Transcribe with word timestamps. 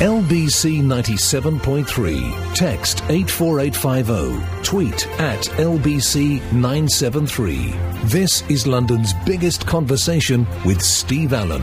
LBC 0.00 0.82
97.3. 0.82 2.54
Text 2.54 3.04
84850. 3.08 4.64
Tweet 4.64 5.06
at 5.20 5.38
LBC 5.38 6.40
973. 6.52 7.72
This 8.06 8.42
is 8.50 8.66
London's 8.66 9.14
biggest 9.24 9.64
conversation 9.68 10.48
with 10.64 10.82
Steve 10.82 11.32
Allen. 11.32 11.62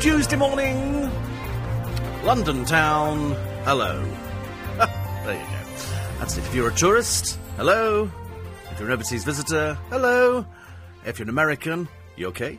Tuesday 0.00 0.34
morning, 0.34 1.08
London 2.24 2.64
town. 2.64 3.36
Hello. 3.62 4.02
there 4.76 5.34
you 5.34 5.46
go. 5.46 5.72
That's 6.18 6.36
it. 6.36 6.44
If 6.46 6.52
you're 6.52 6.70
a 6.70 6.74
tourist, 6.74 7.38
hello. 7.58 8.10
If 8.72 8.80
you're 8.80 8.88
an 8.88 8.94
overseas 8.94 9.22
visitor, 9.22 9.78
hello. 9.88 10.44
If 11.04 11.20
you're 11.20 11.26
an 11.26 11.30
American, 11.30 11.88
you 12.16 12.26
okay? 12.26 12.58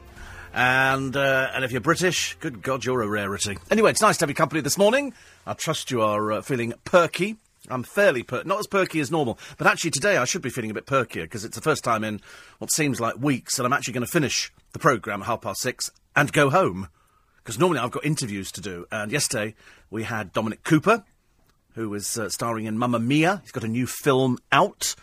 And 0.58 1.16
uh, 1.16 1.52
and 1.54 1.64
if 1.64 1.72
you're 1.72 1.82
British, 1.82 2.36
good 2.40 2.64
God, 2.64 2.84
you're 2.84 3.04
a 3.04 3.08
rarity. 3.08 3.60
Anyway, 3.70 3.92
it's 3.92 4.02
nice 4.02 4.18
to 4.18 4.24
have 4.24 4.30
your 4.32 4.36
company 4.36 4.60
this 4.60 4.76
morning. 4.76 5.14
I 5.46 5.54
trust 5.54 5.92
you 5.92 6.02
are 6.02 6.32
uh, 6.32 6.42
feeling 6.42 6.74
perky. 6.84 7.36
I'm 7.70 7.84
fairly 7.84 8.24
per- 8.24 8.42
not 8.44 8.58
as 8.58 8.66
perky 8.66 9.00
as 9.00 9.12
normal, 9.12 9.38
but 9.60 9.68
actually 9.68 9.92
today 9.92 10.18
I 10.18 10.26
should 10.26 10.42
be 10.42 10.50
feeling 10.50 10.72
a 10.72 10.74
bit 10.74 10.88
perkier 10.88 11.22
because 11.22 11.46
it's 11.46 11.56
the 11.56 11.62
first 11.62 11.84
time 11.84 12.04
in 12.04 12.22
what 12.58 12.72
seems 12.72 13.00
like 13.00 13.20
weeks 13.20 13.58
that 13.58 13.68
I'm 13.68 13.74
actually 13.74 13.94
going 13.94 14.06
to 14.08 14.12
finish 14.12 14.52
the 14.74 14.80
programme 14.80 15.22
at 15.22 15.28
half 15.28 15.42
past 15.42 15.62
six 15.62 15.92
and 16.16 16.34
go 16.34 16.50
home. 16.50 16.88
Because 17.44 17.60
normally 17.60 17.78
I've 17.78 17.92
got 17.92 18.04
interviews 18.04 18.52
to 18.54 18.62
do, 18.62 18.88
and 18.92 19.12
yesterday 19.12 19.54
we 19.92 20.06
had 20.06 20.34
Dominic 20.34 20.64
Cooper, 20.64 21.04
who 21.76 21.88
was 21.88 22.18
uh, 22.18 22.30
starring 22.30 22.66
in 22.66 22.80
Mamma 22.80 22.98
Mia. 22.98 23.42
He's 23.44 23.52
got 23.52 23.64
a 23.64 23.68
new 23.68 23.86
film 23.86 24.40
out. 24.52 24.96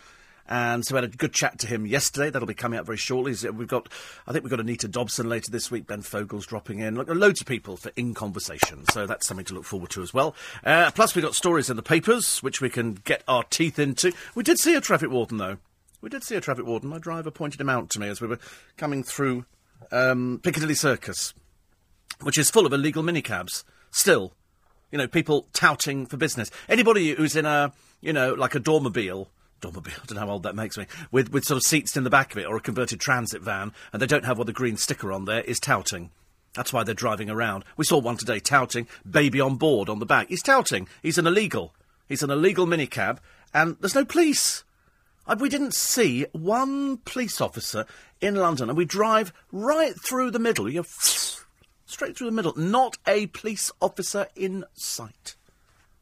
And 0.47 0.85
so 0.85 0.93
we 0.93 1.01
had 1.01 1.13
a 1.13 1.17
good 1.17 1.33
chat 1.33 1.57
to 1.59 1.67
him 1.67 1.85
yesterday. 1.87 2.29
That'll 2.29 2.47
be 2.47 2.53
coming 2.53 2.77
out 2.77 2.85
very 2.85 2.97
shortly. 2.97 3.33
We've 3.49 3.67
got, 3.67 3.89
I 4.27 4.31
think 4.31 4.43
we've 4.43 4.51
got 4.51 4.59
Anita 4.59 4.87
Dobson 4.87 5.27
later 5.27 5.51
this 5.51 5.71
week. 5.71 5.87
Ben 5.87 6.01
Fogle's 6.01 6.45
dropping 6.45 6.79
in. 6.79 6.95
Look, 6.95 7.09
loads 7.09 7.41
of 7.41 7.47
people 7.47 7.77
for 7.77 7.91
in 7.95 8.13
conversation. 8.13 8.85
So 8.91 9.07
that's 9.07 9.25
something 9.25 9.45
to 9.45 9.55
look 9.55 9.65
forward 9.65 9.89
to 9.91 10.03
as 10.03 10.13
well. 10.13 10.35
Uh, 10.63 10.91
plus, 10.91 11.15
we've 11.15 11.25
got 11.25 11.33
stories 11.33 11.69
in 11.69 11.75
the 11.77 11.83
papers 11.83 12.43
which 12.43 12.61
we 12.61 12.69
can 12.69 12.93
get 12.93 13.23
our 13.27 13.43
teeth 13.43 13.79
into. 13.79 14.11
We 14.35 14.43
did 14.43 14.59
see 14.59 14.75
a 14.75 14.81
traffic 14.81 15.09
warden 15.09 15.37
though. 15.37 15.57
We 16.01 16.09
did 16.09 16.23
see 16.23 16.35
a 16.35 16.41
traffic 16.41 16.65
warden. 16.65 16.89
My 16.89 16.99
driver 16.99 17.31
pointed 17.31 17.59
him 17.59 17.69
out 17.69 17.89
to 17.91 17.99
me 17.99 18.07
as 18.07 18.21
we 18.21 18.27
were 18.27 18.39
coming 18.77 19.01
through 19.03 19.45
um, 19.91 20.39
Piccadilly 20.43 20.75
Circus, 20.75 21.33
which 22.21 22.37
is 22.37 22.51
full 22.51 22.67
of 22.67 22.73
illegal 22.73 23.01
minicabs. 23.01 23.63
Still, 23.89 24.33
you 24.91 24.99
know, 24.99 25.07
people 25.07 25.47
touting 25.53 26.05
for 26.05 26.17
business. 26.17 26.51
Anybody 26.69 27.15
who's 27.15 27.35
in 27.35 27.47
a, 27.47 27.73
you 28.01 28.13
know, 28.13 28.35
like 28.35 28.53
a 28.53 28.59
dormobile 28.59 29.27
automobile, 29.63 29.93
I 30.03 30.05
don't 30.05 30.15
know 30.15 30.25
how 30.25 30.31
old 30.31 30.43
that 30.43 30.55
makes 30.55 30.77
me, 30.77 30.85
with, 31.11 31.31
with 31.31 31.45
sort 31.45 31.57
of 31.57 31.63
seats 31.63 31.95
in 31.95 32.03
the 32.03 32.09
back 32.09 32.31
of 32.31 32.37
it 32.37 32.45
or 32.45 32.55
a 32.55 32.61
converted 32.61 32.99
transit 32.99 33.41
van, 33.41 33.73
and 33.93 34.01
they 34.01 34.07
don't 34.07 34.25
have 34.25 34.37
what 34.37 34.47
the 34.47 34.53
green 34.53 34.77
sticker 34.77 35.11
on 35.11 35.25
there, 35.25 35.41
is 35.41 35.59
touting. 35.59 36.11
That's 36.53 36.71
why 36.71 36.83
they're 36.83 36.95
driving 36.95 37.29
around. 37.29 37.65
We 37.75 37.85
saw 37.85 37.99
one 37.99 38.17
today 38.17 38.39
touting, 38.39 38.87
baby 39.09 39.41
on 39.41 39.57
board 39.57 39.89
on 39.89 39.99
the 39.99 40.05
back. 40.05 40.29
He's 40.29 40.41
touting. 40.41 40.87
He's 41.03 41.17
an 41.17 41.27
illegal. 41.27 41.73
He's 42.07 42.23
an 42.23 42.31
illegal 42.31 42.65
minicab, 42.65 43.17
and 43.53 43.75
there's 43.81 43.95
no 43.95 44.05
police. 44.05 44.63
We 45.39 45.49
didn't 45.49 45.73
see 45.73 46.25
one 46.31 46.97
police 46.97 47.41
officer 47.41 47.85
in 48.21 48.35
London, 48.35 48.69
and 48.69 48.77
we 48.77 48.85
drive 48.85 49.33
right 49.51 49.95
through 49.99 50.31
the 50.31 50.39
middle. 50.39 50.69
You're 50.69 50.85
straight 51.85 52.17
through 52.17 52.27
the 52.27 52.35
middle. 52.35 52.53
Not 52.55 52.97
a 53.07 53.27
police 53.27 53.71
officer 53.81 54.27
in 54.35 54.65
sight. 54.75 55.35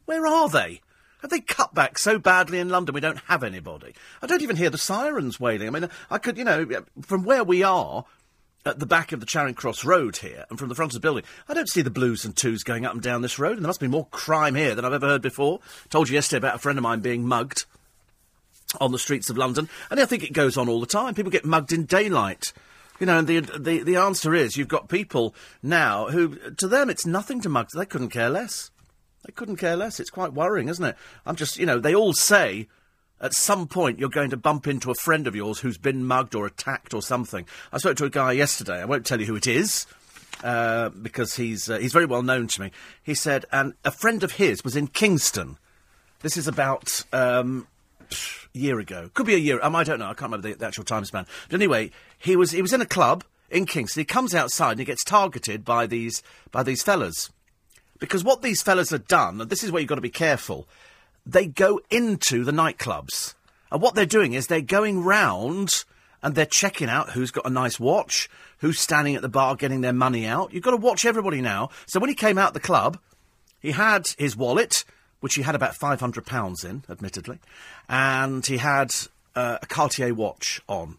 Where 0.06 0.28
are 0.28 0.50
they? 0.50 0.82
Have 1.24 1.32
they 1.32 1.40
cut 1.40 1.74
back 1.74 1.98
so 1.98 2.20
badly 2.20 2.60
in 2.60 2.68
London 2.68 2.94
we 2.94 3.00
don't 3.00 3.18
have 3.28 3.44
anybody? 3.44 3.94
I 4.22 4.28
don't 4.28 4.42
even 4.42 4.58
hear 4.58 4.70
the 4.70 4.78
sirens 4.78 5.40
wailing. 5.40 5.70
I 5.70 5.72
mean, 5.72 5.90
I 6.12 6.18
could, 6.18 6.38
you 6.38 6.44
know, 6.44 6.68
from 7.02 7.24
where 7.24 7.46
we 7.46 7.64
are 7.64 8.04
at 8.66 8.80
the 8.80 8.86
back 8.86 9.14
of 9.14 9.22
the 9.22 9.26
Charing 9.26 9.54
Cross 9.54 9.86
Road 9.86 10.18
here 10.18 10.44
and 10.50 10.60
from 10.60 10.68
the 10.68 10.76
front 10.76 10.92
of 10.92 10.96
the 10.96 11.06
building, 11.06 11.24
I 11.48 11.54
don't 11.54 11.70
see 11.70 11.82
the 11.82 11.90
blues 11.90 12.26
and 12.26 12.36
twos 12.36 12.64
going 12.64 12.86
up 12.86 12.92
and 12.92 13.02
down 13.02 13.22
this 13.22 13.40
road, 13.40 13.54
and 13.54 13.62
there 13.62 13.70
must 13.70 13.80
be 13.80 13.88
more 13.88 14.08
crime 14.08 14.56
here 14.56 14.76
than 14.76 14.84
I've 14.84 14.92
ever 14.92 15.08
heard 15.08 15.22
before. 15.22 15.62
Told 15.90 16.10
you 16.10 16.16
yesterday 16.16 16.40
about 16.40 16.56
a 16.56 16.60
friend 16.60 16.78
of 16.78 16.84
mine 16.84 17.00
being 17.00 17.26
mugged 17.26 17.66
on 18.82 18.92
the 18.92 19.00
streets 19.00 19.30
of 19.30 19.38
London, 19.38 19.70
and 19.90 20.02
I 20.02 20.06
think 20.06 20.24
it 20.26 20.34
goes 20.34 20.58
on 20.58 20.68
all 20.68 20.82
the 20.82 20.86
time. 20.86 21.16
People 21.16 21.32
get 21.32 21.46
mugged 21.46 21.72
in 21.72 21.86
daylight. 21.86 22.52
You 23.00 23.06
know, 23.06 23.20
and 23.20 23.28
the, 23.28 23.40
the, 23.40 23.82
the 23.84 23.96
answer 23.96 24.36
is 24.36 24.58
you've 24.58 24.68
got 24.68 24.90
people 24.90 25.34
now 25.62 26.08
who, 26.08 26.36
to 26.58 26.68
them, 26.68 26.90
it's 26.90 27.06
nothing 27.06 27.40
to 27.42 27.50
mug. 27.50 27.70
They 27.74 27.86
couldn't 27.86 28.10
care 28.10 28.30
less. 28.30 28.72
They 29.26 29.32
couldn't 29.32 29.58
care 29.58 29.76
less. 29.76 30.00
It's 30.00 30.10
quite 30.10 30.34
worrying, 30.34 30.68
isn't 30.68 30.84
it? 30.84 30.96
I'm 31.26 31.36
just, 31.36 31.58
you 31.58 31.66
know, 31.66 31.80
they 31.80 31.96
all 31.96 32.14
say 32.14 32.68
at 33.22 33.34
some 33.34 33.68
point 33.68 34.00
you're 34.00 34.10
going 34.10 34.30
to 34.30 34.38
bump 34.38 34.68
into 34.68 34.92
a 34.92 34.96
friend 34.96 35.28
of 35.28 35.36
yours 35.36 35.60
who's 35.60 35.78
been 35.78 36.06
mugged 36.06 36.36
or 36.36 36.46
attacked 36.46 36.94
or 36.94 37.02
something. 37.02 37.46
I 37.72 37.78
spoke 37.78 37.98
to 37.98 38.06
a 38.06 38.10
guy 38.10 38.34
yesterday. 38.34 38.82
I 38.82 38.86
won't 38.86 39.06
tell 39.06 39.20
you 39.20 39.26
who 39.26 39.36
it 39.36 39.48
is. 39.48 39.88
Uh, 40.44 40.90
because 40.90 41.36
he's 41.36 41.70
uh, 41.70 41.78
he's 41.78 41.94
very 41.94 42.06
well 42.06 42.24
known 42.24 42.48
to 42.48 42.60
me. 42.60 42.72
He 43.02 43.14
said, 43.14 43.46
and 43.52 43.76
a 43.86 43.92
friend 43.92 44.24
of 44.24 44.34
his 44.34 44.62
was 44.62 44.76
in 44.76 44.88
Kingston. 44.88 45.58
This 46.20 46.36
is 46.36 46.50
about 46.50 47.06
um, 47.14 47.68
a 48.12 48.58
year 48.58 48.80
ago. 48.80 49.10
Could 49.14 49.28
be 49.28 49.36
a 49.36 49.38
year. 49.38 49.60
Um, 49.62 49.74
I 49.74 49.86
don't 49.86 50.00
know. 50.00 50.06
I 50.06 50.16
can't 50.16 50.32
remember 50.32 50.50
the, 50.50 50.56
the 50.56 50.66
actual 50.66 50.84
time 50.84 51.06
span. 51.06 51.28
But 51.48 51.56
anyway, 51.56 51.92
he 52.18 52.36
was 52.36 52.52
he 52.52 52.62
was 52.62 52.74
in 52.74 52.82
a 52.82 52.86
club 52.86 53.24
in 53.50 53.66
Kingston. 53.66 54.02
He 54.02 54.06
comes 54.06 54.36
outside 54.36 54.72
and 54.72 54.80
he 54.80 54.86
gets 54.86 55.04
targeted 55.06 55.64
by 55.64 55.88
these 55.88 56.22
by 56.52 56.64
these 56.64 56.84
fellas. 56.84 57.32
Because 58.04 58.22
what 58.22 58.42
these 58.42 58.62
fellas 58.62 58.90
have 58.90 59.08
done, 59.08 59.40
and 59.40 59.50
this 59.50 59.64
is 59.64 59.72
where 59.72 59.80
you've 59.80 59.88
got 59.88 59.96
to 59.96 60.02
be 60.02 60.10
careful, 60.10 60.68
they 61.26 61.46
go 61.46 61.80
into 61.90 62.44
the 62.44 62.52
nightclubs. 62.52 63.34
And 63.72 63.82
what 63.82 63.96
they're 63.96 64.06
doing 64.06 64.34
is 64.34 64.48
they're 64.48 64.60
going 64.60 65.06
round 65.06 65.86
and 66.22 66.36
they're 66.36 66.46
checking 66.46 66.90
out 66.90 67.12
who's 67.12 67.32
got 67.32 67.46
a 67.46 67.50
nice 67.50 67.80
watch, 67.80 68.30
who's 68.58 68.78
standing 68.78 69.16
at 69.16 69.22
the 69.22 69.30
bar 69.30 69.56
getting 69.56 69.80
their 69.80 69.94
money 69.94 70.26
out. 70.26 70.54
You've 70.54 70.66
got 70.66 70.72
to 70.72 70.78
watch 70.78 71.06
everybody 71.06 71.40
now. 71.40 71.70
So 71.86 72.02
when 72.02 72.10
he 72.10 72.14
came 72.14 72.38
out 72.38 72.54
the 72.54 72.60
club, 72.60 73.00
he 73.62 73.72
had 73.72 74.06
his 74.18 74.36
wallet, 74.36 74.84
which 75.22 75.36
he 75.36 75.42
had 75.44 75.56
about 75.56 75.74
£500 75.74 76.66
in, 76.66 76.84
admittedly, 76.90 77.40
and 77.88 78.46
he 78.46 78.58
had 78.58 78.90
uh, 79.34 79.60
a 79.62 79.66
Cartier 79.66 80.14
watch 80.14 80.60
on 80.68 80.98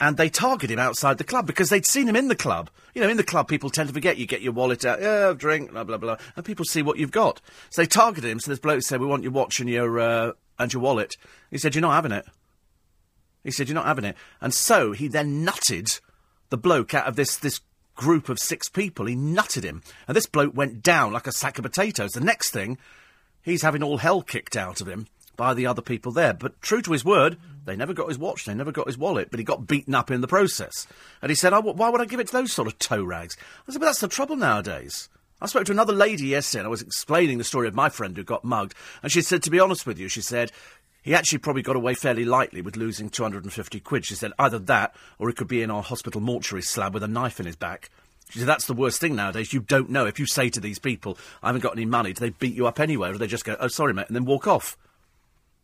and 0.00 0.16
they 0.16 0.30
target 0.30 0.70
him 0.70 0.78
outside 0.78 1.18
the 1.18 1.24
club 1.24 1.46
because 1.46 1.68
they'd 1.68 1.86
seen 1.86 2.08
him 2.08 2.16
in 2.16 2.28
the 2.28 2.34
club. 2.34 2.70
You 2.94 3.02
know, 3.02 3.08
in 3.08 3.18
the 3.18 3.22
club, 3.22 3.48
people 3.48 3.70
tend 3.70 3.88
to 3.88 3.92
forget. 3.92 4.16
You 4.16 4.26
get 4.26 4.40
your 4.40 4.52
wallet 4.52 4.84
out, 4.84 5.00
yeah, 5.00 5.32
drink, 5.36 5.70
blah 5.72 5.84
blah 5.84 5.98
blah, 5.98 6.16
and 6.34 6.44
people 6.44 6.64
see 6.64 6.82
what 6.82 6.98
you've 6.98 7.10
got. 7.10 7.40
So 7.68 7.82
they 7.82 7.86
targeted 7.86 8.30
him. 8.30 8.40
So 8.40 8.50
this 8.50 8.58
bloke 8.58 8.82
said, 8.82 9.00
"We 9.00 9.06
want 9.06 9.22
your 9.22 9.32
watch 9.32 9.60
and 9.60 9.68
your 9.68 10.00
uh, 10.00 10.32
and 10.58 10.72
your 10.72 10.82
wallet." 10.82 11.16
He 11.50 11.58
said, 11.58 11.74
"You're 11.74 11.82
not 11.82 11.94
having 11.94 12.12
it." 12.12 12.26
He 13.44 13.50
said, 13.50 13.68
"You're 13.68 13.74
not 13.74 13.86
having 13.86 14.04
it," 14.04 14.16
and 14.40 14.54
so 14.54 14.92
he 14.92 15.06
then 15.06 15.44
nutted 15.44 16.00
the 16.48 16.58
bloke 16.58 16.94
out 16.94 17.06
of 17.06 17.16
this 17.16 17.36
this 17.36 17.60
group 17.94 18.28
of 18.28 18.38
six 18.38 18.68
people. 18.68 19.06
He 19.06 19.14
nutted 19.14 19.62
him, 19.62 19.82
and 20.08 20.16
this 20.16 20.26
bloke 20.26 20.56
went 20.56 20.82
down 20.82 21.12
like 21.12 21.26
a 21.26 21.32
sack 21.32 21.58
of 21.58 21.64
potatoes. 21.64 22.12
The 22.12 22.20
next 22.20 22.50
thing, 22.50 22.78
he's 23.42 23.62
having 23.62 23.82
all 23.82 23.98
hell 23.98 24.22
kicked 24.22 24.56
out 24.56 24.80
of 24.80 24.88
him 24.88 25.06
by 25.40 25.54
the 25.54 25.66
other 25.66 25.80
people 25.80 26.12
there. 26.12 26.34
But 26.34 26.60
true 26.60 26.82
to 26.82 26.92
his 26.92 27.02
word, 27.02 27.38
they 27.64 27.74
never 27.74 27.94
got 27.94 28.08
his 28.08 28.18
watch, 28.18 28.44
they 28.44 28.52
never 28.52 28.72
got 28.72 28.86
his 28.86 28.98
wallet, 28.98 29.30
but 29.30 29.40
he 29.40 29.44
got 29.44 29.66
beaten 29.66 29.94
up 29.94 30.10
in 30.10 30.20
the 30.20 30.28
process. 30.28 30.86
And 31.22 31.30
he 31.30 31.34
said, 31.34 31.54
oh, 31.54 31.62
why 31.62 31.88
would 31.88 32.02
I 32.02 32.04
give 32.04 32.20
it 32.20 32.26
to 32.26 32.32
those 32.34 32.52
sort 32.52 32.68
of 32.68 32.78
toe 32.78 33.02
rags? 33.02 33.38
I 33.66 33.72
said, 33.72 33.80
but 33.80 33.86
that's 33.86 34.00
the 34.00 34.08
trouble 34.08 34.36
nowadays. 34.36 35.08
I 35.40 35.46
spoke 35.46 35.64
to 35.64 35.72
another 35.72 35.94
lady 35.94 36.26
yesterday 36.26 36.60
and 36.60 36.66
I 36.66 36.70
was 36.70 36.82
explaining 36.82 37.38
the 37.38 37.44
story 37.44 37.68
of 37.68 37.74
my 37.74 37.88
friend 37.88 38.14
who 38.14 38.22
got 38.22 38.44
mugged. 38.44 38.74
And 39.02 39.10
she 39.10 39.22
said, 39.22 39.42
to 39.44 39.50
be 39.50 39.60
honest 39.60 39.86
with 39.86 39.98
you, 39.98 40.08
she 40.08 40.20
said, 40.20 40.52
he 41.00 41.14
actually 41.14 41.38
probably 41.38 41.62
got 41.62 41.74
away 41.74 41.94
fairly 41.94 42.26
lightly 42.26 42.60
with 42.60 42.76
losing 42.76 43.08
250 43.08 43.80
quid. 43.80 44.04
She 44.04 44.16
said, 44.16 44.34
either 44.38 44.58
that 44.58 44.94
or 45.18 45.30
he 45.30 45.34
could 45.34 45.48
be 45.48 45.62
in 45.62 45.70
our 45.70 45.82
hospital 45.82 46.20
mortuary 46.20 46.60
slab 46.60 46.92
with 46.92 47.02
a 47.02 47.08
knife 47.08 47.40
in 47.40 47.46
his 47.46 47.56
back. 47.56 47.88
She 48.28 48.40
said, 48.40 48.48
that's 48.48 48.66
the 48.66 48.74
worst 48.74 49.00
thing 49.00 49.16
nowadays. 49.16 49.54
You 49.54 49.60
don't 49.60 49.88
know. 49.88 50.04
If 50.04 50.20
you 50.20 50.26
say 50.26 50.50
to 50.50 50.60
these 50.60 50.78
people, 50.78 51.16
I 51.42 51.46
haven't 51.46 51.62
got 51.62 51.72
any 51.72 51.86
money, 51.86 52.12
do 52.12 52.20
they 52.20 52.28
beat 52.28 52.54
you 52.54 52.66
up 52.66 52.78
anyway? 52.78 53.08
Or 53.08 53.12
do 53.12 53.18
they 53.18 53.26
just 53.26 53.46
go, 53.46 53.56
oh, 53.58 53.68
sorry, 53.68 53.94
mate, 53.94 54.08
and 54.08 54.14
then 54.14 54.26
walk 54.26 54.46
off? 54.46 54.76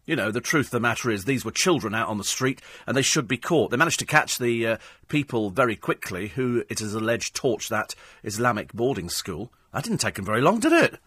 You 0.06 0.14
know, 0.14 0.30
the 0.30 0.40
truth 0.40 0.66
of 0.66 0.70
the 0.70 0.80
matter 0.80 1.10
is 1.10 1.24
these 1.24 1.44
were 1.44 1.50
children 1.50 1.92
out 1.92 2.08
on 2.08 2.16
the 2.16 2.24
street 2.24 2.62
and 2.86 2.96
they 2.96 3.02
should 3.02 3.26
be 3.26 3.36
caught. 3.36 3.72
They 3.72 3.76
managed 3.76 3.98
to 3.98 4.06
catch 4.06 4.38
the 4.38 4.66
uh, 4.66 4.76
people 5.08 5.50
very 5.50 5.74
quickly 5.74 6.28
who, 6.28 6.64
it 6.68 6.80
is 6.80 6.94
alleged, 6.94 7.34
torched 7.36 7.68
that 7.68 7.96
Islamic 8.22 8.72
boarding 8.72 9.08
school. 9.08 9.50
That 9.74 9.82
didn't 9.82 10.00
take 10.00 10.14
them 10.14 10.24
very 10.24 10.40
long, 10.40 10.60
did 10.60 10.72
it? 10.72 11.00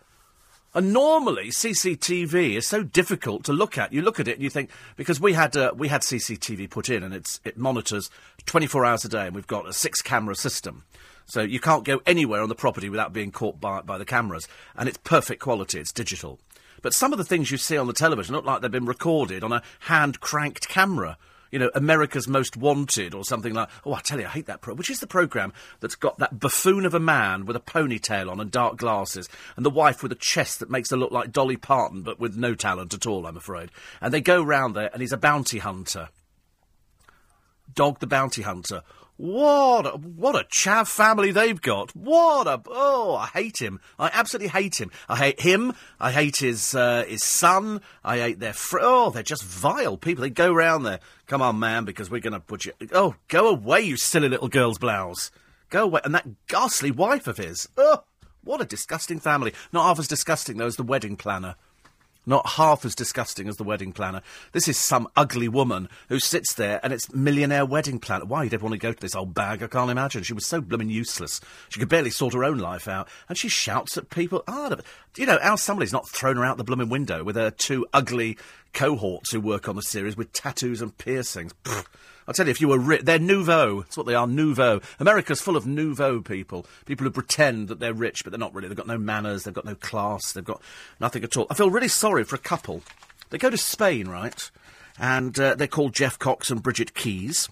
And 0.74 0.94
normally 0.94 1.50
CCTV 1.50 2.56
is 2.56 2.68
so 2.68 2.84
difficult 2.84 3.46
to 3.46 3.54
look 3.54 3.78
at. 3.78 3.94
You 3.94 4.01
look 4.01 4.19
at 4.19 4.28
it 4.28 4.34
and 4.34 4.44
you 4.44 4.50
think 4.50 4.69
because 4.98 5.19
we 5.19 5.34
had 5.34 5.57
uh, 5.57 5.72
we 5.75 5.88
had 5.88 6.01
CCTV 6.01 6.69
put 6.69 6.90
in 6.90 7.01
and 7.01 7.13
it's 7.13 7.40
it 7.44 7.57
monitors 7.57 8.12
24 8.46 8.86
hours 8.86 9.06
a 9.06 9.10
day 9.10 9.25
and 9.25 9.36
we've 9.36 9.48
got 9.48 9.68
a 9.68 9.74
six 9.74 10.01
camera 10.01 10.36
system. 10.36 10.84
So 11.25 11.42
you 11.42 11.60
can't 11.60 11.86
go 11.86 12.01
anywhere 12.06 12.42
on 12.42 12.50
the 12.50 12.56
property 12.56 12.90
without 12.90 13.13
being 13.13 13.31
caught 13.31 13.60
by 13.60 13.81
by 13.81 13.98
the 13.98 14.06
cameras 14.06 14.48
and 14.75 14.88
it's 14.88 15.00
perfect 15.00 15.42
quality. 15.42 15.80
It's 15.80 15.92
digital. 15.92 16.40
But 16.81 16.94
some 16.94 17.12
of 17.12 17.18
the 17.18 17.26
things 17.26 17.52
you 17.52 17.58
see 17.58 17.78
on 17.78 17.88
the 17.88 17.94
television 17.94 18.36
look 18.36 18.46
like 18.46 18.62
they've 18.62 18.72
been 18.72 18.86
recorded 18.86 19.44
on 19.44 19.52
a 19.52 19.64
hand 19.81 20.20
cranked 20.20 20.68
camera. 20.68 21.18
You 21.52 21.58
know, 21.58 21.72
America's 21.74 22.28
Most 22.28 22.56
Wanted 22.58 23.16
or 23.16 23.24
something 23.24 23.54
like. 23.54 23.70
Oh, 23.84 23.94
I 23.94 24.02
tell 24.02 24.20
you, 24.20 24.26
I 24.26 24.30
hate 24.30 24.46
that 24.46 24.62
pro. 24.62 24.76
Which 24.76 24.92
is 24.92 25.00
the 25.00 25.08
program 25.08 25.52
that's 25.80 25.96
got 25.96 26.20
that 26.20 26.40
buffoon 26.40 26.86
of 26.86 26.94
a 26.94 27.00
man 27.00 27.46
with 27.46 27.56
a 27.56 27.60
ponytail 27.60 28.30
on 28.30 28.40
and 28.40 28.52
dark 28.52 28.78
glasses, 28.78 29.28
and 29.56 29.66
the 29.66 29.72
wife 29.72 30.04
with 30.04 30.12
a 30.12 30.16
chest 30.16 30.60
that 30.60 30.70
makes 30.70 30.92
her 30.92 30.98
look 30.98 31.12
like 31.12 31.31
Dolly 31.31 31.58
Parton, 31.58 32.04
but 32.04 32.20
with 32.20 32.38
no 32.38 32.54
talent 32.54 32.94
at 32.94 33.08
all, 33.08 33.25
I'm 33.25 33.38
afraid. 33.38 33.72
And 34.00 34.14
they 34.14 34.22
go 34.22 34.44
round 34.44 34.75
there, 34.75 34.92
and 34.94 35.02
he's 35.02 35.12
a 35.12 35.18
bounty 35.18 35.58
hunter. 35.58 36.10
Dog 37.74 38.00
the 38.00 38.08
bounty 38.08 38.44
hunter 38.44 38.84
What 39.19 39.86
a, 39.86 39.89
what 39.98 40.38
a 40.38 40.48
chav 40.48 40.88
family 40.88 41.31
they've 41.31 41.62
got. 41.62 41.94
What 41.94 42.48
a 42.48 42.62
oh, 42.68 43.18
I 43.18 43.25
hate 43.27 43.62
him. 43.62 43.81
I 44.00 44.10
absolutely 44.13 44.48
hate 44.48 44.80
him. 44.80 44.92
I 45.10 45.18
hate 45.18 45.42
him. 45.42 45.74
I 46.00 46.13
hate 46.13 46.38
his 46.38 46.74
uh, 46.74 47.04
his 47.06 47.21
son. 47.25 47.81
I 48.01 48.19
hate 48.19 48.39
their 48.39 48.54
fr- 48.54 48.80
oh, 48.81 49.10
they're 49.10 49.21
just 49.21 49.44
vile 49.44 49.98
people. 49.98 50.21
They 50.21 50.30
go 50.30 50.54
round 50.54 50.86
there. 50.86 51.01
Come 51.27 51.42
on, 51.42 51.60
man, 51.60 51.83
because 51.83 52.10
we're 52.10 52.21
going 52.21 52.31
to 52.31 52.39
put 52.39 52.63
you. 52.63 52.71
Oh, 52.94 53.16
go 53.27 53.50
away, 53.50 53.81
you 53.81 53.98
silly 53.98 54.30
little 54.30 54.48
girl's 54.48 54.77
blouse. 54.77 55.31
Go 55.69 55.83
away. 55.83 56.00
And 56.06 56.15
that 56.15 56.48
ghastly 56.48 56.89
wife 56.89 57.27
of 57.27 57.36
his. 57.36 57.68
Oh, 57.75 58.04
what 58.45 58.62
a 58.62 58.65
disgusting 58.65 59.19
family. 59.19 59.54
Not 59.74 59.83
half 59.83 60.00
as 60.00 60.07
disgusting 60.07 60.56
though 60.56 60.65
as 60.68 60.77
the 60.77 60.83
wedding 60.83 61.18
planner. 61.18 61.56
Not 62.30 62.48
half 62.48 62.86
as 62.86 62.94
disgusting 62.94 63.50
as 63.50 63.58
the 63.58 63.64
wedding 63.64 63.92
planner. 63.92 64.22
This 64.52 64.68
is 64.68 64.78
some 64.78 65.08
ugly 65.16 65.48
woman 65.48 65.90
who 66.10 66.20
sits 66.20 66.54
there 66.54 66.80
and 66.84 66.94
it's 66.94 67.12
millionaire 67.12 67.66
wedding 67.66 67.98
planner. 67.98 68.26
Why 68.26 68.44
you'd 68.44 68.54
ever 68.54 68.66
want 68.66 68.74
to 68.74 68.78
go 68.78 68.94
to 68.94 69.02
this 69.02 69.16
old 69.16 69.34
bag, 69.34 69.64
I 69.64 69.68
can't 69.68 69.90
imagine. 69.90 70.22
She 70.22 70.34
was 70.34 70.46
so 70.46 70.62
blooming 70.62 70.92
useless. 70.92 71.42
She 71.70 71.80
could 71.80 71.90
barely 71.90 72.12
sort 72.12 72.36
her 72.36 72.44
own 72.44 72.60
life 72.60 72.88
out. 72.88 73.10
And 73.30 73.36
she 73.36 73.50
shouts 73.50 73.98
at 73.98 74.12
people. 74.12 74.44
Ah, 74.48 74.78
you 75.18 75.26
know, 75.26 75.40
Al 75.42 75.58
somebody's 75.58 75.92
not 75.92 76.08
thrown 76.08 76.38
her 76.38 76.46
out 76.46 76.58
the 76.58 76.64
blooming 76.64 76.90
window 76.90 77.24
with 77.24 77.36
her 77.36 77.50
two 77.50 77.88
ugly 77.94 78.38
cohorts 78.74 79.32
who 79.32 79.42
work 79.42 79.68
on 79.68 79.75
the 79.75 79.82
series 79.82 80.16
with 80.16 80.32
tattoos 80.32 80.84
and 80.84 80.96
piercings. 81.00 81.56
Pfft. 81.64 81.88
I 82.30 82.31
tell 82.31 82.46
you, 82.46 82.52
if 82.52 82.62
you 82.62 82.68
were 82.68 82.78
rich, 82.78 83.02
they're 83.02 83.18
nouveau. 83.18 83.81
That's 83.81 83.98
what 83.98 84.06
they 84.06 84.14
are, 84.14 84.28
nouveau. 84.28 84.81
America's 85.00 85.42
full 85.42 85.58
of 85.58 85.66
nouveau 85.66 86.22
people. 86.22 86.68
People 86.86 87.06
who 87.06 87.12
pretend 87.12 87.70
that 87.70 87.80
they're 87.80 87.94
rich, 87.94 88.24
but 88.24 88.30
they're 88.30 88.40
not 88.40 88.54
really. 88.54 88.68
They've 88.68 88.78
got 88.78 88.86
no 88.88 89.00
manners, 89.00 89.44
they've 89.44 89.54
got 89.54 89.66
no 89.66 89.74
class, 89.74 90.31
they've 90.31 90.46
got 90.46 90.62
nothing 91.00 91.24
at 91.24 91.36
all. 91.36 91.48
I 91.50 91.56
feel 91.56 91.72
really 91.72 91.88
sorry 91.88 92.24
for 92.24 92.36
a 92.36 92.40
couple. 92.40 92.84
They 93.31 93.40
go 93.40 93.50
to 93.50 93.58
Spain, 93.58 94.08
right? 94.08 94.52
And 95.00 95.40
uh, 95.40 95.56
they're 95.56 95.68
called 95.68 95.94
Jeff 95.94 96.20
Cox 96.20 96.52
and 96.52 96.62
Bridget 96.62 96.94
Keys. 96.94 97.50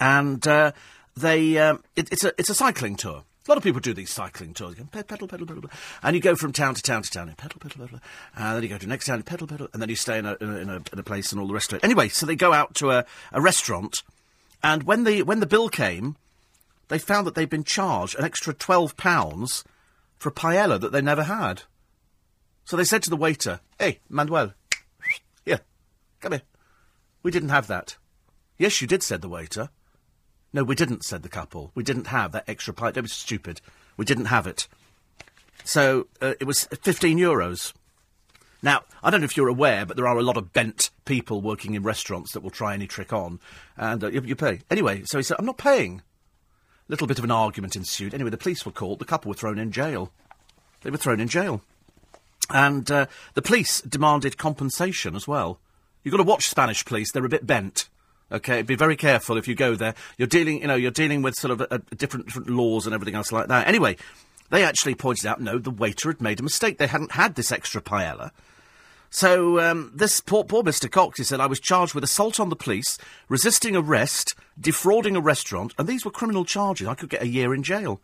And 0.00 0.44
uh, 0.46 0.72
they, 1.16 1.56
um, 1.58 1.84
it, 1.94 2.12
it's, 2.12 2.24
a, 2.24 2.32
it's 2.36 2.50
a 2.50 2.54
cycling 2.54 2.96
tour. 2.96 3.22
A 3.48 3.50
lot 3.50 3.56
of 3.56 3.64
people 3.64 3.80
do 3.80 3.94
these 3.94 4.10
cycling 4.10 4.52
tours. 4.52 4.76
You 4.76 4.84
go, 4.84 5.02
pedal, 5.02 5.26
pedal, 5.26 5.46
pedal, 5.46 5.62
pedal. 5.62 5.70
And 6.02 6.14
you 6.14 6.20
go 6.20 6.36
from 6.36 6.52
town 6.52 6.74
to 6.74 6.82
town 6.82 7.00
to 7.00 7.10
town. 7.10 7.28
And 7.28 7.38
pedal, 7.38 7.58
pedal, 7.58 7.86
pedal. 7.86 8.00
And 8.36 8.56
then 8.56 8.62
you 8.62 8.68
go 8.68 8.76
to 8.76 8.84
the 8.84 8.90
next 8.90 9.06
town, 9.06 9.22
pedal, 9.22 9.46
pedal. 9.46 9.68
And 9.72 9.80
then 9.80 9.88
you 9.88 9.96
stay 9.96 10.18
in 10.18 10.26
a, 10.26 10.36
in 10.38 10.50
a, 10.50 10.56
in 10.56 10.68
a, 10.68 10.82
in 10.92 10.98
a 10.98 11.02
place 11.02 11.32
and 11.32 11.40
all 11.40 11.46
the 11.46 11.54
rest 11.54 11.72
of 11.72 11.78
it. 11.78 11.84
Anyway, 11.84 12.10
so 12.10 12.26
they 12.26 12.36
go 12.36 12.52
out 12.52 12.74
to 12.74 12.90
a, 12.90 13.06
a 13.32 13.40
restaurant. 13.40 14.02
And 14.62 14.82
when 14.82 15.04
the, 15.04 15.22
when 15.22 15.40
the 15.40 15.46
bill 15.46 15.70
came, 15.70 16.16
they 16.88 16.98
found 16.98 17.26
that 17.26 17.34
they'd 17.34 17.48
been 17.48 17.64
charged 17.64 18.18
an 18.18 18.24
extra 18.26 18.52
£12 18.52 19.64
for 20.18 20.28
a 20.28 20.32
paella 20.32 20.78
that 20.78 20.92
they 20.92 21.00
never 21.00 21.22
had. 21.22 21.62
So 22.66 22.76
they 22.76 22.84
said 22.84 23.02
to 23.04 23.10
the 23.10 23.16
waiter, 23.16 23.60
Hey, 23.78 24.00
Manuel, 24.10 24.52
here, 25.46 25.60
come 26.20 26.32
here. 26.32 26.42
We 27.22 27.30
didn't 27.30 27.48
have 27.48 27.66
that. 27.68 27.96
Yes, 28.58 28.82
you 28.82 28.86
did, 28.86 29.02
said 29.02 29.22
the 29.22 29.28
waiter. 29.30 29.70
No, 30.52 30.64
we 30.64 30.74
didn't, 30.74 31.04
said 31.04 31.22
the 31.22 31.28
couple. 31.28 31.70
We 31.74 31.82
didn't 31.82 32.06
have 32.06 32.32
that 32.32 32.48
extra 32.48 32.72
pint. 32.72 32.94
Don't 32.94 33.04
be 33.04 33.08
stupid. 33.08 33.60
We 33.96 34.04
didn't 34.04 34.26
have 34.26 34.46
it. 34.46 34.66
So 35.64 36.06
uh, 36.22 36.34
it 36.40 36.44
was 36.44 36.64
15 36.64 37.18
euros. 37.18 37.74
Now, 38.62 38.82
I 39.02 39.10
don't 39.10 39.20
know 39.20 39.26
if 39.26 39.36
you're 39.36 39.48
aware, 39.48 39.86
but 39.86 39.96
there 39.96 40.08
are 40.08 40.18
a 40.18 40.22
lot 40.22 40.36
of 40.36 40.52
bent 40.52 40.90
people 41.04 41.40
working 41.40 41.74
in 41.74 41.82
restaurants 41.82 42.32
that 42.32 42.40
will 42.40 42.50
try 42.50 42.74
any 42.74 42.86
trick 42.86 43.12
on, 43.12 43.38
and 43.76 44.02
uh, 44.02 44.08
you, 44.08 44.22
you 44.22 44.34
pay. 44.34 44.60
Anyway, 44.70 45.02
so 45.04 45.18
he 45.18 45.22
said, 45.22 45.36
I'm 45.38 45.46
not 45.46 45.58
paying. 45.58 46.02
A 46.88 46.92
little 46.92 47.06
bit 47.06 47.18
of 47.18 47.24
an 47.24 47.30
argument 47.30 47.76
ensued. 47.76 48.14
Anyway, 48.14 48.30
the 48.30 48.38
police 48.38 48.64
were 48.64 48.72
called. 48.72 48.98
The 48.98 49.04
couple 49.04 49.28
were 49.28 49.34
thrown 49.34 49.58
in 49.58 49.70
jail. 49.70 50.10
They 50.80 50.90
were 50.90 50.96
thrown 50.96 51.20
in 51.20 51.28
jail. 51.28 51.62
And 52.50 52.90
uh, 52.90 53.06
the 53.34 53.42
police 53.42 53.82
demanded 53.82 54.38
compensation 54.38 55.14
as 55.14 55.28
well. 55.28 55.60
You've 56.02 56.12
got 56.12 56.18
to 56.18 56.22
watch 56.22 56.48
Spanish 56.48 56.84
police. 56.84 57.12
They're 57.12 57.24
a 57.24 57.28
bit 57.28 57.46
bent. 57.46 57.88
Okay, 58.30 58.62
be 58.62 58.74
very 58.74 58.96
careful 58.96 59.38
if 59.38 59.48
you 59.48 59.54
go 59.54 59.74
there. 59.74 59.94
You're 60.18 60.28
dealing, 60.28 60.60
you 60.60 60.66
know, 60.66 60.74
you're 60.74 60.90
dealing 60.90 61.22
with 61.22 61.34
sort 61.34 61.52
of 61.52 61.62
a, 61.62 61.80
a 61.90 61.94
different, 61.94 62.26
different 62.26 62.50
laws 62.50 62.84
and 62.84 62.94
everything 62.94 63.14
else 63.14 63.32
like 63.32 63.48
that. 63.48 63.66
Anyway, 63.66 63.96
they 64.50 64.64
actually 64.64 64.94
pointed 64.94 65.26
out, 65.26 65.40
no, 65.40 65.58
the 65.58 65.70
waiter 65.70 66.10
had 66.10 66.20
made 66.20 66.40
a 66.40 66.42
mistake. 66.42 66.78
They 66.78 66.86
hadn't 66.86 67.12
had 67.12 67.34
this 67.36 67.50
extra 67.50 67.80
paella. 67.80 68.30
So 69.10 69.58
um, 69.58 69.90
this 69.94 70.20
poor, 70.20 70.44
poor 70.44 70.62
Mr. 70.62 70.90
Cox, 70.90 71.18
he 71.18 71.24
said, 71.24 71.40
I 71.40 71.46
was 71.46 71.60
charged 71.60 71.94
with 71.94 72.04
assault 72.04 72.38
on 72.38 72.50
the 72.50 72.56
police, 72.56 72.98
resisting 73.28 73.74
arrest, 73.74 74.34
defrauding 74.60 75.16
a 75.16 75.20
restaurant, 75.20 75.72
and 75.78 75.88
these 75.88 76.04
were 76.04 76.10
criminal 76.10 76.44
charges. 76.44 76.86
I 76.86 76.94
could 76.94 77.08
get 77.08 77.22
a 77.22 77.28
year 77.28 77.54
in 77.54 77.62
jail. 77.62 78.00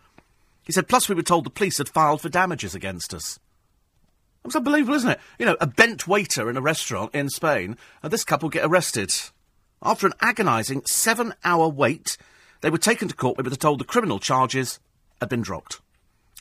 He 0.65 0.73
said, 0.73 0.89
plus 0.89 1.09
we 1.09 1.15
were 1.15 1.23
told 1.23 1.45
the 1.45 1.51
police 1.51 1.77
had 1.77 1.91
filed 1.91 2.23
for 2.23 2.31
damages 2.31 2.75
against 2.75 3.13
us. 3.13 3.39
It's 4.47 4.57
unbelievable, 4.57 4.95
isn't 4.95 5.11
it? 5.11 5.21
You 5.39 5.47
know, 5.47 5.57
a 5.61 5.67
bent 5.67 6.09
waiter 6.09 6.49
in 6.49 6.57
a 6.57 6.63
restaurant 6.63 7.15
in 7.15 7.29
Spain, 7.29 7.77
and 8.03 8.13
this 8.13 8.25
couple 8.25 8.49
get 8.49 8.65
arrested. 8.65 9.11
After 9.85 10.07
an 10.07 10.15
agonising 10.23 10.83
seven 10.87 11.35
hour 11.45 11.69
wait, 11.69 12.17
they 12.63 12.71
were 12.71 12.79
taken 12.79 13.07
to 13.09 13.15
court 13.15 13.37
where 13.37 13.43
they 13.43 13.51
were 13.51 13.57
told 13.57 13.81
the 13.81 13.85
criminal 13.85 14.19
charges 14.19 14.81
had 15.21 15.29
been 15.29 15.43
dropped. 15.43 15.81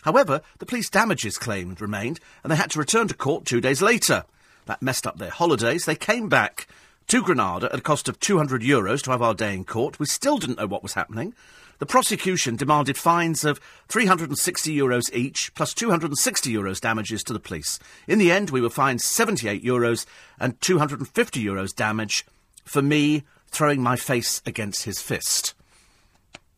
However, 0.03 0.41
the 0.59 0.65
police 0.65 0.89
damages 0.89 1.37
claim 1.37 1.75
remained, 1.79 2.21
and 2.41 2.51
they 2.51 2.55
had 2.55 2.71
to 2.71 2.79
return 2.79 3.09
to 3.09 3.13
court 3.13 3.45
two 3.45 3.59
days 3.59 3.81
later. 3.81 4.23
That 4.65 4.81
messed 4.81 5.05
up 5.05 5.17
their 5.17 5.29
holidays. 5.29 5.83
They 5.83 5.95
came 5.95 6.29
back 6.29 6.67
to 7.07 7.21
Granada 7.21 7.69
at 7.71 7.79
a 7.79 7.81
cost 7.81 8.07
of 8.07 8.19
200 8.21 8.61
euros 8.61 9.01
to 9.03 9.11
have 9.11 9.21
our 9.21 9.33
day 9.33 9.53
in 9.53 9.65
court. 9.65 9.99
We 9.99 10.05
still 10.05 10.37
didn't 10.37 10.57
know 10.57 10.67
what 10.67 10.83
was 10.83 10.93
happening. 10.93 11.33
The 11.79 11.85
prosecution 11.85 12.55
demanded 12.55 12.97
fines 12.97 13.43
of 13.43 13.59
360 13.89 14.73
euros 14.73 15.13
each, 15.13 15.53
plus 15.53 15.73
260 15.73 16.53
euros 16.53 16.79
damages 16.79 17.23
to 17.23 17.33
the 17.33 17.41
police. 17.41 17.77
In 18.07 18.19
the 18.19 18.31
end, 18.31 18.51
we 18.51 18.61
were 18.61 18.69
fined 18.69 19.01
78 19.01 19.61
euros 19.63 20.05
and 20.39 20.59
250 20.61 21.43
euros 21.43 21.75
damage 21.75 22.25
for 22.63 22.81
me 22.81 23.23
throwing 23.53 23.81
my 23.81 23.95
face 23.95 24.41
against 24.45 24.83
his 24.83 25.00
fist. 25.00 25.53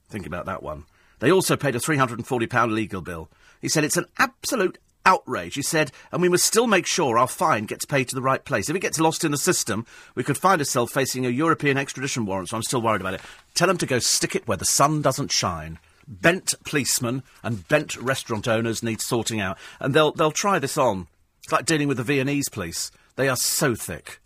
Think 0.09 0.25
about 0.25 0.45
that 0.45 0.63
one. 0.63 0.85
They 1.19 1.31
also 1.31 1.55
paid 1.55 1.75
a 1.75 1.79
£340 1.79 2.71
legal 2.71 3.01
bill. 3.01 3.29
He 3.61 3.69
said 3.69 3.83
it's 3.83 3.97
an 3.97 4.07
absolute 4.17 4.77
outrage. 5.05 5.55
He 5.55 5.61
said, 5.61 5.91
and 6.11 6.21
we 6.21 6.29
must 6.29 6.45
still 6.45 6.67
make 6.67 6.87
sure 6.87 7.17
our 7.17 7.27
fine 7.27 7.65
gets 7.65 7.85
paid 7.85 8.09
to 8.09 8.15
the 8.15 8.21
right 8.21 8.43
place. 8.43 8.69
If 8.69 8.75
it 8.75 8.81
gets 8.81 8.99
lost 8.99 9.23
in 9.23 9.31
the 9.31 9.37
system, 9.37 9.85
we 10.15 10.23
could 10.23 10.37
find 10.37 10.59
ourselves 10.59 10.91
facing 10.91 11.25
a 11.25 11.29
European 11.29 11.77
extradition 11.77 12.25
warrant, 12.25 12.49
so 12.49 12.57
I'm 12.57 12.63
still 12.63 12.81
worried 12.81 13.01
about 13.01 13.13
it. 13.15 13.21
Tell 13.53 13.67
them 13.67 13.77
to 13.77 13.85
go 13.85 13.99
stick 13.99 14.35
it 14.35 14.47
where 14.47 14.57
the 14.57 14.65
sun 14.65 15.01
doesn't 15.01 15.31
shine. 15.31 15.79
Bent 16.07 16.53
policemen 16.63 17.23
and 17.43 17.67
bent 17.67 17.95
restaurant 17.97 18.47
owners 18.47 18.83
need 18.83 19.01
sorting 19.01 19.41
out, 19.41 19.57
and 19.79 19.93
they'll, 19.93 20.11
they'll 20.11 20.31
try 20.31 20.59
this 20.59 20.77
on. 20.77 21.07
It's 21.43 21.51
like 21.51 21.65
dealing 21.65 21.87
with 21.87 21.97
the 21.97 22.03
Viennese 22.03 22.49
police. 22.49 22.91
They 23.15 23.29
are 23.29 23.37
so 23.37 23.75
thick. 23.75 24.19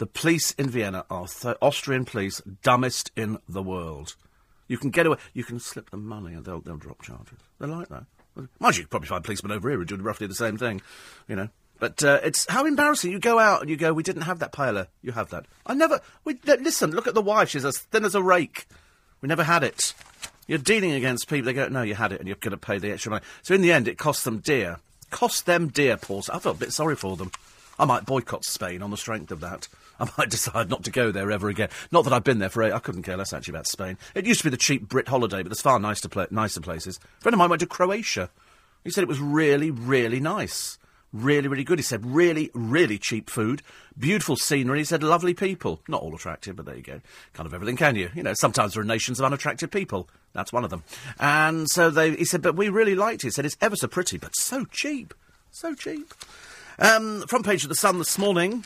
The 0.00 0.06
police 0.06 0.52
in 0.52 0.70
Vienna 0.70 1.04
are 1.10 1.26
th- 1.26 1.58
Austrian 1.60 2.06
police, 2.06 2.40
dumbest 2.62 3.10
in 3.16 3.36
the 3.46 3.62
world. 3.62 4.16
You 4.66 4.78
can 4.78 4.88
get 4.88 5.04
away. 5.04 5.18
You 5.34 5.44
can 5.44 5.60
slip 5.60 5.90
them 5.90 6.06
money, 6.06 6.32
and 6.32 6.42
they'll 6.42 6.62
they'll 6.62 6.78
drop 6.78 7.02
charges. 7.02 7.36
They're 7.58 7.68
like 7.68 7.88
that. 7.88 8.04
Mind 8.58 8.78
you, 8.78 8.84
you 8.84 8.86
probably 8.86 9.08
find 9.08 9.22
policemen 9.22 9.52
over 9.52 9.68
here 9.68 9.78
who 9.78 9.84
do 9.84 9.96
roughly 9.96 10.26
the 10.26 10.34
same 10.34 10.56
thing, 10.56 10.80
you 11.28 11.36
know. 11.36 11.50
But 11.78 12.02
uh, 12.02 12.18
it's 12.24 12.46
how 12.48 12.64
embarrassing. 12.64 13.12
You 13.12 13.18
go 13.18 13.38
out 13.38 13.60
and 13.60 13.68
you 13.68 13.76
go, 13.76 13.92
we 13.92 14.02
didn't 14.02 14.22
have 14.22 14.38
that 14.38 14.52
paella. 14.54 14.86
You 15.02 15.12
have 15.12 15.28
that. 15.30 15.44
I 15.66 15.74
never. 15.74 16.00
We, 16.24 16.38
listen, 16.46 16.92
look 16.92 17.06
at 17.06 17.12
the 17.12 17.20
wife. 17.20 17.50
She's 17.50 17.66
as 17.66 17.76
thin 17.76 18.06
as 18.06 18.14
a 18.14 18.22
rake. 18.22 18.66
We 19.20 19.26
never 19.26 19.44
had 19.44 19.62
it. 19.62 19.92
You're 20.46 20.56
dealing 20.56 20.92
against 20.92 21.28
people. 21.28 21.44
They 21.44 21.52
go, 21.52 21.68
no, 21.68 21.82
you 21.82 21.94
had 21.94 22.12
it, 22.12 22.20
and 22.20 22.26
you're 22.26 22.38
going 22.38 22.52
to 22.52 22.56
pay 22.56 22.78
the 22.78 22.90
extra 22.90 23.10
money. 23.10 23.24
So 23.42 23.54
in 23.54 23.60
the 23.60 23.72
end, 23.72 23.86
it 23.86 23.98
cost 23.98 24.24
them 24.24 24.38
dear. 24.38 24.78
Cost 25.10 25.44
them 25.44 25.68
dear, 25.68 25.98
Paul. 25.98 26.24
I 26.32 26.38
felt 26.38 26.56
a 26.56 26.60
bit 26.60 26.72
sorry 26.72 26.96
for 26.96 27.18
them. 27.18 27.30
I 27.78 27.84
might 27.84 28.06
boycott 28.06 28.44
Spain 28.44 28.82
on 28.82 28.90
the 28.90 28.96
strength 28.96 29.30
of 29.30 29.40
that. 29.40 29.68
I 30.04 30.08
might 30.16 30.30
decide 30.30 30.70
not 30.70 30.84
to 30.84 30.90
go 30.90 31.12
there 31.12 31.30
ever 31.30 31.48
again. 31.48 31.68
Not 31.92 32.04
that 32.04 32.12
I've 32.12 32.24
been 32.24 32.38
there 32.38 32.48
for 32.48 32.62
eight. 32.62 32.72
I 32.72 32.78
couldn't 32.78 33.02
care 33.02 33.16
less 33.16 33.32
actually 33.32 33.52
about 33.52 33.66
Spain. 33.66 33.98
It 34.14 34.26
used 34.26 34.40
to 34.40 34.44
be 34.44 34.50
the 34.50 34.56
cheap 34.56 34.88
Brit 34.88 35.08
holiday, 35.08 35.42
but 35.42 35.50
there's 35.50 35.60
far 35.60 35.78
nicer, 35.78 36.08
pla- 36.08 36.26
nicer 36.30 36.60
places. 36.60 36.98
A 37.18 37.22
friend 37.22 37.34
of 37.34 37.38
mine 37.38 37.50
went 37.50 37.60
to 37.60 37.66
Croatia. 37.66 38.30
He 38.82 38.90
said 38.90 39.02
it 39.02 39.08
was 39.08 39.20
really, 39.20 39.70
really 39.70 40.20
nice. 40.20 40.78
Really, 41.12 41.48
really 41.48 41.64
good. 41.64 41.78
He 41.78 41.82
said 41.82 42.06
really, 42.06 42.50
really 42.54 42.96
cheap 42.96 43.28
food, 43.28 43.62
beautiful 43.98 44.36
scenery. 44.36 44.78
He 44.78 44.84
said 44.84 45.02
lovely 45.02 45.34
people. 45.34 45.80
Not 45.88 46.02
all 46.02 46.14
attractive, 46.14 46.56
but 46.56 46.66
there 46.66 46.76
you 46.76 46.82
go. 46.82 47.00
Kind 47.34 47.46
of 47.46 47.52
everything, 47.52 47.76
can 47.76 47.96
you? 47.96 48.10
You 48.14 48.22
know, 48.22 48.34
sometimes 48.34 48.74
there 48.74 48.82
are 48.82 48.86
nations 48.86 49.18
of 49.18 49.26
unattractive 49.26 49.72
people. 49.72 50.08
That's 50.32 50.52
one 50.52 50.62
of 50.62 50.70
them. 50.70 50.84
And 51.18 51.68
so 51.68 51.90
they, 51.90 52.14
he 52.14 52.24
said, 52.24 52.42
but 52.42 52.54
we 52.54 52.68
really 52.68 52.94
liked 52.94 53.24
it. 53.24 53.26
He 53.26 53.30
said 53.32 53.44
it's 53.44 53.56
ever 53.60 53.74
so 53.74 53.88
pretty, 53.88 54.18
but 54.18 54.36
so 54.36 54.64
cheap. 54.66 55.12
So 55.50 55.74
cheap. 55.74 56.14
Um, 56.78 57.22
front 57.26 57.44
page 57.44 57.64
of 57.64 57.68
the 57.68 57.74
Sun 57.74 57.98
this 57.98 58.16
morning. 58.16 58.64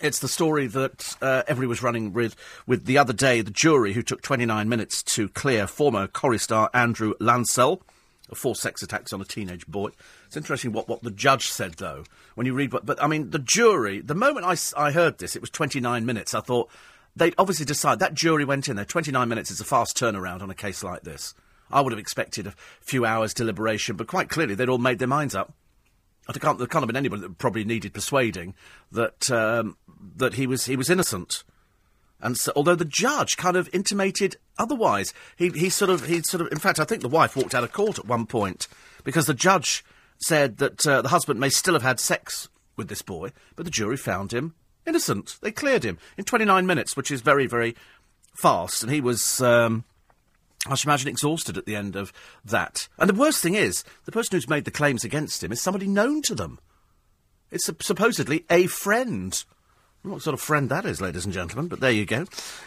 It's 0.00 0.20
the 0.20 0.28
story 0.28 0.66
that 0.66 1.14
uh, 1.20 1.42
everybody 1.46 1.66
was 1.66 1.82
running 1.82 2.14
with, 2.14 2.34
with 2.66 2.86
the 2.86 2.96
other 2.96 3.12
day, 3.12 3.42
the 3.42 3.50
jury 3.50 3.92
who 3.92 4.02
took 4.02 4.22
29 4.22 4.66
minutes 4.66 5.02
to 5.02 5.28
clear 5.28 5.66
former 5.66 6.06
Corrie 6.06 6.38
star 6.38 6.70
Andrew 6.72 7.12
Lancel 7.20 7.82
of 8.30 8.38
four 8.38 8.54
sex 8.54 8.82
attacks 8.82 9.12
on 9.12 9.20
a 9.20 9.26
teenage 9.26 9.66
boy. 9.66 9.90
It's 10.26 10.38
interesting 10.38 10.72
what, 10.72 10.88
what 10.88 11.02
the 11.02 11.10
judge 11.10 11.48
said, 11.48 11.74
though, 11.74 12.04
when 12.34 12.46
you 12.46 12.54
read. 12.54 12.70
But, 12.70 13.02
I 13.02 13.08
mean, 13.08 13.30
the 13.30 13.40
jury, 13.40 14.00
the 14.00 14.14
moment 14.14 14.46
I, 14.46 14.56
I 14.74 14.90
heard 14.90 15.18
this, 15.18 15.36
it 15.36 15.42
was 15.42 15.50
29 15.50 16.06
minutes, 16.06 16.32
I 16.32 16.40
thought, 16.40 16.70
they 17.14 17.32
obviously 17.36 17.66
decided, 17.66 17.98
that 17.98 18.14
jury 18.14 18.46
went 18.46 18.68
in 18.68 18.76
there, 18.76 18.86
29 18.86 19.28
minutes 19.28 19.50
is 19.50 19.60
a 19.60 19.64
fast 19.64 19.98
turnaround 19.98 20.40
on 20.40 20.48
a 20.48 20.54
case 20.54 20.82
like 20.82 21.02
this. 21.02 21.34
I 21.70 21.82
would 21.82 21.92
have 21.92 22.00
expected 22.00 22.46
a 22.46 22.54
few 22.80 23.04
hours 23.04 23.34
deliberation, 23.34 23.96
but 23.96 24.06
quite 24.06 24.30
clearly 24.30 24.54
they'd 24.54 24.70
all 24.70 24.78
made 24.78 24.98
their 24.98 25.08
minds 25.08 25.34
up. 25.34 25.52
I 26.36 26.38
can't, 26.38 26.58
there 26.58 26.66
can't 26.66 26.82
have 26.82 26.88
been 26.88 26.96
anybody 26.96 27.22
that 27.22 27.38
probably 27.38 27.64
needed 27.64 27.92
persuading 27.92 28.54
that 28.92 29.30
um, 29.30 29.76
that 30.16 30.34
he 30.34 30.46
was 30.46 30.66
he 30.66 30.76
was 30.76 30.90
innocent. 30.90 31.44
And 32.22 32.36
so, 32.36 32.52
although 32.54 32.74
the 32.74 32.84
judge 32.84 33.36
kind 33.36 33.56
of 33.56 33.68
intimated, 33.72 34.36
otherwise, 34.58 35.14
he, 35.36 35.48
he 35.48 35.70
sort 35.70 35.90
of, 35.90 36.06
he 36.06 36.20
sort 36.20 36.42
of, 36.42 36.52
in 36.52 36.58
fact, 36.58 36.78
I 36.78 36.84
think 36.84 37.00
the 37.00 37.08
wife 37.08 37.34
walked 37.34 37.54
out 37.54 37.64
of 37.64 37.72
court 37.72 37.98
at 37.98 38.06
one 38.06 38.26
point 38.26 38.68
because 39.04 39.24
the 39.26 39.32
judge 39.32 39.82
said 40.18 40.58
that 40.58 40.86
uh, 40.86 41.00
the 41.00 41.08
husband 41.08 41.40
may 41.40 41.48
still 41.48 41.72
have 41.72 41.82
had 41.82 41.98
sex 41.98 42.50
with 42.76 42.88
this 42.88 43.00
boy, 43.00 43.32
but 43.56 43.64
the 43.64 43.70
jury 43.70 43.96
found 43.96 44.32
him 44.34 44.54
innocent. 44.86 45.38
They 45.40 45.50
cleared 45.50 45.82
him 45.82 45.98
in 46.18 46.24
29 46.24 46.66
minutes, 46.66 46.94
which 46.94 47.10
is 47.10 47.22
very, 47.22 47.46
very 47.46 47.74
fast, 48.34 48.82
and 48.82 48.92
he 48.92 49.00
was. 49.00 49.40
Um, 49.40 49.84
I 50.66 50.74
should 50.74 50.88
imagine 50.88 51.08
exhausted 51.08 51.56
at 51.56 51.64
the 51.64 51.76
end 51.76 51.96
of 51.96 52.12
that. 52.44 52.88
And 52.98 53.08
the 53.08 53.14
worst 53.14 53.42
thing 53.42 53.54
is, 53.54 53.82
the 54.04 54.12
person 54.12 54.36
who's 54.36 54.48
made 54.48 54.64
the 54.64 54.70
claims 54.70 55.04
against 55.04 55.42
him 55.42 55.52
is 55.52 55.60
somebody 55.60 55.86
known 55.86 56.20
to 56.22 56.34
them. 56.34 56.58
It's 57.50 57.68
a, 57.68 57.76
supposedly 57.80 58.44
a 58.50 58.66
friend. 58.66 59.42
What 60.02 60.22
sort 60.22 60.34
of 60.34 60.40
friend 60.40 60.70
that 60.70 60.86
is, 60.86 61.00
ladies 61.00 61.26
and 61.26 61.34
gentlemen, 61.34 61.68
but 61.68 61.80
there 61.80 61.90
you 61.90 62.06
go. 62.06 62.24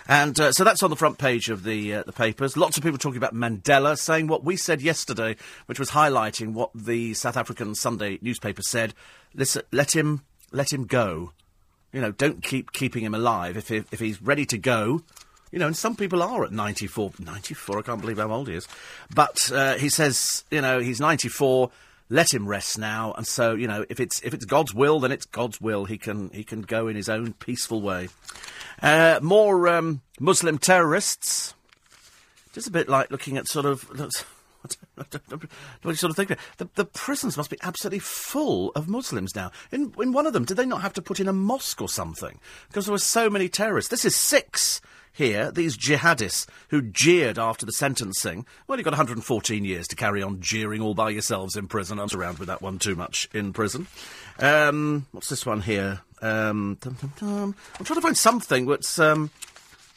And 0.07 0.39
uh, 0.39 0.51
so 0.51 0.63
that's 0.63 0.83
on 0.83 0.91
the 0.91 0.95
front 0.95 1.17
page 1.17 1.49
of 1.49 1.63
the 1.63 1.95
uh, 1.95 2.03
the 2.03 2.11
papers. 2.11 2.55
Lots 2.55 2.77
of 2.77 2.83
people 2.83 2.99
talking 2.99 3.17
about 3.17 3.33
Mandela, 3.33 3.97
saying 3.97 4.27
what 4.27 4.43
we 4.43 4.55
said 4.55 4.83
yesterday, 4.83 5.35
which 5.65 5.79
was 5.79 5.91
highlighting 5.91 6.53
what 6.53 6.69
the 6.75 7.15
South 7.15 7.35
African 7.35 7.73
Sunday 7.73 8.19
newspaper 8.21 8.61
said. 8.61 8.93
Listen, 9.33 9.63
let 9.71 9.95
him 9.95 10.21
let 10.51 10.71
him 10.71 10.85
go. 10.85 11.31
You 11.91 12.01
know, 12.01 12.11
don't 12.11 12.43
keep 12.43 12.71
keeping 12.71 13.03
him 13.03 13.15
alive. 13.15 13.57
If 13.57 13.69
he, 13.69 13.83
if 13.91 13.99
he's 13.99 14.21
ready 14.21 14.45
to 14.47 14.57
go, 14.59 15.01
you 15.53 15.59
know, 15.59 15.67
and 15.67 15.77
some 15.77 15.95
people 15.95 16.23
are 16.23 16.43
at 16.43 16.51
94. 16.51 17.11
94, 17.19 17.77
I 17.77 17.81
can't 17.83 18.01
believe 18.01 18.17
how 18.17 18.31
old 18.31 18.47
he 18.47 18.55
is. 18.55 18.67
But 19.13 19.51
uh, 19.53 19.75
he 19.75 19.87
says, 19.87 20.43
you 20.49 20.61
know, 20.61 20.79
he's 20.79 20.99
94. 20.99 21.69
Let 22.09 22.33
him 22.33 22.47
rest 22.47 22.79
now. 22.79 23.13
And 23.13 23.27
so, 23.27 23.53
you 23.53 23.67
know, 23.67 23.85
if 23.87 23.99
it's 23.99 24.19
if 24.23 24.33
it's 24.33 24.45
God's 24.45 24.73
will, 24.73 24.99
then 24.99 25.11
it's 25.11 25.25
God's 25.27 25.61
will. 25.61 25.85
He 25.85 25.99
can 25.99 26.31
he 26.31 26.43
can 26.43 26.63
go 26.63 26.87
in 26.87 26.95
his 26.95 27.07
own 27.07 27.33
peaceful 27.33 27.81
way. 27.81 28.09
Uh, 28.81 29.19
more 29.21 29.67
um, 29.67 30.01
Muslim 30.19 30.57
terrorists. 30.57 31.53
Just 32.51 32.67
a 32.67 32.71
bit 32.71 32.89
like 32.89 33.11
looking 33.11 33.37
at 33.37 33.47
sort 33.47 33.65
of. 33.67 33.87
What 34.95 35.09
do 35.09 35.89
you 35.89 35.95
sort 35.95 36.11
of 36.11 36.15
think? 36.15 36.39
The, 36.57 36.69
the 36.75 36.85
prisons 36.85 37.35
must 37.35 37.49
be 37.49 37.57
absolutely 37.61 37.99
full 37.99 38.71
of 38.75 38.87
Muslims 38.87 39.35
now. 39.35 39.51
In, 39.73 39.93
in 39.99 40.13
one 40.13 40.25
of 40.25 40.31
them, 40.31 40.45
did 40.45 40.55
they 40.55 40.65
not 40.65 40.81
have 40.81 40.93
to 40.93 41.01
put 41.01 41.19
in 41.19 41.27
a 41.27 41.33
mosque 41.33 41.81
or 41.81 41.89
something? 41.89 42.39
Because 42.69 42.85
there 42.85 42.93
were 42.93 42.99
so 42.99 43.29
many 43.29 43.49
terrorists. 43.49 43.89
This 43.89 44.05
is 44.05 44.15
six 44.15 44.79
here, 45.13 45.51
these 45.51 45.77
jihadists 45.77 46.47
who 46.69 46.81
jeered 46.81 47.37
after 47.37 47.65
the 47.65 47.71
sentencing. 47.71 48.45
Well, 48.67 48.77
you've 48.77 48.85
got 48.85 48.91
114 48.91 49.63
years 49.63 49.87
to 49.87 49.95
carry 49.95 50.21
on 50.21 50.41
jeering 50.41 50.81
all 50.81 50.95
by 50.95 51.11
yourselves 51.11 51.55
in 51.55 51.67
prison. 51.67 51.99
I'm 51.99 52.09
around 52.13 52.39
with 52.39 52.47
that 52.47 52.61
one 52.61 52.79
too 52.79 52.95
much 52.95 53.29
in 53.33 53.53
prison. 53.53 53.87
Um, 54.39 55.05
what's 55.11 55.29
this 55.29 55.45
one 55.45 55.61
here? 55.61 56.01
Um, 56.21 56.77
dum, 56.81 56.97
dum, 56.99 57.13
dum. 57.19 57.55
I'm 57.79 57.85
trying 57.85 57.97
to 57.97 58.01
find 58.01 58.17
something 58.17 58.65
that's. 58.65 58.99
Um, 58.99 59.29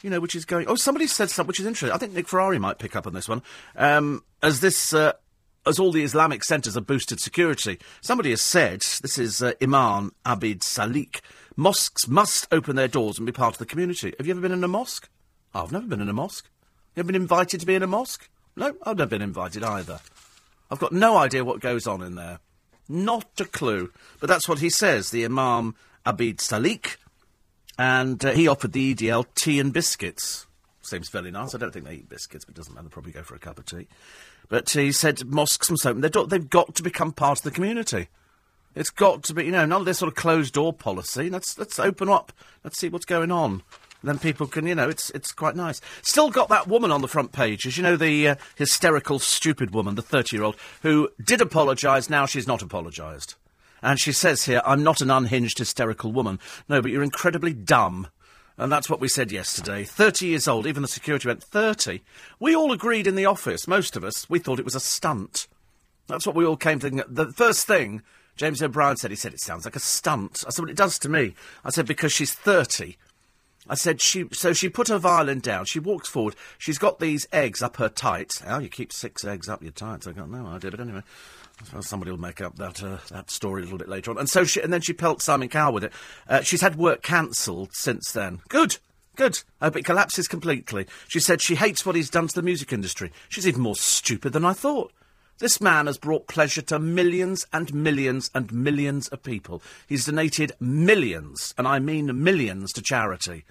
you 0.03 0.11
know, 0.11 0.19
which 0.19 0.35
is 0.35 0.45
going. 0.45 0.67
Oh, 0.67 0.75
somebody 0.75 1.07
said 1.07 1.29
something 1.29 1.47
which 1.47 1.59
is 1.59 1.65
interesting. 1.65 1.93
I 1.93 1.97
think 1.97 2.13
Nick 2.13 2.27
Ferrari 2.27 2.59
might 2.59 2.77
pick 2.77 2.95
up 2.95 3.07
on 3.07 3.13
this 3.13 3.27
one. 3.27 3.41
Um, 3.75 4.23
as 4.43 4.59
this, 4.59 4.93
uh, 4.93 5.13
as 5.67 5.79
all 5.79 5.91
the 5.91 6.03
Islamic 6.03 6.43
centres 6.43 6.75
have 6.75 6.87
boosted 6.87 7.19
security, 7.19 7.79
somebody 8.01 8.29
has 8.31 8.41
said 8.41 8.81
this 9.01 9.17
is 9.17 9.41
uh, 9.41 9.53
Imam 9.61 10.13
Abid 10.25 10.59
Salik 10.59 11.21
Mosques 11.59 12.07
must 12.07 12.47
open 12.51 12.75
their 12.75 12.87
doors 12.87 13.17
and 13.17 13.25
be 13.25 13.31
part 13.31 13.55
of 13.55 13.57
the 13.57 13.65
community. 13.65 14.13
Have 14.19 14.27
you 14.27 14.33
ever 14.33 14.41
been 14.41 14.51
in 14.51 14.63
a 14.63 14.67
mosque? 14.67 15.09
Oh, 15.55 15.63
I've 15.63 15.71
never 15.71 15.87
been 15.87 16.01
in 16.01 16.07
a 16.07 16.13
mosque. 16.13 16.47
You 16.95 17.01
ever 17.01 17.07
been 17.07 17.19
invited 17.19 17.59
to 17.59 17.65
be 17.65 17.73
in 17.73 17.81
a 17.81 17.87
mosque? 17.87 18.29
No, 18.55 18.75
I've 18.83 18.97
never 18.97 19.09
been 19.09 19.23
invited 19.23 19.63
either. 19.63 19.99
I've 20.69 20.77
got 20.77 20.91
no 20.91 21.17
idea 21.17 21.43
what 21.43 21.59
goes 21.59 21.87
on 21.87 22.03
in 22.03 22.13
there. 22.13 22.39
Not 22.87 23.27
a 23.39 23.45
clue. 23.45 23.91
But 24.19 24.27
that's 24.27 24.47
what 24.47 24.59
he 24.59 24.69
says, 24.69 25.09
the 25.09 25.25
Imam 25.25 25.75
Abid 26.05 26.37
Salik. 26.37 26.97
And 27.79 28.23
uh, 28.23 28.31
he 28.31 28.47
offered 28.47 28.73
the 28.73 28.93
EDL 28.93 29.25
tea 29.33 29.59
and 29.59 29.73
biscuits. 29.73 30.45
Seems 30.81 31.09
fairly 31.09 31.31
nice. 31.31 31.55
I 31.55 31.57
don't 31.57 31.71
think 31.73 31.85
they 31.85 31.95
eat 31.95 32.09
biscuits, 32.09 32.45
but 32.45 32.53
it 32.53 32.57
doesn't 32.57 32.73
matter. 32.73 32.83
They'll 32.83 32.91
probably 32.91 33.13
go 33.13 33.23
for 33.23 33.35
a 33.35 33.39
cup 33.39 33.57
of 33.57 33.65
tea. 33.65 33.87
But 34.49 34.69
he 34.69 34.91
said 34.91 35.25
mosques 35.25 35.69
must 35.69 35.85
open. 35.85 36.01
They've 36.01 36.49
got 36.49 36.75
to 36.75 36.83
become 36.83 37.11
part 37.11 37.39
of 37.39 37.43
the 37.43 37.51
community. 37.51 38.07
It's 38.75 38.89
got 38.91 39.23
to 39.23 39.33
be, 39.33 39.45
you 39.45 39.51
know, 39.51 39.65
none 39.65 39.81
of 39.81 39.85
this 39.85 39.97
sort 39.97 40.09
of 40.09 40.15
closed 40.15 40.53
door 40.53 40.71
policy. 40.71 41.29
Let's 41.29 41.57
let's 41.57 41.79
open 41.79 42.09
up. 42.09 42.31
Let's 42.63 42.77
see 42.77 42.89
what's 42.89 43.05
going 43.05 43.31
on. 43.31 43.63
Then 44.03 44.19
people 44.19 44.45
can, 44.45 44.67
you 44.67 44.75
know, 44.75 44.87
it's 44.87 45.09
it's 45.09 45.31
quite 45.31 45.55
nice. 45.55 45.81
Still 46.03 46.29
got 46.29 46.49
that 46.49 46.67
woman 46.67 46.91
on 46.91 47.01
the 47.01 47.07
front 47.07 47.31
page, 47.31 47.65
as 47.65 47.75
you 47.75 47.83
know, 47.83 47.97
the 47.97 48.27
uh, 48.29 48.35
hysterical, 48.55 49.17
stupid 49.19 49.73
woman, 49.73 49.95
the 49.95 50.03
thirty-year-old 50.03 50.55
who 50.83 51.09
did 51.21 51.41
apologise. 51.41 52.09
Now 52.09 52.27
she's 52.27 52.47
not 52.47 52.61
apologised, 52.61 53.33
and 53.81 53.99
she 53.99 54.11
says 54.11 54.45
here, 54.45 54.61
"I'm 54.63 54.83
not 54.83 55.01
an 55.01 55.09
unhinged, 55.09 55.57
hysterical 55.57 56.11
woman." 56.11 56.39
No, 56.69 56.81
but 56.81 56.91
you're 56.91 57.03
incredibly 57.03 57.53
dumb. 57.53 58.07
And 58.57 58.71
that's 58.71 58.89
what 58.89 58.99
we 58.99 59.07
said 59.07 59.31
yesterday. 59.31 59.83
30 59.83 60.27
years 60.27 60.47
old, 60.47 60.65
even 60.65 60.81
the 60.81 60.87
security 60.87 61.27
went 61.27 61.43
30. 61.43 62.01
We 62.39 62.55
all 62.55 62.71
agreed 62.71 63.05
in 63.05 63.15
the 63.15 63.25
office, 63.25 63.67
most 63.67 63.95
of 63.95 64.03
us, 64.03 64.29
we 64.29 64.39
thought 64.39 64.59
it 64.59 64.65
was 64.65 64.75
a 64.75 64.79
stunt. 64.79 65.47
That's 66.07 66.25
what 66.25 66.35
we 66.35 66.45
all 66.45 66.57
came 66.57 66.79
to 66.79 66.89
think. 66.89 67.03
The 67.07 67.31
first 67.33 67.67
thing 67.67 68.01
James 68.37 68.61
O'Brien 68.61 68.97
said, 68.97 69.11
he 69.11 69.17
said, 69.17 69.33
it 69.33 69.41
sounds 69.41 69.65
like 69.65 69.75
a 69.75 69.79
stunt. 69.79 70.43
I 70.45 70.51
said, 70.51 70.61
well, 70.61 70.71
it 70.71 70.77
does 70.77 70.99
to 70.99 71.09
me. 71.09 71.33
I 71.65 71.71
said, 71.71 71.87
because 71.87 72.13
she's 72.13 72.33
30. 72.33 72.95
I 73.69 73.75
said, 73.75 73.99
she, 73.99 74.25
so 74.31 74.53
she 74.53 74.69
put 74.69 74.87
her 74.87 74.99
violin 74.99 75.39
down, 75.39 75.65
she 75.65 75.79
walks 75.79 76.07
forward, 76.07 76.35
she's 76.57 76.77
got 76.77 76.99
these 76.99 77.27
eggs 77.33 77.61
up 77.61 77.75
her 77.77 77.89
tights. 77.89 78.39
How 78.39 78.59
you 78.59 78.69
keep 78.69 78.93
six 78.93 79.25
eggs 79.25 79.49
up 79.49 79.61
your 79.61 79.73
tights? 79.73 80.07
I 80.07 80.13
got 80.13 80.29
no 80.29 80.45
idea, 80.45 80.71
but 80.71 80.79
anyway. 80.79 81.03
Somebody 81.81 82.11
will 82.11 82.19
make 82.19 82.41
up 82.41 82.55
that 82.57 82.83
uh, 82.83 82.97
that 83.11 83.29
story 83.29 83.61
a 83.61 83.65
little 83.65 83.77
bit 83.77 83.89
later 83.89 84.11
on. 84.11 84.17
And 84.17 84.29
so 84.29 84.43
she, 84.43 84.61
and 84.61 84.71
then 84.71 84.81
she 84.81 84.93
pelts 84.93 85.25
Simon 85.25 85.49
Cowell 85.49 85.73
with 85.73 85.83
it. 85.85 85.93
Uh, 86.27 86.41
she's 86.41 86.61
had 86.61 86.75
work 86.75 87.01
cancelled 87.01 87.71
since 87.73 88.11
then. 88.11 88.41
Good. 88.49 88.77
Good. 89.15 89.41
I 89.59 89.65
hope 89.65 89.77
it 89.77 89.85
collapses 89.85 90.27
completely. 90.27 90.85
She 91.07 91.19
said 91.19 91.41
she 91.41 91.55
hates 91.55 91.85
what 91.85 91.95
he's 91.95 92.11
done 92.11 92.27
to 92.27 92.35
the 92.35 92.43
music 92.43 92.71
industry. 92.71 93.11
She's 93.29 93.47
even 93.47 93.61
more 93.61 93.75
stupid 93.75 94.33
than 94.33 94.45
I 94.45 94.53
thought. 94.53 94.91
This 95.39 95.61
man 95.61 95.85
has 95.85 95.99
brought 95.99 96.27
pleasure 96.27 96.63
to 96.63 96.79
millions 96.79 97.45
and 97.53 97.71
millions 97.73 98.31
and 98.33 98.51
millions 98.51 99.07
of 99.09 99.21
people. 99.21 99.61
He's 99.87 100.05
donated 100.05 100.53
millions, 100.59 101.53
and 101.57 101.67
I 101.67 101.77
mean 101.77 102.23
millions, 102.23 102.73
to 102.73 102.81
charity. 102.81 103.45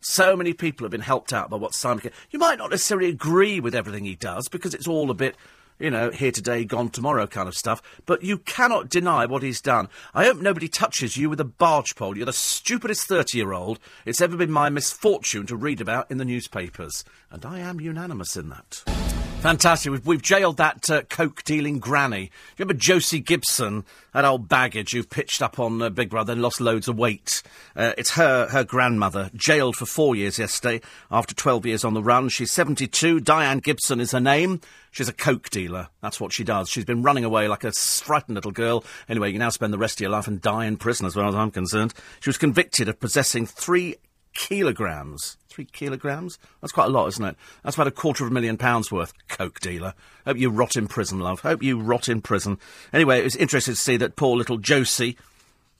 So 0.00 0.36
many 0.36 0.52
people 0.52 0.84
have 0.84 0.90
been 0.90 1.00
helped 1.00 1.32
out 1.32 1.50
by 1.50 1.56
what 1.56 1.74
Simon. 1.74 2.10
You 2.30 2.38
might 2.38 2.58
not 2.58 2.70
necessarily 2.70 3.08
agree 3.08 3.60
with 3.60 3.74
everything 3.74 4.04
he 4.04 4.16
does 4.16 4.48
because 4.48 4.74
it's 4.74 4.88
all 4.88 5.10
a 5.10 5.14
bit, 5.14 5.36
you 5.78 5.90
know, 5.90 6.10
here 6.10 6.32
today, 6.32 6.64
gone 6.64 6.88
tomorrow 6.90 7.26
kind 7.26 7.48
of 7.48 7.54
stuff. 7.54 7.82
But 8.06 8.22
you 8.22 8.38
cannot 8.38 8.88
deny 8.88 9.26
what 9.26 9.42
he's 9.42 9.60
done. 9.60 9.88
I 10.14 10.24
hope 10.24 10.38
nobody 10.38 10.68
touches 10.68 11.16
you 11.16 11.30
with 11.30 11.40
a 11.40 11.44
barge 11.44 11.96
pole. 11.96 12.16
You're 12.16 12.26
the 12.26 12.32
stupidest 12.32 13.06
thirty-year-old 13.06 13.78
it's 14.04 14.20
ever 14.20 14.36
been 14.36 14.50
my 14.50 14.68
misfortune 14.68 15.46
to 15.46 15.56
read 15.56 15.80
about 15.80 16.10
in 16.10 16.18
the 16.18 16.24
newspapers, 16.24 17.04
and 17.30 17.44
I 17.44 17.60
am 17.60 17.80
unanimous 17.80 18.36
in 18.36 18.48
that. 18.48 19.07
Fantastic. 19.40 19.92
We've, 19.92 20.04
we've 20.04 20.22
jailed 20.22 20.56
that 20.56 20.90
uh, 20.90 21.02
coke 21.02 21.44
dealing 21.44 21.78
granny. 21.78 22.22
You 22.22 22.30
Remember 22.58 22.74
Josie 22.74 23.20
Gibson, 23.20 23.84
that 24.12 24.24
old 24.24 24.48
baggage 24.48 24.92
who 24.92 25.04
pitched 25.04 25.40
up 25.42 25.60
on 25.60 25.80
uh, 25.80 25.90
Big 25.90 26.10
Brother 26.10 26.32
and 26.32 26.42
lost 26.42 26.60
loads 26.60 26.88
of 26.88 26.98
weight? 26.98 27.44
Uh, 27.76 27.92
it's 27.96 28.10
her, 28.10 28.48
her 28.48 28.64
grandmother, 28.64 29.30
jailed 29.34 29.76
for 29.76 29.86
four 29.86 30.16
years 30.16 30.40
yesterday 30.40 30.80
after 31.08 31.36
12 31.36 31.66
years 31.66 31.84
on 31.84 31.94
the 31.94 32.02
run. 32.02 32.28
She's 32.28 32.50
72. 32.50 33.20
Diane 33.20 33.60
Gibson 33.60 34.00
is 34.00 34.10
her 34.10 34.20
name. 34.20 34.60
She's 34.90 35.08
a 35.08 35.12
coke 35.12 35.50
dealer. 35.50 35.88
That's 36.02 36.20
what 36.20 36.32
she 36.32 36.42
does. 36.42 36.68
She's 36.68 36.84
been 36.84 37.04
running 37.04 37.24
away 37.24 37.46
like 37.46 37.62
a 37.62 37.70
frightened 37.70 38.34
little 38.34 38.50
girl. 38.50 38.84
Anyway, 39.08 39.30
you 39.30 39.38
now 39.38 39.50
spend 39.50 39.72
the 39.72 39.78
rest 39.78 39.98
of 39.98 40.00
your 40.00 40.10
life 40.10 40.26
and 40.26 40.42
die 40.42 40.66
in 40.66 40.78
prison, 40.78 41.06
as 41.06 41.14
far 41.14 41.26
as 41.26 41.36
I'm 41.36 41.52
concerned. 41.52 41.94
She 42.20 42.28
was 42.28 42.38
convicted 42.38 42.88
of 42.88 42.98
possessing 42.98 43.46
three 43.46 43.94
kilograms. 44.38 45.36
Three 45.48 45.64
kilograms? 45.64 46.38
That's 46.60 46.72
quite 46.72 46.86
a 46.86 46.92
lot, 46.92 47.08
isn't 47.08 47.24
it? 47.24 47.36
That's 47.64 47.74
about 47.74 47.88
a 47.88 47.92
quarter 47.92 48.24
of 48.24 48.30
a 48.30 48.34
million 48.34 48.56
pounds 48.56 48.92
worth. 48.92 49.12
Coke 49.26 49.58
dealer. 49.58 49.94
Hope 50.24 50.38
you 50.38 50.48
rot 50.48 50.76
in 50.76 50.86
prison, 50.86 51.18
love. 51.18 51.40
Hope 51.40 51.62
you 51.62 51.80
rot 51.80 52.08
in 52.08 52.22
prison. 52.22 52.58
Anyway, 52.92 53.18
it 53.18 53.24
was 53.24 53.34
interesting 53.34 53.74
to 53.74 53.80
see 53.80 53.96
that 53.96 54.14
poor 54.14 54.36
little 54.36 54.56
Josie, 54.58 55.16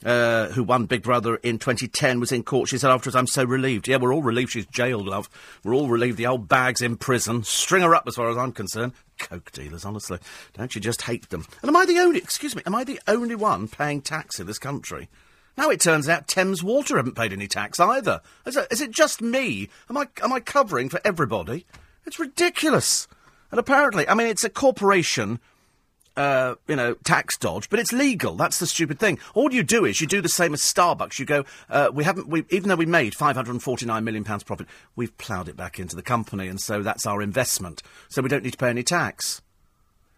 uh, 0.05 0.49
who 0.49 0.65
won 0.65 0.87
Big 0.87 1.05
Brother 1.05 1.37
in 1.37 1.61
2010, 1.61 2.19
was 2.19 2.33
in 2.33 2.43
court. 2.43 2.69
She 2.69 2.79
said 2.79 2.91
afterwards, 2.91 3.15
I'm 3.15 3.29
so 3.29 3.45
relieved. 3.45 3.87
Yeah, 3.87 3.99
we're 3.99 4.13
all 4.13 4.23
relieved 4.23 4.51
she's 4.51 4.67
jailed, 4.67 5.07
love. 5.07 5.31
We're 5.63 5.75
all 5.75 5.89
relieved 5.89 6.17
the 6.17 6.27
old 6.27 6.49
bag's 6.49 6.83
in 6.83 6.97
prison. 6.97 7.45
String 7.45 7.85
her 7.85 7.95
up 7.95 8.09
as 8.09 8.17
far 8.17 8.29
as 8.29 8.37
I'm 8.37 8.53
concerned. 8.53 8.93
Coke 9.19 9.53
dealers, 9.53 9.85
honestly. 9.85 10.19
Don't 10.55 10.75
you 10.75 10.81
just 10.81 11.03
hate 11.03 11.31
them? 11.31 11.47
And 11.63 11.69
am 11.69 11.77
I 11.77 11.87
the 11.87 12.01
only, 12.01 12.19
excuse 12.19 12.57
me, 12.57 12.63
am 12.67 12.75
I 12.75 12.83
the 12.83 13.01
only 13.07 13.37
one 13.37 13.69
paying 13.69 14.03
tax 14.03 14.41
in 14.41 14.49
this 14.49 14.59
country? 14.59 15.09
Now 15.59 15.71
it 15.71 15.81
turns 15.81 16.09
out 16.09 16.29
Thames 16.29 16.63
Water 16.63 16.99
haven't 16.99 17.17
paid 17.17 17.33
any 17.33 17.49
tax 17.49 17.81
either. 17.81 18.21
Is 18.47 18.81
it, 18.81 18.93
just 18.93 19.21
me? 19.21 19.69
Am 19.91 19.97
I, 19.97 20.07
am 20.23 20.33
I 20.33 20.39
covering 20.39 20.89
for 20.89 21.01
everybody? 21.05 21.67
It's 22.07 22.21
ridiculous. 22.21 23.09
And 23.51 23.59
apparently, 23.59 24.09
I 24.09 24.15
mean, 24.15 24.29
it's 24.29 24.45
a 24.45 24.51
corporation, 24.51 25.41
uh, 26.17 26.55
you 26.69 26.77
know, 26.77 26.95
tax 27.03 27.37
dodge, 27.37 27.69
but 27.71 27.81
it's 27.81 27.93
legal. 27.93 28.37
That's 28.37 28.61
the 28.61 28.69
stupid 28.69 29.01
thing. 29.01 29.19
All 29.35 29.53
you 29.53 29.65
do 29.65 29.85
is 29.85 30.01
you 30.01 30.07
do 30.07 30.21
the 30.21 30.29
same 30.29 30.55
as 30.55 30.63
Starbucks. 30.63 31.19
You 31.19 31.27
go, 31.27 31.45
uh, 31.69 31.91
we 31.93 32.05
haven't, 32.05 32.29
we, 32.29 32.45
even 32.51 32.69
though 32.69 32.77
we 32.77 32.87
made 32.87 33.15
£549 33.15 34.05
million 34.05 34.23
profit, 34.23 34.69
we've 34.95 35.19
ploughed 35.19 35.49
it 35.49 35.57
back 35.57 35.81
into 35.81 35.97
the 35.97 36.03
company, 36.03 36.47
and 36.47 36.61
so 36.61 36.85
that's 36.85 37.05
our 37.05 37.21
investment. 37.21 37.83
So 38.09 38.23
we 38.23 38.29
don't 38.29 38.45
need 38.45 38.53
to 38.53 38.59
pay 38.59 38.71
any 38.71 38.85
tax. 38.85 39.43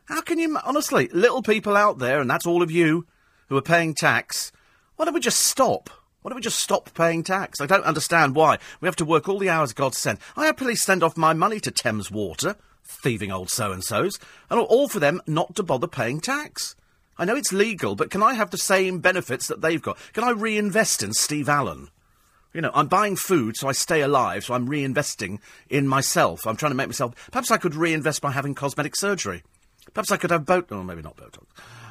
How 0.05 0.21
can 0.21 0.39
you, 0.39 0.59
honestly, 0.67 1.09
little 1.15 1.41
people 1.41 1.79
out 1.79 1.99
there, 1.99 2.21
and 2.21 2.29
that's 2.29 2.47
all 2.47 2.63
of 2.63 2.71
you 2.71 3.07
who 3.49 3.57
are 3.57 3.63
paying 3.63 3.95
tax, 3.95 4.53
why 5.01 5.07
don't 5.07 5.15
we 5.15 5.21
just 5.21 5.41
stop? 5.41 5.89
Why 6.21 6.29
don't 6.29 6.37
we 6.37 6.43
just 6.43 6.59
stop 6.59 6.93
paying 6.93 7.23
tax? 7.23 7.59
I 7.59 7.65
don't 7.65 7.87
understand 7.87 8.35
why. 8.35 8.59
We 8.83 8.87
have 8.87 8.97
to 8.97 9.05
work 9.07 9.31
all 9.31 9.39
the 9.39 9.49
hours 9.49 9.73
God 9.73 9.95
sent. 9.95 10.21
I 10.37 10.45
happily 10.45 10.77
send 10.77 11.03
off 11.03 11.17
my 11.17 11.33
money 11.33 11.59
to 11.61 11.71
Thames 11.71 12.11
Water, 12.11 12.57
thieving 12.85 13.33
old 13.33 13.49
so-and-sos, 13.49 14.19
and 14.51 14.61
all 14.61 14.89
for 14.91 15.01
them 15.01 15.23
not 15.27 15.57
to 15.57 15.63
bother 15.63 15.87
paying 15.87 16.21
tax. 16.21 16.77
I 17.17 17.25
know 17.25 17.35
it's 17.35 17.51
legal, 17.51 17.95
but 17.97 18.11
can 18.11 18.23
I 18.23 18.35
have 18.35 18.51
the 18.51 18.59
same 18.59 18.99
benefits 18.99 19.47
that 19.47 19.63
they've 19.63 19.81
got? 19.81 19.97
Can 20.13 20.23
I 20.23 20.33
reinvest 20.33 21.03
in 21.03 21.15
Steve 21.15 21.49
Allen? 21.49 21.89
You 22.53 22.61
know, 22.61 22.71
I'm 22.75 22.89
buying 22.89 23.17
food 23.17 23.57
so 23.57 23.69
I 23.69 23.73
stay 23.73 24.03
alive, 24.03 24.45
so 24.45 24.53
I'm 24.53 24.69
reinvesting 24.69 25.39
in 25.71 25.89
myself. 25.89 26.47
I'm 26.47 26.57
trying 26.57 26.73
to 26.73 26.77
make 26.77 26.89
myself. 26.89 27.15
Perhaps 27.31 27.51
I 27.51 27.57
could 27.57 27.75
reinvest 27.75 28.21
by 28.21 28.33
having 28.33 28.55
cosmetic 28.55 28.95
surgery. 28.97 29.45
Perhaps 29.95 30.13
I 30.13 30.19
could 30.19 30.31
have 30.31 30.45
boat. 30.45 30.67
Oh, 30.71 30.83
maybe 30.83 31.01
not 31.01 31.17
Botox 31.17 31.47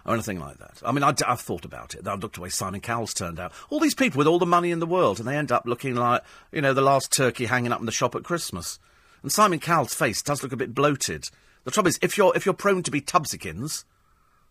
or 0.06 0.14
anything 0.14 0.40
like 0.40 0.58
that. 0.58 0.82
I 0.86 0.92
mean, 0.92 1.04
I, 1.04 1.14
have 1.28 1.42
thought 1.42 1.66
about 1.66 1.96
it. 1.96 2.08
I've 2.08 2.22
looked 2.22 2.36
at 2.36 2.40
the 2.40 2.42
way 2.42 2.50
Simon 2.50 2.82
Cowell's 2.82 3.14
turned 3.14 3.40
out. 3.40 3.52
All 3.70 3.80
these 3.80 3.96
people 3.96 4.18
with 4.18 4.28
all 4.28 4.40
the 4.40 4.46
money 4.46 4.72
in 4.72 4.80
the 4.80 4.86
world, 4.86 5.20
and 5.20 5.28
they 5.28 5.38
end 5.38 5.52
up 5.52 5.66
looking 5.66 5.96
like, 5.96 6.24
you 6.52 6.62
know, 6.62 6.74
the 6.74 6.82
last 6.82 7.12
turkey 7.12 7.46
hanging 7.46 7.72
up 7.72 7.80
in 7.80 7.86
the 7.86 7.92
shop 7.92 8.16
at 8.16 8.24
Christmas. 8.24 8.80
And 9.22 9.32
Simon 9.32 9.60
Cowell's 9.60 9.94
face 9.94 10.22
does 10.22 10.44
look 10.44 10.54
a 10.54 10.58
bit 10.58 10.74
bloated. 10.74 11.26
The 11.66 11.72
trouble 11.72 11.90
is, 11.90 12.00
if 12.02 12.18
you're 12.18 12.36
if 12.36 12.46
you're 12.46 12.54
prone 12.54 12.84
to 12.84 12.92
be 12.92 13.02
Tubsikins, 13.02 13.84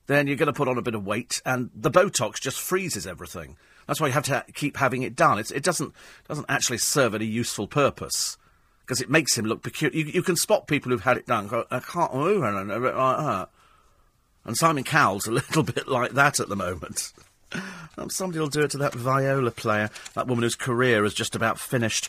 then 0.07 0.27
you're 0.27 0.37
going 0.37 0.49
to 0.49 0.53
put 0.53 0.69
on 0.69 0.79
a 0.79 0.83
bit 0.83 0.95
of 0.95 1.07
weight, 1.07 1.41
and 1.45 1.71
the 1.75 1.91
Botox 1.91 2.41
just 2.41 2.61
freezes 2.61 3.07
everything. 3.07 3.57
That's 3.87 4.01
why 4.01 4.09
you 4.09 4.13
have 4.13 4.25
to 4.25 4.45
keep 4.55 4.77
having 4.77 5.03
it 5.03 5.17
done. 5.17 5.39
It's, 5.39 5.51
it 5.51 5.63
doesn't 5.63 5.95
doesn't 6.29 6.47
actually 6.49 6.79
serve 6.79 7.15
any 7.15 7.25
useful 7.25 7.67
purpose 7.67 8.37
because 8.81 9.01
it 9.01 9.11
makes 9.11 9.37
him 9.37 9.45
look 9.45 9.63
peculiar. 9.63 9.99
You, 9.99 10.13
you, 10.13 10.23
can 10.23 10.37
spot 10.37 10.67
people 10.67 10.91
who've 10.91 11.03
had 11.03 11.19
it 11.19 11.27
done. 11.27 11.51
I 11.71 11.81
can't 11.81 12.11
oh, 12.13 12.19
move 12.19 12.43
and 12.43 12.69
like 12.69 12.95
that. 12.95 13.51
And 14.49 14.57
Simon 14.57 14.83
Cowell's 14.83 15.27
a 15.27 15.31
little 15.33 15.63
bit 15.63 15.87
like 15.87 16.13
that 16.13 16.41
at 16.41 16.49
the 16.49 16.57
moment. 16.57 17.13
Um, 17.99 18.09
somebody 18.09 18.41
will 18.41 18.49
do 18.49 18.63
it 18.63 18.71
to 18.71 18.79
that 18.79 18.95
viola 18.95 19.51
player, 19.51 19.91
that 20.15 20.27
woman 20.27 20.43
whose 20.43 20.55
career 20.55 21.05
is 21.05 21.13
just 21.13 21.37
about 21.37 21.61
finished. 21.61 22.09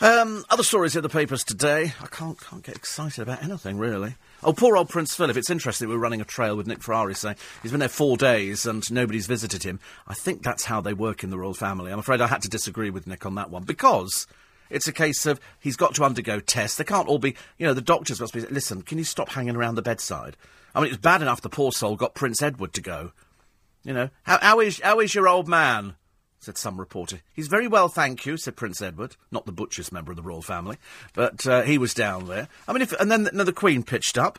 Um, 0.00 0.44
other 0.50 0.62
stories 0.62 0.94
in 0.94 1.02
the 1.02 1.08
papers 1.08 1.42
today. 1.42 1.94
I 2.00 2.06
can't 2.06 2.38
can't 2.40 2.62
get 2.62 2.76
excited 2.76 3.22
about 3.22 3.42
anything 3.42 3.76
really. 3.76 4.14
Oh, 4.44 4.52
poor 4.52 4.76
old 4.76 4.88
Prince 4.88 5.16
Philip. 5.16 5.36
It's 5.36 5.50
interesting. 5.50 5.88
We 5.88 5.96
are 5.96 5.98
running 5.98 6.20
a 6.20 6.24
trail 6.24 6.56
with 6.56 6.68
Nick 6.68 6.82
Ferrari 6.82 7.14
saying 7.14 7.36
he's 7.60 7.72
been 7.72 7.80
there 7.80 7.88
four 7.88 8.16
days 8.16 8.64
and 8.64 8.88
nobody's 8.92 9.26
visited 9.26 9.64
him. 9.64 9.80
I 10.06 10.14
think 10.14 10.42
that's 10.42 10.66
how 10.66 10.80
they 10.80 10.92
work 10.92 11.24
in 11.24 11.30
the 11.30 11.38
royal 11.38 11.54
family. 11.54 11.90
I'm 11.90 11.98
afraid 11.98 12.20
I 12.20 12.28
had 12.28 12.42
to 12.42 12.48
disagree 12.48 12.90
with 12.90 13.06
Nick 13.08 13.26
on 13.26 13.34
that 13.34 13.50
one 13.50 13.64
because 13.64 14.28
it's 14.70 14.88
a 14.88 14.92
case 14.92 15.26
of 15.26 15.40
he's 15.60 15.76
got 15.76 15.94
to 15.94 16.04
undergo 16.04 16.40
tests. 16.40 16.76
They 16.76 16.84
can't 16.84 17.08
all 17.08 17.18
be, 17.18 17.36
you 17.58 17.66
know, 17.66 17.74
the 17.74 17.80
doctors 17.80 18.20
must 18.20 18.34
be. 18.34 18.40
Listen, 18.40 18.82
can 18.82 18.98
you 18.98 19.04
stop 19.04 19.30
hanging 19.30 19.56
around 19.56 19.74
the 19.74 19.82
bedside? 19.82 20.36
I 20.74 20.80
mean, 20.80 20.86
it 20.86 20.92
was 20.92 20.98
bad 20.98 21.22
enough 21.22 21.40
the 21.40 21.48
poor 21.48 21.72
soul 21.72 21.96
got 21.96 22.14
Prince 22.14 22.42
Edward 22.42 22.72
to 22.74 22.80
go. 22.80 23.12
You 23.82 23.94
know, 23.94 24.10
how, 24.24 24.38
how 24.40 24.60
is 24.60 24.80
how 24.82 25.00
is 25.00 25.14
your 25.14 25.28
old 25.28 25.48
man? 25.48 25.94
said 26.38 26.56
some 26.56 26.78
reporter. 26.78 27.20
He's 27.32 27.48
very 27.48 27.66
well, 27.66 27.88
thank 27.88 28.24
you, 28.24 28.36
said 28.36 28.56
Prince 28.56 28.80
Edward, 28.80 29.16
not 29.32 29.46
the 29.46 29.52
butchest 29.52 29.90
member 29.90 30.12
of 30.12 30.16
the 30.16 30.22
royal 30.22 30.42
family, 30.42 30.76
but 31.12 31.46
uh, 31.46 31.62
he 31.62 31.76
was 31.76 31.92
down 31.92 32.28
there. 32.28 32.48
I 32.68 32.72
mean, 32.72 32.82
if, 32.82 32.92
and 32.92 33.10
then 33.10 33.24
the, 33.24 33.44
the 33.44 33.52
Queen 33.52 33.82
pitched 33.82 34.16
up, 34.16 34.38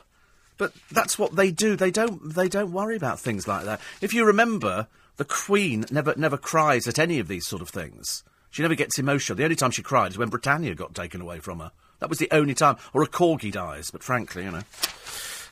but 0.57 0.73
that's 0.91 1.19
what 1.19 1.35
they 1.35 1.51
do. 1.51 1.75
They 1.75 1.91
don't 1.91 2.33
they 2.33 2.47
don't 2.47 2.71
worry 2.71 2.95
about 2.95 3.19
things 3.19 3.47
like 3.47 3.65
that. 3.65 3.81
If 4.01 4.13
you 4.13 4.25
remember, 4.25 4.87
the 5.17 5.25
Queen 5.25 5.85
never 5.91 6.13
never 6.15 6.37
cries 6.37 6.87
at 6.87 6.97
any 6.97 7.19
of 7.19 7.27
these 7.27 7.45
sort 7.45 7.61
of 7.61 7.69
things. 7.69 8.23
She 8.49 8.61
never 8.61 8.75
gets 8.75 8.97
emotional. 8.97 9.35
The 9.35 9.43
only 9.43 9.55
time 9.55 9.71
she 9.71 9.83
cried 9.83 10.11
is 10.11 10.17
when 10.17 10.29
Britannia 10.29 10.75
got 10.75 10.95
taken 10.95 11.21
away 11.21 11.39
from 11.39 11.59
her. 11.59 11.71
That 11.99 12.09
was 12.09 12.19
the 12.19 12.29
only 12.31 12.53
time, 12.53 12.77
or 12.93 13.03
a 13.03 13.07
corgi 13.07 13.51
dies. 13.51 13.91
But 13.91 14.03
frankly, 14.03 14.43
you 14.43 14.51
know 14.51 14.63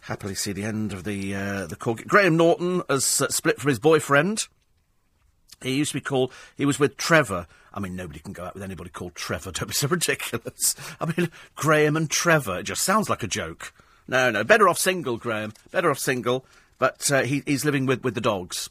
happily 0.05 0.35
see 0.35 0.51
the 0.51 0.63
end 0.63 0.93
of 0.93 1.03
the 1.03 1.35
uh, 1.35 1.65
the 1.65 1.75
corgi. 1.75 2.05
Graham 2.07 2.37
Norton 2.37 2.81
has 2.89 3.21
uh, 3.21 3.29
split 3.29 3.59
from 3.59 3.69
his 3.69 3.79
boyfriend. 3.79 4.47
He 5.61 5.75
used 5.75 5.91
to 5.91 5.97
be 5.97 6.01
called, 6.01 6.31
he 6.57 6.65
was 6.65 6.79
with 6.79 6.97
Trevor. 6.97 7.47
I 7.73 7.79
mean, 7.79 7.95
nobody 7.95 8.19
can 8.19 8.33
go 8.33 8.43
out 8.43 8.53
with 8.53 8.63
anybody 8.63 8.89
called 8.89 9.15
Trevor. 9.15 9.51
Don't 9.53 9.67
be 9.67 9.73
so 9.73 9.87
ridiculous. 9.87 10.75
I 10.99 11.05
mean, 11.05 11.31
Graham 11.55 11.97
and 11.97 12.09
Trevor. 12.09 12.59
It 12.59 12.63
just 12.63 12.83
sounds 12.83 13.09
like 13.09 13.23
a 13.23 13.27
joke. 13.27 13.73
No, 14.07 14.29
no. 14.29 14.43
Better 14.43 14.67
off 14.69 14.77
single, 14.77 15.17
Graham. 15.17 15.53
Better 15.71 15.89
off 15.89 15.97
single. 15.97 16.45
But 16.77 17.09
uh, 17.11 17.23
he, 17.23 17.41
he's 17.45 17.65
living 17.65 17.85
with, 17.85 18.03
with 18.03 18.15
the 18.15 18.21
dogs. 18.21 18.69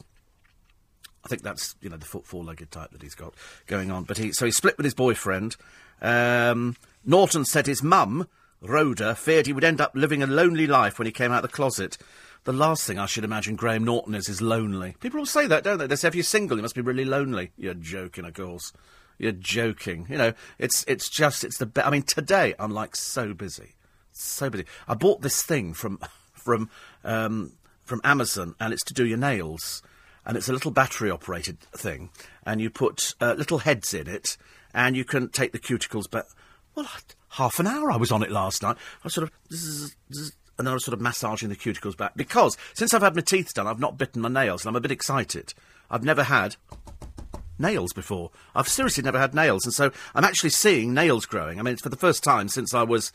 I 1.25 1.27
think 1.27 1.41
that's, 1.41 1.75
you 1.81 1.89
know, 1.89 1.97
the 1.97 2.05
four-legged 2.05 2.71
type 2.71 2.91
that 2.91 3.01
he's 3.01 3.15
got 3.15 3.33
going 3.65 3.89
on. 3.89 4.03
But 4.03 4.19
he, 4.19 4.31
so 4.31 4.45
he 4.45 4.51
split 4.51 4.77
with 4.77 4.85
his 4.85 4.93
boyfriend. 4.93 5.55
Um, 6.01 6.75
Norton 7.03 7.45
said 7.45 7.65
his 7.65 7.81
mum, 7.81 8.27
Rhoda, 8.61 9.15
feared 9.15 9.47
he 9.47 9.53
would 9.53 9.63
end 9.63 9.81
up 9.81 9.91
living 9.95 10.21
a 10.21 10.27
lonely 10.27 10.67
life 10.67 10.99
when 10.99 11.07
he 11.07 11.11
came 11.11 11.31
out 11.31 11.43
of 11.43 11.49
the 11.49 11.55
closet. 11.55 11.97
The 12.43 12.53
last 12.53 12.85
thing 12.85 12.99
I 12.99 13.07
should 13.07 13.23
imagine 13.23 13.55
Graham 13.55 13.83
Norton 13.83 14.13
is 14.13 14.29
is 14.29 14.39
lonely. 14.39 14.95
People 14.99 15.19
all 15.19 15.25
say 15.25 15.47
that, 15.47 15.63
don't 15.63 15.79
they? 15.79 15.87
They 15.87 15.95
say 15.95 16.09
if 16.09 16.15
you're 16.15 16.23
single, 16.23 16.57
you 16.57 16.61
must 16.61 16.75
be 16.75 16.81
really 16.81 17.05
lonely. 17.05 17.51
You're 17.57 17.73
joking, 17.73 18.23
of 18.23 18.35
course. 18.35 18.71
You're 19.17 19.31
joking. 19.31 20.05
You 20.09 20.17
know, 20.19 20.33
it's 20.59 20.85
it's 20.87 21.09
just 21.09 21.43
it's 21.43 21.57
the. 21.57 21.65
Be- 21.65 21.81
I 21.81 21.89
mean, 21.89 22.03
today 22.03 22.53
I'm 22.59 22.71
like 22.71 22.95
so 22.95 23.33
busy, 23.33 23.73
so 24.11 24.51
busy. 24.51 24.65
I 24.87 24.93
bought 24.93 25.21
this 25.23 25.41
thing 25.41 25.73
from 25.73 25.99
from 26.33 26.69
um, 27.03 27.53
from 27.83 27.99
Amazon, 28.03 28.53
and 28.59 28.73
it's 28.73 28.83
to 28.83 28.93
do 28.93 29.05
your 29.05 29.17
nails, 29.17 29.81
and 30.25 30.37
it's 30.37 30.49
a 30.49 30.53
little 30.53 30.71
battery 30.71 31.11
operated 31.11 31.59
thing, 31.59 32.09
and 32.45 32.59
you 32.59 32.69
put 32.69 33.13
uh, 33.21 33.33
little 33.33 33.59
heads 33.59 33.93
in 33.93 34.07
it, 34.07 34.37
and 34.73 34.95
you 34.95 35.05
can 35.05 35.29
take 35.29 35.51
the 35.51 35.59
cuticles. 35.59 36.05
But 36.09 36.27
well, 36.75 36.87
half 37.29 37.59
an 37.59 37.67
hour 37.67 37.91
I 37.91 37.97
was 37.97 38.11
on 38.11 38.23
it 38.23 38.31
last 38.31 38.63
night. 38.63 38.77
I 39.03 39.09
sort 39.09 39.23
of. 39.23 39.31
Zzz, 39.53 39.95
zzz, 40.13 40.31
and 40.57 40.65
then 40.65 40.71
I 40.71 40.75
was 40.75 40.85
sort 40.85 40.93
of 40.93 41.01
massaging 41.01 41.49
the 41.49 41.55
cuticles 41.55 41.97
back. 41.97 42.15
Because 42.15 42.57
since 42.73 42.93
I've 42.93 43.01
had 43.01 43.15
my 43.15 43.21
teeth 43.21 43.53
done, 43.53 43.67
I've 43.67 43.79
not 43.79 43.97
bitten 43.97 44.21
my 44.21 44.29
nails, 44.29 44.63
and 44.63 44.69
I'm 44.69 44.75
a 44.77 44.81
bit 44.81 44.91
excited. 44.91 45.53
I've 45.89 46.03
never 46.03 46.23
had 46.23 46.55
nails 47.59 47.93
before. 47.93 48.31
I've 48.55 48.67
seriously 48.67 49.03
never 49.03 49.19
had 49.19 49.33
nails, 49.33 49.65
and 49.65 49.73
so 49.73 49.91
I'm 50.13 50.23
actually 50.23 50.51
seeing 50.51 50.93
nails 50.93 51.25
growing. 51.25 51.59
I 51.59 51.63
mean, 51.63 51.73
it's 51.73 51.83
for 51.83 51.89
the 51.89 51.97
first 51.97 52.23
time 52.23 52.47
since 52.47 52.73
I 52.73 52.83
was. 52.83 53.11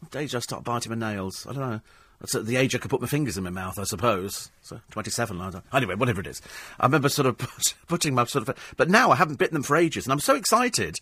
What 0.00 0.12
did 0.12 0.34
I 0.34 0.38
start 0.38 0.64
biting 0.64 0.96
my 0.98 1.12
nails? 1.12 1.46
I 1.48 1.52
don't 1.52 1.70
know. 1.70 1.80
That's 2.20 2.34
at 2.34 2.46
the 2.46 2.56
age 2.56 2.74
I 2.74 2.78
could 2.78 2.90
put 2.90 3.00
my 3.00 3.06
fingers 3.06 3.38
in 3.38 3.44
my 3.44 3.50
mouth, 3.50 3.78
I 3.78 3.84
suppose. 3.84 4.50
So, 4.62 4.80
27, 4.90 5.40
I 5.40 5.76
Anyway, 5.76 5.94
whatever 5.94 6.20
it 6.20 6.26
is. 6.26 6.42
I 6.78 6.86
remember 6.86 7.08
sort 7.08 7.26
of 7.26 7.38
put, 7.38 7.74
putting 7.88 8.14
my 8.14 8.24
sort 8.24 8.48
of. 8.48 8.56
But 8.76 8.90
now 8.90 9.10
I 9.10 9.16
haven't 9.16 9.38
bitten 9.38 9.54
them 9.54 9.62
for 9.62 9.76
ages, 9.76 10.04
and 10.04 10.12
I'm 10.12 10.20
so 10.20 10.34
excited. 10.34 10.98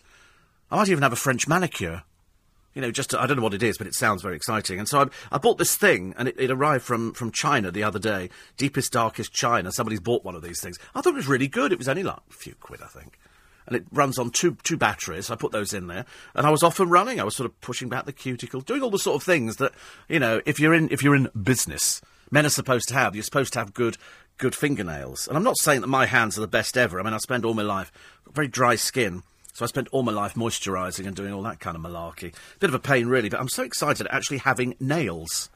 I 0.71 0.77
might 0.77 0.89
even 0.89 1.03
have 1.03 1.13
a 1.13 1.17
French 1.17 1.47
manicure 1.47 2.03
you 2.73 2.81
know, 2.81 2.91
just 2.91 3.09
to, 3.09 3.21
I 3.21 3.27
don't 3.27 3.37
know 3.37 3.43
what 3.43 3.53
it 3.53 3.63
is, 3.63 3.77
but 3.77 3.87
it 3.87 3.95
sounds 3.95 4.21
very 4.21 4.35
exciting. 4.35 4.79
And 4.79 4.87
so 4.87 5.01
I, 5.01 5.05
I 5.33 5.37
bought 5.37 5.57
this 5.57 5.75
thing, 5.75 6.13
and 6.17 6.27
it, 6.27 6.35
it, 6.39 6.51
arrived 6.51 6.83
from, 6.85 7.13
from 7.13 7.31
China 7.31 7.71
the 7.71 7.83
other 7.83 7.99
day. 7.99 8.29
Deepest, 8.57 8.93
darkest 8.93 9.33
China. 9.33 9.71
Somebody's 9.71 9.99
bought 9.99 10.23
one 10.23 10.35
of 10.35 10.43
these 10.43 10.61
things. 10.61 10.77
I 10.93 11.01
thought 11.01 11.13
it 11.13 11.17
was 11.17 11.27
really 11.27 11.47
good. 11.47 11.71
It 11.71 11.77
was 11.77 11.89
only 11.89 12.03
like 12.03 12.19
a 12.29 12.33
few 12.33 12.55
quid, 12.55 12.81
I 12.81 12.87
think. 12.87 13.17
And 13.69 13.77
it 13.77 13.85
runs 13.91 14.17
on 14.17 14.31
two 14.31 14.57
two 14.63 14.77
batteries. 14.77 15.29
I 15.29 15.35
put 15.35 15.51
those 15.51 15.73
in 15.73 15.87
there, 15.87 16.05
and 16.35 16.45
I 16.45 16.49
was 16.49 16.63
off 16.63 16.79
and 16.79 16.91
running. 16.91 17.19
I 17.19 17.23
was 17.23 17.35
sort 17.35 17.49
of 17.49 17.61
pushing 17.61 17.87
back 17.87 18.05
the 18.05 18.13
cuticle, 18.13 18.61
doing 18.61 18.81
all 18.81 18.89
the 18.89 18.99
sort 18.99 19.15
of 19.15 19.23
things 19.23 19.57
that 19.57 19.73
you 20.07 20.19
know, 20.19 20.41
if 20.45 20.59
you're 20.59 20.73
in 20.73 20.89
if 20.91 21.03
you're 21.03 21.15
in 21.15 21.29
business, 21.41 22.01
men 22.31 22.45
are 22.45 22.49
supposed 22.49 22.87
to 22.89 22.95
have. 22.95 23.15
You're 23.15 23.23
supposed 23.23 23.53
to 23.53 23.59
have 23.59 23.73
good 23.73 23.97
good 24.39 24.55
fingernails. 24.55 25.27
And 25.27 25.37
I'm 25.37 25.43
not 25.43 25.57
saying 25.57 25.81
that 25.81 25.87
my 25.87 26.07
hands 26.07 26.37
are 26.37 26.41
the 26.41 26.47
best 26.47 26.77
ever. 26.77 26.99
I 26.99 27.03
mean, 27.03 27.13
I 27.13 27.17
spend 27.17 27.45
all 27.45 27.53
my 27.53 27.61
life 27.61 27.91
very 28.31 28.47
dry 28.47 28.75
skin. 28.75 29.23
So 29.53 29.65
I 29.65 29.67
spent 29.67 29.89
all 29.91 30.03
my 30.03 30.11
life 30.11 30.35
moisturising 30.35 31.05
and 31.05 31.15
doing 31.15 31.33
all 31.33 31.41
that 31.43 31.59
kind 31.59 31.75
of 31.75 31.83
malarkey. 31.83 32.33
Bit 32.59 32.69
of 32.69 32.73
a 32.73 32.79
pain, 32.79 33.07
really, 33.07 33.29
but 33.29 33.39
I'm 33.39 33.49
so 33.49 33.63
excited 33.63 34.07
at 34.07 34.13
actually 34.13 34.37
having 34.37 34.75
nails. 34.79 35.49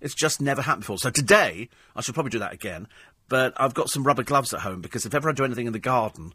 It's 0.00 0.14
just 0.14 0.40
never 0.40 0.62
happened 0.62 0.82
before. 0.82 0.98
So 0.98 1.10
today, 1.10 1.68
I 1.94 2.00
should 2.00 2.14
probably 2.14 2.30
do 2.30 2.40
that 2.40 2.52
again, 2.52 2.88
but 3.28 3.54
I've 3.56 3.74
got 3.74 3.88
some 3.88 4.02
rubber 4.02 4.24
gloves 4.24 4.52
at 4.52 4.60
home 4.60 4.80
because 4.80 5.06
if 5.06 5.14
ever 5.14 5.28
I 5.28 5.32
do 5.32 5.44
anything 5.44 5.66
in 5.66 5.72
the 5.72 5.78
garden, 5.78 6.32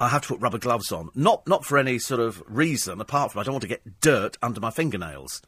I 0.00 0.08
have 0.08 0.22
to 0.22 0.28
put 0.28 0.40
rubber 0.40 0.58
gloves 0.58 0.92
on. 0.92 1.10
Not, 1.14 1.46
not 1.46 1.64
for 1.64 1.76
any 1.78 1.98
sort 1.98 2.20
of 2.20 2.42
reason, 2.46 3.00
apart 3.00 3.32
from 3.32 3.40
I 3.40 3.44
don't 3.44 3.54
want 3.54 3.62
to 3.62 3.68
get 3.68 4.00
dirt 4.00 4.36
under 4.42 4.60
my 4.60 4.70
fingernails. 4.70 5.42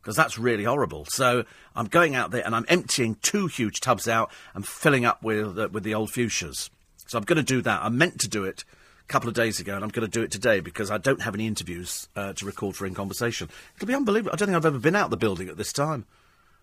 Because 0.00 0.16
that's 0.16 0.38
really 0.38 0.64
horrible. 0.64 1.06
So 1.06 1.44
I'm 1.76 1.86
going 1.86 2.14
out 2.14 2.32
there 2.32 2.44
and 2.44 2.56
I'm 2.56 2.66
emptying 2.68 3.16
two 3.22 3.46
huge 3.46 3.80
tubs 3.80 4.08
out 4.08 4.30
and 4.54 4.66
filling 4.66 5.04
up 5.04 5.22
with, 5.22 5.58
uh, 5.58 5.68
with 5.70 5.84
the 5.84 5.94
old 5.94 6.10
fuchsias. 6.10 6.70
So 7.06 7.18
I'm 7.18 7.24
going 7.24 7.36
to 7.36 7.42
do 7.42 7.62
that. 7.62 7.82
I 7.82 7.88
meant 7.88 8.20
to 8.20 8.28
do 8.28 8.44
it 8.44 8.64
a 9.04 9.12
couple 9.12 9.28
of 9.28 9.34
days 9.34 9.60
ago, 9.60 9.74
and 9.74 9.84
I'm 9.84 9.90
going 9.90 10.06
to 10.06 10.10
do 10.10 10.22
it 10.22 10.30
today 10.30 10.60
because 10.60 10.90
I 10.90 10.98
don't 10.98 11.22
have 11.22 11.34
any 11.34 11.46
interviews 11.46 12.08
uh, 12.16 12.32
to 12.32 12.46
record 12.46 12.74
for 12.74 12.86
In 12.86 12.94
Conversation. 12.94 13.48
It'll 13.76 13.86
be 13.86 13.94
unbelievable. 13.94 14.32
I 14.32 14.36
don't 14.36 14.48
think 14.48 14.56
I've 14.56 14.66
ever 14.66 14.78
been 14.78 14.96
out 14.96 15.10
the 15.10 15.16
building 15.16 15.48
at 15.48 15.56
this 15.56 15.72
time. 15.72 16.04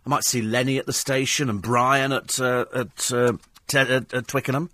I 0.06 0.10
might 0.10 0.24
see 0.24 0.42
Lenny 0.42 0.78
at 0.78 0.86
the 0.86 0.94
station 0.94 1.50
and 1.50 1.62
Brian 1.62 2.12
at 2.12 2.40
uh, 2.40 2.66
at, 2.74 3.12
uh, 3.14 3.34
t- 3.68 3.78
at, 3.78 4.14
at 4.14 4.28
Twickenham. 4.28 4.70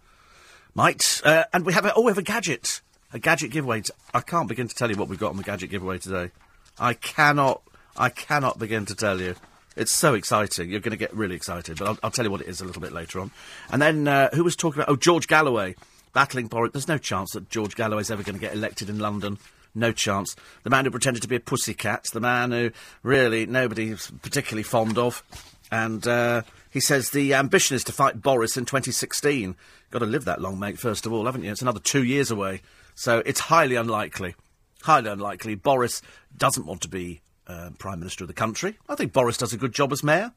Might 0.76 1.22
uh, 1.24 1.46
and 1.54 1.66
we 1.66 1.72
have 1.72 1.86
a, 1.86 1.94
oh 1.94 2.02
we 2.02 2.10
have 2.10 2.18
a 2.18 2.22
gadget, 2.22 2.82
a 3.14 3.18
gadget 3.18 3.50
giveaway. 3.50 3.82
I 4.14 4.20
can't 4.20 4.50
begin 4.50 4.68
to 4.68 4.76
tell 4.76 4.92
you 4.92 4.98
what 4.98 5.08
we've 5.08 5.18
got 5.18 5.30
on 5.30 5.38
the 5.38 5.44
gadget 5.44 5.70
giveaway 5.70 6.00
today. 6.00 6.32
I 6.78 6.94
cannot, 6.94 7.62
I 7.96 8.10
cannot 8.10 8.60
begin 8.60 8.86
to 8.88 8.96
tell 8.96 9.22
you. 9.22 9.36
It's 9.78 9.94
so 9.94 10.14
exciting. 10.16 10.70
You're 10.70 10.82
going 10.82 10.92
to 10.92 10.98
get 10.98 11.14
really 11.14 11.36
excited, 11.36 11.78
but 11.78 11.88
I'll, 11.88 12.00
I'll, 12.04 12.12
tell 12.12 12.26
you 12.26 12.32
what 12.32 12.42
it 12.42 12.48
is 12.48 12.60
a 12.60 12.66
little 12.66 12.82
bit 12.82 12.92
later 12.92 13.22
on. 13.22 13.32
And 13.72 13.82
then 13.82 14.08
uh, 14.08 14.30
who 14.34 14.44
was 14.44 14.58
talking 14.58 14.82
about? 14.82 14.92
Oh, 14.92 14.98
George 14.98 15.28
Galloway 15.28 15.76
battling 16.14 16.48
Boris. 16.48 16.74
There's 16.74 16.90
no 16.90 16.98
chance 16.98 17.32
that 17.32 17.50
George 17.50 17.76
Galloway's 17.76 18.12
ever 18.12 18.24
going 18.24 18.36
to 18.36 18.42
get 18.42 18.54
elected 18.54 18.90
in 18.90 19.00
London. 19.00 19.38
No 19.74 19.94
chance. 19.94 20.36
The 20.64 20.70
man 20.70 20.84
who 20.84 20.92
pretended 20.92 21.22
to 21.22 21.30
be 21.30 21.38
a 21.38 21.42
pussycat, 21.42 22.08
the 22.12 22.20
man 22.20 22.52
who 22.52 22.72
really 23.02 23.46
nobody's 23.46 24.12
particularly 24.22 24.64
fond 24.64 24.98
of, 24.98 25.24
and 25.72 26.06
uh, 26.06 26.42
He 26.76 26.82
says 26.82 27.12
the 27.12 27.34
ambition 27.36 27.78
is 27.78 27.86
to 27.86 27.94
fight 27.94 28.22
Boris 28.22 28.58
in 28.58 28.66
2016. 28.66 29.56
Got 29.96 30.00
to 30.00 30.08
live 30.08 30.26
that 30.26 30.42
long, 30.42 30.60
mate, 30.60 30.78
first 30.78 31.06
of 31.06 31.14
all, 31.14 31.26
haven't 31.26 31.46
you? 31.46 31.52
It's 31.54 31.62
another 31.62 31.80
two 31.80 32.04
years 32.04 32.30
away. 32.30 32.62
So 32.96 33.24
it's 33.26 33.40
highly 33.40 33.78
unlikely. 33.78 34.36
Highly 34.82 35.10
unlikely. 35.10 35.56
Boris 35.56 36.02
doesn't 36.36 36.66
want 36.66 36.82
to 36.82 36.90
be 36.90 37.22
uh, 37.48 37.70
Prime 37.80 38.00
Minister 38.00 38.26
of 38.26 38.28
the 38.28 38.34
country. 38.34 38.78
I 38.90 38.96
think 38.96 39.14
Boris 39.14 39.38
does 39.38 39.54
a 39.54 39.58
good 39.58 39.72
job 39.72 39.94
as 39.94 40.04
Mayor. 40.04 40.34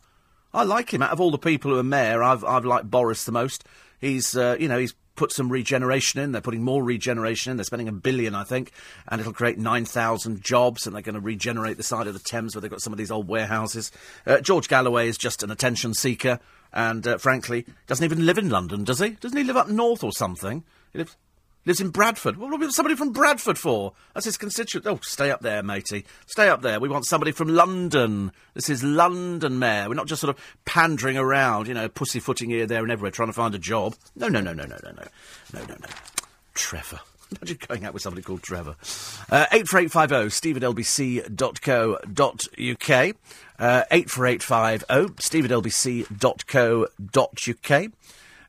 I 0.54 0.62
like 0.62 0.94
him. 0.94 1.02
Out 1.02 1.10
of 1.10 1.20
all 1.20 1.32
the 1.32 1.38
people 1.38 1.72
who 1.72 1.78
are 1.80 1.82
Mayor, 1.82 2.22
I've, 2.22 2.44
I've 2.44 2.64
liked 2.64 2.88
Boris 2.88 3.24
the 3.24 3.32
most. 3.32 3.64
He's, 4.00 4.36
uh, 4.36 4.56
you 4.60 4.68
know, 4.68 4.78
he's 4.78 4.94
put 5.16 5.32
some 5.32 5.50
regeneration 5.50 6.20
in. 6.20 6.30
They're 6.30 6.40
putting 6.40 6.62
more 6.62 6.84
regeneration 6.84 7.50
in. 7.50 7.56
They're 7.56 7.64
spending 7.64 7.88
a 7.88 7.92
billion, 7.92 8.36
I 8.36 8.44
think, 8.44 8.70
and 9.08 9.20
it'll 9.20 9.32
create 9.32 9.58
9,000 9.58 10.40
jobs, 10.40 10.86
and 10.86 10.94
they're 10.94 11.02
going 11.02 11.16
to 11.16 11.20
regenerate 11.20 11.78
the 11.78 11.82
side 11.82 12.06
of 12.06 12.14
the 12.14 12.20
Thames 12.20 12.54
where 12.54 12.62
they've 12.62 12.70
got 12.70 12.80
some 12.80 12.92
of 12.92 12.96
these 12.96 13.10
old 13.10 13.26
warehouses. 13.26 13.90
Uh, 14.24 14.38
George 14.38 14.68
Galloway 14.68 15.08
is 15.08 15.18
just 15.18 15.42
an 15.42 15.50
attention 15.50 15.94
seeker, 15.94 16.38
and 16.72 17.06
uh, 17.06 17.18
frankly, 17.18 17.66
doesn't 17.86 18.04
even 18.04 18.26
live 18.26 18.38
in 18.38 18.50
London, 18.50 18.84
does 18.84 19.00
he? 19.00 19.10
Doesn't 19.10 19.36
he 19.36 19.44
live 19.44 19.56
up 19.56 19.68
north 19.68 20.04
or 20.04 20.12
something? 20.12 20.64
He 20.92 20.98
lives, 20.98 21.16
lives 21.64 21.80
in 21.80 21.90
Bradford. 21.90 22.36
What 22.36 22.58
will 22.58 22.70
somebody 22.70 22.94
from 22.94 23.12
Bradford 23.12 23.58
for? 23.58 23.92
That's 24.14 24.26
his 24.26 24.36
constituent. 24.36 24.86
Oh, 24.86 25.00
stay 25.02 25.30
up 25.30 25.40
there, 25.40 25.62
matey. 25.62 26.04
Stay 26.26 26.48
up 26.48 26.62
there. 26.62 26.80
We 26.80 26.88
want 26.88 27.06
somebody 27.06 27.32
from 27.32 27.48
London. 27.48 28.32
This 28.54 28.68
is 28.68 28.82
London, 28.82 29.58
Mayor. 29.58 29.88
We're 29.88 29.94
not 29.94 30.06
just 30.06 30.20
sort 30.20 30.36
of 30.36 30.42
pandering 30.64 31.16
around, 31.16 31.68
you 31.68 31.74
know, 31.74 31.88
pussyfooting 31.88 32.50
here, 32.50 32.66
there, 32.66 32.82
and 32.82 32.90
everywhere, 32.92 33.10
trying 33.10 33.28
to 33.28 33.34
find 33.34 33.54
a 33.54 33.58
job. 33.58 33.94
No, 34.16 34.28
no, 34.28 34.40
no, 34.40 34.52
no, 34.52 34.64
no, 34.64 34.76
no, 34.82 34.90
no. 34.90 35.04
No, 35.52 35.60
no, 35.60 35.74
no. 35.74 35.88
Trevor. 36.54 37.00
Imagine 37.30 37.58
going 37.68 37.84
out 37.84 37.92
with 37.92 38.02
somebody 38.02 38.22
called 38.22 38.42
Trevor. 38.42 38.76
Uh, 39.30 39.46
84850 39.52 40.30
steve 40.30 40.56
at 40.56 40.62
lbc.co.uk. 40.62 41.36
Uh, 43.58 43.82
84850 43.90 45.22
steve 45.22 45.44
at 45.44 45.50
lbc.co.uk. 45.50 46.92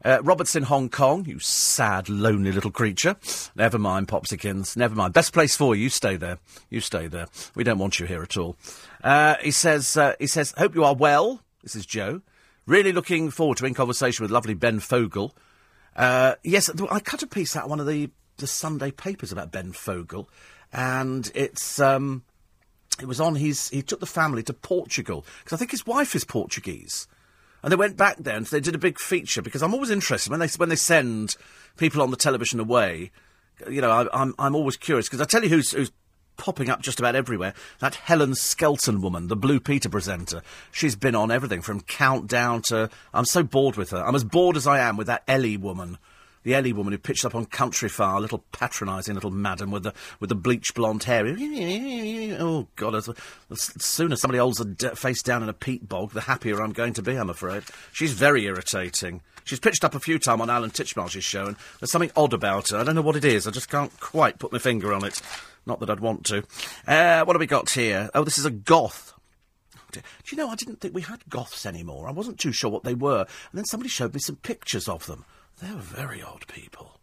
Uh, 0.06 0.19
Robert's 0.24 0.56
in 0.56 0.63
Hong 0.63 0.88
Kong, 0.88 1.26
you 1.26 1.39
sad, 1.39 2.08
lonely 2.08 2.54
little 2.54 2.72
creature. 2.72 3.17
Never 3.56 3.78
mind, 3.78 4.08
Popsykins. 4.08 4.78
Never 4.78 4.95
mind. 4.95 5.13
Best 5.13 5.34
place 5.34 5.58
for 5.58 5.76
you. 5.76 5.84
You 5.84 5.89
stay 5.89 6.15
there. 6.15 6.38
You 6.69 6.80
stay 6.80 7.08
there. 7.08 7.28
We 7.56 7.65
don't 7.65 7.80
want 7.80 8.00
you 8.00 8.06
here 8.06 8.24
at 8.24 8.38
all. 8.38 8.56
Uh, 9.04 9.36
he 9.41 9.52
says. 9.52 9.98
Uh, 9.98 10.13
he 10.19 10.28
says. 10.28 10.54
Hope 10.58 10.74
you 10.74 10.86
are 10.86 10.95
well. 10.95 11.41
This 11.63 11.76
is 11.76 11.86
Joe. 11.86 12.22
Really 12.65 12.93
looking 12.93 13.30
forward 13.30 13.58
to 13.58 13.65
in 13.65 13.74
conversation 13.74 14.24
with 14.24 14.32
lovely 14.32 14.54
Ben 14.54 14.80
Fogle. 14.80 15.36
Uh, 15.95 16.36
yes, 16.43 16.69
I 16.89 17.00
cut 17.02 17.24
a 17.24 17.28
piece 17.28 17.56
out 17.58 17.65
of 17.65 17.69
one 17.69 17.80
of 17.82 17.88
the 17.88 18.10
the 18.38 18.48
Sunday 18.48 18.91
papers 18.91 19.34
about 19.34 19.52
Ben 19.52 19.74
Fogle, 19.74 20.30
and 20.72 21.30
it's. 21.36 21.80
Um, 21.80 22.24
it 23.02 23.08
was 23.08 23.20
on 23.20 23.36
his. 23.36 23.70
He 23.70 23.82
took 23.82 24.00
the 24.00 24.06
family 24.06 24.44
to 24.44 24.54
Portugal 24.54 25.26
because 25.44 25.56
I 25.56 25.58
think 25.58 25.72
his 25.72 25.86
wife 25.86 26.16
is 26.16 26.24
Portuguese. 26.24 27.08
And 27.62 27.72
they 27.72 27.78
went 27.78 27.98
back 27.98 28.18
there 28.18 28.38
and 28.38 28.46
they 28.46 28.62
did 28.62 28.76
a 28.76 28.80
big 28.80 29.00
feature 29.00 29.42
because 29.42 29.62
I'm 29.62 29.74
always 29.74 29.90
interested 29.90 30.32
when 30.32 30.40
they 30.40 30.48
when 30.58 30.70
they 30.70 30.76
send 30.76 31.36
people 31.78 32.02
on 32.02 32.12
the 32.12 32.18
television 32.18 32.60
away. 32.60 33.12
You 33.70 33.82
know, 33.82 33.92
I, 33.92 34.02
am 34.02 34.10
I'm, 34.14 34.36
I'm 34.40 34.56
always 34.56 34.78
curious 34.78 35.08
because 35.08 35.22
I 35.22 35.26
tell 35.26 35.44
you 35.44 35.50
who's 35.50 35.72
who's 35.72 35.92
popping 36.38 36.70
up 36.70 36.82
just 36.82 37.00
about 37.00 37.16
everywhere. 37.16 37.54
That 37.80 37.96
Helen 37.96 38.34
Skelton 38.34 39.02
woman, 39.02 39.28
the 39.28 39.36
Blue 39.36 39.60
Peter 39.60 39.90
presenter. 39.90 40.42
She's 40.72 40.96
been 40.96 41.16
on 41.16 41.32
everything 41.32 41.62
from 41.62 41.82
Countdown 41.82 42.62
to. 42.64 42.90
I'm 43.14 43.26
so 43.26 43.44
bored 43.44 43.76
with 43.76 43.92
her. 43.92 44.04
I'm 44.04 44.16
as 44.16 44.24
bored 44.24 44.56
as 44.56 44.66
I 44.66 44.80
am 44.80 44.96
with 44.96 45.08
that 45.08 45.24
Ellie 45.28 45.58
woman 45.58 45.98
the 46.43 46.56
Ellie 46.56 46.73
woman 46.73 46.93
who 46.93 46.97
pitched 46.97 47.25
up 47.25 47.36
on 47.36 47.45
Countryfile, 47.45 48.17
a 48.17 48.19
little 48.19 48.43
patronising 48.52 49.15
little 49.15 49.32
madam 49.32 49.71
with 49.71 49.84
the 49.84 49.93
with 50.19 50.30
the 50.30 50.36
bleach 50.36 50.73
blonde 50.73 51.04
hair. 51.04 51.25
Oh 52.39 52.67
God! 52.75 52.95
As, 52.95 53.10
as 53.49 53.71
soon 53.84 54.12
as 54.12 54.21
somebody 54.21 54.39
holds 54.39 54.63
d- 54.63 54.89
face 54.89 55.21
down 55.21 55.43
in 55.43 55.49
a 55.49 55.54
peat 55.54 55.88
bog, 55.88 56.12
the 56.12 56.21
happier 56.21 56.62
I'm 56.62 56.73
going 56.73 56.93
to 56.93 57.02
be. 57.02 57.15
I'm 57.15 57.30
afraid 57.30 57.63
she's 57.91 58.13
very 58.13 58.45
irritating. 58.45 59.21
She's 59.43 59.60
pitched 59.60 59.84
up 59.84 59.95
a 59.95 59.99
few 59.99 60.19
times 60.19 60.41
on 60.41 60.49
Alan 60.49 60.69
Titchmarsh's 60.69 61.23
show, 61.23 61.47
and 61.47 61.56
there's 61.80 61.91
something 61.91 62.12
odd 62.15 62.34
about 62.34 62.69
her. 62.69 62.78
I 62.78 62.84
don't 62.84 62.95
know 62.95 63.02
what 63.02 63.15
it 63.15 63.25
is. 63.25 63.47
I 63.47 63.52
just 63.52 63.69
can't 63.69 63.97
quite 63.99 64.38
put 64.38 64.52
my 64.52 64.60
finger 64.60 64.93
on 64.93 65.04
it. 65.04 65.21
Not 65.65 65.80
that 65.80 65.89
I'd 65.89 65.99
want 65.99 66.25
to. 66.28 66.43
Uh, 66.88 67.23
what 67.25 67.36
have 67.36 67.39
we 67.39 67.47
got 67.47 67.71
here? 67.71 68.10
Oh, 68.13 68.23
this 68.23 68.38
is 68.38 68.45
a 68.45 68.52
goth. 68.52 69.13
Do 69.91 70.02
you 70.30 70.38
know, 70.38 70.49
I 70.49 70.56
didn't 70.56 70.82
think 70.82 70.93
we 70.93 71.02
had 71.02 71.28
goths 71.30 71.65
anymore. 71.65 72.08
I 72.08 72.12
wasn't 72.12 72.39
too 72.39 72.52
sure 72.52 72.69
what 72.69 72.84
they 72.84 72.93
were. 72.93 73.21
And 73.21 73.58
then 73.58 73.65
somebody 73.65 73.89
showed 73.89 74.13
me 74.13 74.19
some 74.19 74.36
pictures 74.36 74.88
of 74.88 75.08
them. 75.08 75.25
They're 75.62 75.76
very 75.76 76.22
odd 76.22 76.48
people. 76.48 77.00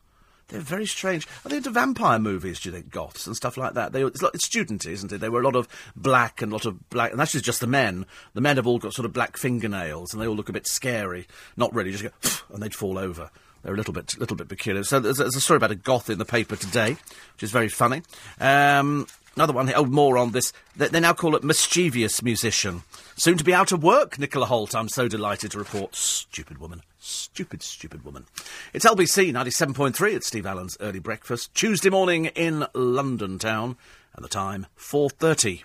They're 0.49 0.61
very 0.61 0.87
strange. 0.87 1.27
Are 1.45 1.49
they 1.49 1.57
into 1.57 1.71
vampire 1.71 2.21
movies, 2.21 2.61
do 2.61 2.69
you 2.69 2.75
think, 2.75 2.91
goths 2.91 3.27
and 3.27 3.35
stuff 3.35 3.57
like 3.57 3.75
that? 3.75 3.93
They, 3.93 4.05
it's, 4.05 4.23
like, 4.23 4.35
it's 4.35 4.49
studenty, 4.49 4.93
isn't 4.93 5.13
it? 5.13 5.19
There 5.19 5.33
were 5.33 5.41
a 5.41 5.45
lot 5.45 5.57
of 5.57 5.69
black 5.97 6.41
and 6.41 6.53
a 6.53 6.55
lot 6.55 6.67
of 6.67 6.89
black, 6.89 7.11
and 7.11 7.19
that's 7.19 7.33
just 7.33 7.61
the 7.61 7.67
men. 7.67 8.07
The 8.35 8.41
men 8.41 8.57
have 8.57 8.67
all 8.67 8.79
got 8.79 8.95
sort 8.95 9.07
of 9.07 9.13
black 9.13 9.37
fingernails, 9.37 10.13
and 10.13 10.23
they 10.23 10.27
all 10.27 10.37
look 10.37 10.49
a 10.49 10.53
bit 10.53 10.69
scary. 10.69 11.27
Not 11.57 11.75
really, 11.75 11.91
just 11.91 12.05
go, 12.05 12.11
and 12.55 12.63
they'd 12.63 12.75
fall 12.75 12.97
over. 12.97 13.31
They're 13.63 13.75
a 13.75 13.77
little 13.77 13.95
bit, 13.95 14.17
little 14.21 14.37
bit 14.37 14.49
peculiar. 14.49 14.85
So 14.85 15.01
there's, 15.01 15.17
there's, 15.17 15.35
a 15.35 15.41
story 15.41 15.57
about 15.57 15.73
a 15.73 15.77
goth 15.77 16.09
in 16.09 16.19
the 16.19 16.25
paper 16.25 16.55
today, 16.55 16.91
which 17.35 17.43
is 17.43 17.51
very 17.51 17.69
funny. 17.69 18.03
Um, 18.39 19.09
another 19.35 19.53
one, 19.53 19.73
oh, 19.75 19.85
more 19.85 20.17
on 20.17 20.31
this. 20.31 20.53
They, 20.77 20.87
they 20.87 21.01
now 21.01 21.13
call 21.13 21.35
it 21.35 21.43
mischievous 21.43 22.23
musician. 22.23 22.85
Soon 23.17 23.37
to 23.37 23.45
be 23.45 23.53
out 23.53 23.73
of 23.73 23.83
work, 23.83 24.17
Nicola 24.21 24.47
Holt, 24.47 24.77
I'm 24.77 24.89
so 24.89 25.09
delighted 25.09 25.51
to 25.51 25.59
report. 25.59 25.97
Stupid 25.97 26.59
woman. 26.59 26.83
Stupid, 27.07 27.63
stupid 27.63 28.05
woman. 28.05 28.27
It's 28.75 28.85
LBC 28.85 29.33
97.3 29.33 30.15
It's 30.15 30.27
Steve 30.27 30.45
Allen's 30.45 30.77
Early 30.81 30.99
Breakfast, 30.99 31.55
Tuesday 31.55 31.89
morning 31.89 32.27
in 32.27 32.67
London 32.75 33.39
town, 33.39 33.77
and 34.15 34.25
the 34.25 34.29
time 34.29 34.67
4.30. 34.77 35.63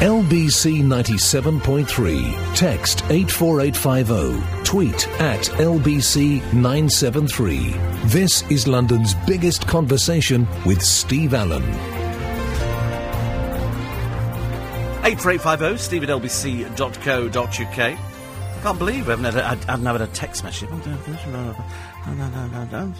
LBC 0.00 0.82
97.3. 0.82 2.54
Text 2.54 3.02
84850. 3.08 4.64
Tweet 4.64 5.08
at 5.20 5.40
LBC 5.40 6.40
973. 6.52 7.70
This 8.04 8.42
is 8.50 8.68
London's 8.68 9.14
biggest 9.26 9.66
conversation 9.66 10.46
with 10.66 10.82
Steve 10.82 11.32
Allen. 11.32 11.62
84850 15.04 15.78
steve 15.78 16.02
at 16.02 16.10
lbc.co.uk. 16.10 18.09
I 18.60 18.62
can't 18.62 18.78
believe 18.78 19.06
we 19.06 19.10
haven't 19.12 19.24
had 19.24 19.36
a, 19.36 19.46
I 19.46 19.54
haven't 19.70 19.86
had 19.86 20.02
a 20.02 20.06
text 20.08 20.44
message. 20.44 20.68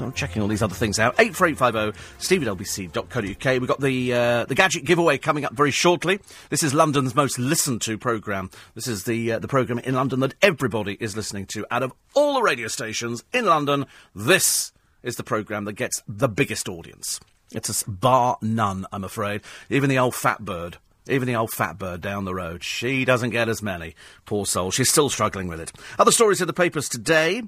I'm 0.01 0.12
checking 0.14 0.40
all 0.40 0.49
these 0.49 0.62
other 0.62 0.75
things 0.75 0.99
out. 0.99 1.20
84850 1.20 2.01
steve 2.18 2.49
at 2.49 2.57
lbc.co.uk. 2.57 3.61
We've 3.61 3.68
got 3.68 3.79
the, 3.79 4.14
uh, 4.14 4.44
the 4.46 4.55
gadget 4.55 4.87
giveaway 4.87 5.18
coming 5.18 5.44
up 5.44 5.53
very 5.53 5.70
shortly. 5.70 6.18
This 6.49 6.62
is 6.62 6.73
London's 6.73 7.14
most 7.14 7.38
listened 7.38 7.83
to 7.83 7.99
programme. 7.99 8.49
This 8.75 8.87
is 8.87 9.05
the, 9.05 9.33
uh, 9.33 9.38
the 9.38 9.49
programme 9.49 9.81
in 9.81 9.96
London 9.96 10.20
that 10.20 10.33
everybody 10.40 10.96
is 10.99 11.14
listening 11.14 11.44
to. 11.49 11.66
Out 11.70 11.83
of 11.83 11.92
all 12.14 12.33
the 12.33 12.42
radio 12.42 12.66
stations 12.66 13.23
in 13.35 13.44
London, 13.44 13.85
this 14.14 14.73
is 15.03 15.16
the 15.16 15.25
programme 15.25 15.66
that 15.66 15.75
gets 15.75 16.03
the 16.09 16.31
biggest 16.31 16.70
audience. 16.70 17.20
It's 17.53 17.83
a 17.83 17.90
bar 17.90 18.38
none, 18.40 18.87
I'm 18.92 19.05
afraid. 19.05 19.42
Even 19.68 19.90
the 19.90 19.99
old 19.99 20.14
fat 20.14 20.42
bird 20.42 20.79
even 21.11 21.27
the 21.27 21.37
old 21.37 21.51
fat 21.51 21.79
bird 21.79 22.01
down 22.01 22.25
the 22.25 22.35
road, 22.35 22.62
she 22.62 23.05
doesn't 23.05 23.31
get 23.31 23.49
as 23.49 23.62
many. 23.62 23.94
Poor 24.25 24.46
soul. 24.46 24.70
She's 24.70 24.90
still 24.90 25.09
struggling 25.09 25.49
with 25.49 25.61
it. 25.61 25.73
Other 25.99 26.12
stories 26.12 26.40
in 26.40 26.46
the 26.46 26.53
papers 26.53 26.88
today. 26.88 27.42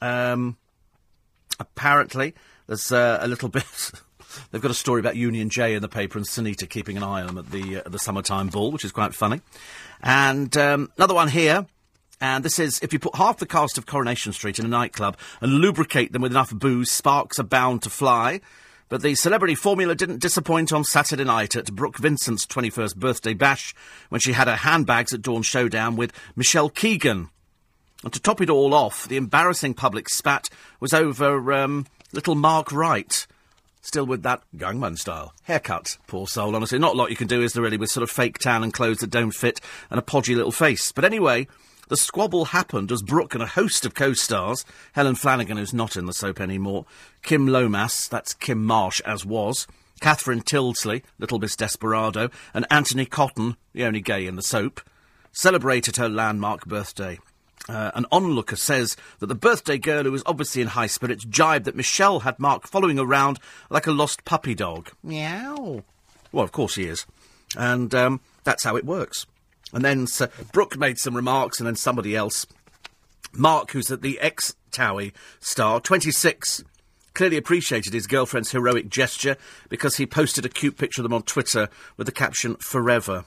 Um, 0.00 0.56
apparently, 1.58 2.34
there's 2.66 2.92
uh, 2.92 3.18
a 3.20 3.28
little 3.28 3.48
bit. 3.48 3.90
They've 4.50 4.62
got 4.62 4.70
a 4.70 4.74
story 4.74 5.00
about 5.00 5.16
Union 5.16 5.48
J 5.50 5.74
in 5.74 5.82
the 5.82 5.88
paper 5.88 6.18
and 6.18 6.26
Sunita 6.26 6.68
keeping 6.68 6.96
an 6.96 7.02
eye 7.02 7.22
on 7.22 7.26
them 7.28 7.38
at 7.38 7.50
the 7.50 7.78
uh, 7.78 7.88
the 7.88 7.98
summertime 7.98 8.48
ball, 8.48 8.70
which 8.70 8.84
is 8.84 8.92
quite 8.92 9.14
funny. 9.14 9.40
And 10.02 10.56
um, 10.56 10.90
another 10.96 11.14
one 11.14 11.28
here. 11.28 11.66
And 12.20 12.44
this 12.44 12.58
is 12.58 12.80
if 12.82 12.92
you 12.92 12.98
put 12.98 13.14
half 13.14 13.38
the 13.38 13.46
cast 13.46 13.78
of 13.78 13.86
Coronation 13.86 14.32
Street 14.32 14.58
in 14.58 14.64
a 14.64 14.68
nightclub 14.68 15.16
and 15.40 15.52
lubricate 15.52 16.12
them 16.12 16.22
with 16.22 16.32
enough 16.32 16.52
booze, 16.52 16.90
sparks 16.90 17.38
are 17.38 17.44
bound 17.44 17.82
to 17.82 17.90
fly. 17.90 18.40
But 18.88 19.02
the 19.02 19.14
celebrity 19.14 19.54
formula 19.54 19.94
didn't 19.94 20.22
disappoint 20.22 20.72
on 20.72 20.82
Saturday 20.82 21.24
night 21.24 21.54
at 21.54 21.74
Brooke 21.74 21.98
Vincent's 21.98 22.46
21st 22.46 22.96
birthday 22.96 23.34
bash 23.34 23.74
when 24.08 24.20
she 24.20 24.32
had 24.32 24.48
her 24.48 24.56
handbags 24.56 25.12
at 25.12 25.20
Dawn 25.20 25.42
Showdown 25.42 25.96
with 25.96 26.12
Michelle 26.34 26.70
Keegan. 26.70 27.28
And 28.02 28.12
to 28.12 28.20
top 28.20 28.40
it 28.40 28.48
all 28.48 28.72
off, 28.72 29.06
the 29.06 29.16
embarrassing 29.16 29.74
public 29.74 30.08
spat 30.08 30.48
was 30.80 30.94
over 30.94 31.52
um, 31.52 31.86
little 32.12 32.34
Mark 32.34 32.72
Wright. 32.72 33.26
Still 33.82 34.06
with 34.06 34.22
that 34.22 34.42
gangman 34.56 34.96
style 34.96 35.34
haircut. 35.42 35.98
Poor 36.06 36.26
soul, 36.26 36.56
honestly. 36.56 36.78
Not 36.78 36.94
a 36.94 36.96
lot 36.96 37.10
you 37.10 37.16
can 37.16 37.28
do, 37.28 37.42
is 37.42 37.52
there 37.52 37.62
really, 37.62 37.76
with 37.76 37.90
sort 37.90 38.02
of 38.02 38.10
fake 38.10 38.38
tan 38.38 38.62
and 38.62 38.72
clothes 38.72 38.98
that 38.98 39.10
don't 39.10 39.32
fit 39.32 39.60
and 39.90 39.98
a 39.98 40.02
podgy 40.02 40.34
little 40.34 40.52
face. 40.52 40.92
But 40.92 41.04
anyway, 41.04 41.46
the 41.88 41.96
squabble 41.96 42.46
happened 42.46 42.92
as 42.92 43.02
Brooke 43.02 43.34
and 43.34 43.42
a 43.42 43.46
host 43.46 43.84
of 43.84 43.94
co-stars, 43.94 44.64
Helen 44.92 45.14
Flanagan, 45.14 45.56
who's 45.56 45.74
not 45.74 45.96
in 45.96 46.06
the 46.06 46.12
soap 46.12 46.40
anymore, 46.40 46.86
Kym 47.22 47.48
Lomas, 47.48 48.08
that's 48.08 48.34
Kym 48.34 48.58
Marsh 48.58 49.00
as 49.04 49.24
was, 49.24 49.66
Catherine 50.00 50.42
Tyldesley, 50.42 51.02
Little 51.18 51.38
Miss 51.38 51.56
Desperado, 51.56 52.30
and 52.54 52.66
Anthony 52.70 53.04
Cotton, 53.04 53.56
the 53.72 53.84
only 53.84 54.00
gay 54.00 54.26
in 54.26 54.36
the 54.36 54.42
soap, 54.42 54.80
celebrated 55.32 55.96
her 55.96 56.08
landmark 56.08 56.66
birthday. 56.66 57.18
Uh, 57.68 57.90
an 57.94 58.06
onlooker 58.10 58.56
says 58.56 58.96
that 59.18 59.26
the 59.26 59.34
birthday 59.34 59.76
girl, 59.76 60.04
who 60.04 60.12
was 60.12 60.22
obviously 60.24 60.62
in 60.62 60.68
high 60.68 60.86
spirits, 60.86 61.24
jibed 61.24 61.66
that 61.66 61.76
Michelle 61.76 62.20
had 62.20 62.38
Mark 62.38 62.66
following 62.66 62.98
around 62.98 63.38
like 63.68 63.86
a 63.86 63.92
lost 63.92 64.24
puppy 64.24 64.54
dog. 64.54 64.90
Meow. 65.02 65.84
Well, 66.32 66.44
of 66.44 66.52
course 66.52 66.76
he 66.76 66.84
is. 66.84 67.04
And 67.56 67.94
um, 67.94 68.20
that's 68.44 68.64
how 68.64 68.76
it 68.76 68.86
works. 68.86 69.26
And 69.72 69.84
then 69.84 70.06
Sir 70.06 70.30
Brooke 70.52 70.78
made 70.78 70.98
some 70.98 71.14
remarks, 71.14 71.58
and 71.58 71.66
then 71.66 71.76
somebody 71.76 72.16
else, 72.16 72.46
Mark, 73.32 73.72
who's 73.72 73.90
at 73.90 74.02
the 74.02 74.18
ex 74.20 74.54
Towie 74.70 75.12
star, 75.40 75.80
26, 75.80 76.64
clearly 77.14 77.36
appreciated 77.36 77.92
his 77.92 78.06
girlfriend's 78.06 78.52
heroic 78.52 78.88
gesture 78.88 79.36
because 79.68 79.96
he 79.96 80.06
posted 80.06 80.44
a 80.44 80.48
cute 80.48 80.76
picture 80.78 81.02
of 81.02 81.04
them 81.04 81.12
on 81.12 81.22
Twitter 81.22 81.68
with 81.96 82.06
the 82.06 82.12
caption 82.12 82.56
"Forever." 82.56 83.24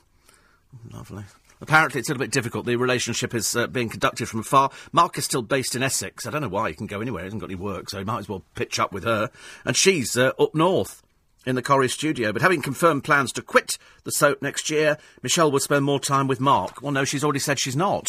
Lovely. 0.91 1.23
Apparently, 1.59 1.99
it's 1.99 2.09
a 2.09 2.13
little 2.13 2.25
bit 2.25 2.31
difficult. 2.31 2.65
The 2.65 2.75
relationship 2.75 3.35
is 3.35 3.55
uh, 3.55 3.67
being 3.67 3.89
conducted 3.89 4.27
from 4.27 4.39
afar. 4.39 4.71
Mark 4.91 5.17
is 5.19 5.25
still 5.25 5.43
based 5.43 5.75
in 5.75 5.83
Essex. 5.83 6.25
I 6.25 6.31
don't 6.31 6.41
know 6.41 6.49
why 6.49 6.69
he 6.69 6.75
can 6.75 6.87
go 6.87 7.01
anywhere. 7.01 7.21
He 7.21 7.25
hasn't 7.25 7.41
got 7.41 7.51
any 7.51 7.55
work, 7.55 7.89
so 7.89 7.99
he 7.99 8.03
might 8.03 8.17
as 8.17 8.29
well 8.29 8.43
pitch 8.55 8.79
up 8.79 8.91
with 8.91 9.03
her. 9.03 9.29
And 9.63 9.75
she's 9.75 10.17
uh, 10.17 10.31
up 10.39 10.55
north 10.55 11.03
in 11.45 11.55
the 11.55 11.61
Corrie 11.61 11.89
studio. 11.89 12.31
But 12.31 12.41
having 12.41 12.61
confirmed 12.61 13.03
plans 13.03 13.31
to 13.33 13.41
quit 13.41 13.77
the 14.03 14.11
soap 14.11 14.41
next 14.41 14.69
year, 14.69 14.97
Michelle 15.23 15.51
will 15.51 15.59
spend 15.59 15.85
more 15.85 15.99
time 15.99 16.27
with 16.27 16.39
Mark. 16.39 16.81
Well, 16.81 16.91
no, 16.91 17.03
she's 17.05 17.23
already 17.23 17.39
said 17.39 17.59
she's 17.59 17.75
not. 17.75 18.07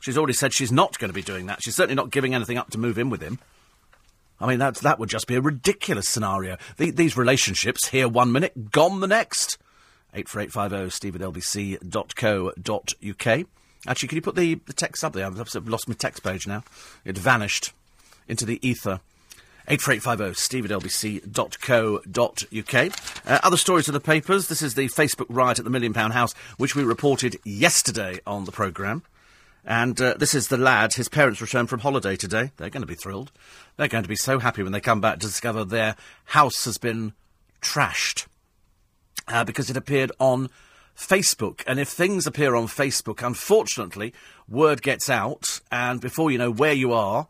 She's 0.00 0.18
already 0.18 0.34
said 0.34 0.52
she's 0.52 0.72
not 0.72 0.98
going 0.98 1.10
to 1.10 1.14
be 1.14 1.22
doing 1.22 1.46
that. 1.46 1.62
She's 1.62 1.74
certainly 1.74 1.94
not 1.96 2.10
giving 2.10 2.34
anything 2.34 2.58
up 2.58 2.70
to 2.70 2.78
move 2.78 2.98
in 2.98 3.10
with 3.10 3.22
him. 3.22 3.38
I 4.40 4.46
mean, 4.46 4.58
that, 4.58 4.76
that 4.76 4.98
would 4.98 5.08
just 5.08 5.26
be 5.26 5.34
a 5.36 5.40
ridiculous 5.40 6.08
scenario. 6.08 6.58
The, 6.76 6.90
these 6.90 7.16
relationships, 7.16 7.88
here 7.88 8.06
one 8.06 8.32
minute, 8.32 8.70
gone 8.70 9.00
the 9.00 9.06
next. 9.06 9.58
84850 10.14 10.90
steve 10.94 11.16
at 11.16 11.22
lbc.co.uk. 11.22 12.66
Actually, 13.86 14.08
can 14.08 14.16
you 14.16 14.22
put 14.22 14.34
the, 14.34 14.54
the 14.66 14.72
text 14.72 15.04
up 15.04 15.12
there? 15.12 15.26
I've 15.26 15.68
lost 15.68 15.88
my 15.88 15.94
text 15.94 16.22
page 16.22 16.46
now. 16.46 16.64
It 17.04 17.16
vanished 17.16 17.72
into 18.28 18.44
the 18.44 18.58
ether. 18.66 19.00
84850 19.68 20.40
steve 20.40 20.64
at 20.64 20.70
lbc.co.uk. 20.70 21.28
Uh, 23.26 23.40
other 23.42 23.56
stories 23.56 23.88
of 23.88 23.94
the 23.94 24.00
papers. 24.00 24.48
This 24.48 24.62
is 24.62 24.74
the 24.74 24.88
Facebook 24.88 25.26
riot 25.28 25.58
at 25.58 25.64
the 25.64 25.70
Million 25.70 25.92
Pound 25.92 26.12
House, 26.12 26.34
which 26.56 26.76
we 26.76 26.84
reported 26.84 27.38
yesterday 27.44 28.20
on 28.26 28.44
the 28.44 28.52
programme. 28.52 29.02
And 29.64 30.00
uh, 30.00 30.14
this 30.14 30.34
is 30.34 30.48
the 30.48 30.56
lad. 30.56 30.94
His 30.94 31.08
parents 31.08 31.40
returned 31.40 31.68
from 31.68 31.80
holiday 31.80 32.14
today. 32.14 32.52
They're 32.56 32.70
going 32.70 32.82
to 32.82 32.86
be 32.86 32.94
thrilled. 32.94 33.32
They're 33.76 33.88
going 33.88 34.04
to 34.04 34.08
be 34.08 34.16
so 34.16 34.38
happy 34.38 34.62
when 34.62 34.72
they 34.72 34.80
come 34.80 35.00
back 35.00 35.18
to 35.18 35.26
discover 35.26 35.64
their 35.64 35.96
house 36.26 36.64
has 36.64 36.78
been 36.78 37.12
trashed 37.60 38.26
uh, 39.26 39.42
because 39.42 39.68
it 39.68 39.76
appeared 39.76 40.12
on 40.20 40.50
Facebook. 40.96 41.62
And 41.66 41.80
if 41.80 41.88
things 41.88 42.26
appear 42.26 42.54
on 42.54 42.68
Facebook, 42.68 43.26
unfortunately, 43.26 44.14
word 44.48 44.82
gets 44.82 45.10
out, 45.10 45.60
and 45.70 46.00
before 46.00 46.30
you 46.30 46.38
know 46.38 46.50
where 46.50 46.72
you 46.72 46.92
are, 46.92 47.26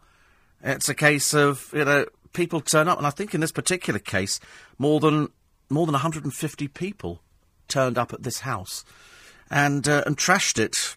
it's 0.62 0.88
a 0.88 0.94
case 0.94 1.34
of 1.34 1.70
you 1.72 1.84
know 1.84 2.06
people 2.36 2.60
turn 2.60 2.86
up. 2.86 2.98
And 2.98 3.06
I 3.06 3.10
think 3.10 3.34
in 3.34 3.40
this 3.40 3.50
particular 3.50 3.98
case, 3.98 4.38
more 4.78 5.00
than 5.00 5.28
more 5.68 5.86
than 5.86 5.94
150 5.94 6.68
people 6.68 7.20
turned 7.66 7.98
up 7.98 8.12
at 8.12 8.22
this 8.22 8.40
house 8.40 8.84
and 9.50 9.88
uh, 9.88 10.04
and 10.06 10.16
trashed 10.16 10.60
it 10.60 10.96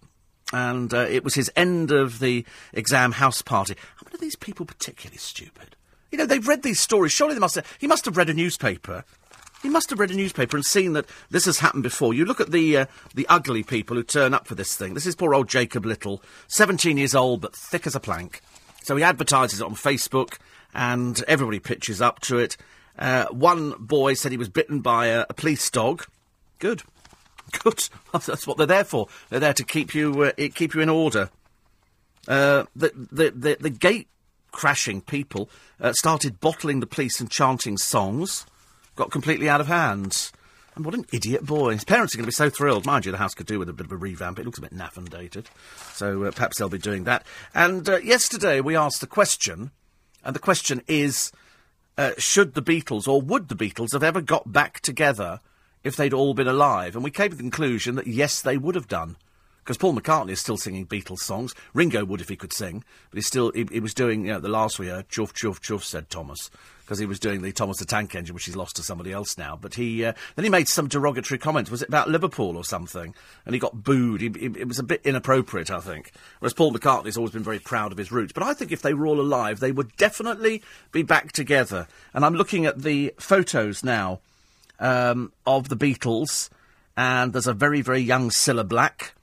and 0.52 0.94
uh, 0.94 1.06
it 1.10 1.24
was 1.24 1.36
his 1.36 1.52
end 1.56 1.92
of 1.92 2.20
the 2.20 2.46
exam 2.74 3.14
house 3.14 3.42
party. 3.42 3.76
How 3.96 4.04
many 4.06 4.16
of 4.16 4.22
these 4.22 4.36
people 4.36 4.66
particularly 4.66 5.18
stupid? 5.18 5.76
You 6.12 6.18
know, 6.18 6.26
they've 6.26 6.48
read 6.48 6.64
these 6.64 6.80
stories. 6.80 7.12
Surely 7.12 7.36
they 7.36 7.40
must 7.40 7.56
have, 7.56 7.78
he 7.80 7.88
must 7.88 8.06
have 8.06 8.18
read 8.18 8.30
a 8.30 8.34
newspaper. 8.34 9.04
He 9.62 9.70
must 9.70 9.90
have 9.90 10.00
read 10.00 10.12
a 10.12 10.16
newspaper 10.16 10.56
and 10.56 10.66
seen 10.66 10.94
that 10.94 11.06
this 11.30 11.46
has 11.46 11.60
happened 11.60 11.84
before. 11.84 12.14
You 12.14 12.26
look 12.26 12.42
at 12.42 12.52
the 12.52 12.78
uh, 12.78 12.86
the 13.14 13.28
ugly 13.28 13.64
people 13.64 13.96
who 13.96 14.04
turn 14.04 14.34
up 14.34 14.48
for 14.48 14.56
this 14.56 14.76
thing. 14.76 14.94
This 14.94 15.06
is 15.06 15.16
poor 15.16 15.34
old 15.34 15.50
Jacob 15.50 15.86
Little, 15.86 16.24
17 16.48 16.98
years 16.98 17.14
old 17.14 17.42
but 17.42 17.56
thick 17.56 17.86
as 17.86 17.96
a 17.96 18.00
plank. 18.00 18.42
So 18.84 18.96
he 18.96 19.04
advertises 19.04 19.60
it 19.60 19.66
on 19.66 19.76
Facebook, 19.76 20.38
and 20.74 21.24
everybody 21.28 21.60
pitches 21.60 22.02
up 22.02 22.20
to 22.22 22.38
it. 22.38 22.58
Uh, 22.98 23.26
one 23.28 23.74
boy 23.80 24.14
said 24.14 24.32
he 24.32 24.38
was 24.38 24.50
bitten 24.50 24.82
by 24.82 25.08
a, 25.08 25.26
a 25.30 25.34
police 25.34 25.70
dog. 25.70 26.06
Good. 26.60 26.84
Good. 27.64 27.90
That's 28.12 28.46
what 28.46 28.58
they're 28.58 28.68
there 28.68 28.84
for. 28.84 29.08
They're 29.30 29.40
there 29.40 29.54
to 29.54 29.64
keep 29.64 29.96
you 29.96 30.24
uh, 30.24 30.32
keep 30.54 30.74
you 30.74 30.82
in 30.82 30.90
order. 30.90 31.30
Uh, 32.28 32.66
the, 32.76 32.92
the, 33.12 33.32
the 33.32 33.58
the 33.60 33.70
gate 33.70 34.08
crashing 34.52 35.02
people 35.02 35.50
uh, 35.80 35.94
started 35.94 36.40
bottling 36.40 36.80
the 36.80 36.88
police 36.88 37.20
and 37.20 37.30
chanting 37.30 37.78
songs. 37.78 38.46
Got 38.96 39.12
completely 39.12 39.50
out 39.50 39.62
of 39.62 39.68
hand. 39.68 40.32
And 40.76 40.86
what 40.86 40.94
an 40.94 41.06
idiot 41.12 41.46
boy. 41.46 41.74
His 41.74 41.84
parents 41.84 42.14
are 42.14 42.18
going 42.18 42.24
to 42.24 42.28
be 42.28 42.34
so 42.34 42.50
thrilled. 42.50 42.86
Mind 42.86 43.06
you, 43.06 43.12
the 43.12 43.18
house 43.18 43.34
could 43.34 43.48
do 43.48 43.60
with 43.60 43.70
a 43.70 43.74
bit 43.74 43.86
of 43.86 43.92
a 43.92 43.98
revamp. 43.98 44.40
It 44.40 44.46
looks 44.46 44.60
a 44.60 44.62
bit 44.62 44.74
naff 44.74 44.98
and 44.98 45.10
dated. 45.10 45.50
So 45.94 46.24
uh, 46.24 46.32
perhaps 46.32 46.58
they'll 46.58 46.70
be 46.70 46.78
doing 46.78 47.04
that. 47.06 47.26
And 47.54 47.88
uh, 47.90 47.98
yesterday 47.98 48.62
we 48.62 48.76
asked 48.76 49.02
the 49.02 49.08
question, 49.08 49.72
and 50.24 50.36
the 50.36 50.40
question 50.40 50.82
is 50.88 51.32
uh, 51.98 52.14
should 52.18 52.54
the 52.54 52.62
Beatles, 52.62 53.08
or 53.08 53.22
would 53.22 53.50
the 53.50 53.56
Beatles, 53.56 53.92
have 53.92 54.04
ever 54.04 54.22
got 54.22 54.52
back 54.52 54.80
together 54.80 55.40
if 55.84 55.96
they'd 55.96 56.14
all 56.14 56.34
been 56.34 56.48
alive. 56.48 56.96
And 56.96 57.04
we 57.04 57.12
came 57.12 57.30
to 57.30 57.36
the 57.36 57.44
conclusion 57.44 57.96
that 57.96 58.08
yes, 58.08 58.42
they 58.42 58.58
would 58.58 58.76
have 58.76 58.88
done. 58.88 59.18
Because 59.60 59.78
Paul 59.78 59.94
McCartney 59.94 60.32
is 60.32 60.40
still 60.40 60.58
singing 60.58 60.88
Beatles 60.88 61.20
songs. 61.20 61.54
Ringo 61.74 62.04
would 62.06 62.22
if 62.22 62.30
he 62.30 62.36
could 62.36 62.54
sing, 62.54 62.84
but 63.12 63.18
he 63.18 63.22
still 63.22 63.52
he, 63.52 63.68
he 63.72 63.80
was 63.80 63.94
doing 63.94 64.26
you 64.26 64.34
know, 64.34 64.40
the 64.40 64.48
last 64.48 64.80
we 64.80 64.88
heard, 64.88 65.10
chuff 65.10 65.34
chuff 65.34 65.62
chuff, 65.62 65.84
said 65.84 66.10
Thomas, 66.10 66.50
because 66.90 66.98
he 66.98 67.06
was 67.06 67.20
doing 67.20 67.44
the 67.44 67.52
Thomas 67.52 67.78
the 67.78 67.86
Tank 67.86 68.16
Engine, 68.16 68.34
which 68.34 68.46
he's 68.46 68.56
lost 68.56 68.78
to 68.78 68.82
somebody 68.82 69.12
else 69.12 69.38
now. 69.38 69.56
But 69.56 69.76
he 69.76 70.04
uh, 70.04 70.14
then 70.36 70.44
he 70.44 70.50
made 70.50 70.68
some 70.68 70.88
derogatory 70.88 71.38
comments. 71.38 71.70
Was 71.70 71.84
it 71.84 71.88
about 71.88 72.10
Liverpool 72.10 72.58
or 72.58 72.64
something? 72.64 73.14
And 73.46 73.54
he 73.54 73.60
got 73.60 73.84
booed. 73.84 74.22
He, 74.22 74.30
he, 74.30 74.48
it 74.48 74.68
was 74.68 74.80
a 74.80 74.84
bit 74.84 75.02
inappropriate, 75.04 75.70
I 75.70 75.82
think. 75.82 76.12
Whereas 76.40 76.56
Paul 76.56 76.74
McCartney's 76.74 77.16
always 77.16 77.32
been 77.32 77.44
very 77.44 77.60
proud 77.60 77.92
of 77.92 78.00
his 78.00 78.12
roots. 78.12 78.34
But 78.34 78.42
I 78.42 78.56
think 78.56 78.72
if 78.72 78.82
they 78.82 78.96
were 78.96 79.06
all 79.06 79.22
alive, 79.22 79.60
they 79.60 79.72
would 79.72 79.96
definitely 79.98 80.64
be 80.92 81.04
back 81.04 81.32
together. 81.32 81.88
And 82.16 82.26
I'm 82.26 82.34
looking 82.34 82.66
at 82.66 82.82
the 82.82 83.14
photos 83.20 83.84
now 83.84 84.22
um, 84.80 85.32
of 85.46 85.70
the 85.70 85.78
Beatles, 85.78 86.50
and 86.98 87.34
there's 87.34 87.46
a 87.46 87.54
very, 87.54 87.82
very 87.82 88.02
young 88.02 88.32
Cilla 88.32 88.68
Black, 88.68 89.14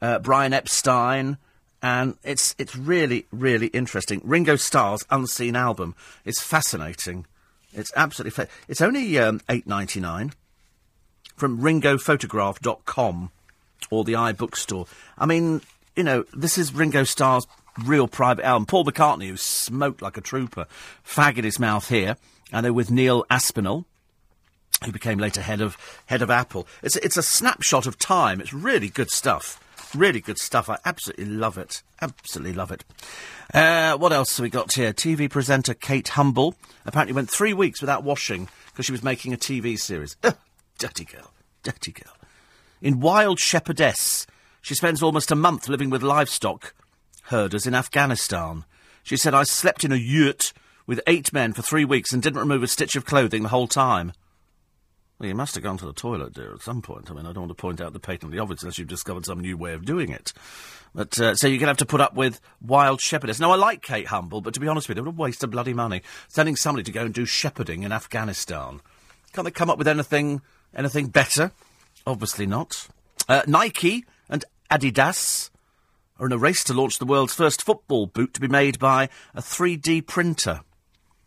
uh, 0.00 0.20
Brian 0.20 0.52
Epstein, 0.52 1.38
and 1.86 2.16
it's 2.24 2.56
it's 2.58 2.74
really, 2.74 3.26
really 3.30 3.68
interesting. 3.68 4.20
Ringo 4.24 4.56
Starr's 4.56 5.04
Unseen 5.08 5.54
album 5.54 5.94
is 6.24 6.40
fascinating. 6.40 7.26
It's 7.72 7.92
absolutely 7.94 8.32
fa- 8.32 8.48
It's 8.66 8.80
only 8.80 9.16
um, 9.20 9.40
eight 9.48 9.68
ninety 9.68 10.00
nine 10.00 10.32
from 11.36 11.60
RingoPhotograph.com 11.60 13.30
or 13.90 14.02
the 14.02 14.14
iBookstore. 14.14 14.88
I 15.16 15.26
mean, 15.26 15.60
you 15.94 16.02
know, 16.02 16.24
this 16.34 16.58
is 16.58 16.74
Ringo 16.74 17.04
Starr's 17.04 17.46
real 17.84 18.08
private 18.08 18.44
album. 18.44 18.66
Paul 18.66 18.84
McCartney, 18.84 19.28
who 19.28 19.36
smoked 19.36 20.02
like 20.02 20.16
a 20.16 20.20
trooper, 20.20 20.66
fag 21.06 21.38
in 21.38 21.44
his 21.44 21.60
mouth 21.60 21.88
here, 21.88 22.16
and 22.50 22.64
they're 22.64 22.72
with 22.72 22.90
Neil 22.90 23.24
Aspinall 23.30 23.84
who 24.84 24.92
became 24.92 25.18
later 25.18 25.40
head 25.40 25.60
of 25.60 25.76
head 26.06 26.20
of 26.20 26.30
Apple. 26.30 26.66
It's 26.82 26.96
it's 26.96 27.16
a 27.16 27.22
snapshot 27.22 27.86
of 27.86 27.96
time. 27.96 28.40
It's 28.40 28.52
really 28.52 28.88
good 28.88 29.10
stuff. 29.10 29.60
Really 29.96 30.20
good 30.20 30.38
stuff. 30.38 30.68
I 30.68 30.78
absolutely 30.84 31.24
love 31.24 31.56
it. 31.56 31.82
Absolutely 32.02 32.52
love 32.52 32.70
it. 32.70 32.84
Uh, 33.54 33.96
what 33.96 34.12
else 34.12 34.36
have 34.36 34.42
we 34.42 34.50
got 34.50 34.74
here? 34.74 34.92
TV 34.92 35.30
presenter 35.30 35.72
Kate 35.72 36.08
Humble 36.08 36.54
apparently 36.84 37.14
went 37.14 37.30
three 37.30 37.54
weeks 37.54 37.80
without 37.80 38.04
washing 38.04 38.48
because 38.66 38.84
she 38.84 38.92
was 38.92 39.02
making 39.02 39.32
a 39.32 39.38
TV 39.38 39.78
series. 39.78 40.16
Ugh, 40.22 40.36
dirty 40.78 41.04
girl. 41.04 41.30
Dirty 41.62 41.92
girl. 41.92 42.14
In 42.82 43.00
Wild 43.00 43.40
Shepherdess, 43.40 44.26
she 44.60 44.74
spends 44.74 45.02
almost 45.02 45.30
a 45.30 45.36
month 45.36 45.68
living 45.68 45.88
with 45.88 46.02
livestock 46.02 46.74
herders 47.24 47.66
in 47.66 47.74
Afghanistan. 47.74 48.64
She 49.02 49.16
said, 49.16 49.32
I 49.32 49.44
slept 49.44 49.82
in 49.82 49.92
a 49.92 49.96
yurt 49.96 50.52
with 50.86 51.00
eight 51.06 51.32
men 51.32 51.54
for 51.54 51.62
three 51.62 51.84
weeks 51.84 52.12
and 52.12 52.22
didn't 52.22 52.40
remove 52.40 52.62
a 52.62 52.68
stitch 52.68 52.96
of 52.96 53.06
clothing 53.06 53.44
the 53.44 53.48
whole 53.48 53.68
time. 53.68 54.12
Well, 55.18 55.28
you 55.28 55.34
must 55.34 55.54
have 55.54 55.64
gone 55.64 55.78
to 55.78 55.86
the 55.86 55.94
toilet, 55.94 56.34
dear, 56.34 56.52
at 56.52 56.60
some 56.60 56.82
point. 56.82 57.10
I 57.10 57.14
mean, 57.14 57.24
I 57.24 57.32
don't 57.32 57.44
want 57.44 57.56
to 57.56 57.60
point 57.60 57.80
out 57.80 57.94
the 57.94 58.00
patently 58.00 58.38
obvious 58.38 58.62
unless 58.62 58.78
you've 58.78 58.88
discovered 58.88 59.24
some 59.24 59.40
new 59.40 59.56
way 59.56 59.72
of 59.72 59.86
doing 59.86 60.10
it. 60.10 60.34
But, 60.94 61.18
uh, 61.18 61.34
so 61.34 61.46
you're 61.46 61.58
going 61.58 61.66
to 61.66 61.70
have 61.70 61.76
to 61.78 61.86
put 61.86 62.02
up 62.02 62.14
with 62.14 62.38
wild 62.60 63.00
shepherdess. 63.00 63.40
Now, 63.40 63.50
I 63.50 63.56
like 63.56 63.80
Kate 63.80 64.08
Humble, 64.08 64.42
but 64.42 64.52
to 64.54 64.60
be 64.60 64.68
honest 64.68 64.88
with 64.88 64.98
you, 64.98 65.04
what 65.04 65.14
a 65.14 65.16
waste 65.16 65.42
of 65.42 65.50
bloody 65.50 65.72
money. 65.72 66.02
Sending 66.28 66.54
somebody 66.54 66.82
to 66.84 66.92
go 66.92 67.06
and 67.06 67.14
do 67.14 67.24
shepherding 67.24 67.82
in 67.82 67.92
Afghanistan. 67.92 68.82
Can't 69.32 69.46
they 69.46 69.50
come 69.50 69.70
up 69.70 69.78
with 69.78 69.88
anything, 69.88 70.42
anything 70.74 71.08
better? 71.08 71.52
Obviously 72.06 72.44
not. 72.44 72.86
Uh, 73.26 73.42
Nike 73.46 74.04
and 74.28 74.44
Adidas 74.70 75.50
are 76.18 76.26
in 76.26 76.32
a 76.32 76.38
race 76.38 76.62
to 76.64 76.74
launch 76.74 76.98
the 76.98 77.06
world's 77.06 77.34
first 77.34 77.62
football 77.62 78.06
boot 78.06 78.34
to 78.34 78.40
be 78.40 78.48
made 78.48 78.78
by 78.78 79.08
a 79.34 79.40
3D 79.40 80.06
printer. 80.06 80.60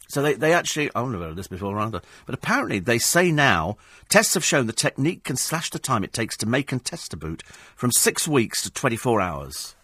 So 0.10 0.24
they, 0.24 0.34
they 0.34 0.54
actually, 0.54 0.90
I've 0.96 1.08
never 1.08 1.24
heard 1.24 1.30
of 1.32 1.36
this 1.36 1.48
before 1.48 1.78
either, 1.80 2.02
but 2.26 2.34
apparently 2.34 2.80
they 2.80 2.98
say 2.98 3.32
now 3.32 3.78
tests 4.10 4.34
have 4.34 4.44
shown 4.44 4.66
the 4.66 4.74
technique 4.74 5.24
can 5.24 5.36
slash 5.36 5.70
the 5.70 5.78
time 5.78 6.04
it 6.04 6.14
takes 6.14 6.36
to 6.38 6.48
make 6.48 6.72
and 6.72 6.84
test 6.84 7.14
a 7.14 7.18
boot 7.18 7.44
from 7.76 7.92
six 7.92 8.28
weeks 8.28 8.64
to 8.64 8.72
24 8.72 9.22
hours. 9.22 9.76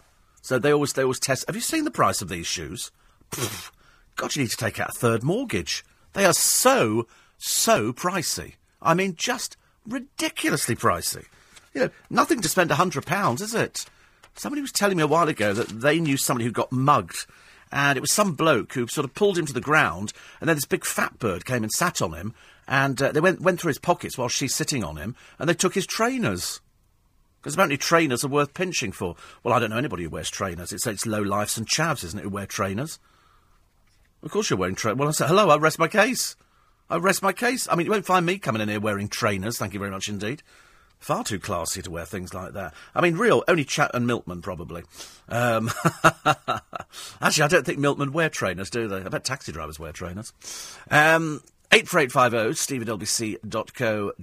So 0.42 0.58
they 0.58 0.72
always, 0.72 0.92
they 0.92 1.02
always 1.02 1.20
test. 1.20 1.44
Have 1.46 1.54
you 1.54 1.62
seen 1.62 1.84
the 1.84 1.92
price 1.92 2.22
of 2.22 2.28
these 2.28 2.46
shoes? 2.46 2.90
Pfft, 3.30 3.70
God, 4.16 4.34
you 4.34 4.42
need 4.42 4.50
to 4.50 4.56
take 4.56 4.80
out 4.80 4.90
a 4.90 4.98
third 4.98 5.22
mortgage. 5.22 5.84
They 6.12 6.24
are 6.24 6.32
so, 6.32 7.06
so 7.38 7.92
pricey. 7.92 8.54
I 8.82 8.94
mean, 8.94 9.14
just 9.14 9.56
ridiculously 9.86 10.74
pricey. 10.74 11.24
You 11.72 11.82
know, 11.82 11.90
nothing 12.10 12.40
to 12.40 12.48
spend 12.48 12.72
a 12.72 12.76
hundred 12.76 13.06
pounds, 13.06 13.40
is 13.40 13.54
it? 13.54 13.86
Somebody 14.34 14.60
was 14.60 14.72
telling 14.72 14.96
me 14.96 15.04
a 15.04 15.08
while 15.08 15.28
ago 15.28 15.52
that 15.52 15.68
they 15.68 16.00
knew 16.00 16.16
somebody 16.16 16.46
who 16.46 16.52
got 16.52 16.72
mugged 16.72 17.26
and 17.72 17.96
it 17.96 18.00
was 18.00 18.12
some 18.12 18.34
bloke 18.34 18.72
who 18.74 18.86
sort 18.86 19.04
of 19.04 19.14
pulled 19.14 19.38
him 19.38 19.46
to 19.46 19.52
the 19.52 19.60
ground, 19.60 20.12
and 20.40 20.48
then 20.48 20.56
this 20.56 20.64
big 20.64 20.84
fat 20.84 21.18
bird 21.18 21.44
came 21.44 21.62
and 21.62 21.72
sat 21.72 22.00
on 22.00 22.12
him, 22.12 22.34
and 22.68 23.00
uh, 23.00 23.12
they 23.12 23.20
went, 23.20 23.40
went 23.40 23.60
through 23.60 23.70
his 23.70 23.78
pockets 23.78 24.16
while 24.16 24.28
she's 24.28 24.54
sitting 24.54 24.84
on 24.84 24.96
him, 24.96 25.14
and 25.38 25.48
they 25.48 25.54
took 25.54 25.74
his 25.74 25.86
trainers. 25.86 26.60
Because 27.40 27.54
apparently 27.54 27.76
trainers 27.76 28.24
are 28.24 28.28
worth 28.28 28.54
pinching 28.54 28.90
for. 28.90 29.14
Well, 29.44 29.54
I 29.54 29.60
don't 29.60 29.70
know 29.70 29.76
anybody 29.76 30.02
who 30.02 30.10
wears 30.10 30.30
trainers. 30.30 30.72
It's, 30.72 30.86
it's 30.86 31.06
low 31.06 31.22
lifes 31.22 31.56
and 31.56 31.68
chavs, 31.68 32.02
isn't 32.02 32.18
it, 32.18 32.24
who 32.24 32.30
wear 32.30 32.46
trainers? 32.46 32.98
Of 34.22 34.30
course 34.30 34.50
you're 34.50 34.58
wearing 34.58 34.74
trainers. 34.74 34.98
Well, 34.98 35.08
I 35.08 35.12
said, 35.12 35.28
hello, 35.28 35.50
I 35.50 35.56
rest 35.56 35.78
my 35.78 35.86
case. 35.86 36.34
I 36.90 36.96
rest 36.96 37.22
my 37.22 37.32
case. 37.32 37.68
I 37.70 37.76
mean, 37.76 37.86
you 37.86 37.92
won't 37.92 38.06
find 38.06 38.26
me 38.26 38.38
coming 38.38 38.62
in 38.62 38.68
here 38.68 38.80
wearing 38.80 39.08
trainers, 39.08 39.58
thank 39.58 39.74
you 39.74 39.78
very 39.78 39.90
much 39.90 40.08
indeed. 40.08 40.42
Far 40.98 41.24
too 41.24 41.38
classy 41.38 41.82
to 41.82 41.90
wear 41.90 42.04
things 42.04 42.34
like 42.34 42.52
that. 42.54 42.74
I 42.94 43.00
mean, 43.00 43.16
real, 43.16 43.44
only 43.46 43.64
Chat 43.64 43.92
and 43.94 44.06
Milkman, 44.06 44.42
probably. 44.42 44.82
Um, 45.28 45.70
actually, 47.20 47.44
I 47.44 47.48
don't 47.48 47.66
think 47.66 47.78
Milkman 47.78 48.12
wear 48.12 48.28
trainers, 48.28 48.70
do 48.70 48.88
they? 48.88 48.96
I 48.96 49.08
bet 49.08 49.24
taxi 49.24 49.52
drivers 49.52 49.78
wear 49.78 49.92
trainers. 49.92 50.32
Um, 50.90 51.42
84850 51.72 52.54
steve 52.54 52.82
lbc.co.uk. 52.82 54.14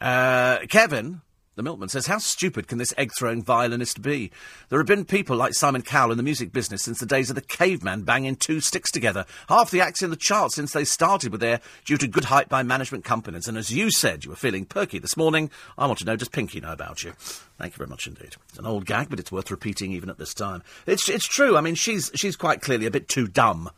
Uh, 0.00 0.66
Kevin 0.66 1.20
the 1.60 1.64
milkman 1.64 1.90
says, 1.90 2.06
How 2.06 2.16
stupid 2.16 2.68
can 2.68 2.78
this 2.78 2.94
egg 2.96 3.10
throwing 3.18 3.42
violinist 3.42 4.00
be? 4.00 4.30
There 4.70 4.78
have 4.78 4.86
been 4.86 5.04
people 5.04 5.36
like 5.36 5.52
Simon 5.52 5.82
Cowell 5.82 6.10
in 6.10 6.16
the 6.16 6.22
music 6.22 6.54
business 6.54 6.82
since 6.84 6.98
the 6.98 7.04
days 7.04 7.28
of 7.28 7.36
the 7.36 7.42
caveman 7.42 8.00
banging 8.00 8.36
two 8.36 8.60
sticks 8.60 8.90
together. 8.90 9.26
Half 9.50 9.70
the 9.70 9.82
acts 9.82 10.02
in 10.02 10.08
the 10.08 10.16
charts 10.16 10.54
since 10.54 10.72
they 10.72 10.86
started 10.86 11.32
were 11.32 11.38
there 11.38 11.60
due 11.84 11.98
to 11.98 12.08
good 12.08 12.24
hype 12.24 12.48
by 12.48 12.62
management 12.62 13.04
companies. 13.04 13.46
And 13.46 13.58
as 13.58 13.70
you 13.70 13.90
said, 13.90 14.24
you 14.24 14.30
were 14.30 14.36
feeling 14.36 14.64
perky 14.64 14.98
this 14.98 15.18
morning. 15.18 15.50
I 15.76 15.86
want 15.86 15.98
to 15.98 16.06
know, 16.06 16.16
does 16.16 16.30
Pinky 16.30 16.62
know 16.62 16.72
about 16.72 17.04
you? 17.04 17.12
Thank 17.58 17.74
you 17.74 17.76
very 17.76 17.90
much 17.90 18.06
indeed. 18.06 18.36
It's 18.48 18.58
an 18.58 18.64
old 18.64 18.86
gag, 18.86 19.10
but 19.10 19.20
it's 19.20 19.30
worth 19.30 19.50
repeating 19.50 19.92
even 19.92 20.08
at 20.08 20.16
this 20.16 20.32
time. 20.32 20.62
It's, 20.86 21.10
it's 21.10 21.26
true. 21.26 21.58
I 21.58 21.60
mean, 21.60 21.74
she's, 21.74 22.10
she's 22.14 22.36
quite 22.36 22.62
clearly 22.62 22.86
a 22.86 22.90
bit 22.90 23.06
too 23.06 23.28
dumb 23.28 23.68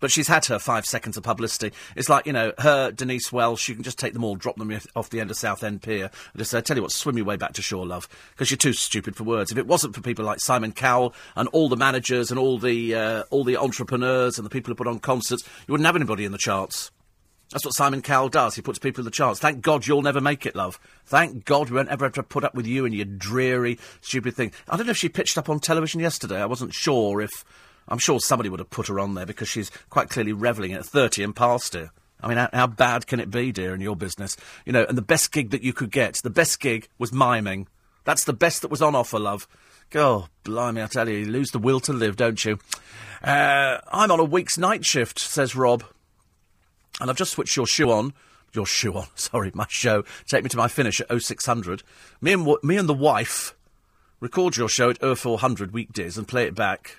but 0.00 0.10
she's 0.10 0.28
had 0.28 0.44
her 0.46 0.58
five 0.58 0.84
seconds 0.84 1.16
of 1.16 1.22
publicity. 1.22 1.72
It's 1.96 2.08
like, 2.08 2.26
you 2.26 2.32
know, 2.32 2.52
her, 2.58 2.90
Denise 2.90 3.32
Welch, 3.32 3.68
you 3.68 3.74
can 3.74 3.84
just 3.84 3.98
take 3.98 4.12
them 4.12 4.24
all, 4.24 4.36
drop 4.36 4.56
them 4.56 4.78
off 4.94 5.10
the 5.10 5.20
end 5.20 5.30
of 5.30 5.36
Southend 5.36 5.82
Pier, 5.82 6.04
and 6.04 6.38
just 6.38 6.50
say, 6.50 6.60
tell 6.60 6.76
you 6.76 6.82
what, 6.82 6.92
swim 6.92 7.16
your 7.16 7.26
way 7.26 7.36
back 7.36 7.52
to 7.54 7.62
shore, 7.62 7.86
love, 7.86 8.08
because 8.30 8.50
you're 8.50 8.58
too 8.58 8.72
stupid 8.72 9.16
for 9.16 9.24
words. 9.24 9.52
If 9.52 9.58
it 9.58 9.66
wasn't 9.66 9.94
for 9.94 10.00
people 10.00 10.24
like 10.24 10.40
Simon 10.40 10.72
Cowell 10.72 11.14
and 11.36 11.48
all 11.48 11.68
the 11.68 11.76
managers 11.76 12.30
and 12.30 12.38
all 12.38 12.58
the, 12.58 12.94
uh, 12.94 13.22
all 13.30 13.44
the 13.44 13.56
entrepreneurs 13.56 14.38
and 14.38 14.46
the 14.46 14.50
people 14.50 14.70
who 14.70 14.76
put 14.76 14.86
on 14.86 14.98
concerts, 14.98 15.44
you 15.66 15.72
wouldn't 15.72 15.86
have 15.86 15.96
anybody 15.96 16.24
in 16.24 16.32
the 16.32 16.38
charts. 16.38 16.90
That's 17.50 17.64
what 17.64 17.74
Simon 17.74 18.02
Cowell 18.02 18.28
does. 18.28 18.54
He 18.54 18.62
puts 18.62 18.78
people 18.78 19.00
in 19.00 19.06
the 19.06 19.10
charts. 19.10 19.40
Thank 19.40 19.62
God 19.62 19.86
you'll 19.86 20.02
never 20.02 20.20
make 20.20 20.44
it, 20.44 20.54
love. 20.54 20.78
Thank 21.06 21.46
God 21.46 21.70
we 21.70 21.76
won't 21.76 21.88
ever 21.88 22.04
have 22.04 22.12
to 22.14 22.22
put 22.22 22.44
up 22.44 22.54
with 22.54 22.66
you 22.66 22.84
and 22.84 22.94
your 22.94 23.06
dreary, 23.06 23.78
stupid 24.02 24.34
thing. 24.34 24.52
I 24.68 24.76
don't 24.76 24.84
know 24.84 24.90
if 24.90 24.98
she 24.98 25.08
pitched 25.08 25.38
up 25.38 25.48
on 25.48 25.58
television 25.58 26.00
yesterday. 26.00 26.42
I 26.42 26.46
wasn't 26.46 26.74
sure 26.74 27.22
if 27.22 27.30
I'm 27.88 27.98
sure 27.98 28.20
somebody 28.20 28.48
would 28.48 28.60
have 28.60 28.70
put 28.70 28.88
her 28.88 29.00
on 29.00 29.14
there 29.14 29.26
because 29.26 29.48
she's 29.48 29.70
quite 29.90 30.10
clearly 30.10 30.32
revelling 30.32 30.72
at 30.72 30.84
30 30.84 31.22
and 31.22 31.34
past 31.34 31.74
it. 31.74 31.88
I 32.20 32.28
mean, 32.28 32.36
how, 32.36 32.48
how, 32.52 32.66
bad 32.66 33.06
can 33.06 33.20
it 33.20 33.30
be, 33.30 33.52
dear, 33.52 33.74
in 33.74 33.80
your 33.80 33.96
business? 33.96 34.36
You 34.66 34.72
know, 34.72 34.84
and 34.84 34.98
the 34.98 35.02
best 35.02 35.30
gig 35.30 35.50
that 35.50 35.62
you 35.62 35.72
could 35.72 35.90
get, 35.90 36.16
the 36.22 36.30
best 36.30 36.58
gig 36.60 36.88
was 36.98 37.12
miming. 37.12 37.68
That's 38.04 38.24
the 38.24 38.32
best 38.32 38.62
that 38.62 38.70
was 38.70 38.82
on 38.82 38.94
offer, 38.94 39.18
love. 39.18 39.46
Oh, 39.94 40.26
blimey, 40.44 40.82
I 40.82 40.86
tell 40.86 41.08
you, 41.08 41.18
you 41.18 41.26
lose 41.26 41.50
the 41.50 41.58
will 41.58 41.80
to 41.80 41.92
live, 41.92 42.16
don't 42.16 42.44
you? 42.44 42.58
Uh, 43.22 43.78
I'm 43.90 44.10
on 44.10 44.20
a 44.20 44.24
week's 44.24 44.58
night 44.58 44.84
shift, 44.84 45.18
says 45.18 45.54
Rob. 45.54 45.84
And 47.00 47.08
I've 47.08 47.16
just 47.16 47.32
switched 47.32 47.56
your 47.56 47.66
shoe 47.66 47.90
on. 47.90 48.12
Your 48.52 48.66
shoe 48.66 48.94
on, 48.94 49.06
sorry, 49.14 49.52
my 49.54 49.66
show. 49.68 50.04
Take 50.26 50.42
me 50.42 50.50
to 50.50 50.56
my 50.56 50.68
finish 50.68 51.00
at 51.00 51.22
0600. 51.22 51.82
Me 52.20 52.32
and, 52.32 52.56
me 52.62 52.76
and 52.76 52.88
the 52.88 52.94
wife 52.94 53.54
record 54.20 54.56
your 54.56 54.68
show 54.68 54.90
at 54.90 55.18
0400 55.18 55.72
weekdays 55.72 56.18
and 56.18 56.26
play 56.26 56.44
it 56.44 56.54
back 56.54 56.96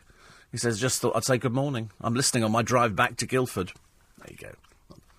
he 0.51 0.57
says, 0.57 0.79
just 0.79 1.01
thought 1.01 1.15
I'd 1.15 1.25
say 1.25 1.37
good 1.37 1.53
morning. 1.53 1.91
I'm 2.01 2.15
listening 2.15 2.43
on 2.43 2.51
my 2.51 2.61
drive 2.61 2.95
back 2.95 3.17
to 3.17 3.25
Guildford. 3.25 3.71
There 4.17 4.31
you 4.31 4.37
go. 4.37 4.55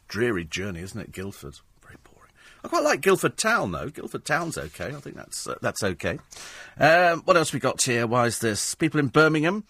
Dreary 0.08 0.44
journey, 0.44 0.80
isn't 0.80 1.00
it, 1.00 1.12
Guildford? 1.12 1.60
Very 1.82 1.96
boring. 2.02 2.32
I 2.64 2.68
quite 2.68 2.82
like 2.82 3.00
Guildford 3.00 3.36
Town, 3.36 3.70
though. 3.72 3.88
Guildford 3.88 4.24
Town's 4.24 4.58
okay. 4.58 4.86
I 4.88 5.00
think 5.00 5.16
that's 5.16 5.46
uh, 5.46 5.54
that's 5.62 5.82
okay. 5.82 6.18
Um, 6.78 7.22
what 7.22 7.36
else 7.36 7.52
we 7.52 7.60
got 7.60 7.80
here? 7.82 8.06
Why 8.06 8.26
is 8.26 8.40
this? 8.40 8.74
People 8.74 8.98
in 8.98 9.06
Birmingham 9.06 9.64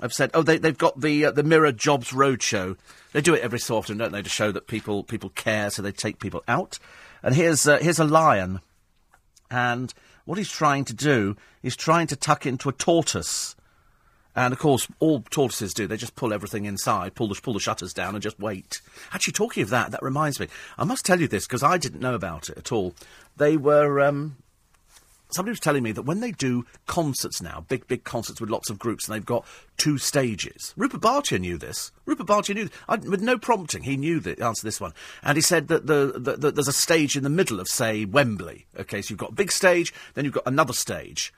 have 0.00 0.12
said, 0.12 0.30
oh, 0.32 0.42
they, 0.42 0.58
they've 0.58 0.78
got 0.78 1.00
the 1.00 1.26
uh, 1.26 1.30
the 1.32 1.42
Mirror 1.42 1.72
Jobs 1.72 2.12
Roadshow. 2.12 2.76
They 3.12 3.20
do 3.20 3.34
it 3.34 3.42
every 3.42 3.58
so 3.58 3.76
often, 3.76 3.98
don't 3.98 4.12
they, 4.12 4.22
to 4.22 4.28
show 4.28 4.52
that 4.52 4.68
people 4.68 5.02
people 5.02 5.30
care, 5.30 5.70
so 5.70 5.82
they 5.82 5.92
take 5.92 6.20
people 6.20 6.44
out. 6.46 6.78
And 7.22 7.34
here's 7.34 7.66
uh, 7.66 7.78
here's 7.78 7.98
a 7.98 8.04
lion, 8.04 8.60
and 9.50 9.92
what 10.24 10.38
he's 10.38 10.52
trying 10.52 10.84
to 10.84 10.94
do 10.94 11.36
is 11.64 11.74
trying 11.74 12.06
to 12.06 12.16
tuck 12.16 12.46
into 12.46 12.68
a 12.68 12.72
tortoise. 12.72 13.56
And 14.36 14.52
of 14.52 14.58
course, 14.58 14.86
all 15.00 15.22
tortoises 15.30 15.74
do. 15.74 15.86
They 15.86 15.96
just 15.96 16.14
pull 16.14 16.32
everything 16.32 16.64
inside, 16.64 17.14
pull 17.14 17.28
the, 17.28 17.40
pull 17.40 17.54
the 17.54 17.60
shutters 17.60 17.92
down, 17.92 18.14
and 18.14 18.22
just 18.22 18.38
wait. 18.38 18.80
Actually, 19.12 19.32
talking 19.32 19.62
of 19.62 19.70
that, 19.70 19.90
that 19.90 20.02
reminds 20.02 20.38
me. 20.38 20.46
I 20.78 20.84
must 20.84 21.04
tell 21.04 21.20
you 21.20 21.28
this 21.28 21.46
because 21.46 21.62
I 21.62 21.78
didn't 21.78 22.00
know 22.00 22.14
about 22.14 22.48
it 22.48 22.58
at 22.58 22.72
all. 22.72 22.94
They 23.36 23.56
were. 23.56 24.00
Um, 24.00 24.36
somebody 25.32 25.52
was 25.52 25.60
telling 25.60 25.82
me 25.82 25.92
that 25.92 26.02
when 26.02 26.20
they 26.20 26.32
do 26.32 26.64
concerts 26.86 27.40
now, 27.40 27.64
big, 27.68 27.86
big 27.86 28.04
concerts 28.04 28.40
with 28.40 28.50
lots 28.50 28.70
of 28.70 28.78
groups, 28.78 29.06
and 29.06 29.14
they've 29.14 29.24
got 29.24 29.46
two 29.76 29.98
stages. 29.98 30.74
Rupert 30.76 31.00
Bartia 31.00 31.40
knew 31.40 31.56
this. 31.56 31.92
Rupert 32.06 32.26
Bartia 32.26 32.54
knew, 32.54 32.68
I, 32.88 32.96
with 32.96 33.22
no 33.22 33.38
prompting, 33.38 33.82
he 33.82 33.96
knew 33.96 34.20
the 34.20 34.42
answer 34.42 34.60
to 34.60 34.66
this 34.66 34.80
one. 34.80 34.92
And 35.22 35.36
he 35.36 35.42
said 35.42 35.68
that 35.68 35.86
the, 35.86 36.12
the, 36.16 36.36
the, 36.36 36.50
there's 36.52 36.68
a 36.68 36.72
stage 36.72 37.16
in 37.16 37.22
the 37.22 37.30
middle 37.30 37.60
of, 37.60 37.68
say, 37.68 38.04
Wembley. 38.04 38.66
Okay, 38.78 39.02
so 39.02 39.12
you've 39.12 39.18
got 39.18 39.30
a 39.30 39.34
big 39.34 39.52
stage, 39.52 39.92
then 40.14 40.24
you've 40.24 40.34
got 40.34 40.46
another 40.46 40.72
stage. 40.72 41.32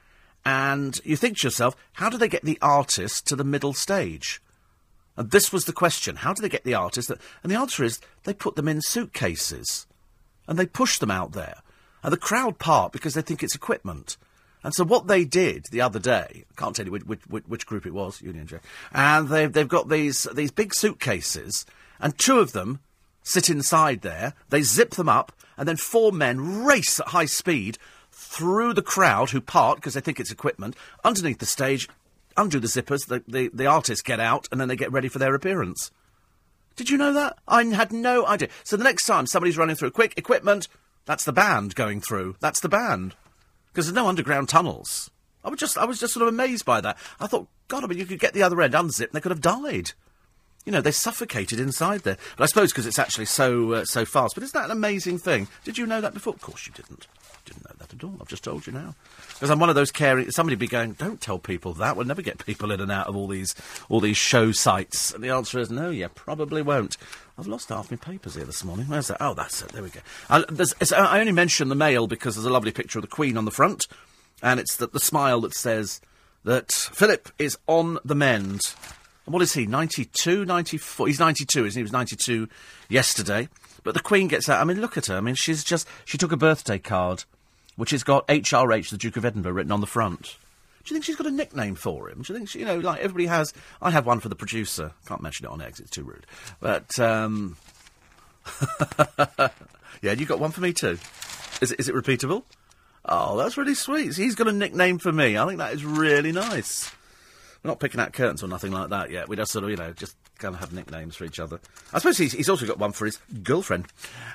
And 0.44 1.00
you 1.04 1.16
think 1.16 1.38
to 1.38 1.46
yourself, 1.46 1.76
how 1.94 2.08
do 2.08 2.18
they 2.18 2.28
get 2.28 2.42
the 2.44 2.58
artist 2.60 3.26
to 3.28 3.36
the 3.36 3.44
middle 3.44 3.72
stage? 3.72 4.42
And 5.16 5.30
this 5.30 5.52
was 5.52 5.64
the 5.64 5.72
question. 5.72 6.16
How 6.16 6.32
do 6.32 6.42
they 6.42 6.48
get 6.48 6.64
the 6.64 6.74
artist? 6.74 7.08
That, 7.08 7.20
and 7.42 7.52
the 7.52 7.58
answer 7.58 7.84
is 7.84 8.00
they 8.24 8.34
put 8.34 8.56
them 8.56 8.68
in 8.68 8.80
suitcases 8.80 9.86
and 10.48 10.58
they 10.58 10.66
push 10.66 10.98
them 10.98 11.10
out 11.10 11.32
there. 11.32 11.62
And 12.02 12.12
the 12.12 12.18
crowd 12.18 12.58
part 12.58 12.92
because 12.92 13.14
they 13.14 13.22
think 13.22 13.42
it's 13.42 13.54
equipment. 13.54 14.16
And 14.64 14.74
so 14.74 14.84
what 14.84 15.06
they 15.06 15.24
did 15.24 15.66
the 15.70 15.80
other 15.80 15.98
day, 15.98 16.44
I 16.50 16.60
can't 16.60 16.74
tell 16.74 16.86
you 16.86 16.92
which, 16.92 17.04
which, 17.26 17.44
which 17.46 17.66
group 17.66 17.86
it 17.86 17.94
was, 17.94 18.20
Union 18.20 18.46
Jack, 18.46 18.62
and 18.92 19.28
they've, 19.28 19.52
they've 19.52 19.68
got 19.68 19.88
these, 19.88 20.24
these 20.34 20.52
big 20.52 20.72
suitcases, 20.74 21.66
and 22.00 22.16
two 22.16 22.38
of 22.38 22.52
them 22.52 22.80
sit 23.24 23.50
inside 23.50 24.02
there, 24.02 24.34
they 24.50 24.62
zip 24.62 24.90
them 24.90 25.08
up, 25.08 25.32
and 25.56 25.68
then 25.68 25.76
four 25.76 26.12
men 26.12 26.64
race 26.64 27.00
at 27.00 27.08
high 27.08 27.26
speed 27.26 27.76
through 28.22 28.72
the 28.72 28.82
crowd 28.82 29.30
who 29.30 29.40
part 29.40 29.76
because 29.76 29.94
they 29.94 30.00
think 30.00 30.20
it's 30.20 30.30
equipment, 30.30 30.76
underneath 31.04 31.38
the 31.38 31.46
stage, 31.46 31.88
undo 32.36 32.60
the 32.60 32.68
zippers, 32.68 33.06
the, 33.06 33.22
the, 33.26 33.50
the 33.52 33.66
artists 33.66 34.02
get 34.02 34.20
out, 34.20 34.48
and 34.50 34.60
then 34.60 34.68
they 34.68 34.76
get 34.76 34.92
ready 34.92 35.08
for 35.08 35.18
their 35.18 35.34
appearance. 35.34 35.90
Did 36.76 36.88
you 36.88 36.96
know 36.96 37.12
that? 37.12 37.36
I 37.46 37.64
had 37.64 37.92
no 37.92 38.26
idea. 38.26 38.48
So 38.64 38.76
the 38.76 38.84
next 38.84 39.06
time 39.06 39.26
somebody's 39.26 39.58
running 39.58 39.76
through 39.76 39.90
quick 39.90 40.14
equipment, 40.16 40.68
that's 41.04 41.24
the 41.24 41.32
band 41.32 41.74
going 41.74 42.00
through. 42.00 42.36
That's 42.40 42.60
the 42.60 42.68
band. 42.68 43.14
Because 43.72 43.86
there's 43.86 43.94
no 43.94 44.08
underground 44.08 44.48
tunnels. 44.48 45.10
I 45.44 45.50
was 45.50 45.58
just 45.58 45.76
I 45.76 45.84
was 45.84 45.98
just 45.98 46.14
sort 46.14 46.22
of 46.22 46.32
amazed 46.32 46.64
by 46.64 46.80
that. 46.80 46.96
I 47.18 47.26
thought, 47.26 47.48
God, 47.68 47.84
I 47.84 47.88
mean, 47.88 47.98
you 47.98 48.06
could 48.06 48.20
get 48.20 48.32
the 48.32 48.42
other 48.42 48.60
end 48.62 48.74
unzipped 48.74 49.12
and 49.12 49.16
they 49.16 49.22
could 49.22 49.32
have 49.32 49.40
died. 49.40 49.92
You 50.64 50.70
know, 50.70 50.80
they 50.80 50.92
suffocated 50.92 51.58
inside 51.58 52.02
there. 52.02 52.16
But 52.36 52.44
I 52.44 52.46
suppose 52.46 52.72
because 52.72 52.86
it's 52.86 52.98
actually 52.98 53.24
so 53.24 53.72
uh, 53.72 53.84
so 53.84 54.04
fast. 54.04 54.34
But 54.34 54.44
isn't 54.44 54.54
that 54.54 54.66
an 54.66 54.70
amazing 54.70 55.18
thing? 55.18 55.48
Did 55.64 55.76
you 55.76 55.86
know 55.86 56.00
that 56.00 56.14
before? 56.14 56.34
Of 56.34 56.40
course 56.40 56.66
you 56.66 56.72
didn't. 56.72 57.08
Didn't 57.52 57.68
know 57.68 57.76
that 57.78 57.92
at 57.92 58.04
all. 58.04 58.16
I've 58.20 58.28
just 58.28 58.44
told 58.44 58.66
you 58.66 58.72
now. 58.72 58.94
Because 59.34 59.50
I'm 59.50 59.58
one 59.58 59.68
of 59.68 59.74
those 59.74 59.90
caring. 59.90 60.30
Somebody 60.30 60.56
be 60.56 60.66
going, 60.66 60.92
don't 60.92 61.20
tell 61.20 61.38
people 61.38 61.74
that. 61.74 61.96
We'll 61.96 62.06
never 62.06 62.22
get 62.22 62.44
people 62.44 62.72
in 62.72 62.80
and 62.80 62.90
out 62.90 63.08
of 63.08 63.16
all 63.16 63.28
these 63.28 63.54
all 63.88 64.00
these 64.00 64.16
show 64.16 64.52
sites. 64.52 65.12
And 65.12 65.22
the 65.22 65.30
answer 65.30 65.58
is 65.58 65.70
no. 65.70 65.90
You 65.90 66.08
probably 66.08 66.62
won't. 66.62 66.96
I've 67.38 67.46
lost 67.46 67.68
half 67.68 67.90
my 67.90 67.96
papers 67.96 68.34
here 68.34 68.44
this 68.44 68.64
morning. 68.64 68.86
Where's 68.86 69.08
that? 69.08 69.18
Oh, 69.20 69.34
that's 69.34 69.62
it. 69.62 69.68
There 69.70 69.82
we 69.82 69.90
go. 69.90 70.00
I, 70.30 70.44
I 70.96 71.20
only 71.20 71.32
mention 71.32 71.68
the 71.68 71.74
Mail 71.74 72.06
because 72.06 72.36
there's 72.36 72.46
a 72.46 72.50
lovely 72.50 72.72
picture 72.72 72.98
of 72.98 73.02
the 73.02 73.08
Queen 73.08 73.36
on 73.36 73.44
the 73.44 73.50
front, 73.50 73.86
and 74.42 74.60
it's 74.60 74.76
the, 74.76 74.86
the 74.86 75.00
smile 75.00 75.40
that 75.42 75.54
says 75.54 76.00
that 76.44 76.72
Philip 76.72 77.30
is 77.38 77.58
on 77.66 77.98
the 78.04 78.14
mend. 78.14 78.74
And 79.26 79.32
what 79.32 79.42
is 79.42 79.52
he? 79.54 79.66
92, 79.66 80.44
94? 80.44 81.06
He's 81.06 81.20
92, 81.20 81.66
isn't 81.66 81.78
he? 81.78 81.80
He 81.80 81.84
was 81.84 81.92
92 81.92 82.48
yesterday. 82.88 83.48
But 83.84 83.94
the 83.94 84.00
Queen 84.00 84.28
gets 84.28 84.48
out. 84.48 84.60
I 84.60 84.64
mean, 84.64 84.80
look 84.80 84.96
at 84.96 85.06
her. 85.06 85.16
I 85.16 85.20
mean, 85.20 85.34
she's 85.34 85.64
just. 85.64 85.88
She 86.04 86.18
took 86.18 86.32
a 86.32 86.36
birthday 86.36 86.78
card, 86.78 87.24
which 87.76 87.90
has 87.90 88.02
got 88.02 88.26
HRH, 88.28 88.90
the 88.90 88.98
Duke 88.98 89.16
of 89.16 89.24
Edinburgh, 89.24 89.52
written 89.52 89.72
on 89.72 89.80
the 89.80 89.86
front. 89.86 90.36
Do 90.84 90.92
you 90.92 90.96
think 90.96 91.04
she's 91.04 91.16
got 91.16 91.26
a 91.26 91.30
nickname 91.30 91.76
for 91.76 92.10
him? 92.10 92.22
Do 92.22 92.32
you 92.32 92.38
think 92.38 92.48
she, 92.48 92.58
you 92.60 92.64
know, 92.64 92.78
like 92.78 93.00
everybody 93.00 93.26
has? 93.26 93.54
I 93.80 93.90
have 93.90 94.04
one 94.04 94.18
for 94.18 94.28
the 94.28 94.34
producer. 94.34 94.92
Can't 95.06 95.22
mention 95.22 95.46
it 95.46 95.50
on 95.50 95.62
eggs; 95.62 95.78
it's 95.78 95.90
too 95.90 96.02
rude. 96.02 96.26
But 96.60 96.98
um, 96.98 97.56
yeah, 100.02 100.12
you 100.12 100.26
got 100.26 100.40
one 100.40 100.50
for 100.50 100.60
me 100.60 100.72
too. 100.72 100.98
Is 101.60 101.70
it, 101.70 101.78
is 101.78 101.88
it 101.88 101.94
repeatable? 101.94 102.42
Oh, 103.04 103.36
that's 103.36 103.56
really 103.56 103.74
sweet. 103.74 104.14
He's 104.14 104.34
got 104.34 104.48
a 104.48 104.52
nickname 104.52 104.98
for 104.98 105.12
me. 105.12 105.36
I 105.36 105.46
think 105.46 105.58
that 105.58 105.72
is 105.72 105.84
really 105.84 106.32
nice. 106.32 106.90
We're 107.62 107.70
not 107.70 107.80
picking 107.80 108.00
out 108.00 108.12
curtains 108.12 108.42
or 108.42 108.48
nothing 108.48 108.72
like 108.72 108.90
that 108.90 109.10
yet. 109.10 109.28
We 109.28 109.36
just 109.36 109.52
sort 109.52 109.64
of, 109.64 109.70
you 109.70 109.76
know, 109.76 109.92
just 109.92 110.16
kind 110.38 110.54
of 110.54 110.60
have 110.60 110.72
nicknames 110.72 111.14
for 111.14 111.24
each 111.24 111.38
other. 111.38 111.60
I 111.92 111.98
suppose 111.98 112.18
he's, 112.18 112.32
he's 112.32 112.48
also 112.48 112.66
got 112.66 112.78
one 112.78 112.92
for 112.92 113.06
his 113.06 113.18
girlfriend. 113.42 113.86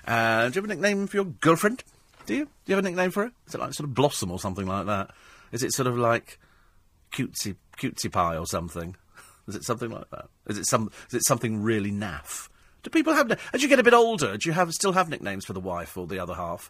Uh, 0.06 0.48
do 0.48 0.56
you 0.56 0.62
have 0.62 0.64
a 0.64 0.68
nickname 0.68 1.08
for 1.08 1.18
your 1.18 1.26
girlfriend? 1.26 1.84
Do 2.28 2.36
you? 2.36 2.46
Do 2.46 2.52
you 2.66 2.76
have 2.76 2.86
a 2.86 2.88
nickname 2.88 3.10
for 3.10 3.24
her? 3.24 3.32
Is 3.48 3.56
it 3.56 3.60
like 3.60 3.74
sort 3.74 3.90
of 3.90 3.96
Blossom 3.96 4.30
or 4.30 4.38
something 4.38 4.68
like 4.68 4.86
that? 4.86 5.12
Is 5.52 5.64
it 5.64 5.72
sort 5.72 5.88
of 5.88 5.98
like 5.98 6.40
cutesy 7.12 7.56
cutesy 7.80 8.12
pie 8.12 8.38
or 8.38 8.46
something? 8.46 8.96
Is 9.48 9.56
it 9.56 9.64
something 9.64 9.90
like 9.90 10.10
that? 10.10 10.26
Is 10.48 10.58
it 10.58 10.66
some? 10.66 10.92
Is 11.08 11.14
it 11.14 11.26
something 11.26 11.64
really 11.64 11.90
naff? 11.90 12.50
Do 12.84 12.90
people 12.90 13.14
have? 13.14 13.32
As 13.54 13.64
you 13.64 13.70
get 13.70 13.80
a 13.80 13.84
bit 13.84 13.94
older, 13.94 14.36
do 14.36 14.50
you 14.50 14.54
have 14.54 14.72
still 14.74 14.92
have 14.92 15.08
nicknames 15.08 15.46
for 15.46 15.54
the 15.54 15.62
wife 15.62 15.98
or 15.98 16.06
the 16.06 16.20
other 16.20 16.34
half? 16.34 16.70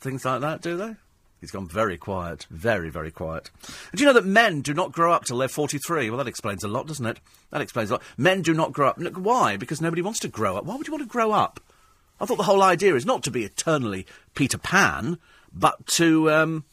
Things 0.00 0.24
like 0.24 0.40
that, 0.40 0.62
do 0.62 0.78
they? 0.78 0.96
He's 1.42 1.50
gone 1.50 1.68
very 1.68 1.98
quiet. 1.98 2.46
Very, 2.50 2.88
very 2.88 3.10
quiet. 3.10 3.50
do 3.94 4.02
you 4.02 4.06
know 4.06 4.14
that 4.14 4.24
men 4.24 4.60
do 4.62 4.72
not 4.72 4.92
grow 4.92 5.12
up 5.12 5.24
till 5.24 5.38
they're 5.38 5.46
43? 5.46 6.08
Well, 6.10 6.18
that 6.18 6.26
explains 6.26 6.64
a 6.64 6.68
lot, 6.68 6.86
doesn't 6.86 7.06
it? 7.06 7.20
That 7.50 7.60
explains 7.60 7.90
a 7.90 7.94
lot. 7.94 8.02
Men 8.16 8.42
do 8.42 8.54
not 8.54 8.72
grow 8.72 8.88
up. 8.88 8.98
Why? 8.98 9.56
Because 9.56 9.80
nobody 9.80 10.02
wants 10.02 10.18
to 10.20 10.28
grow 10.28 10.56
up. 10.56 10.64
Why 10.64 10.74
would 10.74 10.86
you 10.86 10.92
want 10.92 11.04
to 11.04 11.08
grow 11.08 11.32
up? 11.32 11.60
I 12.20 12.26
thought 12.26 12.36
the 12.36 12.42
whole 12.44 12.62
idea 12.62 12.94
is 12.94 13.06
not 13.06 13.22
to 13.24 13.30
be 13.30 13.44
eternally 13.44 14.06
Peter 14.34 14.58
Pan, 14.58 15.18
but 15.52 15.86
to, 15.86 16.30
um, 16.30 16.64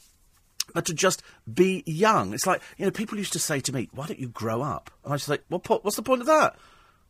but 0.74 0.86
to 0.86 0.94
just 0.94 1.22
be 1.52 1.84
young. 1.86 2.34
It's 2.34 2.48
like, 2.48 2.62
you 2.78 2.86
know, 2.86 2.92
people 2.92 3.18
used 3.18 3.34
to 3.34 3.40
say 3.40 3.60
to 3.62 3.74
me, 3.74 3.90
why 3.92 4.08
don't 4.08 4.20
you 4.20 4.30
grow 4.30 4.62
up? 4.62 4.92
And 5.04 5.14
I 5.14 5.16
used 5.16 5.26
to 5.26 5.34
say, 5.36 5.40
well, 5.50 5.62
what's 5.82 5.96
the 5.96 6.04
point 6.04 6.22
of 6.22 6.28
that? 6.28 6.56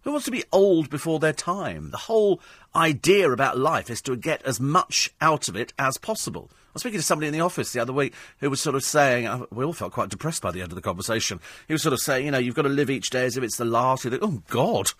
Who 0.03 0.11
wants 0.11 0.25
to 0.25 0.31
be 0.31 0.43
old 0.51 0.91
before 0.91 1.19
their 1.19 1.33
time? 1.33 1.89
The 1.89 1.97
whole 1.97 2.39
idea 2.75 3.31
about 3.31 3.57
life 3.57 3.89
is 3.89 4.03
to 4.03 4.15
get 4.15 4.43
as 4.43 4.59
much 4.59 5.11
out 5.19 5.47
of 5.47 5.55
it 5.55 5.73
as 5.79 5.97
possible. 5.97 6.51
I 6.51 6.55
was 6.73 6.81
speaking 6.83 6.99
to 6.99 7.05
somebody 7.05 7.27
in 7.27 7.33
the 7.33 7.39
office 7.39 7.73
the 7.73 7.79
other 7.79 7.93
week 7.93 8.13
who 8.39 8.51
was 8.51 8.61
sort 8.61 8.75
of 8.75 8.83
saying, 8.83 9.25
uh, 9.25 9.45
we 9.49 9.65
all 9.65 9.73
felt 9.73 9.93
quite 9.93 10.09
depressed 10.09 10.43
by 10.43 10.51
the 10.51 10.61
end 10.61 10.71
of 10.71 10.75
the 10.75 10.81
conversation. 10.81 11.39
He 11.67 11.73
was 11.73 11.81
sort 11.81 11.93
of 11.93 12.01
saying, 12.01 12.25
you 12.25 12.31
know, 12.31 12.37
you've 12.37 12.53
got 12.53 12.63
to 12.63 12.69
live 12.69 12.91
each 12.91 13.09
day 13.09 13.25
as 13.25 13.35
if 13.35 13.43
it's 13.43 13.57
the 13.57 13.65
last. 13.65 14.05
Oh, 14.05 14.43
God, 14.49 14.91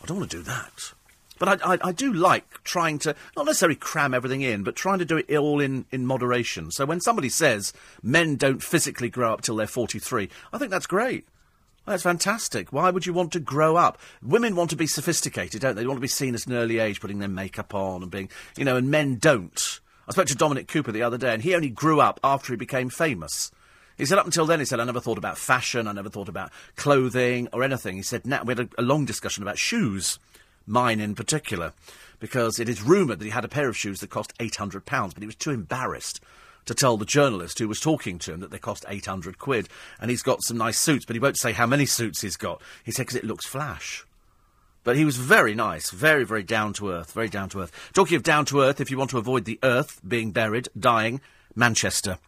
I 0.00 0.06
don't 0.06 0.18
want 0.18 0.30
to 0.30 0.36
do 0.36 0.42
that. 0.44 0.92
But 1.42 1.60
I, 1.66 1.74
I, 1.74 1.78
I, 1.88 1.90
do 1.90 2.12
like 2.12 2.62
trying 2.62 3.00
to, 3.00 3.16
not 3.36 3.46
necessarily 3.46 3.74
cram 3.74 4.14
everything 4.14 4.42
in, 4.42 4.62
but 4.62 4.76
trying 4.76 5.00
to 5.00 5.04
do 5.04 5.16
it 5.16 5.36
all 5.36 5.60
in, 5.60 5.86
in 5.90 6.06
moderation. 6.06 6.70
So 6.70 6.86
when 6.86 7.00
somebody 7.00 7.30
says 7.30 7.72
men 8.00 8.36
don't 8.36 8.62
physically 8.62 9.10
grow 9.10 9.32
up 9.32 9.42
till 9.42 9.56
they're 9.56 9.66
43, 9.66 10.28
I 10.52 10.58
think 10.58 10.70
that's 10.70 10.86
great. 10.86 11.26
That's 11.84 12.04
fantastic. 12.04 12.72
Why 12.72 12.90
would 12.90 13.06
you 13.06 13.12
want 13.12 13.32
to 13.32 13.40
grow 13.40 13.74
up? 13.74 13.98
Women 14.22 14.54
want 14.54 14.70
to 14.70 14.76
be 14.76 14.86
sophisticated, 14.86 15.62
don't 15.62 15.74
they? 15.74 15.82
They 15.82 15.88
want 15.88 15.96
to 15.96 16.00
be 16.02 16.06
seen 16.06 16.36
at 16.36 16.46
an 16.46 16.52
early 16.52 16.78
age, 16.78 17.00
putting 17.00 17.18
their 17.18 17.28
makeup 17.28 17.74
on 17.74 18.02
and 18.02 18.10
being, 18.12 18.28
you 18.56 18.64
know, 18.64 18.76
and 18.76 18.88
men 18.88 19.16
don't. 19.16 19.80
I 20.06 20.12
spoke 20.12 20.28
to 20.28 20.36
Dominic 20.36 20.68
Cooper 20.68 20.92
the 20.92 21.02
other 21.02 21.18
day, 21.18 21.34
and 21.34 21.42
he 21.42 21.56
only 21.56 21.70
grew 21.70 22.00
up 22.00 22.20
after 22.22 22.52
he 22.52 22.56
became 22.56 22.88
famous. 22.88 23.50
He 23.98 24.06
said 24.06 24.18
up 24.18 24.26
until 24.26 24.46
then, 24.46 24.60
he 24.60 24.64
said, 24.64 24.78
I 24.78 24.84
never 24.84 25.00
thought 25.00 25.18
about 25.18 25.38
fashion, 25.38 25.88
I 25.88 25.92
never 25.92 26.08
thought 26.08 26.28
about 26.28 26.52
clothing 26.76 27.48
or 27.52 27.64
anything. 27.64 27.96
He 27.96 28.02
said, 28.02 28.28
now 28.28 28.44
we 28.44 28.54
had 28.54 28.60
a, 28.60 28.68
a 28.78 28.82
long 28.82 29.06
discussion 29.06 29.42
about 29.42 29.58
shoes 29.58 30.20
mine 30.66 31.00
in 31.00 31.14
particular, 31.14 31.72
because 32.20 32.58
it 32.58 32.68
is 32.68 32.82
rumoured 32.82 33.18
that 33.18 33.24
he 33.24 33.30
had 33.30 33.44
a 33.44 33.48
pair 33.48 33.68
of 33.68 33.76
shoes 33.76 34.00
that 34.00 34.10
cost 34.10 34.36
£800, 34.38 34.84
but 34.84 35.22
he 35.22 35.26
was 35.26 35.34
too 35.34 35.50
embarrassed 35.50 36.20
to 36.66 36.74
tell 36.74 36.96
the 36.96 37.04
journalist 37.04 37.58
who 37.58 37.68
was 37.68 37.80
talking 37.80 38.18
to 38.20 38.32
him 38.32 38.40
that 38.40 38.50
they 38.50 38.58
cost 38.58 38.84
800 38.88 39.38
quid. 39.38 39.68
And 40.00 40.10
he's 40.10 40.22
got 40.22 40.42
some 40.42 40.58
nice 40.58 40.78
suits, 40.78 41.04
but 41.04 41.16
he 41.16 41.20
won't 41.20 41.38
say 41.38 41.52
how 41.52 41.66
many 41.66 41.86
suits 41.86 42.22
he's 42.22 42.36
got. 42.36 42.60
He 42.84 42.92
said 42.92 43.02
because 43.02 43.16
it 43.16 43.24
looks 43.24 43.46
flash. 43.46 44.04
But 44.84 44.96
he 44.96 45.04
was 45.04 45.16
very 45.16 45.54
nice, 45.54 45.90
very, 45.90 46.24
very 46.24 46.42
down 46.42 46.72
to 46.74 46.90
earth, 46.90 47.12
very 47.12 47.28
down 47.28 47.48
to 47.50 47.60
earth. 47.60 47.90
Talking 47.94 48.16
of 48.16 48.22
down 48.22 48.44
to 48.46 48.60
earth, 48.60 48.80
if 48.80 48.90
you 48.90 48.98
want 48.98 49.10
to 49.10 49.18
avoid 49.18 49.44
the 49.44 49.58
earth 49.62 50.00
being 50.06 50.32
buried, 50.32 50.68
dying, 50.78 51.20
Manchester. 51.54 52.18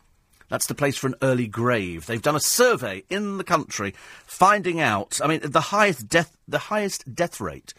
That's 0.48 0.66
the 0.66 0.74
place 0.74 0.96
for 0.96 1.08
an 1.08 1.16
early 1.22 1.46
grave. 1.46 2.06
They've 2.06 2.22
done 2.22 2.36
a 2.36 2.40
survey 2.40 3.02
in 3.08 3.38
the 3.38 3.44
country, 3.44 3.94
finding 4.26 4.78
out. 4.78 5.20
I 5.22 5.26
mean, 5.26 5.40
the 5.42 5.60
highest 5.60 6.08
death, 6.08 6.36
the 6.46 6.58
highest 6.58 7.14
death 7.14 7.40
rate 7.40 7.74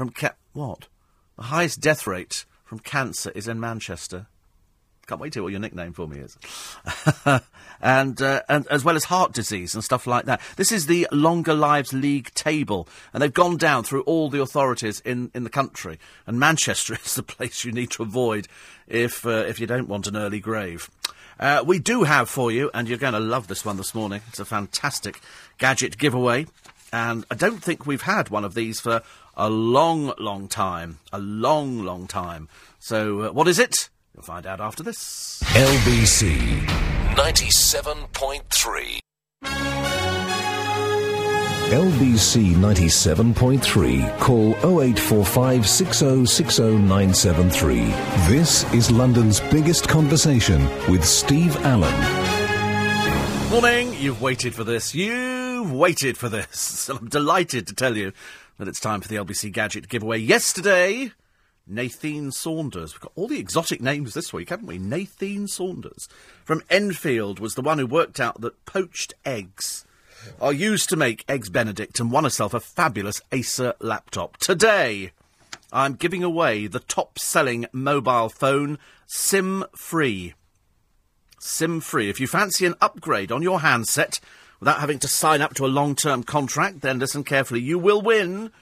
from 0.00 0.08
ca- 0.08 0.32
what? 0.54 0.88
The 1.36 1.42
highest 1.42 1.78
death 1.82 2.06
rate 2.06 2.46
from 2.64 2.78
cancer 2.78 3.30
is 3.34 3.46
in 3.46 3.60
Manchester. 3.60 4.28
Can't 5.06 5.20
wait 5.20 5.34
to 5.34 5.40
hear 5.40 5.42
what 5.42 5.50
your 5.50 5.60
nickname 5.60 5.92
for 5.92 6.08
me 6.08 6.20
is. 6.20 6.38
and, 7.82 8.22
uh, 8.22 8.40
and 8.48 8.66
as 8.68 8.82
well 8.82 8.96
as 8.96 9.04
heart 9.04 9.34
disease 9.34 9.74
and 9.74 9.84
stuff 9.84 10.06
like 10.06 10.24
that. 10.24 10.40
This 10.56 10.72
is 10.72 10.86
the 10.86 11.06
Longer 11.12 11.52
Lives 11.52 11.92
League 11.92 12.32
table, 12.32 12.88
and 13.12 13.22
they've 13.22 13.30
gone 13.30 13.58
down 13.58 13.84
through 13.84 14.00
all 14.04 14.30
the 14.30 14.40
authorities 14.40 15.00
in, 15.00 15.30
in 15.34 15.44
the 15.44 15.50
country. 15.50 15.98
And 16.26 16.40
Manchester 16.40 16.94
is 17.04 17.14
the 17.14 17.22
place 17.22 17.62
you 17.66 17.72
need 17.72 17.90
to 17.90 18.02
avoid 18.02 18.48
if 18.88 19.26
uh, 19.26 19.44
if 19.48 19.60
you 19.60 19.66
don't 19.66 19.86
want 19.86 20.06
an 20.06 20.16
early 20.16 20.40
grave. 20.40 20.88
Uh, 21.38 21.62
we 21.66 21.78
do 21.78 22.04
have 22.04 22.30
for 22.30 22.50
you, 22.50 22.70
and 22.72 22.88
you're 22.88 22.96
going 22.96 23.12
to 23.12 23.20
love 23.20 23.48
this 23.48 23.66
one 23.66 23.76
this 23.76 23.94
morning. 23.94 24.22
It's 24.28 24.40
a 24.40 24.46
fantastic 24.46 25.20
gadget 25.58 25.98
giveaway, 25.98 26.46
and 26.90 27.26
I 27.30 27.34
don't 27.34 27.62
think 27.62 27.86
we've 27.86 28.02
had 28.02 28.30
one 28.30 28.46
of 28.46 28.54
these 28.54 28.80
for 28.80 29.02
a 29.40 29.48
long, 29.48 30.12
long 30.18 30.46
time. 30.48 30.98
A 31.14 31.18
long, 31.18 31.82
long 31.82 32.06
time. 32.06 32.46
So, 32.78 33.22
uh, 33.22 33.32
what 33.32 33.48
is 33.48 33.58
it? 33.58 33.88
You'll 34.14 34.22
find 34.22 34.44
out 34.44 34.60
after 34.60 34.82
this. 34.82 35.42
LBC 35.54 36.66
97.3. 37.16 39.00
LBC 41.70 42.54
97.3. 42.54 44.18
Call 44.18 44.50
0845 44.56 45.62
6060973. 45.62 48.28
This 48.28 48.70
is 48.74 48.90
London's 48.90 49.40
biggest 49.40 49.88
conversation 49.88 50.68
with 50.90 51.02
Steve 51.04 51.56
Allen. 51.64 51.94
Morning. 53.50 53.94
You've 53.94 54.20
waited 54.20 54.54
for 54.54 54.64
this. 54.64 54.94
You've 54.94 55.72
waited 55.72 56.18
for 56.18 56.28
this. 56.28 56.88
I'm 56.90 57.08
delighted 57.08 57.66
to 57.68 57.74
tell 57.74 57.96
you 57.96 58.12
that 58.60 58.68
it's 58.68 58.78
time 58.78 59.00
for 59.00 59.08
the 59.08 59.16
LBC 59.16 59.52
Gadget 59.52 59.88
giveaway. 59.88 60.18
Yesterday, 60.18 61.12
Nathine 61.66 62.30
Saunders. 62.30 62.92
We've 62.92 63.00
got 63.00 63.12
all 63.14 63.26
the 63.26 63.38
exotic 63.38 63.80
names 63.80 64.12
this 64.12 64.34
week, 64.34 64.50
haven't 64.50 64.66
we? 64.66 64.76
Nathine 64.76 65.48
Saunders 65.48 66.08
from 66.44 66.62
Enfield 66.68 67.40
was 67.40 67.54
the 67.54 67.62
one 67.62 67.78
who 67.78 67.86
worked 67.86 68.20
out 68.20 68.42
that 68.42 68.66
poached 68.66 69.14
eggs 69.24 69.86
are 70.42 70.52
used 70.52 70.90
to 70.90 70.96
make 70.96 71.24
Eggs 71.26 71.48
Benedict 71.48 71.98
and 72.00 72.12
won 72.12 72.24
herself 72.24 72.52
a 72.52 72.60
fabulous 72.60 73.22
Acer 73.32 73.72
laptop. 73.80 74.36
Today, 74.36 75.12
I'm 75.72 75.94
giving 75.94 76.22
away 76.22 76.66
the 76.66 76.80
top 76.80 77.18
selling 77.18 77.64
mobile 77.72 78.28
phone, 78.28 78.78
SIM 79.06 79.64
free. 79.74 80.34
SIM 81.38 81.80
free. 81.80 82.10
If 82.10 82.20
you 82.20 82.26
fancy 82.26 82.66
an 82.66 82.74
upgrade 82.82 83.32
on 83.32 83.40
your 83.40 83.60
handset, 83.60 84.20
without 84.60 84.80
having 84.80 84.98
to 85.00 85.08
sign 85.08 85.42
up 85.42 85.54
to 85.54 85.66
a 85.66 85.68
long 85.68 85.96
term 85.96 86.22
contract, 86.22 86.82
then 86.82 86.98
listen 86.98 87.24
carefully. 87.24 87.60
You 87.60 87.78
will 87.78 88.00
win, 88.00 88.52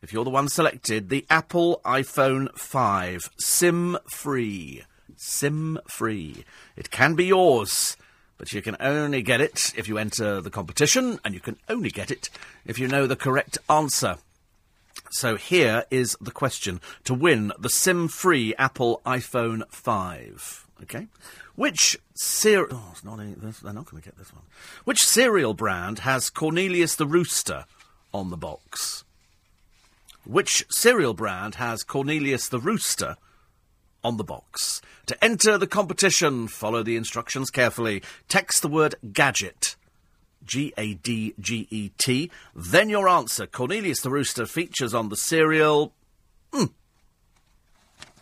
if 0.00 0.12
you're 0.12 0.24
the 0.24 0.30
one 0.30 0.48
selected, 0.48 1.08
the 1.08 1.26
Apple 1.28 1.80
iPhone 1.84 2.56
5 2.56 3.30
SIM 3.38 3.98
free. 4.08 4.84
SIM 5.16 5.78
free. 5.86 6.44
It 6.76 6.90
can 6.90 7.14
be 7.14 7.26
yours, 7.26 7.96
but 8.38 8.52
you 8.52 8.62
can 8.62 8.76
only 8.80 9.22
get 9.22 9.40
it 9.40 9.72
if 9.76 9.88
you 9.88 9.98
enter 9.98 10.40
the 10.40 10.50
competition, 10.50 11.20
and 11.24 11.34
you 11.34 11.40
can 11.40 11.58
only 11.68 11.90
get 11.90 12.10
it 12.10 12.30
if 12.64 12.78
you 12.78 12.88
know 12.88 13.06
the 13.06 13.16
correct 13.16 13.58
answer. 13.68 14.16
So 15.10 15.36
here 15.36 15.84
is 15.90 16.16
the 16.20 16.30
question 16.30 16.80
to 17.04 17.14
win 17.14 17.52
the 17.58 17.68
SIM 17.68 18.08
free 18.08 18.54
Apple 18.56 19.02
iPhone 19.04 19.62
5. 19.68 20.66
Okay? 20.82 21.06
Which 21.54 21.98
cereal. 22.14 22.68
Oh, 22.72 22.88
it's 22.92 23.04
not 23.04 23.20
any, 23.20 23.34
they're 23.34 23.72
not 23.72 23.90
going 23.90 24.02
to 24.02 24.08
get 24.08 24.18
this 24.18 24.32
one. 24.32 24.42
Which 24.84 25.04
cereal 25.04 25.54
brand 25.54 26.00
has 26.00 26.30
Cornelius 26.30 26.96
the 26.96 27.06
Rooster 27.06 27.64
on 28.12 28.30
the 28.30 28.36
box? 28.36 29.04
Which 30.24 30.64
cereal 30.70 31.14
brand 31.14 31.56
has 31.56 31.82
Cornelius 31.82 32.48
the 32.48 32.60
Rooster 32.60 33.16
on 34.04 34.16
the 34.16 34.24
box? 34.24 34.80
To 35.06 35.24
enter 35.24 35.58
the 35.58 35.66
competition, 35.66 36.48
follow 36.48 36.82
the 36.82 36.96
instructions 36.96 37.50
carefully. 37.50 38.02
Text 38.28 38.62
the 38.62 38.68
word 38.68 38.94
gadget. 39.12 39.76
G 40.44 40.72
A 40.76 40.94
D 40.94 41.34
G 41.38 41.68
E 41.70 41.90
T. 41.98 42.30
Then 42.54 42.88
your 42.88 43.08
answer. 43.08 43.46
Cornelius 43.46 44.00
the 44.00 44.10
Rooster 44.10 44.46
features 44.46 44.94
on 44.94 45.08
the 45.08 45.16
cereal. 45.16 45.92
Mm. 46.52 46.70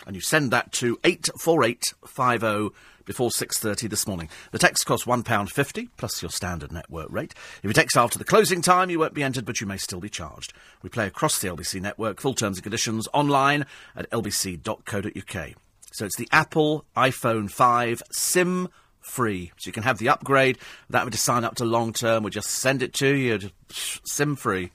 And 0.07 0.17
you 0.17 0.21
send 0.23 0.51
that 0.51 0.73
to 0.73 0.99
84850 1.05 2.75
before 3.05 3.31
6.30 3.31 3.91
this 3.91 4.07
morning. 4.07 4.29
The 4.53 4.59
text 4.59 4.87
costs 4.87 5.07
£1.50 5.07 5.89
plus 5.97 6.23
your 6.23 6.31
standard 6.31 6.71
network 6.71 7.11
rate. 7.11 7.35
If 7.59 7.65
you 7.65 7.73
text 7.73 7.97
after 7.97 8.19
the 8.19 8.25
closing 8.25 8.63
time, 8.63 8.89
you 8.89 8.99
won't 8.99 9.15
be 9.15 9.23
entered, 9.23 9.45
but 9.45 9.61
you 9.61 9.67
may 9.67 9.79
still 9.79 10.01
be 10.01 10.09
charged. 10.09 10.53
We 10.83 10.91
play 10.91 11.07
across 11.07 11.41
the 11.41 11.49
LBC 11.49 11.81
network, 11.81 12.21
full 12.21 12.35
terms 12.35 12.59
and 12.59 12.63
conditions 12.63 13.09
online 13.13 13.67
at 13.97 14.09
lbc.co.uk. 14.11 15.51
So 15.93 16.05
it's 16.05 16.17
the 16.17 16.29
Apple 16.31 16.85
iPhone 16.97 17.51
5 17.51 18.03
SIM 18.13 18.69
free. 19.01 19.51
So 19.57 19.69
you 19.69 19.73
can 19.73 19.83
have 19.83 19.99
the 19.99 20.09
upgrade 20.09 20.59
That 20.89 21.05
would 21.05 21.13
just 21.13 21.25
sign 21.25 21.45
up 21.45 21.57
to 21.57 21.65
long 21.65 21.93
term. 21.93 22.23
We'll 22.23 22.31
just 22.31 22.51
send 22.51 22.83
it 22.83 22.93
to 22.95 23.13
you, 23.13 23.51
SIM 23.71 24.37
free. 24.37 24.71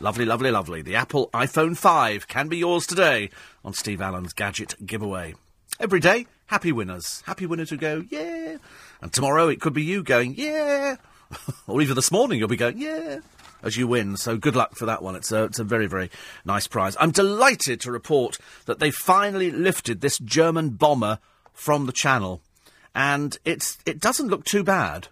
Lovely, 0.00 0.24
lovely, 0.24 0.50
lovely. 0.50 0.82
The 0.82 0.96
Apple 0.96 1.30
iPhone 1.32 1.76
5 1.76 2.28
can 2.28 2.48
be 2.48 2.58
yours 2.58 2.86
today 2.86 3.30
on 3.64 3.72
Steve 3.72 4.00
Allen's 4.00 4.32
Gadget 4.32 4.74
Giveaway. 4.84 5.34
Every 5.80 6.00
day, 6.00 6.26
happy 6.46 6.72
winners. 6.72 7.22
Happy 7.26 7.46
winners 7.46 7.70
who 7.70 7.76
go, 7.76 8.04
yeah. 8.08 8.56
And 9.00 9.12
tomorrow 9.12 9.48
it 9.48 9.60
could 9.60 9.72
be 9.72 9.82
you 9.82 10.02
going, 10.02 10.34
yeah. 10.36 10.96
or 11.66 11.80
even 11.80 11.94
this 11.94 12.12
morning 12.12 12.38
you'll 12.38 12.48
be 12.48 12.56
going, 12.56 12.78
yeah, 12.78 13.20
as 13.62 13.76
you 13.76 13.86
win. 13.86 14.16
So 14.16 14.36
good 14.36 14.56
luck 14.56 14.76
for 14.76 14.86
that 14.86 15.02
one. 15.02 15.16
It's 15.16 15.32
a, 15.32 15.44
it's 15.44 15.58
a 15.58 15.64
very, 15.64 15.86
very 15.86 16.10
nice 16.44 16.66
prize. 16.66 16.96
I'm 17.00 17.10
delighted 17.10 17.80
to 17.80 17.92
report 17.92 18.38
that 18.66 18.78
they 18.78 18.90
finally 18.90 19.50
lifted 19.50 20.00
this 20.00 20.18
German 20.18 20.70
bomber 20.70 21.18
from 21.52 21.86
the 21.86 21.92
channel. 21.92 22.42
And 22.94 23.36
it's, 23.44 23.78
it 23.86 24.00
doesn't 24.00 24.28
look 24.28 24.44
too 24.44 24.62
bad. 24.62 25.08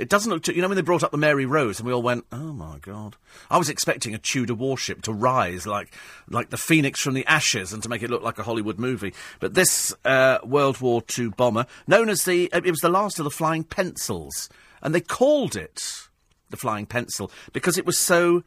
It 0.00 0.08
doesn't 0.08 0.32
look 0.32 0.42
too. 0.42 0.52
You 0.52 0.62
know 0.62 0.68
when 0.68 0.76
they 0.76 0.82
brought 0.82 1.02
up 1.02 1.10
the 1.10 1.18
Mary 1.18 1.44
Rose 1.44 1.78
and 1.78 1.86
we 1.86 1.92
all 1.92 2.00
went, 2.00 2.24
"Oh 2.32 2.54
my 2.54 2.78
god!" 2.78 3.16
I 3.50 3.58
was 3.58 3.68
expecting 3.68 4.14
a 4.14 4.18
Tudor 4.18 4.54
warship 4.54 5.02
to 5.02 5.12
rise 5.12 5.66
like 5.66 5.94
like 6.26 6.48
the 6.48 6.56
phoenix 6.56 7.00
from 7.00 7.12
the 7.12 7.26
ashes 7.26 7.74
and 7.74 7.82
to 7.82 7.88
make 7.90 8.02
it 8.02 8.08
look 8.08 8.22
like 8.22 8.38
a 8.38 8.42
Hollywood 8.42 8.78
movie. 8.78 9.12
But 9.40 9.52
this 9.52 9.94
uh, 10.06 10.38
World 10.42 10.80
War 10.80 11.02
II 11.18 11.28
bomber, 11.36 11.66
known 11.86 12.08
as 12.08 12.24
the, 12.24 12.48
it 12.50 12.64
was 12.64 12.80
the 12.80 12.88
last 12.88 13.18
of 13.18 13.24
the 13.24 13.30
flying 13.30 13.62
pencils, 13.62 14.48
and 14.80 14.94
they 14.94 15.02
called 15.02 15.54
it 15.54 16.08
the 16.48 16.56
flying 16.56 16.86
pencil 16.86 17.30
because 17.52 17.76
it 17.76 17.84
was 17.84 17.98
so 17.98 18.42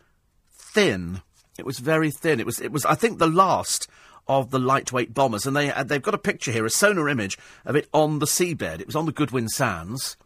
thin. 0.74 1.22
It 1.60 1.68
was 1.68 1.78
very 1.78 2.10
thin. 2.10 2.40
It 2.40 2.48
was. 2.48 2.60
It 2.60 2.72
was. 2.72 2.84
I 2.84 2.96
think 2.96 3.20
the 3.20 3.28
last 3.28 3.88
of 4.28 4.50
the 4.50 4.58
lightweight 4.58 5.14
bombers, 5.14 5.46
and 5.46 5.56
they 5.56 5.72
they've 5.86 6.02
got 6.02 6.16
a 6.16 6.18
picture 6.18 6.52
here, 6.52 6.66
a 6.66 6.72
sonar 6.72 7.08
image 7.10 7.38
of 7.64 7.76
it 7.76 7.88
on 7.94 8.18
the 8.18 8.26
seabed. 8.26 8.80
It 8.80 8.88
was 8.88 8.96
on 8.96 9.06
the 9.06 9.12
Goodwin 9.12 9.50
Sands 9.50 10.18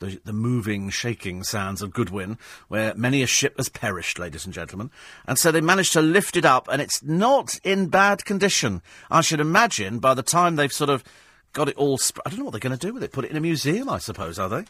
the, 0.00 0.20
the 0.24 0.32
moving, 0.32 0.90
shaking 0.90 1.42
sands 1.42 1.82
of 1.82 1.92
Goodwin, 1.92 2.38
where 2.68 2.94
many 2.94 3.22
a 3.22 3.26
ship 3.26 3.56
has 3.56 3.68
perished, 3.68 4.18
ladies 4.18 4.44
and 4.44 4.54
gentlemen. 4.54 4.90
And 5.26 5.38
so 5.38 5.50
they 5.50 5.60
managed 5.60 5.92
to 5.94 6.02
lift 6.02 6.36
it 6.36 6.44
up, 6.44 6.68
and 6.70 6.80
it's 6.80 7.02
not 7.02 7.58
in 7.64 7.88
bad 7.88 8.24
condition. 8.24 8.82
I 9.10 9.20
should 9.20 9.40
imagine 9.40 9.98
by 9.98 10.14
the 10.14 10.22
time 10.22 10.56
they've 10.56 10.72
sort 10.72 10.90
of 10.90 11.04
got 11.52 11.68
it 11.68 11.76
all. 11.76 11.98
Sp- 11.98 12.22
I 12.24 12.30
don't 12.30 12.38
know 12.38 12.44
what 12.44 12.52
they're 12.52 12.60
going 12.60 12.78
to 12.78 12.86
do 12.86 12.94
with 12.94 13.02
it. 13.02 13.12
Put 13.12 13.24
it 13.24 13.30
in 13.30 13.36
a 13.36 13.40
museum, 13.40 13.88
I 13.88 13.98
suppose, 13.98 14.38
are 14.38 14.48
they? 14.48 14.64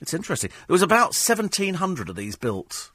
It's 0.00 0.14
interesting. 0.14 0.50
There 0.66 0.74
was 0.74 0.82
about 0.82 1.08
1,700 1.08 2.08
of 2.08 2.16
these 2.16 2.36
built. 2.36 2.90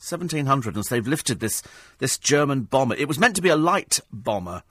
1,700, 0.00 0.76
and 0.76 0.84
so 0.84 0.94
they've 0.94 1.08
lifted 1.08 1.40
this, 1.40 1.62
this 1.98 2.18
German 2.18 2.62
bomber. 2.62 2.94
It 2.94 3.08
was 3.08 3.18
meant 3.18 3.34
to 3.34 3.42
be 3.42 3.48
a 3.48 3.56
light 3.56 3.98
bomber 4.12 4.62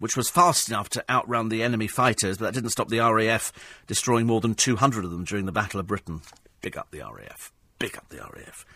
which 0.00 0.16
was 0.16 0.28
fast 0.28 0.68
enough 0.68 0.88
to 0.88 1.04
outrun 1.08 1.48
the 1.48 1.62
enemy 1.62 1.86
fighters, 1.86 2.38
but 2.38 2.46
that 2.46 2.54
didn't 2.54 2.70
stop 2.70 2.88
the 2.88 2.98
RAF 2.98 3.52
destroying 3.86 4.26
more 4.26 4.40
than 4.40 4.54
200 4.54 5.04
of 5.04 5.12
them 5.12 5.24
during 5.24 5.46
the 5.46 5.52
Battle 5.52 5.78
of 5.78 5.86
Britain. 5.86 6.22
Big 6.60 6.76
up 6.76 6.90
the 6.90 6.98
RAF. 7.00 7.52
Big 7.78 7.96
up 7.96 8.08
the 8.08 8.18
RAF. 8.18 8.66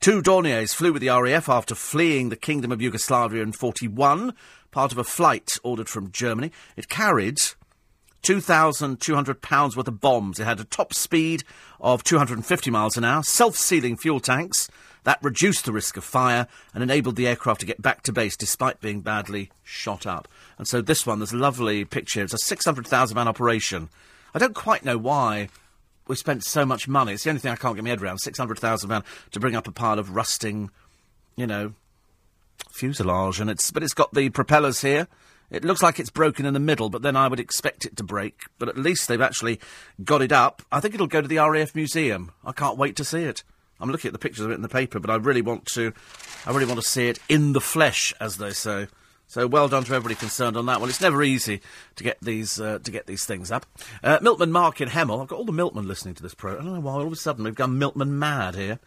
Two 0.00 0.22
Dorniers 0.22 0.72
flew 0.72 0.92
with 0.92 1.02
the 1.02 1.08
RAF 1.08 1.48
after 1.48 1.74
fleeing 1.74 2.28
the 2.28 2.36
Kingdom 2.36 2.72
of 2.72 2.80
Yugoslavia 2.80 3.42
in 3.42 3.52
41, 3.52 4.32
part 4.70 4.92
of 4.92 4.98
a 4.98 5.04
flight 5.04 5.58
ordered 5.62 5.88
from 5.88 6.12
Germany. 6.12 6.52
It 6.76 6.88
carried 6.88 7.38
2,200 8.22 9.42
pounds 9.42 9.76
worth 9.76 9.88
of 9.88 10.00
bombs. 10.00 10.38
It 10.38 10.44
had 10.44 10.60
a 10.60 10.64
top 10.64 10.94
speed 10.94 11.42
of 11.80 12.04
250 12.04 12.70
miles 12.70 12.96
an 12.96 13.04
hour, 13.04 13.24
self-sealing 13.24 13.96
fuel 13.96 14.20
tanks, 14.20 14.68
that 15.08 15.18
reduced 15.22 15.64
the 15.64 15.72
risk 15.72 15.96
of 15.96 16.04
fire 16.04 16.46
and 16.74 16.82
enabled 16.82 17.16
the 17.16 17.26
aircraft 17.26 17.60
to 17.60 17.66
get 17.66 17.80
back 17.80 18.02
to 18.02 18.12
base 18.12 18.36
despite 18.36 18.78
being 18.82 19.00
badly 19.00 19.50
shot 19.64 20.06
up. 20.06 20.28
And 20.58 20.68
so 20.68 20.82
this 20.82 21.06
one, 21.06 21.18
there's 21.18 21.32
a 21.32 21.38
lovely 21.38 21.86
picture. 21.86 22.22
It's 22.22 22.34
a 22.34 22.38
600,000 22.38 23.14
man 23.14 23.26
operation. 23.26 23.88
I 24.34 24.38
don't 24.38 24.54
quite 24.54 24.84
know 24.84 24.98
why 24.98 25.48
we 26.08 26.14
spent 26.14 26.44
so 26.44 26.66
much 26.66 26.88
money. 26.88 27.14
It's 27.14 27.24
the 27.24 27.30
only 27.30 27.40
thing 27.40 27.52
I 27.52 27.56
can't 27.56 27.74
get 27.74 27.84
my 27.84 27.88
head 27.88 28.02
around. 28.02 28.18
600,000 28.18 28.86
man 28.86 29.02
to 29.30 29.40
bring 29.40 29.56
up 29.56 29.66
a 29.66 29.72
pile 29.72 29.98
of 29.98 30.14
rusting, 30.14 30.68
you 31.36 31.46
know, 31.46 31.72
fuselage. 32.70 33.40
And 33.40 33.48
it's, 33.48 33.70
but 33.70 33.82
it's 33.82 33.94
got 33.94 34.12
the 34.12 34.28
propellers 34.28 34.82
here. 34.82 35.08
It 35.50 35.64
looks 35.64 35.82
like 35.82 35.98
it's 35.98 36.10
broken 36.10 36.44
in 36.44 36.52
the 36.52 36.60
middle, 36.60 36.90
but 36.90 37.00
then 37.00 37.16
I 37.16 37.28
would 37.28 37.40
expect 37.40 37.86
it 37.86 37.96
to 37.96 38.04
break. 38.04 38.42
But 38.58 38.68
at 38.68 38.76
least 38.76 39.08
they've 39.08 39.18
actually 39.22 39.58
got 40.04 40.20
it 40.20 40.32
up. 40.32 40.60
I 40.70 40.80
think 40.80 40.92
it'll 40.92 41.06
go 41.06 41.22
to 41.22 41.28
the 41.28 41.38
RAF 41.38 41.74
Museum. 41.74 42.32
I 42.44 42.52
can't 42.52 42.76
wait 42.76 42.94
to 42.96 43.04
see 43.04 43.22
it. 43.22 43.42
I'm 43.80 43.90
looking 43.90 44.08
at 44.08 44.12
the 44.12 44.18
pictures 44.18 44.44
of 44.44 44.50
it 44.50 44.54
in 44.54 44.62
the 44.62 44.68
paper, 44.68 44.98
but 44.98 45.10
I 45.10 45.16
really 45.16 45.42
want 45.42 45.66
to, 45.74 45.92
I 46.46 46.50
really 46.50 46.66
want 46.66 46.80
to 46.80 46.88
see 46.88 47.08
it 47.08 47.18
in 47.28 47.52
the 47.52 47.60
flesh, 47.60 48.12
as 48.20 48.38
they 48.38 48.50
say. 48.50 48.88
So 49.28 49.46
well 49.46 49.68
done 49.68 49.84
to 49.84 49.94
everybody 49.94 50.14
concerned 50.14 50.56
on 50.56 50.64
that 50.66 50.80
one. 50.80 50.88
It's 50.88 51.02
never 51.02 51.22
easy 51.22 51.60
to 51.96 52.04
get 52.04 52.16
these 52.22 52.58
uh, 52.58 52.78
to 52.82 52.90
get 52.90 53.06
these 53.06 53.26
things 53.26 53.52
up. 53.52 53.66
Uh, 54.02 54.18
Milkman 54.22 54.50
Mark 54.50 54.80
in 54.80 54.88
Hemel. 54.88 55.20
I've 55.20 55.28
got 55.28 55.36
all 55.36 55.44
the 55.44 55.52
Milkmen 55.52 55.86
listening 55.86 56.14
to 56.14 56.22
this 56.22 56.32
program. 56.32 56.62
I 56.62 56.64
don't 56.64 56.74
know 56.76 56.80
why 56.80 56.94
all 56.94 57.06
of 57.06 57.12
a 57.12 57.16
sudden 57.16 57.44
we've 57.44 57.54
gone 57.54 57.78
Milkman 57.78 58.18
mad 58.18 58.54
here. 58.54 58.78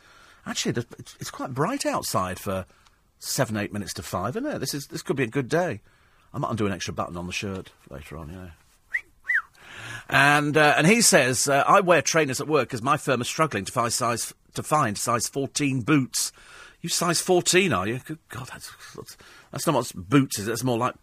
Actually, 0.48 0.84
it's, 1.20 1.30
quite 1.30 1.54
bright 1.54 1.86
outside 1.86 2.40
for 2.40 2.66
seven, 3.20 3.56
eight 3.56 3.72
minutes 3.72 3.94
to 3.94 4.02
five, 4.02 4.36
isn't 4.36 4.50
it? 4.50 4.58
This 4.58 4.74
is 4.74 4.88
this 4.88 5.04
could 5.04 5.16
be 5.16 5.24
a 5.24 5.28
good 5.28 5.48
day. 5.48 5.82
I 6.34 6.40
might 6.40 6.50
undo 6.50 6.66
an 6.66 6.74
extra 6.74 6.94
button 6.94 7.18
on 7.18 7.28
the 7.28 7.34
shirt 7.34 7.72
later 7.92 8.18
on, 8.18 8.30
you 8.30 8.36
know. 8.36 8.50
And 10.10 10.58
uh, 10.58 10.74
and 10.76 10.88
he 10.88 11.02
says 11.02 11.48
uh, 11.48 11.64
I 11.68 11.82
wear 11.82 12.02
trainers 12.02 12.42
at 12.42 12.48
work 12.48 12.68
because 12.68 12.82
my 12.82 12.98
firm 12.98 13.22
is 13.22 13.28
struggling 13.28 13.64
to 13.66 13.72
find 13.72 13.94
size 13.94 14.34
to 14.56 14.64
find 14.64 14.98
size 14.98 15.28
14 15.28 15.82
boots. 15.82 16.32
You 16.82 16.90
size 16.90 17.22
14, 17.22 17.74
are 17.74 17.88
you? 17.88 18.00
Good 18.00 18.20
God, 18.30 18.48
that's, 18.52 18.72
that's, 18.96 19.18
that's 19.52 19.68
not 19.68 19.76
what 19.76 19.92
boots 19.96 20.40
is. 20.40 20.48
It's 20.48 20.64
more 20.64 20.78
like 20.78 20.96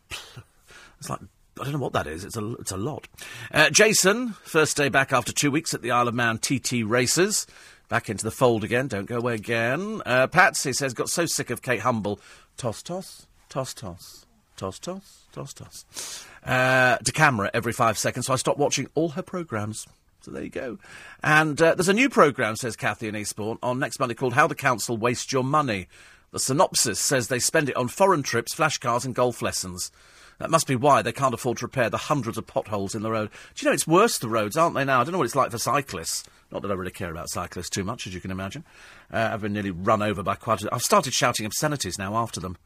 it's 0.98 1.08
like 1.08 1.20
I 1.60 1.64
don't 1.64 1.72
know 1.74 1.78
what 1.78 1.92
that 1.92 2.06
is. 2.06 2.24
It's 2.24 2.36
a 2.36 2.52
it's 2.54 2.72
a 2.72 2.76
lot. 2.76 3.08
Uh, 3.52 3.70
Jason, 3.70 4.30
first 4.44 4.76
day 4.76 4.88
back 4.88 5.12
after 5.12 5.32
two 5.32 5.50
weeks 5.50 5.74
at 5.74 5.82
the 5.82 5.90
Isle 5.90 6.08
of 6.08 6.14
Man 6.14 6.38
TT 6.38 6.84
races. 6.84 7.46
Back 7.88 8.10
into 8.10 8.24
the 8.24 8.30
fold 8.30 8.64
again. 8.64 8.86
Don't 8.86 9.06
go 9.06 9.16
away 9.16 9.34
again. 9.34 10.02
Uh, 10.04 10.26
Patsy 10.26 10.74
says 10.74 10.92
got 10.92 11.08
so 11.08 11.24
sick 11.24 11.48
of 11.48 11.62
Kate 11.62 11.80
Humble. 11.80 12.20
Toss 12.56 12.82
toss 12.82 13.26
toss 13.48 13.72
toss 13.72 14.26
toss 14.56 14.78
toss 14.78 15.26
toss 15.32 15.54
toss. 15.54 16.26
Uh, 16.44 16.98
to 16.98 17.12
camera 17.12 17.50
every 17.54 17.72
five 17.72 17.98
seconds, 17.98 18.26
so 18.26 18.32
I 18.32 18.36
stopped 18.36 18.58
watching 18.58 18.88
all 18.94 19.10
her 19.10 19.22
programmes. 19.22 19.86
So 20.20 20.30
there 20.30 20.42
you 20.42 20.50
go. 20.50 20.78
And 21.22 21.60
uh, 21.60 21.74
there's 21.74 21.88
a 21.88 21.94
new 21.94 22.08
programme, 22.08 22.56
says 22.56 22.76
Kathy 22.76 23.08
in 23.08 23.16
Eastbourne, 23.16 23.58
on 23.62 23.78
next 23.78 24.00
Monday 24.00 24.14
called 24.14 24.34
How 24.34 24.46
the 24.46 24.54
Council 24.54 24.96
Waste 24.96 25.32
Your 25.32 25.44
Money. 25.44 25.88
The 26.32 26.38
synopsis 26.38 27.00
says 27.00 27.28
they 27.28 27.38
spend 27.38 27.68
it 27.68 27.76
on 27.76 27.88
foreign 27.88 28.22
trips, 28.22 28.54
flashcards, 28.54 29.04
and 29.04 29.14
golf 29.14 29.40
lessons. 29.40 29.90
That 30.38 30.50
must 30.50 30.66
be 30.66 30.76
why 30.76 31.02
they 31.02 31.12
can't 31.12 31.34
afford 31.34 31.58
to 31.58 31.66
repair 31.66 31.90
the 31.90 31.96
hundreds 31.96 32.38
of 32.38 32.46
potholes 32.46 32.94
in 32.94 33.02
the 33.02 33.10
road. 33.10 33.30
Do 33.54 33.64
you 33.64 33.70
know 33.70 33.74
it's 33.74 33.86
worse, 33.86 34.18
the 34.18 34.28
roads, 34.28 34.56
aren't 34.56 34.74
they 34.74 34.84
now? 34.84 35.00
I 35.00 35.04
don't 35.04 35.12
know 35.12 35.18
what 35.18 35.24
it's 35.24 35.34
like 35.34 35.50
for 35.50 35.58
cyclists. 35.58 36.24
Not 36.52 36.62
that 36.62 36.70
I 36.70 36.74
really 36.74 36.92
care 36.92 37.10
about 37.10 37.28
cyclists 37.30 37.70
too 37.70 37.84
much, 37.84 38.06
as 38.06 38.14
you 38.14 38.20
can 38.20 38.30
imagine. 38.30 38.64
Uh, 39.12 39.30
I've 39.32 39.42
been 39.42 39.52
nearly 39.52 39.70
run 39.70 40.00
over 40.00 40.22
by 40.22 40.34
quite 40.34 40.62
a... 40.62 40.72
I've 40.72 40.82
started 40.82 41.12
shouting 41.12 41.44
obscenities 41.44 41.98
now 41.98 42.16
after 42.16 42.40
them. 42.40 42.56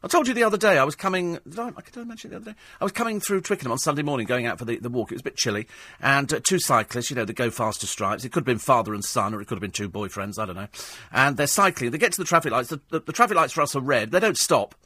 I 0.00 0.06
told 0.06 0.28
you 0.28 0.34
the 0.34 0.44
other 0.44 0.56
day 0.56 0.78
I 0.78 0.84
was 0.84 0.94
coming. 0.94 1.40
Did 1.48 1.58
I, 1.58 1.70
did 1.70 1.98
I 1.98 2.04
mention 2.04 2.30
the 2.30 2.36
other 2.36 2.52
day? 2.52 2.56
I 2.80 2.84
was 2.84 2.92
coming 2.92 3.18
through 3.18 3.40
Twickenham 3.40 3.72
on 3.72 3.78
Sunday 3.78 4.02
morning, 4.02 4.26
going 4.26 4.46
out 4.46 4.58
for 4.58 4.64
the, 4.64 4.76
the 4.76 4.88
walk. 4.88 5.10
It 5.10 5.16
was 5.16 5.22
a 5.22 5.24
bit 5.24 5.36
chilly, 5.36 5.66
and 6.00 6.32
uh, 6.32 6.40
two 6.46 6.60
cyclists, 6.60 7.10
you 7.10 7.16
know, 7.16 7.24
the 7.24 7.32
go 7.32 7.50
faster 7.50 7.86
stripes. 7.88 8.24
It 8.24 8.30
could 8.30 8.42
have 8.42 8.46
been 8.46 8.58
father 8.58 8.94
and 8.94 9.04
son, 9.04 9.34
or 9.34 9.40
it 9.40 9.46
could 9.46 9.56
have 9.56 9.62
been 9.62 9.72
two 9.72 9.88
boyfriends. 9.88 10.38
I 10.38 10.46
don't 10.46 10.54
know. 10.54 10.68
And 11.10 11.36
they're 11.36 11.48
cycling. 11.48 11.90
They 11.90 11.98
get 11.98 12.12
to 12.12 12.18
the 12.18 12.24
traffic 12.24 12.52
lights. 12.52 12.68
The, 12.68 12.80
the, 12.90 13.00
the 13.00 13.12
traffic 13.12 13.36
lights 13.36 13.52
for 13.52 13.62
us 13.62 13.74
are 13.74 13.80
red. 13.80 14.12
They 14.12 14.20
don't 14.20 14.38
stop. 14.38 14.76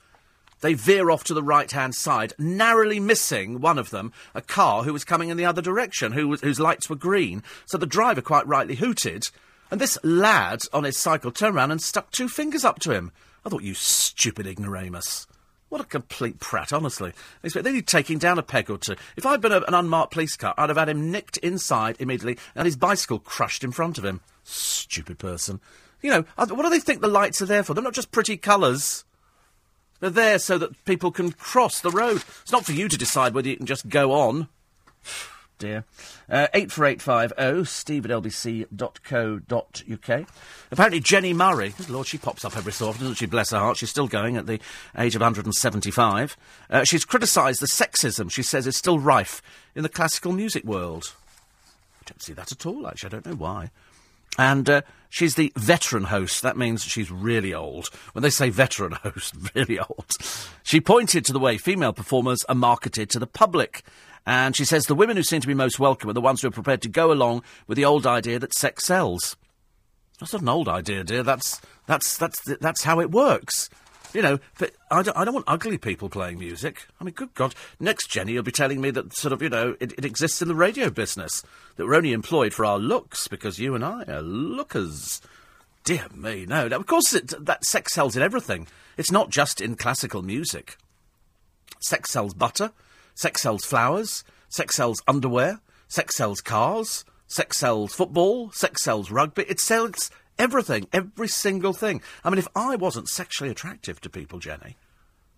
They 0.62 0.74
veer 0.74 1.10
off 1.10 1.24
to 1.24 1.34
the 1.34 1.42
right-hand 1.42 1.94
side, 1.94 2.32
narrowly 2.38 3.00
missing 3.00 3.60
one 3.60 3.78
of 3.78 3.90
them, 3.90 4.12
a 4.34 4.40
car 4.40 4.84
who 4.84 4.92
was 4.92 5.04
coming 5.04 5.28
in 5.28 5.36
the 5.36 5.44
other 5.44 5.60
direction, 5.60 6.12
who 6.12 6.28
was, 6.28 6.40
whose 6.40 6.60
lights 6.60 6.88
were 6.88 6.96
green. 6.96 7.42
So 7.66 7.76
the 7.76 7.84
driver 7.84 8.22
quite 8.22 8.46
rightly 8.46 8.76
hooted, 8.76 9.24
and 9.70 9.80
this 9.80 9.98
lad 10.04 10.60
on 10.72 10.84
his 10.84 10.96
cycle 10.96 11.32
turned 11.32 11.56
around 11.56 11.72
and 11.72 11.82
stuck 11.82 12.12
two 12.12 12.28
fingers 12.28 12.64
up 12.64 12.78
to 12.80 12.92
him. 12.92 13.10
I 13.44 13.48
thought, 13.48 13.62
you 13.62 13.74
stupid 13.74 14.46
ignoramus. 14.46 15.26
What 15.68 15.80
a 15.80 15.84
complete 15.84 16.38
prat, 16.38 16.72
honestly. 16.72 17.12
They 17.42 17.72
need 17.72 17.86
taking 17.86 18.18
down 18.18 18.38
a 18.38 18.42
peg 18.42 18.70
or 18.70 18.76
two. 18.76 18.94
If 19.16 19.24
I'd 19.24 19.40
been 19.40 19.52
a, 19.52 19.62
an 19.62 19.74
unmarked 19.74 20.12
police 20.12 20.36
car, 20.36 20.52
I'd 20.58 20.68
have 20.68 20.76
had 20.76 20.90
him 20.90 21.10
nicked 21.10 21.38
inside 21.38 21.96
immediately 21.98 22.36
and 22.54 22.66
his 22.66 22.76
bicycle 22.76 23.18
crushed 23.18 23.64
in 23.64 23.72
front 23.72 23.96
of 23.96 24.04
him. 24.04 24.20
Stupid 24.44 25.18
person. 25.18 25.60
You 26.02 26.10
know, 26.10 26.24
what 26.36 26.62
do 26.62 26.68
they 26.68 26.78
think 26.78 27.00
the 27.00 27.08
lights 27.08 27.40
are 27.40 27.46
there 27.46 27.62
for? 27.62 27.72
They're 27.74 27.82
not 27.82 27.94
just 27.94 28.12
pretty 28.12 28.36
colours. 28.36 29.04
They're 30.00 30.10
there 30.10 30.38
so 30.38 30.58
that 30.58 30.84
people 30.84 31.10
can 31.10 31.32
cross 31.32 31.80
the 31.80 31.90
road. 31.90 32.22
It's 32.42 32.52
not 32.52 32.66
for 32.66 32.72
you 32.72 32.88
to 32.88 32.98
decide 32.98 33.34
whether 33.34 33.48
you 33.48 33.56
can 33.56 33.66
just 33.66 33.88
go 33.88 34.12
on 34.12 34.48
dear. 35.62 35.84
Uh, 36.28 36.48
84850 36.54 37.64
steve 37.64 38.04
at 38.04 38.10
lbc.co.uk. 38.10 38.68
Apparently 40.70 41.00
Jenni 41.00 41.34
Murray, 41.34 41.72
lord, 41.88 42.08
she 42.08 42.18
pops 42.18 42.44
up 42.44 42.56
every 42.56 42.72
so 42.72 42.88
often, 42.88 43.02
doesn't 43.02 43.14
she? 43.14 43.26
Bless 43.26 43.50
her 43.50 43.58
heart. 43.58 43.76
She's 43.76 43.90
still 43.90 44.08
going 44.08 44.36
at 44.36 44.46
the 44.46 44.58
age 44.98 45.14
of 45.14 45.20
175. 45.20 46.36
Uh, 46.68 46.82
she's 46.84 47.04
criticised 47.04 47.60
the 47.60 47.66
sexism 47.66 48.30
she 48.30 48.42
says 48.42 48.66
is 48.66 48.76
still 48.76 48.98
rife 48.98 49.40
in 49.74 49.84
the 49.84 49.88
classical 49.88 50.32
music 50.32 50.64
world. 50.64 51.14
I 52.00 52.04
don't 52.06 52.22
see 52.22 52.32
that 52.32 52.50
at 52.50 52.66
all, 52.66 52.88
actually. 52.88 53.06
I 53.06 53.10
don't 53.10 53.26
know 53.26 53.36
why. 53.36 53.70
And 54.38 54.68
uh, 54.68 54.82
she's 55.10 55.36
the 55.36 55.52
veteran 55.56 56.04
host. 56.04 56.42
That 56.42 56.56
means 56.56 56.82
she's 56.82 57.10
really 57.10 57.54
old. 57.54 57.88
When 58.14 58.22
they 58.22 58.30
say 58.30 58.50
veteran 58.50 58.92
host, 59.02 59.36
really 59.54 59.78
old. 59.78 60.10
She 60.64 60.80
pointed 60.80 61.24
to 61.26 61.32
the 61.32 61.38
way 61.38 61.56
female 61.56 61.92
performers 61.92 62.42
are 62.44 62.54
marketed 62.54 63.10
to 63.10 63.20
the 63.20 63.26
public 63.28 63.84
and 64.26 64.56
she 64.56 64.64
says 64.64 64.86
the 64.86 64.94
women 64.94 65.16
who 65.16 65.22
seem 65.22 65.40
to 65.40 65.46
be 65.46 65.54
most 65.54 65.78
welcome 65.78 66.10
are 66.10 66.14
the 66.14 66.20
ones 66.20 66.42
who 66.42 66.48
are 66.48 66.52
prepared 66.52 66.82
to 66.82 66.88
go 66.88 67.12
along 67.12 67.42
with 67.66 67.76
the 67.76 67.84
old 67.84 68.06
idea 68.06 68.38
that 68.38 68.54
sex 68.54 68.86
sells. 68.86 69.36
That's 70.20 70.32
not 70.32 70.42
an 70.42 70.48
old 70.48 70.68
idea, 70.68 71.02
dear. 71.02 71.22
That's 71.22 71.60
that's 71.86 72.16
that's 72.16 72.40
that's 72.60 72.84
how 72.84 73.00
it 73.00 73.10
works. 73.10 73.68
You 74.14 74.20
know, 74.20 74.38
but 74.58 74.72
I 74.90 75.02
don't, 75.02 75.16
I 75.16 75.24
don't 75.24 75.34
want 75.34 75.46
ugly 75.48 75.78
people 75.78 76.10
playing 76.10 76.38
music. 76.38 76.86
I 77.00 77.04
mean, 77.04 77.14
good 77.14 77.32
God. 77.32 77.54
Next, 77.80 78.10
Jenni, 78.10 78.32
you'll 78.32 78.42
be 78.42 78.52
telling 78.52 78.80
me 78.80 78.90
that 78.90 79.16
sort 79.16 79.32
of, 79.32 79.40
you 79.40 79.48
know, 79.48 79.74
it, 79.80 79.92
it 79.96 80.04
exists 80.04 80.42
in 80.42 80.48
the 80.48 80.54
radio 80.54 80.90
business. 80.90 81.42
That 81.76 81.86
we're 81.86 81.94
only 81.94 82.12
employed 82.12 82.52
for 82.52 82.66
our 82.66 82.78
looks 82.78 83.26
because 83.26 83.58
you 83.58 83.74
and 83.74 83.82
I 83.82 84.04
are 84.04 84.20
lookers. 84.20 85.22
Dear 85.84 86.06
me, 86.14 86.44
no. 86.46 86.68
Now, 86.68 86.76
of 86.76 86.86
course, 86.86 87.14
it, 87.14 87.32
that 87.44 87.64
sex 87.64 87.94
sells 87.94 88.14
in 88.14 88.22
everything. 88.22 88.68
It's 88.98 89.10
not 89.10 89.30
just 89.30 89.62
in 89.62 89.76
classical 89.76 90.22
music. 90.22 90.76
Sex 91.80 92.10
sells 92.10 92.34
butter. 92.34 92.72
Sex 93.14 93.42
sells 93.42 93.64
flowers. 93.64 94.24
Sex 94.48 94.76
sells 94.76 95.02
underwear. 95.06 95.60
Sex 95.88 96.16
sells 96.16 96.40
cars. 96.40 97.04
Sex 97.32 97.58
sells 97.58 97.94
football, 97.94 98.50
sex 98.52 98.84
sells 98.84 99.10
rugby, 99.10 99.46
it 99.48 99.58
sells 99.58 100.10
everything, 100.38 100.86
every 100.92 101.28
single 101.28 101.72
thing. 101.72 102.02
I 102.22 102.28
mean, 102.28 102.38
if 102.38 102.48
I 102.54 102.76
wasn't 102.76 103.08
sexually 103.08 103.50
attractive 103.50 104.02
to 104.02 104.10
people, 104.10 104.38
Jenni, 104.38 104.74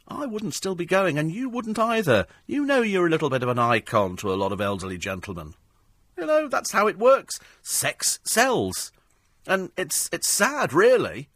I 0.08 0.26
wouldn't 0.26 0.54
still 0.54 0.74
be 0.74 0.86
going, 0.86 1.18
and 1.18 1.30
you 1.30 1.48
wouldn't 1.48 1.78
either. 1.78 2.26
You 2.48 2.66
know 2.66 2.82
you're 2.82 3.06
a 3.06 3.10
little 3.10 3.30
bit 3.30 3.44
of 3.44 3.48
an 3.48 3.60
icon 3.60 4.16
to 4.16 4.32
a 4.32 4.34
lot 4.34 4.50
of 4.50 4.60
elderly 4.60 4.98
gentlemen. 4.98 5.54
You 6.18 6.26
know, 6.26 6.48
that's 6.48 6.72
how 6.72 6.88
it 6.88 6.98
works. 6.98 7.38
Sex 7.62 8.18
sells. 8.24 8.90
And 9.46 9.70
it's 9.76 10.10
it's 10.12 10.32
sad, 10.32 10.72
really. 10.72 11.28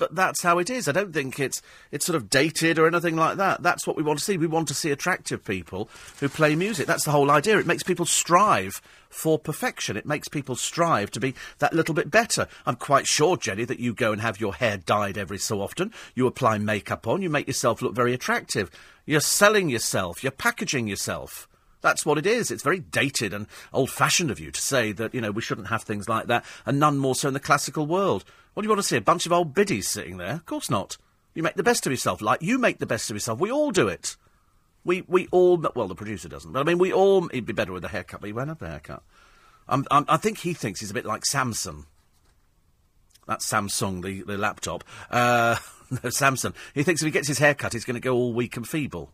But 0.00 0.14
that's 0.14 0.42
how 0.42 0.58
it 0.58 0.70
is. 0.70 0.88
I 0.88 0.92
don't 0.92 1.12
think 1.12 1.38
it's 1.38 1.60
it's 1.92 2.06
sort 2.06 2.16
of 2.16 2.30
dated 2.30 2.78
or 2.78 2.86
anything 2.86 3.16
like 3.16 3.36
that. 3.36 3.62
That's 3.62 3.86
what 3.86 3.96
we 3.96 4.02
want 4.02 4.18
to 4.18 4.24
see. 4.24 4.38
We 4.38 4.46
want 4.46 4.66
to 4.68 4.74
see 4.74 4.90
attractive 4.90 5.44
people 5.44 5.90
who 6.20 6.28
play 6.30 6.56
music. 6.56 6.86
That's 6.86 7.04
the 7.04 7.10
whole 7.10 7.30
idea. 7.30 7.58
It 7.58 7.66
makes 7.66 7.82
people 7.82 8.06
strive 8.06 8.80
for 9.10 9.38
perfection. 9.38 9.98
It 9.98 10.06
makes 10.06 10.26
people 10.26 10.56
strive 10.56 11.10
to 11.10 11.20
be 11.20 11.34
that 11.58 11.74
little 11.74 11.94
bit 11.94 12.10
better. 12.10 12.48
I'm 12.64 12.76
quite 12.76 13.06
sure, 13.06 13.36
Jenni, 13.36 13.66
that 13.66 13.78
you 13.78 13.92
go 13.92 14.10
and 14.10 14.22
have 14.22 14.40
your 14.40 14.54
hair 14.54 14.78
dyed 14.78 15.18
every 15.18 15.38
so 15.38 15.60
often. 15.60 15.92
You 16.14 16.26
apply 16.26 16.56
makeup 16.56 17.06
on. 17.06 17.20
You 17.20 17.28
make 17.28 17.46
yourself 17.46 17.82
look 17.82 17.94
very 17.94 18.14
attractive. 18.14 18.70
You're 19.04 19.20
selling 19.20 19.68
yourself. 19.68 20.22
You're 20.24 20.32
packaging 20.32 20.88
yourself. 20.88 21.46
That's 21.82 22.04
what 22.04 22.18
it 22.18 22.26
is. 22.26 22.50
It's 22.50 22.62
very 22.62 22.80
dated 22.80 23.32
and 23.34 23.46
old 23.72 23.90
fashioned 23.90 24.30
of 24.30 24.40
you 24.40 24.50
to 24.50 24.60
say 24.60 24.92
that, 24.92 25.14
you 25.14 25.20
know, 25.20 25.30
we 25.30 25.42
shouldn't 25.42 25.68
have 25.68 25.82
things 25.82 26.08
like 26.08 26.26
that, 26.26 26.44
and 26.66 26.78
none 26.78 26.98
more 26.98 27.14
so 27.14 27.28
in 27.28 27.34
the 27.34 27.40
classical 27.40 27.86
world. 27.86 28.24
What 28.54 28.62
do 28.62 28.66
you 28.66 28.70
want 28.70 28.82
to 28.82 28.86
see? 28.86 28.96
A 28.96 29.00
bunch 29.00 29.26
of 29.26 29.32
old 29.32 29.54
biddies 29.54 29.88
sitting 29.88 30.16
there? 30.16 30.34
Of 30.34 30.46
course 30.46 30.70
not. 30.70 30.96
You 31.34 31.42
make 31.42 31.54
the 31.54 31.62
best 31.62 31.86
of 31.86 31.92
yourself, 31.92 32.20
like 32.20 32.42
you 32.42 32.58
make 32.58 32.78
the 32.78 32.86
best 32.86 33.10
of 33.10 33.16
yourself. 33.16 33.38
We 33.38 33.52
all 33.52 33.70
do 33.70 33.88
it. 33.88 34.16
We 34.84 35.02
we 35.02 35.28
all 35.30 35.56
well, 35.56 35.88
the 35.88 35.94
producer 35.94 36.28
doesn't, 36.28 36.52
but 36.52 36.60
I 36.60 36.64
mean, 36.64 36.78
we 36.78 36.92
all. 36.92 37.28
He'd 37.28 37.46
be 37.46 37.52
better 37.52 37.72
with 37.72 37.84
a 37.84 37.88
haircut, 37.88 38.20
but 38.20 38.26
he 38.26 38.32
won't 38.32 38.48
have 38.48 38.58
the 38.58 38.68
haircut. 38.68 39.02
I 39.68 40.16
think 40.16 40.38
he 40.38 40.52
thinks 40.52 40.80
he's 40.80 40.90
a 40.90 40.94
bit 40.94 41.04
like 41.04 41.24
Samson. 41.24 41.84
That's 43.26 43.48
Samsung, 43.48 44.02
the 44.02 44.22
the 44.22 44.36
laptop. 44.36 44.82
Uh, 45.10 45.56
no, 46.02 46.10
Samson. 46.10 46.54
He 46.74 46.82
thinks 46.82 47.02
if 47.02 47.06
he 47.06 47.12
gets 47.12 47.28
his 47.28 47.38
haircut, 47.38 47.72
he's 47.72 47.84
going 47.84 47.94
to 47.94 48.00
go 48.00 48.14
all 48.14 48.32
weak 48.32 48.56
and 48.56 48.66
feeble. 48.66 49.12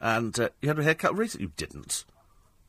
And 0.00 0.38
uh, 0.38 0.50
you 0.62 0.68
had 0.68 0.78
a 0.78 0.84
haircut 0.84 1.16
recently? 1.16 1.46
You 1.46 1.52
didn't. 1.56 2.04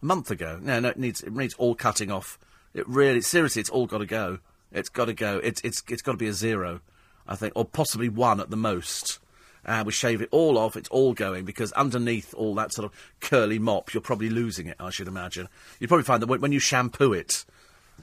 A 0.01 0.05
month 0.05 0.31
ago. 0.31 0.59
No, 0.61 0.79
no, 0.79 0.89
it 0.89 0.97
needs 0.97 1.21
it 1.21 1.33
needs 1.33 1.53
all 1.55 1.75
cutting 1.75 2.11
off. 2.11 2.39
It 2.73 2.87
really, 2.87 3.21
seriously, 3.21 3.59
it's 3.59 3.69
all 3.69 3.85
got 3.85 3.99
to 3.99 4.05
go. 4.05 4.39
It's 4.71 4.89
got 4.89 5.05
to 5.05 5.13
go. 5.13 5.39
It's 5.43 5.61
it's 5.61 5.83
it's 5.87 6.01
got 6.01 6.13
to 6.13 6.17
be 6.17 6.27
a 6.27 6.33
zero, 6.33 6.81
I 7.27 7.35
think, 7.35 7.53
or 7.55 7.65
possibly 7.65 8.09
one 8.09 8.39
at 8.39 8.49
the 8.49 8.57
most. 8.57 9.19
Uh, 9.63 9.83
we 9.85 9.91
shave 9.91 10.21
it 10.21 10.29
all 10.31 10.57
off. 10.57 10.75
It's 10.75 10.89
all 10.89 11.13
going 11.13 11.45
because 11.45 11.71
underneath 11.73 12.33
all 12.33 12.55
that 12.55 12.73
sort 12.73 12.85
of 12.85 13.13
curly 13.19 13.59
mop, 13.59 13.93
you're 13.93 14.01
probably 14.01 14.29
losing 14.29 14.67
it. 14.67 14.75
I 14.79 14.89
should 14.89 15.07
imagine. 15.07 15.49
You'd 15.79 15.89
probably 15.89 16.03
find 16.03 16.21
that 16.21 16.27
when, 16.27 16.41
when 16.41 16.51
you 16.51 16.59
shampoo 16.59 17.13
it, 17.13 17.45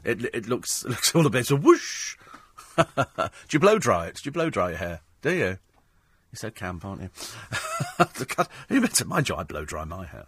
it 0.05 0.25
it 0.35 0.49
looks 0.49 0.85
it 0.85 0.89
looks 0.91 1.15
all 1.15 1.27
a 1.27 1.31
bit 1.31 1.47
so 1.47 1.57
whoosh. 1.57 2.17
Do 2.77 3.31
you 3.51 3.59
blow 3.59 3.79
dry 3.79 4.07
it? 4.07 4.17
Do 4.17 4.23
you 4.25 4.33
blow 4.33 4.51
dry 4.51 4.71
your 4.71 4.79
hair? 4.79 5.01
Do 5.23 5.33
you? 5.33 5.59
You're 6.31 6.37
so 6.37 6.51
camp, 6.51 6.85
aren't 6.85 7.03
you? 7.03 7.11
you 8.71 8.81
better 8.81 9.05
mind 9.07 9.29
you, 9.29 9.35
I 9.35 9.43
blow 9.43 9.65
dry 9.65 9.85
my 9.85 10.05
hair. 10.05 10.27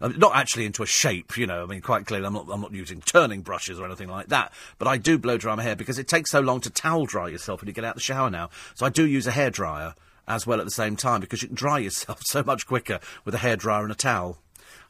Not 0.00 0.34
actually 0.34 0.64
into 0.64 0.82
a 0.82 0.86
shape, 0.86 1.36
you 1.36 1.46
know. 1.46 1.62
I 1.62 1.66
mean, 1.66 1.82
quite 1.82 2.06
clearly, 2.06 2.26
I'm 2.26 2.32
not, 2.32 2.46
I'm 2.50 2.62
not 2.62 2.72
using 2.72 3.00
turning 3.02 3.42
brushes 3.42 3.78
or 3.78 3.84
anything 3.84 4.08
like 4.08 4.28
that. 4.28 4.52
But 4.78 4.88
I 4.88 4.96
do 4.96 5.18
blow 5.18 5.36
dry 5.36 5.54
my 5.54 5.62
hair 5.62 5.76
because 5.76 5.98
it 5.98 6.08
takes 6.08 6.30
so 6.30 6.40
long 6.40 6.60
to 6.62 6.70
towel 6.70 7.04
dry 7.04 7.28
yourself 7.28 7.60
when 7.60 7.68
you 7.68 7.74
get 7.74 7.84
out 7.84 7.90
of 7.90 7.96
the 7.96 8.00
shower 8.00 8.30
now. 8.30 8.48
So 8.74 8.86
I 8.86 8.88
do 8.88 9.06
use 9.06 9.26
a 9.26 9.30
hair 9.30 9.50
dryer 9.50 9.94
as 10.26 10.46
well 10.46 10.58
at 10.58 10.64
the 10.64 10.70
same 10.70 10.96
time 10.96 11.20
because 11.20 11.42
you 11.42 11.48
can 11.48 11.54
dry 11.54 11.78
yourself 11.80 12.22
so 12.24 12.42
much 12.42 12.66
quicker 12.66 13.00
with 13.24 13.34
a 13.34 13.38
hair 13.38 13.56
dryer 13.56 13.82
and 13.82 13.92
a 13.92 13.96
towel. 13.96 14.38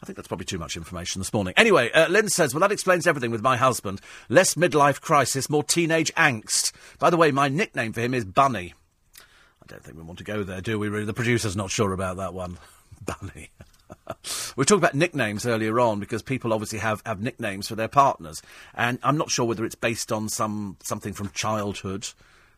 I 0.02 0.06
think 0.06 0.16
that's 0.16 0.28
probably 0.28 0.46
too 0.46 0.58
much 0.58 0.76
information 0.76 1.20
this 1.20 1.32
morning. 1.32 1.52
Anyway, 1.56 1.90
uh, 1.92 2.08
Lynn 2.08 2.28
says, 2.28 2.54
well, 2.54 2.61
that 2.61 2.72
explains 2.72 3.06
everything 3.06 3.30
with 3.30 3.42
my 3.42 3.56
husband. 3.56 4.00
Less 4.28 4.54
midlife 4.54 5.00
crisis, 5.00 5.50
more 5.50 5.62
teenage 5.62 6.14
angst. 6.14 6.72
By 6.98 7.11
the 7.11 7.18
way, 7.18 7.30
my 7.32 7.48
nickname 7.48 7.92
for 7.92 8.00
him 8.00 8.14
is 8.14 8.24
Bunny. 8.24 8.74
I 9.18 9.66
don't 9.66 9.84
think 9.84 9.98
we 9.98 10.02
want 10.02 10.18
to 10.18 10.24
go 10.24 10.42
there, 10.42 10.62
do 10.62 10.78
we? 10.78 10.88
Really? 10.88 11.04
The 11.04 11.12
producer's 11.12 11.56
not 11.56 11.70
sure 11.70 11.92
about 11.92 12.16
that 12.16 12.32
one. 12.32 12.58
Bunny. 13.04 13.50
we 14.57 14.64
talked 14.64 14.78
about 14.78 14.95
nicknames 14.95 15.47
earlier 15.47 15.78
on 15.80 16.01
because 16.01 16.22
people 16.22 16.53
obviously 16.53 16.78
have, 16.78 17.03
have 17.07 17.20
nicknames 17.20 17.68
for 17.68 17.74
their 17.74 17.88
partners, 17.88 18.43
and 18.74 18.99
I'm 19.03 19.16
not 19.16 19.30
sure 19.30 19.47
whether 19.47 19.64
it's 19.64 19.74
based 19.74 20.12
on 20.12 20.28
some 20.28 20.76
something 20.82 21.12
from 21.12 21.30
childhood. 21.30 22.09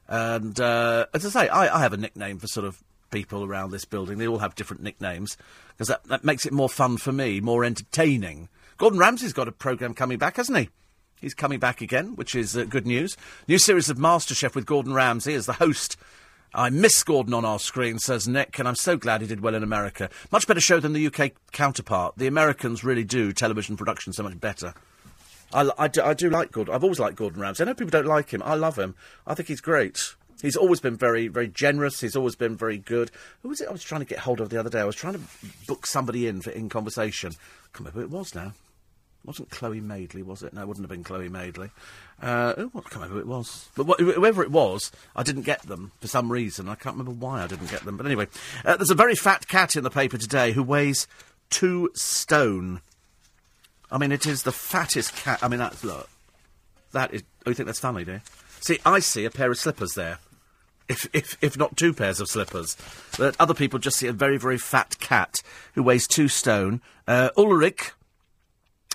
And 0.08 0.58
uh, 0.60 1.06
as 1.14 1.24
I 1.24 1.28
say, 1.28 1.48
I, 1.48 1.76
I 1.76 1.80
have 1.80 1.92
a 1.92 1.96
nickname 1.96 2.38
for 2.38 2.46
sort 2.46 2.66
of 2.66 2.82
people 3.10 3.44
around 3.44 3.70
this 3.70 3.84
building. 3.84 4.18
They 4.18 4.26
all 4.26 4.38
have 4.38 4.54
different 4.54 4.82
nicknames 4.82 5.36
because 5.68 5.88
that, 5.88 6.04
that 6.04 6.24
makes 6.24 6.44
it 6.46 6.52
more 6.52 6.68
fun 6.68 6.96
for 6.96 7.12
me, 7.12 7.40
more 7.40 7.64
entertaining. 7.64 8.48
Gordon 8.78 8.98
Ramsay's 8.98 9.32
got 9.32 9.48
a 9.48 9.52
programme 9.52 9.94
coming 9.94 10.18
back, 10.18 10.36
hasn't 10.36 10.58
he? 10.58 10.68
He's 11.20 11.34
coming 11.34 11.60
back 11.60 11.80
again, 11.80 12.16
which 12.16 12.34
is 12.34 12.56
uh, 12.56 12.64
good 12.64 12.86
news. 12.86 13.16
New 13.46 13.58
series 13.58 13.88
of 13.88 13.96
MasterChef 13.96 14.56
with 14.56 14.66
Gordon 14.66 14.92
Ramsay 14.92 15.34
as 15.34 15.46
the 15.46 15.52
host 15.52 15.96
I 16.54 16.68
miss 16.68 17.02
Gordon 17.02 17.32
on 17.32 17.44
our 17.44 17.58
screen, 17.58 17.98
says 17.98 18.28
Nick, 18.28 18.58
and 18.58 18.68
I'm 18.68 18.74
so 18.74 18.96
glad 18.96 19.22
he 19.22 19.26
did 19.26 19.40
well 19.40 19.54
in 19.54 19.62
America. 19.62 20.10
Much 20.30 20.46
better 20.46 20.60
show 20.60 20.80
than 20.80 20.92
the 20.92 21.06
UK 21.06 21.32
counterpart. 21.50 22.14
The 22.16 22.26
Americans 22.26 22.84
really 22.84 23.04
do 23.04 23.32
television 23.32 23.76
production 23.76 24.12
so 24.12 24.22
much 24.22 24.38
better. 24.38 24.74
I, 25.54 25.70
I, 25.78 25.88
do, 25.88 26.02
I 26.02 26.12
do 26.12 26.28
like 26.28 26.52
Gordon. 26.52 26.74
I've 26.74 26.82
always 26.82 27.00
liked 27.00 27.16
Gordon 27.16 27.40
Ramsay. 27.40 27.62
I 27.62 27.66
know 27.66 27.74
people 27.74 27.90
don't 27.90 28.06
like 28.06 28.30
him. 28.30 28.42
I 28.44 28.54
love 28.54 28.78
him. 28.78 28.94
I 29.26 29.34
think 29.34 29.48
he's 29.48 29.60
great. 29.62 30.14
He's 30.42 30.56
always 30.56 30.80
been 30.80 30.96
very, 30.96 31.28
very 31.28 31.48
generous. 31.48 32.00
He's 32.00 32.16
always 32.16 32.36
been 32.36 32.56
very 32.56 32.78
good. 32.78 33.10
Who 33.42 33.48
was 33.48 33.60
it 33.60 33.68
I 33.68 33.72
was 33.72 33.82
trying 33.82 34.00
to 34.00 34.06
get 34.06 34.18
hold 34.18 34.40
of 34.40 34.50
the 34.50 34.58
other 34.58 34.70
day? 34.70 34.80
I 34.80 34.84
was 34.84 34.96
trying 34.96 35.14
to 35.14 35.20
book 35.66 35.86
somebody 35.86 36.26
in 36.26 36.42
for 36.42 36.50
in 36.50 36.68
conversation. 36.68 37.32
I 37.32 37.66
can't 37.72 37.80
remember 37.80 38.00
who 38.00 38.06
it 38.06 38.18
was 38.18 38.34
now 38.34 38.52
wasn't 39.24 39.50
Chloe 39.50 39.80
Madeley, 39.80 40.22
was 40.22 40.42
it? 40.42 40.52
No, 40.52 40.62
it 40.62 40.68
wouldn't 40.68 40.84
have 40.84 40.90
been 40.90 41.04
Chloe 41.04 41.28
Madeley. 41.28 41.70
Uh, 42.20 42.54
oh, 42.56 42.70
I 42.74 42.80
can't 42.80 42.94
remember 42.94 43.14
who 43.14 43.20
it 43.20 43.26
was. 43.26 43.68
But 43.76 43.86
wh- 43.86 44.00
whoever 44.00 44.42
it 44.42 44.50
was, 44.50 44.90
I 45.14 45.22
didn't 45.22 45.42
get 45.42 45.62
them 45.62 45.92
for 46.00 46.08
some 46.08 46.30
reason. 46.30 46.68
I 46.68 46.74
can't 46.74 46.96
remember 46.96 47.12
why 47.12 47.42
I 47.42 47.46
didn't 47.46 47.70
get 47.70 47.84
them. 47.84 47.96
But 47.96 48.06
anyway, 48.06 48.26
uh, 48.64 48.76
there's 48.76 48.90
a 48.90 48.96
very 48.96 49.14
fat 49.14 49.46
cat 49.48 49.76
in 49.76 49.84
the 49.84 49.90
paper 49.90 50.18
today 50.18 50.52
who 50.52 50.62
weighs 50.62 51.06
two 51.50 51.90
stone. 51.94 52.80
I 53.90 53.98
mean, 53.98 54.10
it 54.10 54.26
is 54.26 54.42
the 54.42 54.52
fattest 54.52 55.14
cat. 55.16 55.38
I 55.42 55.48
mean, 55.48 55.58
that's, 55.58 55.84
look. 55.84 56.08
That 56.92 57.12
is. 57.14 57.22
Oh, 57.46 57.50
you 57.50 57.54
think 57.54 57.66
that's 57.66 57.80
funny, 57.80 58.04
do 58.04 58.12
you? 58.12 58.20
See, 58.60 58.78
I 58.84 59.00
see 59.00 59.24
a 59.24 59.30
pair 59.30 59.50
of 59.50 59.58
slippers 59.58 59.94
there. 59.94 60.18
If, 60.88 61.08
if, 61.12 61.36
if 61.40 61.56
not 61.56 61.76
two 61.76 61.94
pairs 61.94 62.20
of 62.20 62.28
slippers. 62.28 62.76
But 63.18 63.36
other 63.40 63.54
people 63.54 63.78
just 63.78 63.96
see 63.96 64.08
a 64.08 64.12
very, 64.12 64.36
very 64.36 64.58
fat 64.58 64.98
cat 64.98 65.42
who 65.74 65.82
weighs 65.82 66.06
two 66.06 66.28
stone. 66.28 66.82
Uh, 67.06 67.30
Ulrich, 67.36 67.92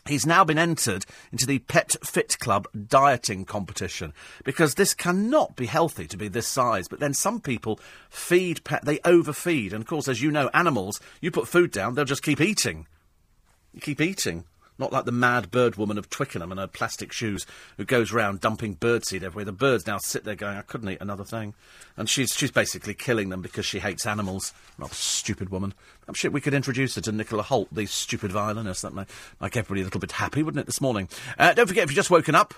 He's 0.07 0.25
now 0.25 0.43
been 0.43 0.57
entered 0.57 1.05
into 1.31 1.45
the 1.45 1.59
Pet 1.59 1.95
Fit 2.03 2.37
Club 2.39 2.67
dieting 2.87 3.45
competition 3.45 4.13
because 4.43 4.75
this 4.75 4.93
cannot 4.93 5.55
be 5.55 5.65
healthy 5.65 6.07
to 6.07 6.17
be 6.17 6.27
this 6.27 6.47
size. 6.47 6.87
But 6.87 6.99
then 6.99 7.13
some 7.13 7.39
people 7.39 7.79
feed 8.09 8.63
pet, 8.63 8.85
they 8.85 8.99
overfeed. 8.99 9.73
And 9.73 9.81
of 9.81 9.87
course, 9.87 10.07
as 10.07 10.21
you 10.21 10.31
know, 10.31 10.49
animals, 10.53 10.99
you 11.21 11.31
put 11.31 11.47
food 11.47 11.71
down, 11.71 11.93
they'll 11.93 12.05
just 12.05 12.23
keep 12.23 12.41
eating. 12.41 12.87
You 13.73 13.81
keep 13.81 14.01
eating. 14.01 14.45
Not 14.79 14.91
like 14.91 15.05
the 15.05 15.11
mad 15.11 15.51
bird 15.51 15.75
woman 15.75 15.97
of 15.97 16.09
Twickenham 16.09 16.51
and 16.51 16.59
her 16.59 16.67
plastic 16.67 17.11
shoes 17.11 17.45
who 17.77 17.85
goes 17.85 18.11
round 18.11 18.41
dumping 18.41 18.75
birdseed 18.75 19.23
everywhere. 19.23 19.45
The 19.45 19.51
birds 19.51 19.87
now 19.87 19.97
sit 19.97 20.23
there 20.23 20.35
going, 20.35 20.57
I 20.57 20.61
couldn't 20.61 20.89
eat 20.89 21.01
another 21.01 21.23
thing. 21.23 21.53
And 21.95 22.09
she's, 22.09 22.33
she's 22.33 22.51
basically 22.51 22.93
killing 22.93 23.29
them 23.29 23.41
because 23.41 23.65
she 23.65 23.79
hates 23.79 24.05
animals. 24.05 24.53
Not 24.77 24.93
stupid 24.93 25.49
woman. 25.49 25.73
I'm 26.07 26.13
sure 26.13 26.31
we 26.31 26.41
could 26.41 26.53
introduce 26.53 26.95
her 26.95 27.01
to 27.01 27.11
Nicola 27.11 27.43
Holt, 27.43 27.69
the 27.71 27.85
stupid 27.85 28.31
violinist. 28.31 28.83
That 28.83 28.93
might 28.93 29.09
make 29.41 29.57
everybody 29.57 29.81
a 29.81 29.85
little 29.85 29.99
bit 29.99 30.13
happy, 30.13 30.43
wouldn't 30.43 30.61
it, 30.61 30.65
this 30.67 30.81
morning? 30.81 31.09
Uh, 31.37 31.53
don't 31.53 31.67
forget, 31.67 31.83
if 31.83 31.89
you've 31.89 31.95
just 31.95 32.11
woken 32.11 32.35
up, 32.35 32.53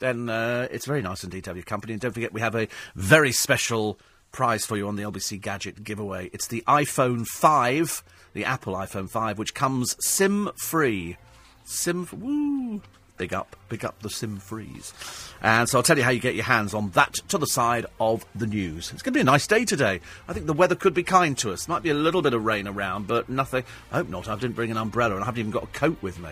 then 0.00 0.28
uh, 0.28 0.68
it's 0.70 0.86
very 0.86 1.02
nice 1.02 1.24
indeed 1.24 1.44
to 1.44 1.50
have 1.50 1.56
your 1.56 1.64
company. 1.64 1.94
And 1.94 2.02
don't 2.02 2.12
forget, 2.12 2.32
we 2.32 2.40
have 2.40 2.54
a 2.54 2.68
very 2.94 3.32
special 3.32 3.98
prize 4.32 4.66
for 4.66 4.76
you 4.76 4.88
on 4.88 4.96
the 4.96 5.02
LBC 5.02 5.40
Gadget 5.40 5.84
giveaway. 5.84 6.28
It's 6.32 6.48
the 6.48 6.62
iPhone 6.66 7.26
5, 7.26 8.02
the 8.34 8.44
Apple 8.44 8.74
iPhone 8.74 9.08
5, 9.08 9.38
which 9.38 9.54
comes 9.54 9.96
SIM 10.00 10.50
free. 10.56 11.16
Sim, 11.64 12.08
woo! 12.12 12.82
Big 13.16 13.32
up, 13.32 13.54
big 13.68 13.84
up 13.84 14.00
the 14.02 14.10
Sim 14.10 14.38
Freeze. 14.38 14.92
And 15.40 15.68
so 15.68 15.78
I'll 15.78 15.84
tell 15.84 15.96
you 15.96 16.02
how 16.02 16.10
you 16.10 16.18
get 16.18 16.34
your 16.34 16.44
hands 16.44 16.74
on 16.74 16.90
that 16.90 17.14
to 17.28 17.38
the 17.38 17.46
side 17.46 17.86
of 18.00 18.26
the 18.34 18.46
news. 18.46 18.92
It's 18.92 19.02
going 19.02 19.12
to 19.12 19.16
be 19.18 19.20
a 19.20 19.24
nice 19.24 19.46
day 19.46 19.64
today. 19.64 20.00
I 20.26 20.32
think 20.32 20.46
the 20.46 20.52
weather 20.52 20.74
could 20.74 20.94
be 20.94 21.04
kind 21.04 21.38
to 21.38 21.52
us. 21.52 21.68
Might 21.68 21.84
be 21.84 21.90
a 21.90 21.94
little 21.94 22.22
bit 22.22 22.34
of 22.34 22.44
rain 22.44 22.66
around, 22.66 23.06
but 23.06 23.28
nothing. 23.28 23.62
I 23.92 23.96
hope 23.96 24.08
not. 24.08 24.28
I 24.28 24.34
didn't 24.34 24.56
bring 24.56 24.72
an 24.72 24.76
umbrella 24.76 25.14
and 25.14 25.22
I 25.22 25.26
haven't 25.26 25.38
even 25.38 25.52
got 25.52 25.62
a 25.62 25.68
coat 25.68 25.96
with 26.02 26.18
me. 26.18 26.30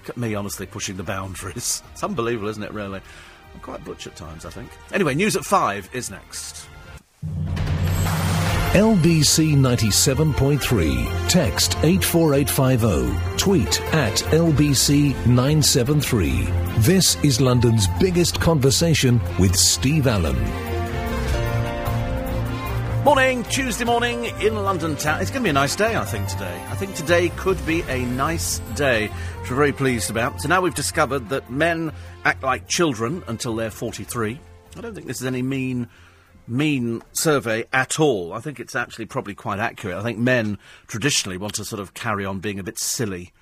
Look 0.00 0.10
at 0.10 0.16
me, 0.16 0.36
honestly, 0.36 0.66
pushing 0.66 0.96
the 0.96 1.02
boundaries. 1.02 1.82
It's 1.92 2.04
unbelievable, 2.04 2.48
isn't 2.48 2.62
it, 2.62 2.72
really? 2.72 3.00
I'm 3.54 3.60
quite 3.60 3.84
butch 3.84 4.06
at 4.06 4.14
times, 4.14 4.44
I 4.44 4.50
think. 4.50 4.70
Anyway, 4.92 5.14
news 5.14 5.34
at 5.34 5.44
five 5.44 5.90
is 5.92 6.08
next. 6.08 6.66
LBC 8.72 9.54
97.3. 9.54 11.28
Text 11.28 11.76
84850. 11.82 13.36
Tweet 13.36 13.82
at 13.92 14.14
LBC 14.32 15.10
973. 15.26 16.44
This 16.78 17.22
is 17.22 17.38
London's 17.38 17.86
biggest 18.00 18.40
conversation 18.40 19.20
with 19.38 19.54
Steve 19.54 20.06
Allen. 20.06 20.38
Morning, 23.04 23.42
Tuesday 23.44 23.84
morning 23.84 24.24
in 24.40 24.54
London 24.54 24.96
town. 24.96 25.20
It's 25.20 25.30
going 25.30 25.42
to 25.42 25.46
be 25.46 25.50
a 25.50 25.52
nice 25.52 25.76
day, 25.76 25.94
I 25.94 26.06
think, 26.06 26.28
today. 26.28 26.64
I 26.70 26.74
think 26.74 26.94
today 26.94 27.28
could 27.36 27.66
be 27.66 27.82
a 27.88 28.06
nice 28.06 28.60
day, 28.74 29.08
which 29.08 29.50
we're 29.50 29.56
very 29.56 29.72
pleased 29.72 30.08
about. 30.08 30.40
So 30.40 30.48
now 30.48 30.62
we've 30.62 30.74
discovered 30.74 31.28
that 31.28 31.50
men 31.50 31.92
act 32.24 32.42
like 32.42 32.68
children 32.68 33.22
until 33.26 33.54
they're 33.54 33.70
43. 33.70 34.40
I 34.78 34.80
don't 34.80 34.94
think 34.94 35.06
this 35.06 35.20
is 35.20 35.26
any 35.26 35.42
mean, 35.42 35.90
mean 36.52 37.02
survey 37.12 37.64
at 37.72 37.98
all. 37.98 38.32
I 38.32 38.40
think 38.40 38.60
it's 38.60 38.76
actually 38.76 39.06
probably 39.06 39.34
quite 39.34 39.58
accurate. 39.58 39.96
I 39.96 40.02
think 40.02 40.18
men 40.18 40.58
traditionally 40.86 41.38
want 41.38 41.54
to 41.54 41.64
sort 41.64 41.80
of 41.80 41.94
carry 41.94 42.24
on 42.24 42.38
being 42.38 42.58
a 42.58 42.64
bit 42.64 42.78
silly 42.78 43.32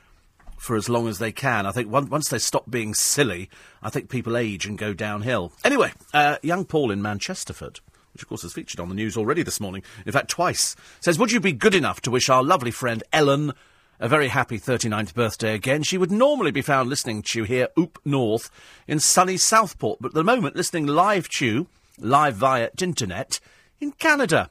for 0.57 0.77
as 0.77 0.89
long 0.89 1.09
as 1.09 1.19
they 1.19 1.33
can. 1.33 1.67
I 1.67 1.73
think 1.73 1.91
once 1.91 2.29
they 2.29 2.39
stop 2.39 2.71
being 2.71 2.95
silly, 2.95 3.51
I 3.83 3.91
think 3.91 4.11
people 4.11 4.37
age 4.37 4.67
and 4.67 4.79
go 4.79 4.93
downhill. 4.93 5.53
Anyway, 5.65 5.93
uh, 6.15 6.37
young 6.43 6.65
Paul 6.65 6.91
in 6.91 7.03
Manchesterford 7.03 7.81
which 8.13 8.23
of 8.23 8.29
course 8.29 8.45
is 8.45 8.53
featured 8.53 8.81
on 8.81 8.89
the 8.89 8.95
news 8.95 9.17
already 9.17 9.43
this 9.43 9.61
morning, 9.61 9.83
in 10.05 10.13
fact 10.13 10.29
twice, 10.29 10.75
says, 11.01 11.19
Would 11.19 11.33
you 11.33 11.41
be 11.41 11.53
good 11.53 11.75
enough 11.75 12.01
to 12.03 12.11
wish 12.11 12.29
our 12.29 12.43
lovely 12.43 12.71
friend 12.71 13.03
Ellen 13.13 13.53
a 13.99 14.09
very 14.09 14.29
happy 14.29 14.59
39th 14.59 15.15
birthday 15.15 15.55
again? 15.55 15.83
She 15.83 15.99
would 15.99 16.11
normally 16.11 16.51
be 16.51 16.63
found 16.63 16.89
listening 16.89 17.23
to 17.23 17.39
you 17.39 17.45
here, 17.45 17.69
Oop 17.79 17.99
North, 18.05 18.51
in 18.89 18.99
sunny 18.99 19.37
Southport, 19.37 19.99
but 20.01 20.09
at 20.09 20.15
the 20.15 20.25
moment 20.25 20.57
listening 20.57 20.87
live 20.87 21.29
to 21.31 21.47
you, 21.47 21.67
live 22.01 22.37
via 22.37 22.71
internet, 22.81 23.41
in 23.81 23.93
Canada. 23.93 24.51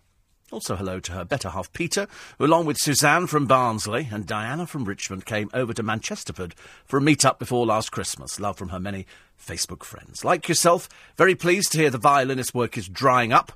Also, 0.52 0.76
hello 0.76 1.00
to 1.00 1.12
her 1.12 1.24
better 1.24 1.50
half, 1.50 1.72
Peter, 1.74 2.08
who, 2.40 2.46
along 2.46 2.66
with 2.66 2.78
Suzanne 2.78 3.28
from 3.28 3.46
Barnsley 3.46 4.08
and 4.12 4.26
Diana 4.26 4.66
from 4.66 4.86
Richmond, 4.86 5.26
came 5.26 5.50
over 5.54 5.74
to 5.76 5.84
Manchesterford 5.84 6.54
for 6.86 6.98
a 6.98 7.02
meet 7.02 7.24
up 7.24 7.38
before 7.38 7.68
last 7.68 7.92
Christmas. 7.92 8.40
Love 8.40 8.58
from 8.58 8.70
her 8.70 8.80
many 8.80 9.06
Facebook 9.40 9.84
friends. 9.84 10.26
Like 10.26 10.50
yourself, 10.50 10.90
very 11.18 11.36
pleased 11.36 11.72
to 11.74 11.78
hear 11.78 11.92
the 11.92 12.00
violinist 12.00 12.56
work 12.56 12.78
is 12.80 12.88
drying 12.88 13.32
up. 13.32 13.52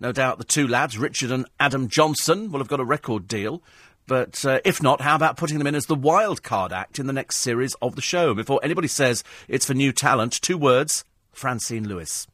No 0.00 0.10
doubt 0.10 0.38
the 0.38 0.44
two 0.44 0.66
lads, 0.66 0.96
Richard 0.96 1.30
and 1.30 1.44
Adam 1.60 1.88
Johnson, 1.88 2.50
will 2.50 2.60
have 2.60 2.68
got 2.68 2.80
a 2.80 2.84
record 2.84 3.28
deal. 3.28 3.62
But 4.06 4.42
uh, 4.46 4.60
if 4.64 4.82
not, 4.82 5.02
how 5.02 5.16
about 5.16 5.36
putting 5.36 5.58
them 5.58 5.66
in 5.66 5.74
as 5.74 5.84
the 5.84 5.94
wild 5.94 6.42
card 6.42 6.72
act 6.72 6.98
in 6.98 7.06
the 7.06 7.12
next 7.12 7.36
series 7.36 7.74
of 7.82 7.94
the 7.94 8.00
show? 8.00 8.32
Before 8.32 8.58
anybody 8.62 8.88
says 8.88 9.22
it's 9.48 9.66
for 9.66 9.74
new 9.74 9.92
talent, 9.92 10.40
two 10.40 10.56
words 10.56 11.04
Francine 11.32 11.86
Lewis. 11.86 12.26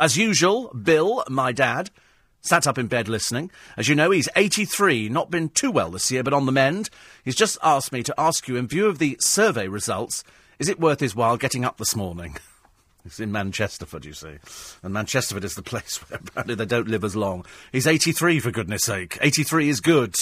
As 0.00 0.16
usual, 0.16 0.72
Bill, 0.74 1.24
my 1.28 1.52
dad, 1.52 1.90
Sat 2.44 2.66
up 2.66 2.76
in 2.76 2.88
bed 2.88 3.08
listening. 3.08 3.50
As 3.74 3.88
you 3.88 3.94
know, 3.94 4.10
he's 4.10 4.28
83, 4.36 5.08
not 5.08 5.30
been 5.30 5.48
too 5.48 5.70
well 5.70 5.90
this 5.90 6.12
year, 6.12 6.22
but 6.22 6.34
on 6.34 6.44
the 6.44 6.52
mend. 6.52 6.90
He's 7.24 7.34
just 7.34 7.56
asked 7.62 7.90
me 7.90 8.02
to 8.02 8.14
ask 8.18 8.46
you, 8.48 8.56
in 8.56 8.68
view 8.68 8.86
of 8.86 8.98
the 8.98 9.16
survey 9.18 9.66
results, 9.66 10.22
is 10.58 10.68
it 10.68 10.78
worth 10.78 11.00
his 11.00 11.16
while 11.16 11.38
getting 11.38 11.64
up 11.64 11.78
this 11.78 11.96
morning? 11.96 12.36
It's 13.06 13.20
in 13.20 13.32
Manchesterford, 13.32 14.06
you 14.06 14.14
see. 14.14 14.36
And 14.82 14.94
Manchesterford 14.94 15.44
is 15.44 15.54
the 15.54 15.62
place 15.74 15.98
where 15.98 16.18
apparently 16.18 16.54
they 16.54 16.64
don't 16.64 16.88
live 16.88 17.04
as 17.04 17.14
long. 17.14 17.44
He's 17.70 17.86
83, 17.86 18.40
for 18.40 18.50
goodness 18.50 18.80
sake. 18.82 19.18
83 19.20 19.68
is 19.68 19.80
good. 19.80 20.14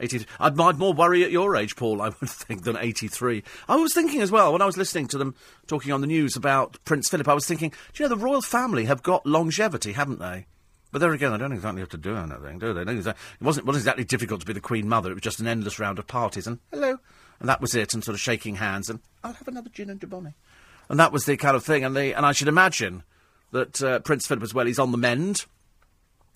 80, 0.00 0.26
I'd, 0.38 0.60
I'd 0.60 0.78
more 0.78 0.92
worry 0.92 1.24
at 1.24 1.30
your 1.30 1.56
age, 1.56 1.76
Paul, 1.76 2.02
I 2.02 2.08
would 2.08 2.16
think, 2.30 2.64
than 2.64 2.76
83. 2.76 3.42
I 3.68 3.76
was 3.76 3.94
thinking 3.94 4.20
as 4.20 4.30
well, 4.30 4.52
when 4.52 4.62
I 4.62 4.66
was 4.66 4.76
listening 4.76 5.08
to 5.08 5.18
them 5.18 5.34
talking 5.66 5.92
on 5.92 6.00
the 6.00 6.06
news 6.06 6.36
about 6.36 6.78
Prince 6.84 7.08
Philip, 7.08 7.28
I 7.28 7.34
was 7.34 7.46
thinking, 7.46 7.70
do 7.92 8.02
you 8.02 8.08
know, 8.08 8.14
the 8.14 8.22
royal 8.22 8.42
family 8.42 8.86
have 8.86 9.02
got 9.02 9.26
longevity, 9.26 9.92
haven't 9.92 10.18
they? 10.18 10.46
But 10.92 10.98
there 10.98 11.12
again, 11.12 11.30
they 11.32 11.38
don't 11.38 11.52
exactly 11.52 11.80
have 11.80 11.90
to 11.90 11.96
do 11.96 12.16
anything, 12.16 12.58
do 12.58 12.72
they? 12.74 12.82
It 12.82 13.14
wasn't, 13.40 13.66
wasn't 13.66 13.82
exactly 13.82 14.04
difficult 14.04 14.40
to 14.40 14.46
be 14.46 14.52
the 14.52 14.60
Queen 14.60 14.88
Mother. 14.88 15.10
It 15.10 15.14
was 15.14 15.22
just 15.22 15.40
an 15.40 15.46
endless 15.46 15.78
round 15.78 15.98
of 16.00 16.08
parties 16.08 16.48
and 16.48 16.58
hello, 16.72 16.98
and 17.38 17.48
that 17.48 17.60
was 17.60 17.74
it, 17.74 17.94
and 17.94 18.02
sort 18.02 18.14
of 18.14 18.20
shaking 18.20 18.56
hands 18.56 18.90
and 18.90 19.00
I'll 19.22 19.32
have 19.32 19.48
another 19.48 19.70
gin 19.70 19.90
and 19.90 20.00
Dubonnet. 20.00 20.34
And 20.88 20.98
that 20.98 21.12
was 21.12 21.24
the 21.24 21.36
kind 21.36 21.54
of 21.56 21.64
thing. 21.64 21.84
And, 21.84 21.94
they, 21.94 22.12
and 22.12 22.26
I 22.26 22.32
should 22.32 22.48
imagine 22.48 23.04
that 23.52 23.82
uh, 23.82 24.00
Prince 24.00 24.26
Philip 24.26 24.42
as 24.42 24.54
well, 24.54 24.66
he's 24.66 24.78
on 24.78 24.92
the 24.92 24.98
mend 24.98 25.46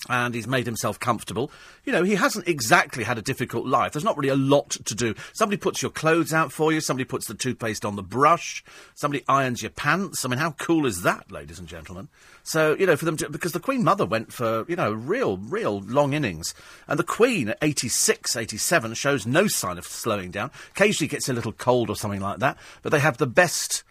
and 0.09 0.35
he's 0.35 0.47
made 0.47 0.67
himself 0.67 1.01
comfortable. 1.01 1.51
You 1.85 1.93
know, 1.93 2.03
he 2.03 2.15
hasn't 2.15 2.49
exactly 2.49 3.05
had 3.05 3.19
a 3.19 3.23
difficult 3.23 3.67
life. 3.67 3.93
There's 3.93 4.05
not 4.05 4.17
really 4.17 4.29
a 4.29 4.37
lot 4.37 4.71
to 4.71 4.95
do. 4.95 5.15
Somebody 5.33 5.57
puts 5.57 5.83
your 5.83 5.91
clothes 5.91 6.33
out 6.33 6.53
for 6.53 6.73
you, 6.73 6.81
somebody 6.81 7.05
puts 7.05 7.27
the 7.27 7.35
toothpaste 7.35 7.85
on 7.85 7.97
the 7.97 8.03
brush, 8.03 8.65
somebody 8.95 9.25
irons 9.29 9.63
your 9.63 9.71
pants. 9.71 10.25
I 10.25 10.29
mean, 10.29 10.39
how 10.39 10.53
cool 10.53 10.87
is 10.87 11.03
that, 11.03 11.31
ladies 11.31 11.59
and 11.59 11.69
gentlemen? 11.69 12.09
So, 12.43 12.75
you 12.75 12.87
know, 12.87 12.97
for 12.97 13.07
them 13.07 13.17
to, 13.19 13.31
because 13.31 13.53
the 13.53 13.61
Queen 13.61 13.83
Mother 13.83 14.05
went 14.05 14.33
for, 14.33 14.67
you 14.69 14.77
know, 14.77 14.93
real, 14.93 15.39
real 15.39 15.81
long 15.81 16.13
innings. 16.13 16.55
And 16.87 16.99
the 16.99 17.05
Queen 17.05 17.49
at 17.49 17.59
86, 17.63 18.37
87 18.37 18.95
shows 18.95 19.27
no 19.27 19.47
sign 19.47 19.79
of 19.79 19.87
slowing 19.87 20.31
down. 20.31 20.51
Occasionally 20.71 21.09
gets 21.09 21.29
a 21.29 21.33
little 21.33 21.53
cold 21.53 21.89
or 21.89 21.97
something 21.97 22.21
like 22.21 22.41
that, 22.41 22.59
but 22.83 22.93
they 22.93 22.99
have 22.99 23.17
the 23.17 23.27
best 23.27 23.83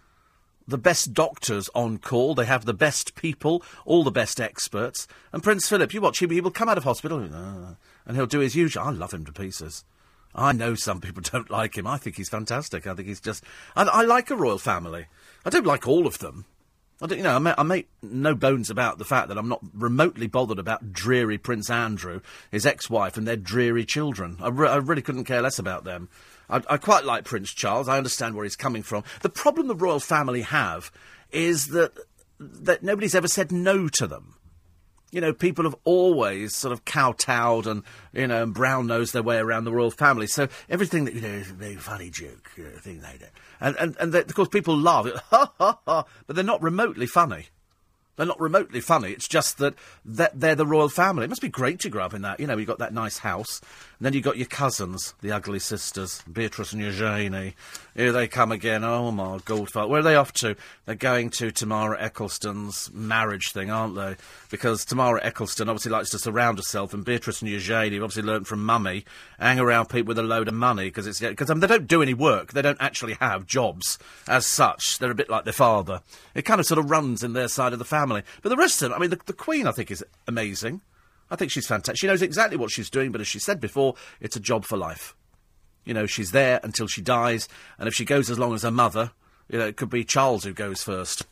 the 0.68 0.78
best 0.78 1.14
doctors 1.14 1.70
on 1.76 1.98
call. 1.98 2.36
They 2.36 2.46
have 2.46 2.66
the 2.66 2.74
best 2.74 3.16
people, 3.16 3.64
all 3.86 4.04
the 4.04 4.12
best 4.12 4.40
experts. 4.40 5.08
And 5.32 5.44
Prince 5.44 5.68
Philip, 5.68 5.94
you 5.94 6.02
watch 6.02 6.22
him, 6.22 6.30
he 6.30 6.42
will 6.42 6.52
come 6.52 6.70
out 6.70 6.78
of 6.78 6.84
hospital 6.84 7.20
uh, 7.20 7.76
and 8.06 8.18
he'll 8.18 8.26
do 8.26 8.40
his 8.40 8.56
usual. 8.56 8.84
I 8.84 8.92
love 8.92 9.14
him 9.14 9.26
to 9.26 9.32
pieces. 9.32 9.84
I 10.36 10.52
know 10.52 10.76
some 10.76 11.02
people 11.02 11.24
don't 11.32 11.50
like 11.50 11.78
him. 11.78 11.88
I 11.88 11.98
think 11.98 12.18
he's 12.18 12.30
fantastic. 12.30 12.88
I 12.88 12.94
think 12.94 13.08
he's 13.08 13.22
just. 13.22 13.44
I, 13.76 13.84
I 13.84 14.02
like 14.04 14.30
a 14.30 14.36
royal 14.36 14.58
family. 14.58 15.08
I 15.46 15.50
don't 15.50 15.66
like 15.66 15.88
all 15.88 16.08
of 16.08 16.20
them. 16.20 16.46
I 17.02 17.08
don't, 17.08 17.18
you 17.18 17.24
know, 17.24 17.36
I 17.36 17.40
make, 17.40 17.56
I 17.58 17.64
make 17.64 17.90
no 18.02 18.34
bones 18.34 18.70
about 18.70 18.98
the 18.98 19.04
fact 19.04 19.28
that 19.28 19.38
I'm 19.38 19.50
not 19.50 19.62
remotely 19.74 20.28
bothered 20.28 20.60
about 20.60 20.94
dreary 20.94 21.38
Prince 21.38 21.70
Andrew, 21.70 22.22
his 22.50 22.66
ex-wife, 22.66 23.18
and 23.18 23.28
their 23.28 23.36
dreary 23.36 23.84
children. 23.84 24.38
I, 24.40 24.48
re- 24.48 24.70
I 24.70 24.78
really 24.78 25.02
couldn't 25.02 25.26
care 25.26 25.42
less 25.42 25.60
about 25.60 25.84
them. 25.84 26.08
I, 26.54 26.62
I 26.70 26.78
quite 26.78 27.04
like 27.04 27.26
Prince 27.26 27.52
Charles. 27.52 27.88
I 27.88 27.98
understand 27.98 28.36
where 28.36 28.44
he's 28.44 28.56
coming 28.56 28.84
from. 28.84 29.04
The 29.22 29.30
problem 29.30 29.68
the 29.68 29.76
royal 29.76 30.00
family 30.00 30.42
have 30.42 30.92
is 31.32 31.68
that 31.68 31.98
that 32.40 32.84
nobody's 32.84 33.16
ever 33.16 33.28
said 33.28 33.52
no 33.52 33.90
to 33.90 34.08
them. 34.08 34.36
You 35.12 35.22
know, 35.22 35.34
people 35.34 35.66
have 35.66 35.76
always 35.84 36.56
sort 36.56 36.72
of 36.72 36.86
kowtowed 36.86 37.68
and, 37.68 37.84
you 38.14 38.26
know, 38.26 38.44
and 38.44 38.54
brown 38.54 38.88
nosed 38.88 39.14
their 39.14 39.22
way 39.22 39.38
around 39.38 39.64
the 39.64 39.72
royal 39.72 39.92
family. 39.92 40.26
So 40.26 40.48
everything 40.70 41.06
that, 41.06 41.14
you 41.14 41.22
know, 41.22 41.28
is 41.28 41.52
a 41.52 41.54
very 41.54 41.76
funny 41.76 42.10
joke, 42.10 42.50
you 42.58 42.64
know, 42.64 42.72
thing 42.72 43.02
like 43.02 43.20
that. 43.20 43.32
And, 43.60 43.76
and, 43.80 43.98
and 44.00 44.12
they, 44.12 44.22
of 44.22 44.34
course, 44.34 44.50
people 44.50 44.76
laugh, 44.76 45.06
ha 45.30 45.52
ha 45.60 45.80
ha, 45.86 46.06
but 46.26 46.36
they're 46.36 46.44
not 46.44 46.64
remotely 46.64 47.06
funny. 47.06 47.48
They're 48.16 48.26
not 48.28 48.40
remotely 48.40 48.80
funny. 48.80 49.12
It's 49.12 49.28
just 49.28 49.58
that 49.58 49.76
they're 50.06 50.56
the 50.56 50.68
royal 50.68 50.90
family. 50.90 51.26
It 51.26 51.30
must 51.30 51.42
be 51.42 51.50
great 51.50 51.80
to 51.80 51.90
grow 51.90 52.06
up 52.06 52.14
in 52.14 52.22
that. 52.22 52.40
You 52.40 52.46
know, 52.46 52.58
you've 52.58 52.68
got 52.68 52.78
that 52.78 52.94
nice 52.94 53.18
house, 53.18 53.60
and 53.98 54.06
then 54.06 54.14
you've 54.14 54.24
got 54.24 54.38
your 54.38 54.46
cousins, 54.46 55.14
the 55.22 55.32
ugly 55.32 55.60
sisters, 55.60 56.22
Beatrice 56.32 56.74
and 56.74 56.82
Eugenie. 56.82 57.56
Here 57.96 58.12
they 58.12 58.28
come 58.28 58.52
again. 58.52 58.84
Oh, 58.84 59.12
my 59.12 59.38
Goldfelt. 59.40 59.90
Where 59.90 60.00
are 60.00 60.04
they 60.04 60.16
off 60.16 60.32
to? 60.34 60.56
They're 60.86 60.96
going 60.96 61.30
to 61.32 61.52
Tamara 61.52 61.98
Ecclestone's 61.98 62.92
marriage 62.94 63.52
thing, 63.52 63.72
aren't 63.72 63.96
they? 63.96 64.16
Because 64.50 64.86
Tamara 64.86 65.22
Ecclestone 65.22 65.68
obviously 65.68 65.92
likes 65.92 66.10
to 66.12 66.20
surround 66.20 66.58
herself, 66.58 66.94
and 66.94 67.04
Beatrice 67.04 67.42
and 67.42 67.50
Eugenie 67.50 68.00
obviously 68.00 68.24
learned 68.24 68.48
from 68.48 68.64
Mummy, 68.64 69.06
hang 69.40 69.60
around 69.60 69.90
people 69.90 70.10
with 70.10 70.20
a 70.20 70.24
load 70.24 70.48
of 70.48 70.54
money, 70.54 70.86
because 70.86 71.08
it's 71.08 71.20
because 71.20 71.50
I 71.50 71.54
um, 71.54 71.60
mean, 71.60 71.68
they 71.68 71.76
don't 71.76 71.88
do 71.88 72.02
any 72.02 72.14
work. 72.14 72.54
They 72.54 72.62
don't 72.62 72.82
actually 72.82 73.14
have 73.16 73.48
jobs 73.48 73.98
as 74.28 74.46
such. 74.46 75.00
They're 75.00 75.12
a 75.12 75.16
bit 75.16 75.30
like 75.30 75.44
their 75.44 75.54
father. 75.54 76.02
It 76.36 76.44
kind 76.44 76.60
of 76.60 76.66
sort 76.66 76.80
of 76.80 76.90
runs 76.90 77.24
in 77.24 77.34
their 77.34 77.48
side 77.48 77.74
of 77.74 77.80
the 77.80 77.86
family 77.86 78.04
family. 78.04 78.24
But 78.42 78.50
the 78.50 78.58
rest 78.58 78.82
of 78.82 78.90
them, 78.90 78.98
I 78.98 79.00
mean, 79.00 79.10
the, 79.10 79.20
the 79.26 79.34
Queen, 79.34 79.68
I 79.68 79.72
think, 79.72 79.92
is 79.92 80.04
amazing. 80.28 80.82
I 81.34 81.36
think 81.36 81.50
she's 81.50 81.66
fantastic. 81.66 81.98
She 81.98 82.06
knows 82.06 82.22
exactly 82.22 82.58
what 82.58 82.70
she's 82.70 82.92
doing, 82.92 83.12
but 83.12 83.20
as 83.20 83.28
she 83.28 83.40
said 83.40 83.60
before, 83.60 83.96
it's 84.22 84.36
a 84.36 84.40
job 84.40 84.66
for 84.66 84.78
life. 84.78 85.16
You 85.84 85.96
know, 85.96 86.06
she's 86.06 86.32
there 86.32 86.60
until 86.62 86.86
she 86.86 87.02
dies, 87.02 87.50
and 87.80 87.88
if 87.88 87.96
she 87.96 88.06
goes 88.06 88.30
as 88.30 88.38
long 88.38 88.54
as 88.54 88.62
her 88.62 88.70
mother, 88.70 89.12
you 89.50 89.58
know, 89.58 89.66
it 89.66 89.76
could 89.76 89.90
be 89.90 90.04
Charles 90.04 90.44
who 90.44 90.54
goes 90.54 90.84
first. 90.84 91.24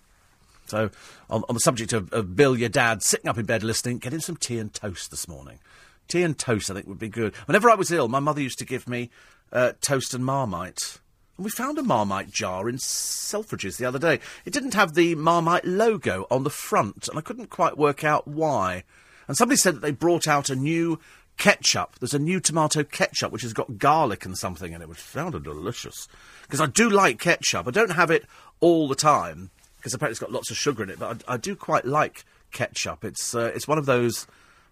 So, 0.65 0.89
on, 1.29 1.43
on 1.47 1.53
the 1.53 1.61
subject 1.61 1.93
of, 1.93 2.11
of, 2.13 2.35
Bill, 2.35 2.57
your 2.57 2.67
dad, 2.67 3.03
sitting 3.03 3.29
up 3.29 3.37
in 3.37 3.45
bed 3.45 3.61
listening, 3.61 3.99
get 3.99 4.11
him 4.11 4.21
some 4.21 4.37
tea 4.37 4.57
and 4.57 4.73
toast 4.73 5.11
this 5.11 5.27
morning. 5.27 5.59
Tea 6.07 6.23
and 6.23 6.35
toast, 6.35 6.71
I 6.71 6.73
think, 6.73 6.87
would 6.87 6.97
be 6.97 7.07
good. 7.07 7.35
Whenever 7.45 7.69
I 7.69 7.75
was 7.75 7.91
ill, 7.91 8.07
my 8.07 8.19
mother 8.19 8.41
used 8.41 8.57
to 8.57 8.65
give 8.65 8.87
me 8.87 9.11
uh, 9.53 9.73
toast 9.81 10.15
and 10.15 10.25
marmite. 10.25 10.97
And 11.37 11.45
we 11.45 11.51
found 11.51 11.77
a 11.77 11.83
Marmite 11.83 12.31
jar 12.31 12.67
in 12.67 12.77
Selfridges 12.77 13.77
the 13.77 13.85
other 13.85 13.99
day. 13.99 14.19
It 14.45 14.53
didn't 14.53 14.73
have 14.73 14.95
the 14.95 15.13
Marmite 15.15 15.65
logo 15.65 16.25
on 16.31 16.43
the 16.43 16.49
front, 16.49 17.07
and 17.07 17.17
I 17.17 17.21
couldn't 17.21 17.51
quite 17.51 17.77
work 17.77 18.03
out 18.03 18.27
why. 18.27 18.83
And 19.27 19.37
somebody 19.37 19.57
said 19.57 19.75
that 19.75 19.81
they 19.81 19.91
brought 19.91 20.27
out 20.27 20.49
a 20.49 20.55
new 20.55 20.99
ketchup. 21.37 21.95
There's 21.99 22.13
a 22.13 22.19
new 22.19 22.39
tomato 22.39 22.83
ketchup 22.83 23.31
which 23.31 23.41
has 23.43 23.53
got 23.53 23.77
garlic 23.77 24.25
and 24.25 24.37
something 24.37 24.73
in 24.73 24.81
it, 24.81 24.89
which 24.89 24.99
sounded 24.99 25.43
delicious. 25.43 26.07
Because 26.43 26.61
I 26.61 26.67
do 26.67 26.89
like 26.89 27.19
ketchup. 27.19 27.67
I 27.67 27.71
don't 27.71 27.91
have 27.91 28.11
it 28.11 28.25
all 28.59 28.87
the 28.87 28.95
time 28.95 29.51
because 29.77 29.93
apparently 29.93 30.11
it's 30.11 30.19
got 30.19 30.31
lots 30.31 30.51
of 30.51 30.57
sugar 30.57 30.83
in 30.83 30.89
it, 30.91 30.99
but 30.99 31.23
I, 31.27 31.33
I 31.33 31.37
do 31.37 31.55
quite 31.55 31.85
like 31.85 32.23
ketchup. 32.51 33.03
It's 33.03 33.33
uh, 33.33 33.51
it's 33.55 33.67
one 33.67 33.79
of 33.79 33.87
those 33.87 34.27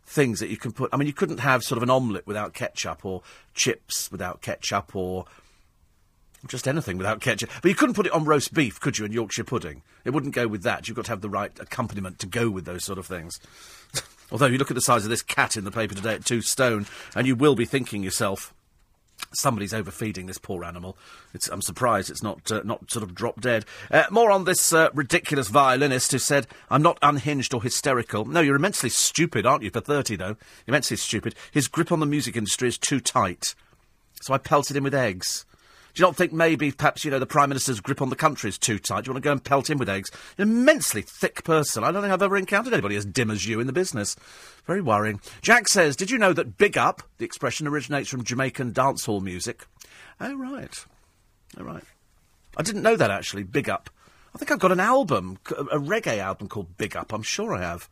things 0.05 0.39
that 0.39 0.49
you 0.49 0.57
can 0.57 0.71
put. 0.71 0.89
I 0.93 0.97
mean, 0.97 1.07
you 1.07 1.13
couldn't 1.13 1.39
have 1.39 1.63
sort 1.63 1.77
of 1.77 1.83
an 1.83 1.89
omelette 1.89 2.27
without 2.27 2.53
ketchup, 2.53 3.03
or 3.03 3.23
chips 3.55 4.11
without 4.11 4.41
ketchup, 4.41 4.95
or 4.95 5.25
just 6.47 6.67
anything 6.67 6.97
without 6.97 7.21
ketchup. 7.21 7.49
But 7.61 7.69
you 7.69 7.75
couldn't 7.75 7.95
put 7.95 8.05
it 8.05 8.11
on 8.11 8.23
roast 8.23 8.53
beef, 8.53 8.79
could 8.79 8.99
you, 8.99 9.05
and 9.05 9.13
Yorkshire 9.13 9.43
pudding? 9.43 9.81
It 10.05 10.11
wouldn't 10.11 10.35
go 10.35 10.47
with 10.47 10.63
that. 10.63 10.87
You've 10.87 10.95
got 10.95 11.05
to 11.05 11.11
have 11.11 11.21
the 11.21 11.29
right 11.29 11.51
accompaniment 11.59 12.19
to 12.19 12.27
go 12.27 12.49
with 12.49 12.65
those 12.65 12.83
sort 12.83 12.99
of 12.99 13.07
things. 13.07 13.39
Although 14.31 14.47
you 14.47 14.57
look 14.57 14.71
at 14.71 14.75
the 14.75 14.81
size 14.81 15.03
of 15.03 15.09
this 15.09 15.21
cat 15.21 15.57
in 15.57 15.63
the 15.63 15.71
paper 15.71 15.95
today 15.95 16.15
at 16.15 16.25
two 16.25 16.41
stone, 16.41 16.85
and 17.15 17.25
you 17.25 17.35
will 17.35 17.55
be 17.55 17.65
thinking 17.65 18.03
yourself, 18.03 18.53
Somebody's 19.31 19.73
overfeeding 19.73 20.25
this 20.25 20.39
poor 20.39 20.63
animal. 20.63 20.97
It's, 21.33 21.47
I'm 21.49 21.61
surprised 21.61 22.09
it's 22.09 22.23
not 22.23 22.51
uh, 22.51 22.61
not 22.63 22.89
sort 22.89 23.03
of 23.03 23.13
drop 23.13 23.39
dead. 23.39 23.65
Uh, 23.91 24.05
more 24.09 24.31
on 24.31 24.45
this 24.45 24.73
uh, 24.73 24.89
ridiculous 24.93 25.49
violinist 25.49 26.11
who 26.11 26.17
said, 26.17 26.47
"I'm 26.69 26.81
not 26.81 26.97
unhinged 27.01 27.53
or 27.53 27.61
hysterical." 27.61 28.25
No, 28.25 28.41
you're 28.41 28.55
immensely 28.55 28.89
stupid, 28.89 29.45
aren't 29.45 29.63
you? 29.63 29.69
For 29.69 29.81
thirty, 29.81 30.15
though, 30.15 30.35
immensely 30.65 30.97
stupid. 30.97 31.35
His 31.51 31.67
grip 31.67 31.91
on 31.91 31.99
the 31.99 32.07
music 32.07 32.35
industry 32.35 32.69
is 32.69 32.77
too 32.77 32.99
tight, 32.99 33.53
so 34.21 34.33
I 34.33 34.39
pelted 34.39 34.75
him 34.75 34.85
with 34.85 34.95
eggs. 34.95 35.45
Do 35.93 36.01
you 36.01 36.07
not 36.07 36.15
think 36.15 36.31
maybe, 36.31 36.71
perhaps, 36.71 37.03
you 37.03 37.11
know, 37.11 37.19
the 37.19 37.25
Prime 37.25 37.49
Minister's 37.49 37.79
grip 37.79 38.01
on 38.01 38.09
the 38.09 38.15
country 38.15 38.49
is 38.49 38.57
too 38.57 38.77
tight? 38.77 39.03
Do 39.03 39.09
you 39.09 39.13
want 39.13 39.23
to 39.23 39.27
go 39.27 39.31
and 39.31 39.43
pelt 39.43 39.69
him 39.69 39.77
with 39.77 39.89
eggs? 39.89 40.09
An 40.37 40.43
immensely 40.43 41.01
thick 41.01 41.43
person. 41.43 41.83
I 41.83 41.91
don't 41.91 42.01
think 42.01 42.13
I've 42.13 42.21
ever 42.21 42.37
encountered 42.37 42.73
anybody 42.73 42.95
as 42.95 43.05
dim 43.05 43.31
as 43.31 43.47
you 43.47 43.59
in 43.59 43.67
the 43.67 43.73
business. 43.73 44.15
Very 44.65 44.81
worrying. 44.81 45.19
Jack 45.41 45.67
says, 45.67 45.95
Did 45.95 46.11
you 46.11 46.17
know 46.17 46.33
that 46.33 46.57
big 46.57 46.77
up, 46.77 47.01
the 47.17 47.25
expression 47.25 47.67
originates 47.67 48.09
from 48.09 48.23
Jamaican 48.23 48.73
dancehall 48.73 49.21
music? 49.21 49.65
Oh, 50.19 50.35
right. 50.35 50.85
Oh, 51.57 51.63
right. 51.63 51.83
I 52.55 52.61
didn't 52.61 52.83
know 52.83 52.95
that, 52.95 53.11
actually. 53.11 53.43
Big 53.43 53.69
up. 53.69 53.89
I 54.35 54.37
think 54.37 54.51
I've 54.51 54.59
got 54.59 54.71
an 54.71 54.79
album, 54.79 55.39
a 55.49 55.79
reggae 55.79 56.19
album 56.19 56.47
called 56.49 56.77
Big 56.77 56.95
Up. 56.95 57.11
I'm 57.13 57.23
sure 57.23 57.53
I 57.53 57.61
have. 57.61 57.89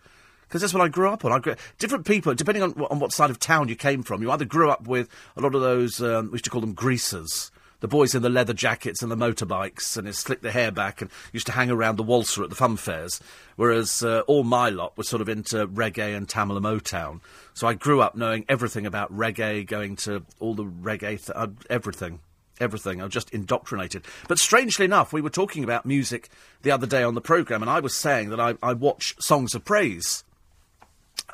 Because 0.48 0.62
that's 0.62 0.74
what 0.74 0.84
I 0.84 0.88
grew 0.88 1.10
up 1.10 1.26
on. 1.26 1.32
I 1.32 1.40
grew, 1.40 1.56
different 1.78 2.06
people, 2.06 2.34
depending 2.34 2.64
on, 2.64 2.74
on 2.90 3.00
what 3.00 3.12
side 3.12 3.30
of 3.30 3.40
town 3.40 3.68
you 3.68 3.76
came 3.76 4.04
from, 4.04 4.22
you 4.22 4.32
either 4.32 4.46
grew 4.46 4.70
up 4.70 4.88
with 4.88 5.10
a 5.36 5.42
lot 5.42 5.56
of 5.56 5.62
those, 5.62 6.02
um, 6.02 6.28
we 6.28 6.34
used 6.34 6.46
to 6.46 6.50
call 6.50 6.62
them 6.62 6.74
greasers 6.74 7.52
the 7.80 7.88
boys 7.88 8.16
in 8.16 8.22
the 8.22 8.30
leather 8.30 8.54
jackets 8.54 9.02
and 9.02 9.12
the 9.12 9.16
motorbikes 9.16 9.98
and 9.98 10.14
slicked 10.16 10.44
their 10.44 10.52
hair 10.52 10.72
back 10.72 11.02
and 11.02 11.12
used 11.32 11.46
to 11.46 11.52
hang 11.52 11.70
around 11.70 11.98
the 11.98 12.04
waltzer 12.04 12.44
at 12.44 12.50
the 12.50 12.56
fun 12.56 12.78
fairs. 12.78 13.20
Whereas 13.56 14.04
uh, 14.04 14.22
all 14.22 14.44
my 14.44 14.70
lot 14.70 14.98
was 14.98 15.08
sort 15.08 15.22
of 15.22 15.30
into 15.30 15.68
reggae 15.68 16.16
and 16.16 16.28
Tamla 16.28 16.62
Motown. 16.62 17.22
So 17.54 17.68
I 17.68 17.74
grew 17.74 18.02
up 18.02 18.16
knowing 18.16 18.46
everything 18.50 18.86
about 18.86 19.16
reggae, 19.16 19.66
going 19.66 19.96
to 19.98 20.24
all 20.40 20.56
the 20.56 20.66
reggae, 20.66 21.24
th- 21.24 21.32
uh, 21.36 21.48
everything. 21.70 22.20
Everything. 22.60 23.02
I 23.02 23.04
was 23.04 23.14
just 23.14 23.30
indoctrinated. 23.30 24.04
But 24.28 24.40
strangely 24.40 24.86
enough, 24.86 25.14
we 25.14 25.22
were 25.22 25.30
talking 25.30 25.64
about 25.64 25.86
music 25.86 26.30
the 26.64 26.72
other 26.72 26.88
day 26.88 27.04
on 27.04 27.14
the 27.14 27.22
programme, 27.22 27.62
and 27.62 27.70
I 27.70 27.80
was 27.80 27.96
saying 27.96 28.30
that 28.30 28.40
I, 28.40 28.56
I 28.64 28.74
watch 28.74 29.16
Songs 29.20 29.54
of 29.54 29.64
Praise. 29.64 30.24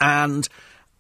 And, 0.02 0.50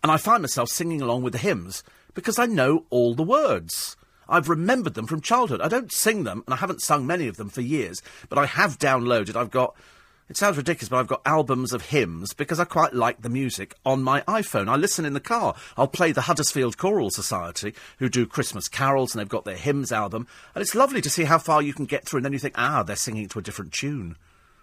and 0.01 0.11
I 0.11 0.15
find 0.15 0.41
myself 0.41 0.69
singing 0.69 1.01
along 1.01 1.23
with 1.23 1.33
the 1.33 1.39
hymns 1.39 1.83
because 2.13 2.39
I 2.39 2.45
know 2.45 2.85
all 2.89 3.15
the 3.15 3.23
words. 3.23 3.97
I've 4.27 4.49
remembered 4.49 4.93
them 4.93 5.07
from 5.07 5.21
childhood. 5.21 5.61
I 5.61 5.67
don't 5.67 5.91
sing 5.91 6.23
them, 6.23 6.43
and 6.45 6.53
I 6.53 6.57
haven't 6.57 6.81
sung 6.81 7.05
many 7.05 7.27
of 7.27 7.37
them 7.37 7.49
for 7.49 7.61
years, 7.61 8.01
but 8.29 8.37
I 8.37 8.45
have 8.45 8.79
downloaded. 8.79 9.35
I've 9.35 9.51
got. 9.51 9.75
It 10.29 10.37
sounds 10.37 10.55
ridiculous, 10.55 10.89
but 10.89 10.97
I've 10.97 11.07
got 11.07 11.21
albums 11.25 11.73
of 11.73 11.89
hymns 11.89 12.33
because 12.33 12.59
I 12.59 12.63
quite 12.63 12.93
like 12.93 13.21
the 13.21 13.29
music 13.29 13.75
on 13.85 14.01
my 14.01 14.21
iPhone. 14.21 14.69
I 14.69 14.77
listen 14.77 15.03
in 15.03 15.13
the 15.13 15.19
car. 15.19 15.53
I'll 15.75 15.87
play 15.87 16.13
the 16.13 16.21
Huddersfield 16.21 16.77
Choral 16.77 17.09
Society, 17.09 17.75
who 17.99 18.07
do 18.07 18.25
Christmas 18.25 18.69
carols, 18.69 19.13
and 19.13 19.19
they've 19.19 19.27
got 19.27 19.43
their 19.43 19.57
hymns 19.57 19.91
album. 19.91 20.25
And 20.55 20.61
it's 20.61 20.73
lovely 20.73 21.01
to 21.01 21.09
see 21.09 21.25
how 21.25 21.39
far 21.39 21.61
you 21.61 21.73
can 21.73 21.85
get 21.85 22.07
through, 22.07 22.19
and 22.19 22.25
then 22.25 22.33
you 22.33 22.39
think, 22.39 22.55
ah, 22.57 22.83
they're 22.83 22.95
singing 22.95 23.27
to 23.27 23.39
a 23.39 23.43
different 23.43 23.73
tune. 23.73 24.15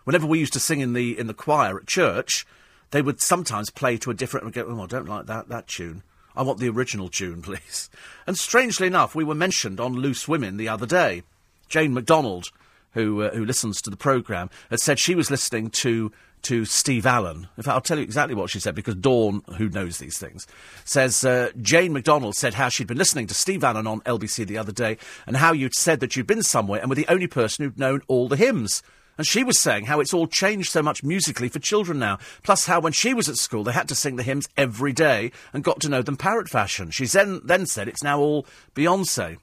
Whenever 0.04 0.26
we 0.26 0.38
used 0.38 0.54
to 0.54 0.61
sing 0.61 0.80
in 0.80 0.94
the 0.94 1.16
in 1.16 1.26
the 1.26 1.34
choir 1.34 1.78
at 1.78 1.86
church, 1.86 2.46
they 2.90 3.02
would 3.02 3.20
sometimes 3.20 3.70
play 3.70 3.98
to 3.98 4.11
a 4.11 4.14
different. 4.14 4.44
And 4.46 4.54
go, 4.54 4.64
oh, 4.66 4.82
I 4.82 4.86
don't 4.86 5.08
like 5.08 5.26
that 5.26 5.48
that 5.50 5.68
tune. 5.68 6.02
I 6.41 6.43
want 6.43 6.59
the 6.59 6.70
original 6.70 7.11
tune, 7.11 7.43
please. 7.43 7.91
And 8.26 8.36
strangely 8.36 8.86
enough, 8.86 9.14
we 9.14 9.24
were 9.24 9.34
mentioned 9.34 9.78
on 9.78 9.93
Loose 9.93 10.26
Women 10.26 10.57
the 10.57 10.70
other 10.70 10.86
day. 10.86 11.22
Jane 11.68 11.93
McDonald, 11.93 12.51
who 12.95 13.22
uh, 13.22 13.30
who 13.34 13.45
listens 13.45 13.82
to 13.82 13.91
the 13.91 13.97
programme, 13.97 14.49
had 14.70 14.80
said 14.80 14.99
she 14.99 15.14
was 15.14 15.30
listening 15.30 15.68
to 15.70 16.11
to 16.43 16.64
Steve 16.64 17.05
Allen. 17.05 17.49
In 17.59 17.62
fact, 17.62 17.74
I'll 17.74 17.80
tell 17.82 17.99
you 17.99 18.05
exactly 18.05 18.34
what 18.34 18.49
she 18.49 18.59
said 18.59 18.74
because 18.74 18.95
Dawn, 18.95 19.43
who 19.59 19.68
knows 19.68 19.99
these 19.99 20.16
things, 20.16 20.47
says 20.86 21.22
uh, 21.22 21.51
Jane 21.61 21.93
McDonald 21.93 22.34
said 22.34 22.55
how 22.55 22.70
she'd 22.70 22.86
been 22.86 22.97
listening 22.97 23.26
to 23.26 23.34
Steve 23.34 23.62
Allen 23.62 23.86
on 23.86 24.01
LBC 24.01 24.47
the 24.47 24.57
other 24.57 24.72
day 24.72 24.97
and 25.26 25.36
how 25.36 25.53
you'd 25.53 25.74
said 25.74 26.01
that 26.01 26.16
you'd 26.16 26.26
been 26.26 26.43
somewhere 26.43 26.80
and 26.80 26.88
were 26.88 26.97
the 26.97 27.09
only 27.09 27.26
person 27.26 27.66
who'd 27.66 27.78
known 27.78 28.01
all 28.09 28.26
the 28.26 28.36
hymns. 28.36 28.82
And 29.21 29.27
she 29.27 29.45
was 29.45 29.59
saying 29.59 29.85
how 29.85 30.01
it's 30.01 30.14
all 30.14 30.27
changed 30.27 30.71
so 30.71 30.83
much 30.83 31.05
musically 31.05 31.51
for 31.51 31.59
children 31.59 31.99
now. 31.99 32.18
Plus, 32.43 32.64
how 32.64 32.81
when 32.81 32.95
she 32.95 33.12
was 33.12 33.29
at 33.29 33.37
school, 33.37 33.62
they 33.62 33.73
had 33.73 33.87
to 33.91 33.95
sing 33.95 34.16
the 34.16 34.23
hymns 34.23 34.49
every 34.57 34.95
day 34.95 35.31
and 35.53 35.62
got 35.62 35.79
to 35.81 35.91
know 35.91 36.01
them 36.01 36.16
parrot 36.16 36.49
fashion. 36.49 36.91
She 36.91 37.05
then, 37.05 37.43
then 37.45 37.66
said 37.66 37.87
it's 37.87 38.03
now 38.03 38.18
all 38.18 38.47
Beyonce. 38.75 39.37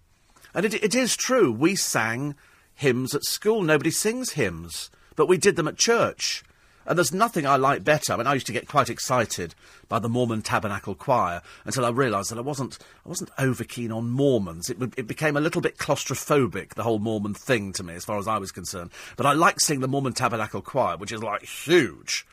And 0.56 0.66
it, 0.66 0.74
it 0.84 0.96
is 0.96 1.16
true. 1.16 1.52
We 1.52 1.76
sang 1.76 2.34
hymns 2.74 3.14
at 3.14 3.24
school. 3.24 3.62
Nobody 3.62 3.92
sings 3.92 4.32
hymns. 4.32 4.90
But 5.16 5.28
we 5.28 5.38
did 5.38 5.58
them 5.58 5.68
at 5.68 5.78
church. 5.78 6.44
And 6.88 6.98
there's 6.98 7.14
nothing 7.14 7.46
I 7.46 7.58
like 7.58 7.84
better. 7.84 8.14
I 8.14 8.18
mean, 8.18 8.28
I 8.28 8.34
used 8.34 8.48
to 8.48 8.54
get 8.54 8.68
quite 8.68 8.90
excited 8.90 9.54
by 9.90 10.00
the 10.00 10.08
Mormon 10.08 10.42
Tabernacle 10.42 10.96
Choir 10.96 11.42
until 11.66 11.86
I 11.86 11.90
realised 11.90 12.32
that 12.32 12.38
I 12.38 12.42
wasn't, 12.42 12.78
I 13.06 13.10
wasn't 13.10 13.30
over 13.38 13.66
keen 13.66 13.92
on 13.92 14.10
Mormons. 14.10 14.70
It, 14.70 14.78
it 14.98 15.06
became 15.06 15.36
a 15.36 15.42
little 15.42 15.62
bit 15.62 15.78
claustrophobic, 15.78 16.76
the 16.76 16.84
whole 16.84 17.00
Mormon 17.00 17.34
thing 17.34 17.74
to 17.74 17.84
me, 17.84 17.94
as 17.94 18.06
far 18.06 18.18
as 18.18 18.28
I 18.28 18.38
was 18.38 18.54
concerned. 18.54 18.92
But 19.18 19.26
I 19.26 19.34
like 19.34 19.60
seeing 19.60 19.82
the 19.82 19.88
Mormon 19.88 20.14
Tabernacle 20.14 20.62
Choir, 20.62 20.96
which 20.96 21.12
is 21.12 21.22
like 21.22 21.44
huge. 21.44 22.26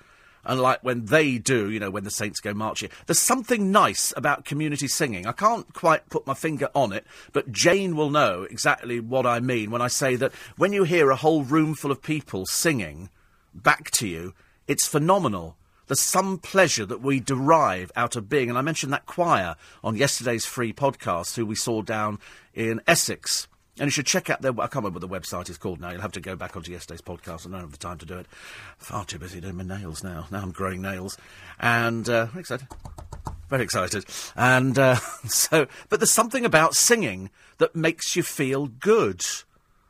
And 0.45 0.61
like 0.61 0.85
when 0.85 1.07
they 1.07 1.39
do, 1.39 1.71
you 1.71 1.81
know, 1.81 1.91
when 1.91 2.05
the 2.05 2.11
saints 2.11 2.39
go 2.41 2.55
marching, 2.55 2.91
there's 3.07 3.19
something 3.19 3.73
nice 3.73 4.13
about 4.17 4.45
community 4.45 4.87
singing. 4.87 5.27
I 5.27 5.33
can't 5.33 5.73
quite 5.73 6.09
put 6.11 6.27
my 6.27 6.35
finger 6.35 6.69
on 6.75 6.93
it, 6.93 7.07
but 7.33 7.51
Jane 7.51 7.97
will 7.97 8.11
know 8.11 8.43
exactly 8.43 9.01
what 9.01 9.27
I 9.27 9.41
mean 9.41 9.71
when 9.71 9.83
I 9.83 9.89
say 9.89 10.17
that 10.17 10.33
when 10.57 10.73
you 10.73 10.85
hear 10.85 11.11
a 11.11 11.17
whole 11.17 11.43
room 11.43 11.75
full 11.75 11.91
of 11.91 12.03
people 12.03 12.45
singing 12.47 13.09
back 13.55 13.91
to 13.93 14.07
you, 14.07 14.35
it's 14.67 14.87
phenomenal. 14.87 15.57
There's 15.87 16.01
some 16.01 16.39
pleasure 16.39 16.87
that 16.87 17.03
we 17.03 17.21
derive 17.21 17.93
out 17.95 18.17
of 18.17 18.29
being, 18.29 18.49
and 18.49 18.57
I 18.57 18.63
mentioned 18.63 18.93
that 18.93 19.07
choir 19.07 19.57
on 19.83 19.97
yesterday's 19.97 20.47
free 20.47 20.73
podcast, 20.73 21.37
who 21.37 21.45
we 21.45 21.55
saw 21.55 21.83
down 21.83 22.19
in 22.55 22.81
Essex. 22.87 23.49
And 23.79 23.89
you 23.89 23.91
should 23.91 24.07
check 24.07 24.31
out 24.31 24.41
their. 24.41 24.53
I 24.53 24.69
can't 24.69 24.77
remember 24.77 25.01
what 25.01 25.09
the 25.09 25.09
website 25.09 25.51
is 25.51 25.59
called 25.59 25.81
now. 25.81 25.91
You'll 25.91 26.01
have 26.01 26.13
to 26.13 26.21
go 26.21 26.37
back 26.37 26.57
onto 26.57 26.71
yesterday's 26.71 27.03
podcast. 27.03 27.47
I 27.47 27.51
don't 27.51 27.61
have 27.61 27.73
the 27.73 27.77
time 27.77 27.99
to 27.99 28.07
do 28.07 28.19
it. 28.19 28.27
Far 28.79 29.05
too 29.05 29.19
busy 29.19 29.41
doing 29.41 29.57
my 29.57 29.65
nails 29.65 30.05
now. 30.05 30.27
Now 30.31 30.43
I'm 30.43 30.53
growing 30.53 30.81
nails, 30.81 31.19
and 31.59 32.09
uh, 32.09 32.29
excited, 32.37 32.69
very 33.51 33.65
excited. 33.65 34.05
And 34.37 34.79
uh, 34.79 34.95
so, 35.27 35.67
but 35.89 35.99
there's 35.99 36.13
something 36.13 36.45
about 36.45 36.75
singing 36.75 37.31
that 37.59 37.75
makes 37.75 38.15
you 38.15 38.23
feel 38.23 38.69
good. 38.69 39.23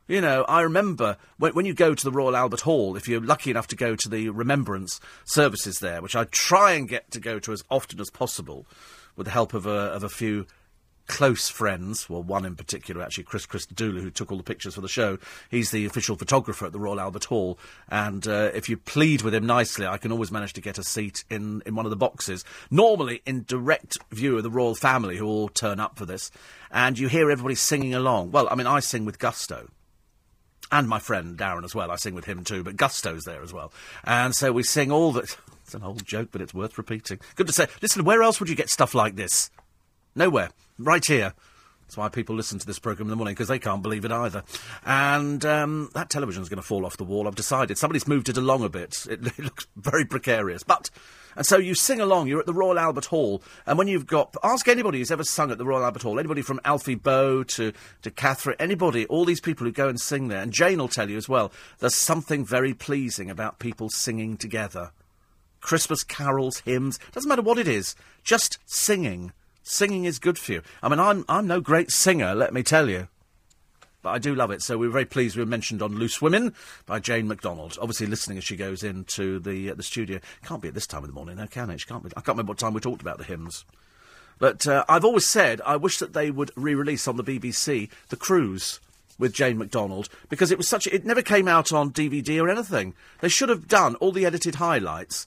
You 0.07 0.21
know, 0.21 0.43
I 0.43 0.61
remember 0.61 1.17
when, 1.39 1.53
when, 1.55 1.65
you 1.65 1.73
go 1.73 1.95
to 1.95 2.03
the 2.03 2.11
Royal 2.11 2.35
Albert 2.35 2.61
Hall, 2.61 2.95
if 2.95 3.07
you're 3.07 3.21
lucky 3.21 3.49
enough 3.49 3.65
to 3.67 3.75
go 3.75 3.95
to 3.95 4.07
the 4.07 4.29
remembrance 4.29 4.99
services 5.23 5.79
there, 5.79 5.99
which 5.99 6.15
I 6.15 6.25
try 6.25 6.73
and 6.73 6.87
get 6.87 7.09
to 7.11 7.19
go 7.19 7.39
to 7.39 7.51
as 7.51 7.63
often 7.71 7.99
as 7.99 8.11
possible, 8.11 8.67
with 9.15 9.25
the 9.25 9.31
help 9.31 9.55
of 9.55 9.65
a, 9.65 9.69
of 9.69 10.03
a 10.03 10.09
few 10.09 10.45
close 11.07 11.49
friends, 11.49 12.07
well, 12.07 12.21
one 12.21 12.45
in 12.45 12.55
particular, 12.55 13.01
actually, 13.01 13.23
Chris 13.23 13.47
Christodoulou, 13.47 14.01
who 14.01 14.11
took 14.11 14.31
all 14.31 14.37
the 14.37 14.43
pictures 14.43 14.75
for 14.75 14.81
the 14.81 14.87
show. 14.87 15.17
He's 15.49 15.71
the 15.71 15.87
official 15.87 16.15
photographer 16.15 16.67
at 16.67 16.71
the 16.71 16.79
Royal 16.79 16.99
Albert 16.99 17.25
Hall, 17.25 17.57
and 17.89 18.27
uh, 18.27 18.51
if 18.53 18.69
you 18.69 18.77
plead 18.77 19.23
with 19.23 19.33
him 19.33 19.47
nicely, 19.47 19.87
I 19.87 19.97
can 19.97 20.11
always 20.11 20.31
manage 20.31 20.53
to 20.53 20.61
get 20.61 20.77
a 20.77 20.83
seat 20.83 21.23
in, 21.31 21.63
in 21.65 21.73
one 21.73 21.87
of 21.87 21.89
the 21.89 21.95
boxes. 21.95 22.45
Normally 22.69 23.23
in 23.25 23.43
direct 23.47 23.97
view 24.11 24.37
of 24.37 24.43
the 24.43 24.51
royal 24.51 24.75
family, 24.75 25.17
who 25.17 25.25
all 25.25 25.49
turn 25.49 25.79
up 25.79 25.97
for 25.97 26.05
this, 26.05 26.29
and 26.69 26.99
you 26.99 27.07
hear 27.07 27.31
everybody 27.31 27.55
singing 27.55 27.95
along. 27.95 28.29
Well, 28.31 28.47
I 28.51 28.55
mean, 28.55 28.67
I 28.67 28.81
sing 28.81 29.05
with 29.05 29.17
gusto 29.17 29.69
and 30.71 30.87
my 30.87 30.99
friend 30.99 31.37
Darren 31.37 31.63
as 31.63 31.75
well. 31.75 31.91
I 31.91 31.95
sing 31.95 32.15
with 32.15 32.25
him 32.25 32.43
too, 32.43 32.63
but 32.63 32.77
Gusto's 32.77 33.23
there 33.23 33.41
as 33.41 33.53
well. 33.53 33.71
And 34.03 34.35
so 34.35 34.51
we 34.51 34.63
sing 34.63 34.91
all 34.91 35.11
that. 35.13 35.37
It's 35.65 35.73
an 35.73 35.81
old 35.81 36.05
joke, 36.05 36.29
but 36.31 36.41
it's 36.41 36.53
worth 36.53 36.77
repeating. 36.77 37.19
Good 37.33 37.47
to 37.47 37.53
say. 37.53 37.65
Listen, 37.81 38.05
where 38.05 38.21
else 38.21 38.39
would 38.39 38.49
you 38.49 38.55
get 38.55 38.69
stuff 38.69 38.93
like 38.93 39.15
this? 39.15 39.49
Nowhere. 40.15 40.51
Right 40.77 41.03
here. 41.03 41.33
That's 41.81 41.97
why 41.97 42.09
people 42.09 42.35
listen 42.35 42.59
to 42.59 42.67
this 42.67 42.77
programme 42.77 43.07
in 43.07 43.09
the 43.09 43.15
morning, 43.15 43.33
because 43.33 43.47
they 43.47 43.57
can't 43.57 43.81
believe 43.81 44.05
it 44.05 44.11
either. 44.11 44.43
And 44.85 45.43
um, 45.43 45.89
that 45.93 46.11
television's 46.11 46.49
going 46.49 46.61
to 46.61 46.67
fall 46.67 46.85
off 46.85 46.97
the 46.97 47.03
wall, 47.03 47.27
I've 47.27 47.33
decided. 47.33 47.79
Somebody's 47.79 48.07
moved 48.07 48.29
it 48.29 48.37
along 48.37 48.63
a 48.63 48.69
bit. 48.69 49.07
It, 49.09 49.25
it 49.39 49.39
looks 49.39 49.65
very 49.75 50.05
precarious. 50.05 50.63
But 50.63 50.91
and 51.35 51.45
so 51.45 51.57
you 51.57 51.75
sing 51.75 51.99
along, 51.99 52.27
you're 52.27 52.39
at 52.39 52.45
the 52.45 52.53
Royal 52.53 52.79
Albert 52.79 53.05
Hall, 53.05 53.41
and 53.65 53.77
when 53.77 53.87
you've 53.87 54.07
got. 54.07 54.35
Ask 54.43 54.67
anybody 54.67 54.99
who's 54.99 55.11
ever 55.11 55.23
sung 55.23 55.51
at 55.51 55.57
the 55.57 55.65
Royal 55.65 55.83
Albert 55.83 56.03
Hall, 56.03 56.19
anybody 56.19 56.41
from 56.41 56.61
Alfie 56.63 56.95
Boe 56.95 57.43
to, 57.43 57.73
to 58.03 58.11
Catherine, 58.11 58.55
anybody, 58.59 59.05
all 59.07 59.25
these 59.25 59.41
people 59.41 59.65
who 59.65 59.71
go 59.71 59.87
and 59.87 59.99
sing 59.99 60.27
there, 60.27 60.41
and 60.41 60.51
Jane 60.51 60.77
will 60.77 60.87
tell 60.87 61.09
you 61.09 61.17
as 61.17 61.29
well, 61.29 61.51
there's 61.79 61.95
something 61.95 62.45
very 62.45 62.73
pleasing 62.73 63.29
about 63.29 63.59
people 63.59 63.89
singing 63.89 64.37
together. 64.37 64.91
Christmas 65.61 66.03
carols, 66.03 66.59
hymns, 66.59 66.99
doesn't 67.11 67.27
matter 67.27 67.41
what 67.41 67.57
it 67.57 67.67
is, 67.67 67.95
just 68.23 68.59
singing. 68.65 69.31
Singing 69.63 70.05
is 70.05 70.19
good 70.19 70.37
for 70.37 70.53
you. 70.53 70.61
I 70.83 70.89
mean, 70.89 70.99
I'm, 70.99 71.25
I'm 71.27 71.47
no 71.47 71.59
great 71.59 71.91
singer, 71.91 72.35
let 72.35 72.53
me 72.53 72.61
tell 72.61 72.87
you. 72.87 73.07
But 74.05 74.11
I 74.11 74.19
do 74.19 74.35
love 74.35 74.51
it. 74.51 74.61
So 74.61 74.77
we 74.77 74.85
are 74.85 74.91
very 74.91 75.05
pleased 75.05 75.35
we 75.35 75.41
were 75.41 75.49
mentioned 75.49 75.81
on 75.81 75.95
Loose 75.95 76.21
Women 76.21 76.53
by 76.85 76.99
Jane 76.99 77.27
McDonald. 77.27 77.75
Obviously 77.81 78.05
listening 78.05 78.37
as 78.37 78.43
she 78.43 78.55
goes 78.55 78.83
into 78.83 79.39
the 79.39 79.71
uh, 79.71 79.73
the 79.73 79.81
studio. 79.81 80.19
Can't 80.43 80.61
be 80.61 80.67
at 80.67 80.75
this 80.75 80.85
time 80.85 81.01
of 81.01 81.07
the 81.07 81.15
morning, 81.15 81.37
no, 81.37 81.47
can 81.47 81.71
it? 81.71 81.79
She 81.79 81.87
can't 81.87 82.03
be. 82.03 82.11
I 82.11 82.21
can't 82.21 82.37
remember 82.37 82.51
what 82.51 82.59
time 82.59 82.75
we 82.75 82.81
talked 82.81 83.01
about 83.01 83.17
the 83.17 83.23
hymns. 83.23 83.65
But 84.37 84.67
uh, 84.67 84.85
I've 84.87 85.03
always 85.03 85.25
said 85.25 85.59
I 85.65 85.77
wish 85.77 85.97
that 85.97 86.13
they 86.13 86.29
would 86.29 86.51
re-release 86.55 87.07
on 87.07 87.17
the 87.17 87.23
BBC 87.23 87.89
The 88.09 88.15
Cruise 88.15 88.79
with 89.17 89.33
Jane 89.33 89.57
McDonald 89.57 90.07
because 90.29 90.51
it 90.51 90.59
was 90.59 90.69
such. 90.69 90.85
A, 90.85 90.93
it 90.93 91.03
never 91.03 91.23
came 91.23 91.47
out 91.47 91.73
on 91.73 91.89
DVD 91.89 92.39
or 92.39 92.47
anything. 92.47 92.93
They 93.21 93.29
should 93.29 93.49
have 93.49 93.67
done 93.67 93.95
all 93.95 94.11
the 94.11 94.27
edited 94.27 94.55
highlights 94.55 95.25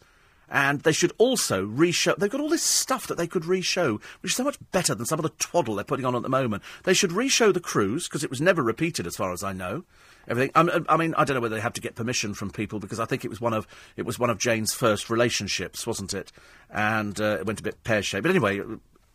And 0.51 0.81
they 0.81 0.93
should 0.93 1.13
also 1.19 1.65
re-show. 1.65 2.15
They've 2.17 2.31
got 2.31 2.41
all 2.41 2.49
this 2.49 2.63
stuff 2.63 3.07
that 3.09 3.19
they 3.19 3.27
could 3.27 3.45
re-show, 3.45 4.01
which 4.21 4.33
is 4.33 4.37
so 4.37 4.45
much 4.45 4.59
better 4.73 4.95
than 4.95 5.07
some 5.07 5.19
of 5.19 5.23
the 5.23 5.33
twaddle 5.39 5.75
they're 5.75 5.85
putting 5.85 6.07
on 6.07 6.17
at 6.17 6.23
the 6.23 6.29
moment. 6.29 6.63
They 6.85 6.95
should 6.95 7.13
re-show 7.13 7.53
the 7.53 7.61
cruise 7.61 8.09
because 8.09 8.25
it 8.25 8.31
was 8.31 8.41
never 8.41 8.63
repeated, 8.63 9.07
as 9.07 9.17
far 9.17 9.33
as 9.33 9.43
I 9.43 9.53
know. 9.53 9.85
Everything. 10.27 10.51
I, 10.55 10.81
I 10.89 10.97
mean, 10.97 11.15
I 11.17 11.25
don't 11.25 11.35
know 11.35 11.41
whether 11.41 11.55
they 11.55 11.61
have 11.61 11.75
to 11.75 11.81
get 11.81 11.95
permission 11.95 12.35
from 12.35 12.51
people 12.51 12.79
because 12.79 13.01
I 13.01 13.05
think 13.05 13.25
it 13.25 13.29
was 13.29 13.41
one 13.41 13.55
of 13.55 13.67
it 13.97 14.05
was 14.05 14.19
one 14.19 14.31
of 14.31 14.39
Jane's 14.39 14.75
first 14.75 15.09
relationships, 15.09 15.87
wasn't 15.87 16.13
it? 16.13 16.33
And 16.71 17.19
uh, 17.21 17.39
it 17.41 17.47
went 17.47 17.61
a 17.61 17.63
bit 17.63 17.83
pear 17.83 18.03
shaped. 18.03 18.23
But 18.25 18.31
anyway, 18.31 18.61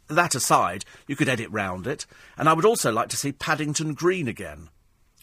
that 0.08 0.36
aside, 0.36 0.86
you 1.08 1.16
could 1.16 1.30
edit 1.30 1.50
round 1.52 1.86
it. 1.86 2.06
And 2.38 2.50
I 2.50 2.54
would 2.54 2.66
also 2.66 2.92
like 2.92 3.10
to 3.10 3.18
see 3.18 3.32
Paddington 3.32 3.94
Green 3.94 4.28
again, 4.28 4.70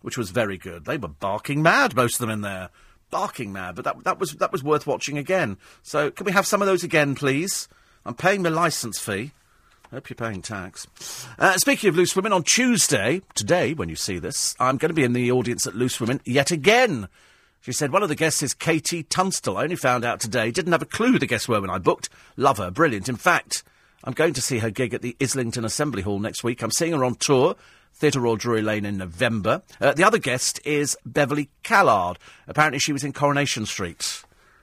which 0.02 0.16
was 0.16 0.30
very 0.30 0.58
good. 0.58 0.84
They 0.84 0.96
were 0.96 1.08
barking 1.08 1.61
mad, 1.62 1.96
most 1.96 2.14
of 2.14 2.20
them 2.20 2.30
in 2.30 2.40
there 2.42 2.70
barking 3.11 3.52
mad, 3.52 3.74
but 3.76 3.84
that, 3.84 4.04
that, 4.04 4.18
was, 4.18 4.32
that 4.34 4.52
was 4.52 4.62
worth 4.62 4.86
watching 4.86 5.18
again. 5.18 5.58
So, 5.82 6.11
can 6.11 6.26
we 6.26 6.32
have 6.32 6.46
some 6.46 6.62
of 6.62 6.66
those 6.66 6.84
again, 6.84 7.14
please? 7.14 7.68
I'm 8.04 8.14
paying 8.14 8.42
my 8.42 8.48
licence 8.48 8.98
fee. 8.98 9.32
Hope 9.90 10.08
you're 10.08 10.14
paying 10.14 10.40
tax. 10.40 10.86
Uh, 11.36 11.58
speaking 11.58 11.88
of 11.88 11.96
Loose 11.96 12.14
Women, 12.14 12.32
on 12.32 12.44
Tuesday, 12.44 13.22
today, 13.34 13.74
when 13.74 13.88
you 13.88 13.96
see 13.96 14.18
this, 14.18 14.54
I'm 14.61 14.76
going 14.76 14.90
to 14.90 14.94
be 14.94 15.02
in 15.02 15.14
the 15.14 15.32
audience 15.32 15.66
at 15.66 15.74
Loose 15.74 16.00
Women 16.00 16.20
yet 16.24 16.52
again. 16.52 17.08
She 17.61 17.72
said, 17.72 17.92
one 17.92 18.04
of 18.04 18.08
the 18.08 18.14
guests 18.14 18.42
is 18.42 18.54
KT 18.54 19.11
Tunstall. 19.11 19.58
I 19.58 19.64
only 19.64 19.76
found 19.76 20.04
out 20.04 20.20
today. 20.20 20.50
Didn't 20.52 20.72
have 20.72 20.80
a 20.80 20.86
clue 20.86 21.18
the 21.18 21.26
guests 21.26 21.48
were 21.48 21.61
when 21.61 21.70
I 21.70 21.78
booked. 21.78 22.08
Love 22.36 22.58
her. 22.58 22.70
Brilliant. 22.70 23.08
In 23.08 23.16
fact, 23.16 23.64
I'm 24.04 24.12
going 24.12 24.32
to 24.34 24.40
see 24.40 24.58
her 24.58 24.70
gig 24.70 24.94
at 24.94 25.02
the 25.02 25.16
Islington 25.20 25.64
Assembly 25.64 26.02
Hall 26.02 26.20
next 26.20 26.44
week. 26.44 26.62
I'm 26.62 26.70
seeing 26.70 26.92
her 26.92 27.04
on 27.04 27.16
tour. 27.16 27.56
Theatre 27.95 28.20
Royal 28.20 28.36
Drury 28.36 28.62
Lane 28.62 28.84
in 28.84 28.97
November. 28.97 29.62
Uh, 29.80 29.93
the 29.93 30.05
other 30.05 30.18
guest 30.18 30.61
is 30.64 30.97
Beverley 31.05 31.51
Callard. 31.62 32.18
Apparently, 32.47 32.78
she 32.78 32.93
was 32.93 33.05
in 33.05 33.12
Coronation 33.12 33.66
Street. 33.66 34.22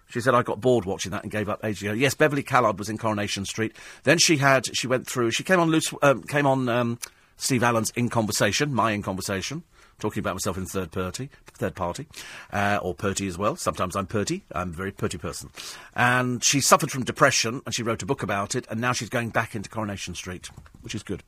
She 0.10 0.22
said 0.22 0.34
I 0.34 0.42
got 0.42 0.62
bored 0.62 0.86
watching 0.86 1.12
that 1.12 1.24
and 1.24 1.32
gave 1.32 1.50
up 1.50 1.64
ages 1.64 1.84
ago. 1.84 1.94
Yes, 1.94 2.14
Beverley 2.16 2.44
Callard 2.44 2.80
was 2.80 2.90
in 2.90 2.98
Coronation 2.98 3.46
Street. 3.46 3.76
Then 4.04 4.18
she 4.18 4.38
had 4.38 4.66
she 4.76 4.88
went 4.88 5.08
through. 5.08 5.32
She 5.32 5.44
came 5.44 5.60
on 5.60 5.70
loose. 5.70 5.94
Um, 6.02 6.24
came 6.24 6.48
on 6.48 6.70
um, 6.70 7.00
Steve 7.36 7.64
Allen's 7.64 7.92
In 7.92 8.10
Conversation, 8.10 8.74
my 8.74 8.92
In 8.92 9.04
Conversation 9.04 9.64
talking 10.00 10.20
about 10.22 10.36
myself 10.36 10.58
in 10.58 10.66
third 10.66 10.92
party, 10.92 11.30
third 11.54 11.76
party, 11.76 12.08
uh, 12.54 12.80
or 12.82 12.94
Purty 12.94 13.28
as 13.28 13.38
well. 13.38 13.56
Sometimes 13.56 13.96
I'm 13.96 14.06
Purty. 14.06 14.44
I'm 14.52 14.70
a 14.70 14.74
very 14.74 14.92
Purty 14.92 15.18
person. 15.18 15.50
And 15.96 16.44
she 16.44 16.62
suffered 16.62 16.92
from 16.92 17.04
depression, 17.04 17.62
and 17.66 17.74
she 17.74 17.84
wrote 17.84 18.04
a 18.04 18.06
book 18.06 18.24
about 18.24 18.56
it, 18.56 18.68
and 18.70 18.80
now 18.80 18.94
she's 18.94 19.10
going 19.10 19.30
back 19.30 19.56
into 19.56 19.70
Coronation 19.70 20.16
Street, 20.16 20.50
which 20.82 20.94
is 20.94 21.04
good. 21.04 21.24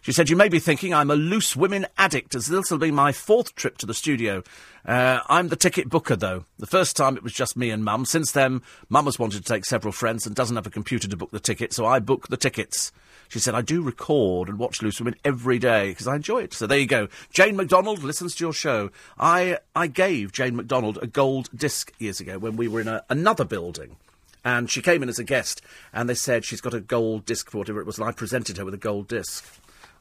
She 0.00 0.12
said, 0.12 0.30
You 0.30 0.36
may 0.36 0.48
be 0.48 0.58
thinking 0.58 0.94
I'm 0.94 1.10
a 1.10 1.16
loose 1.16 1.54
women 1.54 1.86
addict, 1.98 2.34
as 2.34 2.46
this 2.46 2.70
will 2.70 2.78
be 2.78 2.90
my 2.90 3.12
fourth 3.12 3.54
trip 3.54 3.78
to 3.78 3.86
the 3.86 3.94
studio. 3.94 4.42
Uh, 4.86 5.20
I'm 5.28 5.48
the 5.48 5.56
ticket 5.56 5.88
booker, 5.88 6.16
though. 6.16 6.44
The 6.58 6.66
first 6.66 6.96
time 6.96 7.16
it 7.16 7.22
was 7.22 7.32
just 7.32 7.56
me 7.56 7.70
and 7.70 7.84
Mum. 7.84 8.04
Since 8.04 8.32
then, 8.32 8.62
Mum 8.88 9.06
has 9.06 9.18
wanted 9.18 9.44
to 9.44 9.52
take 9.52 9.64
several 9.64 9.92
friends 9.92 10.26
and 10.26 10.34
doesn't 10.34 10.56
have 10.56 10.66
a 10.66 10.70
computer 10.70 11.08
to 11.08 11.16
book 11.16 11.30
the 11.30 11.40
ticket, 11.40 11.72
so 11.72 11.86
I 11.86 11.98
book 11.98 12.28
the 12.28 12.36
tickets. 12.36 12.92
She 13.34 13.40
said, 13.40 13.56
I 13.56 13.62
do 13.62 13.82
record 13.82 14.48
and 14.48 14.60
watch 14.60 14.80
Loose 14.80 15.00
Women 15.00 15.16
every 15.24 15.58
day 15.58 15.88
because 15.88 16.06
I 16.06 16.14
enjoy 16.14 16.44
it. 16.44 16.54
So 16.54 16.68
there 16.68 16.78
you 16.78 16.86
go. 16.86 17.08
Jane 17.32 17.56
McDonald 17.56 18.04
listens 18.04 18.36
to 18.36 18.44
your 18.44 18.52
show. 18.52 18.90
I, 19.18 19.58
I 19.74 19.88
gave 19.88 20.30
Jane 20.30 20.54
McDonald 20.54 21.00
a 21.02 21.08
gold 21.08 21.48
disc 21.52 21.92
years 21.98 22.20
ago 22.20 22.38
when 22.38 22.54
we 22.54 22.68
were 22.68 22.80
in 22.80 22.86
a, 22.86 23.02
another 23.10 23.44
building. 23.44 23.96
And 24.44 24.70
she 24.70 24.80
came 24.80 25.02
in 25.02 25.08
as 25.08 25.18
a 25.18 25.24
guest, 25.24 25.62
and 25.92 26.08
they 26.08 26.14
said 26.14 26.44
she's 26.44 26.60
got 26.60 26.74
a 26.74 26.80
gold 26.80 27.26
disc 27.26 27.50
for 27.50 27.58
whatever 27.58 27.80
it 27.80 27.86
was, 27.88 27.98
and 27.98 28.06
I 28.06 28.12
presented 28.12 28.56
her 28.56 28.64
with 28.64 28.74
a 28.74 28.76
gold 28.76 29.08
disc 29.08 29.44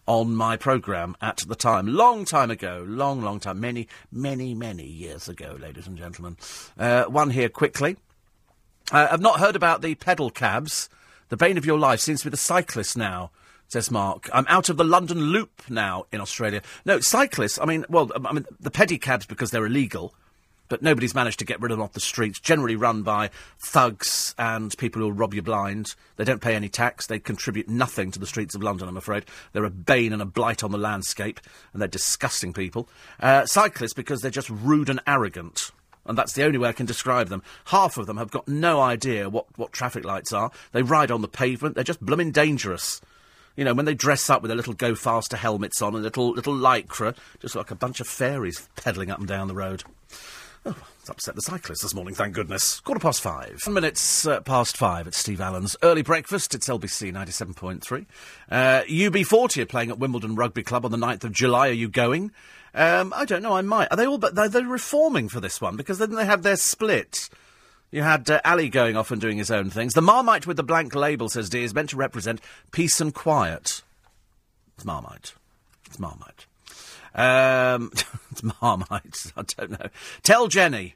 on 0.05 0.35
my 0.35 0.55
programme 0.55 1.15
at 1.19 1.37
the 1.37 1.55
time. 1.55 1.87
Long 1.87 2.25
time 2.25 2.51
ago. 2.51 2.85
Long, 2.87 3.23
long 3.23 3.39
time. 3.39 3.59
Many, 3.59 3.87
many, 4.11 4.53
many 4.53 4.85
years 4.85 5.27
ago, 5.27 5.57
ladies 5.59 5.87
and 5.87 5.97
gentlemen. 5.97 6.37
Uh, 6.77 7.05
one 7.05 7.31
here 7.31 7.49
quickly. 7.49 7.97
Uh, 8.91 9.07
I've 9.09 9.21
not 9.21 9.39
heard 9.39 9.55
about 9.55 9.81
the 9.81 9.95
pedal 9.95 10.29
cabs. 10.29 10.87
The 11.33 11.37
bane 11.37 11.57
of 11.57 11.65
your 11.65 11.79
life 11.79 11.99
seems 11.99 12.19
to 12.19 12.27
be 12.27 12.29
the 12.29 12.37
cyclist 12.37 12.95
now, 12.95 13.31
says 13.67 13.89
Mark. 13.89 14.29
I'm 14.31 14.45
out 14.47 14.69
of 14.69 14.77
the 14.77 14.83
London 14.83 15.19
Loop 15.19 15.63
now 15.67 16.05
in 16.11 16.21
Australia. 16.21 16.61
No, 16.85 16.99
cyclists, 16.99 17.57
I 17.57 17.65
mean, 17.65 17.87
well, 17.89 18.11
I 18.23 18.33
mean, 18.33 18.45
the 18.59 18.69
pedicabs 18.69 19.27
because 19.27 19.49
they're 19.49 19.65
illegal, 19.65 20.13
but 20.69 20.83
nobody's 20.83 21.15
managed 21.15 21.39
to 21.39 21.45
get 21.45 21.59
rid 21.59 21.71
of 21.71 21.79
them 21.79 21.83
off 21.83 21.93
the 21.93 21.99
streets, 21.99 22.39
generally 22.39 22.75
run 22.75 23.01
by 23.01 23.31
thugs 23.65 24.35
and 24.37 24.77
people 24.77 25.01
who'll 25.01 25.11
rob 25.11 25.33
you 25.33 25.41
blind. 25.41 25.95
They 26.17 26.23
don't 26.23 26.39
pay 26.39 26.53
any 26.53 26.69
tax. 26.69 27.07
They 27.07 27.17
contribute 27.17 27.67
nothing 27.67 28.11
to 28.11 28.19
the 28.19 28.27
streets 28.27 28.53
of 28.53 28.61
London, 28.61 28.87
I'm 28.87 28.95
afraid. 28.95 29.25
They're 29.53 29.63
a 29.63 29.71
bane 29.71 30.13
and 30.13 30.21
a 30.21 30.25
blight 30.25 30.63
on 30.63 30.71
the 30.71 30.77
landscape, 30.77 31.39
and 31.73 31.81
they're 31.81 31.87
disgusting 31.87 32.53
people. 32.53 32.87
Uh, 33.19 33.47
cyclists 33.47 33.95
because 33.95 34.21
they're 34.21 34.29
just 34.29 34.51
rude 34.51 34.87
and 34.87 34.99
arrogant 35.07 35.71
and 36.05 36.17
that's 36.17 36.33
the 36.33 36.43
only 36.43 36.57
way 36.57 36.69
I 36.69 36.73
can 36.73 36.85
describe 36.85 37.29
them. 37.29 37.43
Half 37.65 37.97
of 37.97 38.07
them 38.07 38.17
have 38.17 38.31
got 38.31 38.47
no 38.47 38.81
idea 38.81 39.29
what, 39.29 39.45
what 39.57 39.71
traffic 39.71 40.03
lights 40.03 40.33
are. 40.33 40.51
They 40.71 40.83
ride 40.83 41.11
on 41.11 41.21
the 41.21 41.27
pavement. 41.27 41.75
They're 41.75 41.83
just 41.83 42.05
blooming 42.05 42.31
dangerous. 42.31 43.01
You 43.55 43.63
know, 43.63 43.73
when 43.73 43.85
they 43.85 43.93
dress 43.93 44.29
up 44.29 44.41
with 44.41 44.49
their 44.49 44.57
little 44.57 44.73
go 44.73 44.95
faster 44.95 45.37
helmets 45.37 45.81
on 45.81 45.93
and 45.93 46.03
little 46.03 46.31
little 46.31 46.55
lycra, 46.55 47.15
just 47.39 47.55
like 47.55 47.71
a 47.71 47.75
bunch 47.75 47.99
of 47.99 48.07
fairies 48.07 48.67
pedalling 48.75 49.11
up 49.11 49.19
and 49.19 49.27
down 49.27 49.47
the 49.47 49.53
road. 49.53 49.83
Oh, 50.65 50.75
it's 51.01 51.09
upset 51.09 51.35
the 51.35 51.41
cyclists 51.41 51.81
this 51.81 51.93
morning, 51.93 52.15
thank 52.15 52.33
goodness. 52.33 52.79
Quarter 52.79 53.01
past 53.01 53.21
five. 53.21 53.59
One 53.65 53.73
minutes 53.73 54.25
uh, 54.25 54.39
past 54.39 54.77
five 54.77 55.05
at 55.07 55.13
Steve 55.13 55.41
Allen's 55.41 55.75
Early 55.83 56.01
Breakfast. 56.01 56.55
It's 56.55 56.69
LBC 56.69 57.11
97.3. 57.11 58.05
Uh, 58.49 58.83
UB40 58.83 59.63
are 59.63 59.65
playing 59.65 59.91
at 59.91 59.99
Wimbledon 59.99 60.35
Rugby 60.35 60.63
Club 60.63 60.85
on 60.85 60.91
the 60.91 60.97
9th 60.97 61.25
of 61.25 61.33
July. 61.33 61.67
Are 61.67 61.73
you 61.73 61.89
going? 61.89 62.31
Um, 62.73 63.13
I 63.15 63.25
don't 63.25 63.43
know. 63.43 63.53
I 63.53 63.61
might. 63.61 63.89
Are 63.91 63.97
they 63.97 64.07
all? 64.07 64.17
But 64.17 64.35
they're, 64.35 64.49
they're, 64.49 64.63
reforming 64.63 65.29
for 65.29 65.39
this 65.39 65.61
one 65.61 65.75
because 65.75 65.99
then 65.99 66.15
they 66.15 66.25
have 66.25 66.43
their 66.43 66.55
split. 66.55 67.29
You 67.91 68.01
had 68.01 68.27
uh, 68.29 68.41
Ali 68.43 68.69
going 68.69 68.97
off 68.97 69.11
and 69.11 69.21
doing 69.21 69.37
his 69.37 69.51
own 69.51 69.69
things. 69.69 69.93
The 69.93 70.01
Marmite 70.01 70.47
with 70.47 70.57
the 70.57 70.63
blank 70.63 70.95
label, 70.95 71.29
says 71.29 71.49
D, 71.49 71.63
is 71.63 71.75
meant 71.75 71.91
to 71.91 71.97
represent 71.97 72.41
peace 72.71 72.99
and 72.99 73.13
quiet. 73.13 73.83
It's 74.75 74.85
Marmite. 74.85 75.35
It's 75.85 75.99
Marmite. 75.99 76.47
Um, 77.13 77.91
it's 78.31 78.41
Marmite. 78.61 79.31
I 79.37 79.43
don't 79.43 79.71
know. 79.71 79.89
Tell 80.23 80.47
Jenni. 80.47 80.93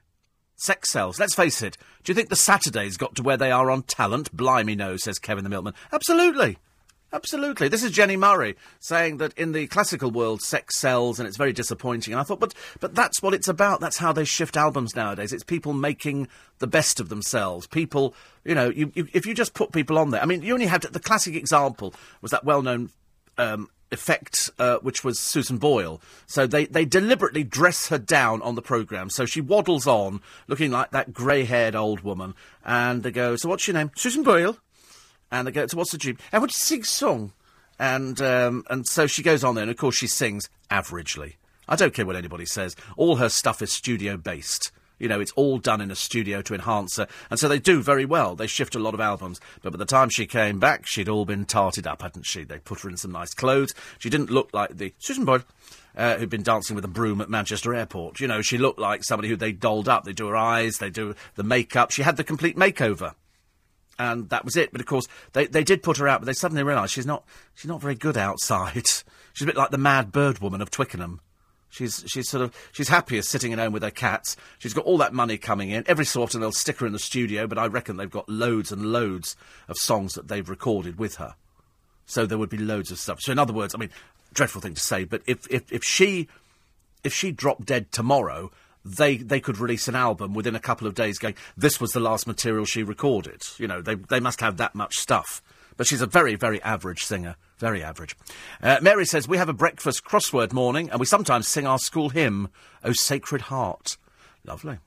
Sex 0.55 0.89
sells. 0.89 1.19
Let's 1.19 1.35
face 1.35 1.61
it. 1.61 1.77
Do 2.03 2.09
you 2.11 2.15
think 2.15 2.29
the 2.29 2.35
Saturdays 2.35 2.97
got 2.97 3.15
to 3.17 3.21
where 3.21 3.37
they 3.37 3.51
are 3.51 3.69
on 3.69 3.83
talent? 3.83 4.35
Blimey 4.35 4.75
no, 4.75 4.97
says 4.97 5.19
Kevin 5.19 5.43
the 5.43 5.51
Milkman. 5.51 5.75
Absolutely. 5.93 6.57
Absolutely. 7.13 7.69
This 7.69 7.83
is 7.83 7.93
Jenni 7.93 8.17
Murray 8.17 8.55
saying 8.79 9.17
that 9.17 9.37
in 9.37 9.53
the 9.53 9.67
classical 9.67 10.11
world, 10.11 10.41
sex 10.41 10.77
sells 10.77 11.19
and 11.19 11.27
it's 11.27 11.37
very 11.37 11.53
disappointing. 11.53 12.13
And 12.13 12.19
I 12.19 12.23
thought, 12.23 12.41
but, 12.41 12.53
but 12.81 12.95
that's 12.95 13.21
what 13.21 13.33
it's 13.33 13.47
about. 13.47 13.79
That's 13.79 13.97
how 13.97 14.11
they 14.11 14.25
shift 14.25 14.57
albums 14.57 14.93
nowadays. 14.93 15.31
It's 15.31 15.43
people 15.43 15.71
making 15.71 16.27
the 16.59 16.67
best 16.67 16.99
of 16.99 17.07
themselves. 17.07 17.65
People, 17.65 18.13
you 18.43 18.53
know, 18.53 18.69
you, 18.69 18.91
you, 18.93 19.07
if 19.13 19.25
you 19.25 19.33
just 19.33 19.53
put 19.53 19.71
people 19.71 19.97
on 19.97 20.09
there. 20.09 20.21
I 20.21 20.25
mean, 20.25 20.41
you 20.41 20.53
only 20.53 20.65
had 20.65 20.81
the 20.81 20.99
classic 20.99 21.33
example 21.35 21.93
was 22.21 22.31
that 22.31 22.43
well 22.43 22.61
known 22.61 22.89
um, 23.37 23.69
effect, 23.89 24.49
uh, 24.59 24.77
which 24.79 25.05
was 25.05 25.17
Susan 25.17 25.57
Boyle. 25.57 26.01
So 26.25 26.45
they, 26.45 26.65
they 26.65 26.83
deliberately 26.83 27.43
dress 27.45 27.87
her 27.87 27.97
down 27.97 28.41
on 28.41 28.55
the 28.55 28.61
programme. 28.61 29.09
So 29.09 29.25
she 29.25 29.39
waddles 29.39 29.87
on, 29.87 30.21
looking 30.47 30.71
like 30.71 30.91
that 30.91 31.13
grey 31.13 31.45
haired 31.45 31.75
old 31.75 32.01
woman. 32.01 32.33
And 32.65 33.03
they 33.03 33.11
go, 33.11 33.37
So 33.37 33.47
what's 33.47 33.65
your 33.65 33.75
name? 33.75 33.91
Susan 33.95 34.23
Boyle 34.23 34.57
and 35.31 35.47
they 35.47 35.51
go, 35.51 35.65
so 35.67 35.77
what's 35.77 35.91
the 35.91 35.97
dream? 35.97 36.17
And 36.31 36.41
would 36.41 36.51
you 36.51 36.59
sing 36.59 36.83
song? 36.83 37.33
And, 37.79 38.21
um, 38.21 38.63
and 38.69 38.87
so 38.87 39.07
she 39.07 39.23
goes 39.23 39.43
on 39.43 39.55
there, 39.55 39.63
and 39.63 39.71
of 39.71 39.77
course 39.77 39.95
she 39.95 40.07
sings 40.07 40.49
averagely. 40.71 41.35
I 41.67 41.75
don't 41.75 41.93
care 41.93 42.05
what 42.05 42.15
anybody 42.15 42.45
says. 42.45 42.75
All 42.95 43.17
her 43.17 43.29
stuff 43.29 43.61
is 43.61 43.71
studio 43.71 44.17
based. 44.17 44.71
You 44.99 45.07
know, 45.07 45.19
it's 45.19 45.33
all 45.33 45.59
done 45.59 45.81
in 45.81 45.91
a 45.91 45.95
studio 45.95 46.41
to 46.41 46.55
enhance 46.55 46.97
her. 46.97 47.07
And 47.29 47.39
so 47.39 47.47
they 47.47 47.59
do 47.59 47.83
very 47.83 48.05
well. 48.05 48.35
They 48.35 48.47
shift 48.47 48.73
a 48.73 48.79
lot 48.79 48.95
of 48.95 48.99
albums. 48.99 49.39
But 49.61 49.73
by 49.73 49.77
the 49.77 49.85
time 49.85 50.09
she 50.09 50.25
came 50.25 50.59
back, 50.59 50.87
she'd 50.87 51.09
all 51.09 51.25
been 51.25 51.45
tarted 51.45 51.85
up, 51.85 52.01
hadn't 52.01 52.25
she? 52.25 52.43
They 52.43 52.57
put 52.57 52.79
her 52.79 52.89
in 52.89 52.97
some 52.97 53.11
nice 53.11 53.33
clothes. 53.33 53.75
She 53.99 54.09
didn't 54.09 54.31
look 54.31 54.49
like 54.53 54.77
the 54.77 54.93
Susan 54.97 55.25
Boyle. 55.25 55.43
Uh, 55.95 56.15
who'd 56.17 56.29
been 56.29 56.43
dancing 56.43 56.75
with 56.75 56.85
a 56.85 56.87
broom 56.87 57.19
at 57.21 57.29
Manchester 57.29 57.73
Airport. 57.73 58.19
You 58.19 58.27
know, 58.27 58.43
she 58.43 58.59
looked 58.59 58.77
like 58.77 59.03
somebody 59.03 59.29
who 59.29 59.35
they 59.35 59.51
dolled 59.51 59.89
up. 59.89 60.03
They 60.03 60.13
do 60.13 60.27
her 60.27 60.35
eyes, 60.35 60.77
they 60.77 60.91
do 60.91 61.15
the 61.33 61.41
makeup. 61.41 61.89
She 61.89 62.03
had 62.03 62.17
the 62.17 62.23
complete 62.23 62.55
makeover 62.55 63.15
and 63.99 64.29
that 64.29 64.45
was 64.45 64.55
it. 64.55 64.71
But 64.71 64.81
of 64.81 64.87
course, 64.87 65.07
they, 65.33 65.47
they 65.47 65.63
did 65.63 65.83
put 65.83 65.97
her 65.97 66.07
out, 66.07 66.21
but 66.21 66.25
they 66.25 66.33
suddenly 66.33 66.63
realised 66.63 66.93
she's 66.93 67.05
not 67.05 67.23
she's 67.55 67.69
not 67.69 67.81
very 67.81 67.95
good 67.95 68.17
outside. 68.17 68.87
she's 69.33 69.43
a 69.43 69.45
bit 69.45 69.57
like 69.57 69.71
the 69.71 69.77
mad 69.77 70.11
bird 70.11 70.39
woman 70.39 70.61
of 70.61 70.71
Twickenham. 70.71 71.21
She's 71.69 72.03
she's 72.07 72.29
sort 72.29 72.43
of 72.43 72.55
she's 72.71 72.87
happiest 72.87 73.29
sitting 73.29 73.53
at 73.53 73.59
home 73.59 73.73
with 73.73 73.83
her 73.83 73.91
cats. 73.91 74.37
She's 74.57 74.73
got 74.73 74.85
all 74.85 74.97
that 74.99 75.13
money 75.13 75.37
coming 75.37 75.69
in. 75.69 75.83
Every 75.87 76.05
sort, 76.05 76.29
often 76.29 76.41
they'll 76.41 76.51
stick 76.51 76.79
her 76.79 76.87
in 76.87 76.93
the 76.93 76.99
studio, 76.99 77.45
but 77.47 77.57
I 77.57 77.67
reckon 77.67 77.97
they've 77.97 78.09
got 78.09 78.29
loads 78.29 78.71
and 78.71 78.91
loads 78.91 79.35
of 79.67 79.77
songs 79.77 80.13
that 80.13 80.27
they've 80.27 80.47
recorded 80.47 80.97
with 80.97 81.15
her. 81.15 81.35
So 82.05 82.25
there 82.25 82.37
would 82.37 82.49
be 82.49 82.57
loads 82.57 82.89
of 82.89 82.99
stuff. 82.99 83.19
So 83.21 83.33
in 83.33 83.39
other 83.39 83.53
words, 83.53 83.75
I 83.75 83.79
mean, 83.79 83.89
dreadful 84.33 84.61
thing 84.61 84.75
to 84.75 84.81
say, 84.81 85.03
but 85.03 85.21
if 85.27 85.45
if, 85.51 85.71
if 85.71 85.83
she 85.83 86.27
if 87.03 87.13
she 87.13 87.31
dropped 87.31 87.65
dead 87.65 87.91
tomorrow, 87.91 88.51
they 88.95 89.17
they 89.17 89.39
could 89.39 89.57
release 89.57 89.87
an 89.87 89.95
album 89.95 90.33
within 90.33 90.55
a 90.55 90.59
couple 90.59 90.87
of 90.87 90.95
days 90.95 91.17
going, 91.17 91.35
this 91.55 91.79
was 91.81 91.91
the 91.91 91.99
last 91.99 92.27
material 92.27 92.65
she 92.65 92.83
recorded. 92.83 93.43
You 93.57 93.67
know, 93.67 93.81
they, 93.81 93.95
they 93.95 94.19
must 94.19 94.41
have 94.41 94.57
that 94.57 94.75
much 94.75 94.97
stuff. 94.97 95.41
But 95.75 95.85
she's 95.85 96.01
a 96.01 96.07
very, 96.07 96.35
very 96.35 96.61
average 96.63 97.03
singer. 97.03 97.35
Very 97.59 97.83
average. 97.83 98.15
Uh, 98.61 98.79
Mary 98.81 99.05
says, 99.05 99.27
We 99.27 99.37
have 99.37 99.49
a 99.49 99.53
breakfast 99.53 100.03
crossword 100.03 100.53
morning, 100.53 100.89
and 100.89 100.99
we 100.99 101.05
sometimes 101.05 101.47
sing 101.47 101.67
our 101.67 101.79
school 101.79 102.09
hymn, 102.09 102.49
O 102.83 102.93
Sacred 102.93 103.41
Heart. 103.41 103.97
Lovely. 104.43 104.79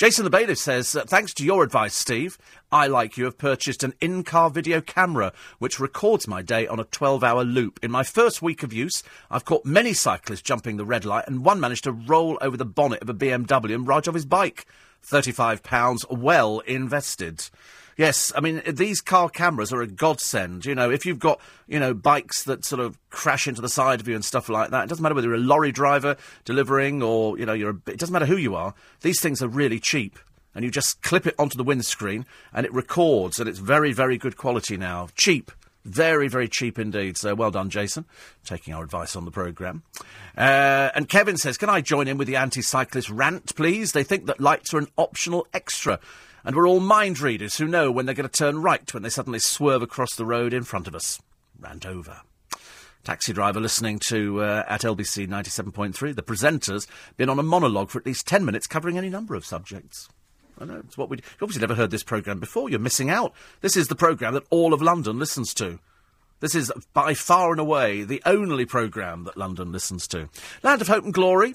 Jason 0.00 0.24
the 0.24 0.30
Bailiff 0.30 0.56
says, 0.56 0.96
uh, 0.96 1.04
thanks 1.04 1.34
to 1.34 1.44
your 1.44 1.62
advice, 1.62 1.94
Steve, 1.94 2.38
I, 2.72 2.86
like 2.86 3.18
you, 3.18 3.26
have 3.26 3.36
purchased 3.36 3.82
an 3.82 3.92
in-car 4.00 4.48
video 4.48 4.80
camera 4.80 5.30
which 5.58 5.78
records 5.78 6.26
my 6.26 6.40
day 6.40 6.66
on 6.66 6.80
a 6.80 6.86
12-hour 6.86 7.44
loop. 7.44 7.78
In 7.82 7.90
my 7.90 8.02
first 8.02 8.40
week 8.40 8.62
of 8.62 8.72
use, 8.72 9.02
I've 9.30 9.44
caught 9.44 9.66
many 9.66 9.92
cyclists 9.92 10.40
jumping 10.40 10.78
the 10.78 10.86
red 10.86 11.04
light, 11.04 11.26
and 11.26 11.44
one 11.44 11.60
managed 11.60 11.84
to 11.84 11.92
roll 11.92 12.38
over 12.40 12.56
the 12.56 12.64
bonnet 12.64 13.02
of 13.02 13.10
a 13.10 13.14
BMW 13.14 13.74
and 13.74 13.86
ride 13.86 14.08
off 14.08 14.14
his 14.14 14.24
bike. 14.24 14.64
£35 15.06 16.10
well 16.10 16.60
invested. 16.60 17.50
Yes, 18.00 18.32
I 18.34 18.40
mean, 18.40 18.62
these 18.66 19.02
car 19.02 19.28
cameras 19.28 19.74
are 19.74 19.82
a 19.82 19.86
godsend. 19.86 20.64
You 20.64 20.74
know, 20.74 20.90
if 20.90 21.04
you've 21.04 21.18
got, 21.18 21.38
you 21.68 21.78
know, 21.78 21.92
bikes 21.92 22.44
that 22.44 22.64
sort 22.64 22.80
of 22.80 22.98
crash 23.10 23.46
into 23.46 23.60
the 23.60 23.68
side 23.68 24.00
of 24.00 24.08
you 24.08 24.14
and 24.14 24.24
stuff 24.24 24.48
like 24.48 24.70
that, 24.70 24.84
it 24.84 24.88
doesn't 24.88 25.02
matter 25.02 25.14
whether 25.14 25.28
you're 25.28 25.36
a 25.36 25.38
lorry 25.38 25.70
driver 25.70 26.16
delivering 26.46 27.02
or, 27.02 27.38
you 27.38 27.44
know, 27.44 27.52
you're 27.52 27.72
a, 27.72 27.90
it 27.90 27.98
doesn't 27.98 28.14
matter 28.14 28.24
who 28.24 28.38
you 28.38 28.54
are. 28.54 28.72
These 29.02 29.20
things 29.20 29.42
are 29.42 29.48
really 29.48 29.78
cheap. 29.78 30.18
And 30.54 30.64
you 30.64 30.70
just 30.70 31.02
clip 31.02 31.26
it 31.26 31.34
onto 31.38 31.58
the 31.58 31.62
windscreen 31.62 32.24
and 32.54 32.64
it 32.64 32.72
records 32.72 33.38
and 33.38 33.46
it's 33.46 33.58
very, 33.58 33.92
very 33.92 34.16
good 34.16 34.38
quality 34.38 34.78
now. 34.78 35.08
Cheap. 35.14 35.52
Very, 35.84 36.28
very 36.28 36.48
cheap 36.48 36.78
indeed. 36.78 37.18
So 37.18 37.34
well 37.34 37.50
done, 37.50 37.68
Jason, 37.68 38.06
taking 38.44 38.72
our 38.72 38.82
advice 38.82 39.14
on 39.14 39.26
the 39.26 39.30
programme. 39.30 39.82
Uh, 40.38 40.88
and 40.94 41.06
Kevin 41.06 41.36
says, 41.36 41.58
Can 41.58 41.68
I 41.68 41.82
join 41.82 42.08
in 42.08 42.16
with 42.16 42.28
the 42.28 42.36
anti 42.36 42.62
cyclist 42.62 43.10
rant, 43.10 43.54
please? 43.56 43.92
They 43.92 44.04
think 44.04 44.24
that 44.26 44.40
lights 44.40 44.72
are 44.72 44.78
an 44.78 44.88
optional 44.96 45.46
extra. 45.52 45.98
And 46.44 46.56
we're 46.56 46.68
all 46.68 46.80
mind 46.80 47.20
readers 47.20 47.56
who 47.56 47.66
know 47.66 47.90
when 47.90 48.06
they're 48.06 48.14
going 48.14 48.28
to 48.28 48.38
turn 48.38 48.62
right 48.62 48.92
when 48.94 49.02
they 49.02 49.08
suddenly 49.08 49.38
swerve 49.38 49.82
across 49.82 50.14
the 50.14 50.24
road 50.24 50.54
in 50.54 50.62
front 50.62 50.88
of 50.88 50.94
us. 50.94 51.20
Rant 51.58 51.84
over. 51.84 52.22
Taxi 53.04 53.32
driver 53.32 53.60
listening 53.60 53.98
to 54.08 54.42
uh, 54.42 54.64
at 54.68 54.82
LBC 54.82 55.26
97.3. 55.28 56.14
The 56.14 56.22
presenter's 56.22 56.86
been 57.16 57.30
on 57.30 57.38
a 57.38 57.42
monologue 57.42 57.90
for 57.90 57.98
at 57.98 58.06
least 58.06 58.26
10 58.26 58.44
minutes 58.44 58.66
covering 58.66 58.98
any 58.98 59.08
number 59.08 59.34
of 59.34 59.44
subjects. 59.44 60.08
I 60.58 60.66
know, 60.66 60.82
it's 60.84 60.98
what 60.98 61.08
we. 61.08 61.16
You've 61.16 61.42
obviously 61.42 61.62
never 61.62 61.74
heard 61.74 61.90
this 61.90 62.02
programme 62.02 62.38
before. 62.38 62.68
You're 62.68 62.78
missing 62.78 63.08
out. 63.08 63.32
This 63.62 63.76
is 63.76 63.88
the 63.88 63.94
programme 63.94 64.34
that 64.34 64.46
all 64.50 64.74
of 64.74 64.82
London 64.82 65.18
listens 65.18 65.54
to. 65.54 65.78
This 66.40 66.54
is 66.54 66.70
by 66.92 67.14
far 67.14 67.50
and 67.50 67.60
away 67.60 68.02
the 68.02 68.22
only 68.26 68.66
programme 68.66 69.24
that 69.24 69.36
London 69.36 69.72
listens 69.72 70.06
to. 70.08 70.28
Land 70.62 70.82
of 70.82 70.88
Hope 70.88 71.04
and 71.04 71.14
Glory. 71.14 71.54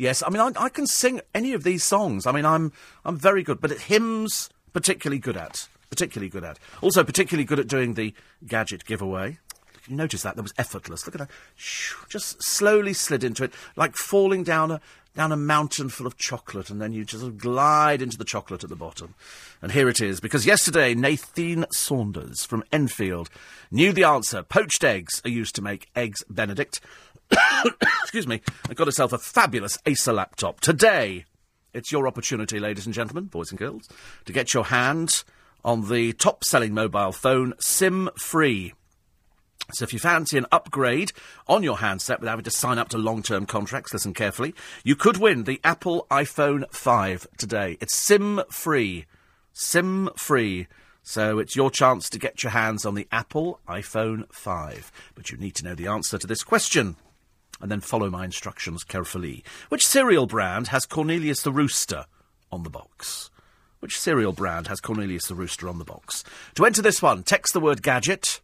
Yes, 0.00 0.22
I 0.26 0.30
mean 0.30 0.40
I, 0.40 0.50
I 0.64 0.68
can 0.70 0.86
sing 0.86 1.20
any 1.34 1.52
of 1.52 1.62
these 1.62 1.84
songs. 1.84 2.26
I 2.26 2.32
mean 2.32 2.46
I'm 2.46 2.72
I'm 3.04 3.18
very 3.18 3.42
good, 3.42 3.60
but 3.60 3.70
at 3.70 3.82
hymns 3.82 4.48
particularly 4.72 5.18
good 5.18 5.36
at. 5.36 5.68
Particularly 5.90 6.30
good 6.30 6.42
at. 6.42 6.58
Also 6.80 7.04
particularly 7.04 7.44
good 7.44 7.58
at 7.58 7.68
doing 7.68 7.92
the 7.92 8.14
gadget 8.46 8.86
giveaway. 8.86 9.38
You 9.88 9.96
notice 9.96 10.22
that? 10.22 10.36
That 10.36 10.42
was 10.42 10.54
effortless. 10.56 11.04
Look 11.04 11.16
at 11.16 11.18
that. 11.18 11.30
Just 12.08 12.42
slowly 12.42 12.94
slid 12.94 13.22
into 13.22 13.44
it, 13.44 13.52
like 13.76 13.94
falling 13.94 14.42
down 14.42 14.70
a, 14.70 14.80
down 15.16 15.32
a 15.32 15.36
mountain 15.36 15.88
full 15.88 16.06
of 16.06 16.16
chocolate, 16.16 16.70
and 16.70 16.80
then 16.80 16.92
you 16.92 17.04
just 17.04 17.36
glide 17.36 18.00
into 18.00 18.16
the 18.16 18.24
chocolate 18.24 18.62
at 18.62 18.70
the 18.70 18.76
bottom. 18.76 19.14
And 19.60 19.72
here 19.72 19.88
it 19.88 20.00
is, 20.00 20.20
because 20.20 20.46
yesterday 20.46 20.94
Nathan 20.94 21.66
Saunders 21.72 22.44
from 22.44 22.62
Enfield 22.72 23.28
knew 23.70 23.92
the 23.92 24.04
answer. 24.04 24.42
Poached 24.42 24.84
eggs 24.84 25.20
are 25.24 25.30
used 25.30 25.56
to 25.56 25.62
make 25.62 25.88
eggs 25.96 26.22
Benedict. 26.30 26.80
Excuse 28.02 28.26
me, 28.26 28.40
and 28.68 28.76
got 28.76 28.86
herself 28.86 29.12
a 29.12 29.18
fabulous 29.18 29.78
Acer 29.86 30.12
laptop. 30.12 30.60
Today, 30.60 31.24
it's 31.72 31.92
your 31.92 32.06
opportunity, 32.06 32.58
ladies 32.58 32.86
and 32.86 32.94
gentlemen, 32.94 33.24
boys 33.24 33.50
and 33.50 33.58
girls, 33.58 33.88
to 34.24 34.32
get 34.32 34.54
your 34.54 34.64
hands 34.64 35.24
on 35.64 35.88
the 35.88 36.12
top 36.14 36.44
selling 36.44 36.74
mobile 36.74 37.12
phone, 37.12 37.54
SIM 37.60 38.10
free. 38.16 38.74
So 39.72 39.84
if 39.84 39.92
you 39.92 39.98
fancy 39.98 40.36
an 40.36 40.46
upgrade 40.50 41.12
on 41.46 41.62
your 41.62 41.78
handset 41.78 42.18
without 42.18 42.32
having 42.32 42.44
to 42.44 42.50
sign 42.50 42.78
up 42.78 42.88
to 42.88 42.98
long-term 42.98 43.46
contracts, 43.46 43.92
listen 43.92 44.14
carefully, 44.14 44.54
you 44.82 44.96
could 44.96 45.16
win 45.16 45.44
the 45.44 45.60
Apple 45.62 46.06
iPhone 46.10 46.68
5 46.72 47.28
today. 47.36 47.76
It's 47.80 47.96
SIM-free. 47.96 49.06
SIM-free. 49.52 50.66
So 51.02 51.38
it's 51.38 51.56
your 51.56 51.70
chance 51.70 52.10
to 52.10 52.18
get 52.18 52.42
your 52.42 52.50
hands 52.50 52.84
on 52.84 52.94
the 52.94 53.06
Apple 53.12 53.60
iPhone 53.68 54.24
5. 54.32 54.90
But 55.14 55.30
you 55.30 55.38
need 55.38 55.54
to 55.56 55.64
know 55.64 55.74
the 55.74 55.86
answer 55.86 56.18
to 56.18 56.26
this 56.26 56.42
question. 56.42 56.96
And 57.60 57.70
then 57.70 57.80
follow 57.80 58.08
my 58.10 58.24
instructions 58.24 58.84
carefully. 58.84 59.44
Which 59.68 59.86
cereal 59.86 60.26
brand 60.26 60.68
has 60.68 60.86
Cornelius 60.86 61.42
the 61.42 61.52
Rooster 61.52 62.06
on 62.50 62.62
the 62.62 62.70
box? 62.70 63.30
Which 63.80 63.98
cereal 63.98 64.32
brand 64.32 64.68
has 64.68 64.80
Cornelius 64.80 65.26
the 65.26 65.34
Rooster 65.34 65.68
on 65.68 65.78
the 65.78 65.84
box? 65.84 66.24
To 66.54 66.64
enter 66.64 66.82
this 66.82 67.02
one, 67.02 67.22
text 67.22 67.52
the 67.52 67.60
word 67.60 67.82
gadget 67.82 68.40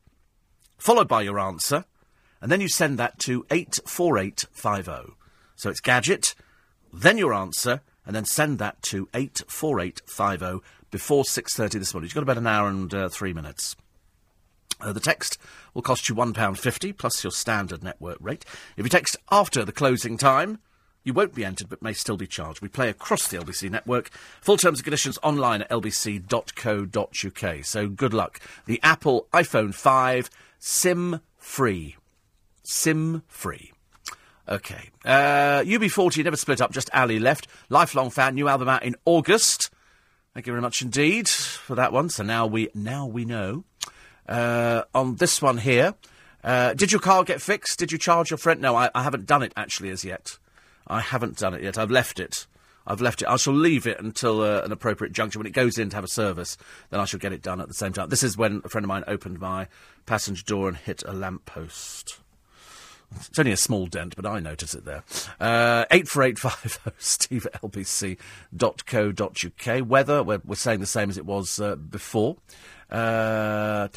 followed 0.79 1.09
by 1.09 1.23
your 1.23 1.39
answer, 1.39 1.85
and 2.41 2.51
then 2.51 2.61
you 2.61 2.69
send 2.69 2.99
that 2.99 3.19
to 3.21 3.47
84850. 3.51 5.15
So 5.57 5.71
it's 5.71 5.81
gadget, 5.81 6.35
then 6.93 7.19
your 7.19 7.33
answer, 7.35 7.81
and 8.05 8.15
then 8.15 8.25
send 8.25 8.59
that 8.59 8.81
to 8.83 9.09
84850 9.15 10.65
before 10.91 11.25
6.30 11.25 11.73
this 11.73 11.95
morning. 11.95 12.07
You've 12.07 12.15
got 12.15 12.23
about 12.23 12.39
an 12.39 12.47
hour 12.47 12.69
and 12.69 12.93
uh, 12.95 13.09
three 13.09 13.33
minutes. 13.33 13.75
Uh, 14.81 14.93
the 14.93 15.01
text 15.01 15.39
will 15.77 15.83
cost 15.83 16.09
you 16.09 16.15
£1.50 16.15 16.97
plus 16.97 17.23
your 17.23 17.31
standard 17.31 17.85
network 17.85 18.17
rate. 18.19 18.47
If 18.79 18.87
you 18.87 18.89
text 18.89 19.19
after 19.31 19.63
the 19.63 19.73
closing 19.73 20.17
time, 20.17 20.59
you 21.05 21.13
won't 21.13 21.35
be 21.35 21.45
entered 21.45 21.69
but 21.69 21.83
may 21.83 21.93
still 21.93 22.17
be 22.17 22.27
charged. 22.27 22.63
We 22.63 22.69
play 22.69 22.89
across 22.89 23.29
the 23.29 23.37
LBC 23.37 23.71
network. 23.71 24.09
Full 24.41 24.57
terms 24.57 24.79
and 24.79 24.85
conditions 24.85 25.19
online 25.23 25.61
at 25.61 25.71
lbc.co.uk. 25.71 27.65
So 27.65 27.89
good 27.89 28.15
luck. 28.15 28.41
The 28.65 28.81
Apple 28.83 29.29
iPhone 29.35 29.75
5 29.75 30.31
SIM 30.59 31.21
free. 31.37 31.97
SIM 32.65 33.23
free. 33.29 33.73
Okay. 34.49 34.91
Uh, 35.05 35.61
UB40 35.61 36.25
never 36.25 36.37
split 36.37 36.63
up, 36.63 36.73
just 36.73 36.89
Ali 36.95 37.19
left. 37.19 37.49
Lifelong 37.69 38.09
fan, 38.09 38.35
new 38.35 38.49
album 38.49 38.71
out 38.71 38.83
in 38.83 38.97
August. 39.05 39.71
Thank 40.33 40.47
you 40.47 40.55
very 40.55 40.63
much 40.63 40.81
indeed 40.81 41.29
for 41.29 41.77
that 41.77 41.93
one. 41.93 42.09
So 42.09 42.23
now 42.23 42.47
we 42.47 42.71
now 42.75 43.07
we 43.07 43.27
know. 43.27 43.65
Uh, 44.29 44.83
on 44.95 45.17
this 45.17 45.41
one 45.41 45.59
here, 45.59 45.95
uh, 46.43 46.75
did 46.75 46.93
your 46.93 47.01
car 47.01 47.25
get 47.25 47.41
fixed? 47.41 47.79
Did 47.79 47.93
you 47.93 47.99
charge 47.99 48.31
your 48.31 48.39
friend? 48.39 48.61
No, 48.61 48.77
I, 48.77 48.91
I 48.95 49.03
haven't 49.03 49.27
done 49.27 49.43
it 49.43 49.53
actually 49.57 49.91
as 49.91 50.05
yet. 50.05 50.39
I 50.87 51.01
haven't 51.01 51.39
done 51.39 51.55
it 51.55 51.63
yet. 51.63 51.79
I've 51.79 51.91
left 51.91 52.21
it. 52.21 52.47
I've 52.87 53.01
left 53.01 53.23
it. 53.23 53.29
I 53.29 53.37
shall 53.37 53.55
leave 53.55 53.87
it 53.87 53.99
until 53.99 54.43
uh, 54.43 54.61
an 54.63 54.71
appropriate 54.71 55.13
juncture. 55.13 55.41
When 55.41 55.47
it 55.47 55.53
goes 55.53 55.77
in 55.77 55.91
to 55.91 55.97
have 55.97 56.05
a 56.05 56.09
service, 56.09 56.57
then 56.91 57.01
I 57.01 57.05
shall 57.05 57.19
get 57.19 57.33
it 57.33 57.43
done 57.43 57.61
at 57.61 57.67
the 57.69 57.75
same 57.75 57.93
time. 57.93 58.09
This 58.09 58.23
is 58.23 58.37
when 58.37 58.63
a 58.65 58.69
friend 58.69 58.85
of 58.85 58.89
mine 58.89 59.03
opened 59.09 59.41
my 59.41 59.67
passenger 60.07 60.45
door 60.45 60.69
and 60.69 60.77
hit 60.77 61.03
a 61.05 61.13
lamppost. 61.13 62.21
It's 63.15 63.39
only 63.39 63.53
a 63.53 63.57
small 63.57 63.87
dent, 63.87 64.17
but 64.17 64.27
I 64.27 64.41
notice 64.41 64.75
it 64.75 64.85
there. 64.85 65.05
Uh, 65.41 65.85
84850 65.91 66.91
steve 66.99 67.47
at 67.47 67.63
lbc.co.uk. 67.63 68.19
Weather, 69.89 70.23
we're, 70.23 70.43
we're 70.45 70.57
saying 70.57 70.81
the 70.81 70.87
same 70.87 71.09
as 71.11 71.17
it 71.17 71.25
was 71.25 71.61
uh, 71.61 71.77
before. 71.77 72.37
Uh, 72.91 73.89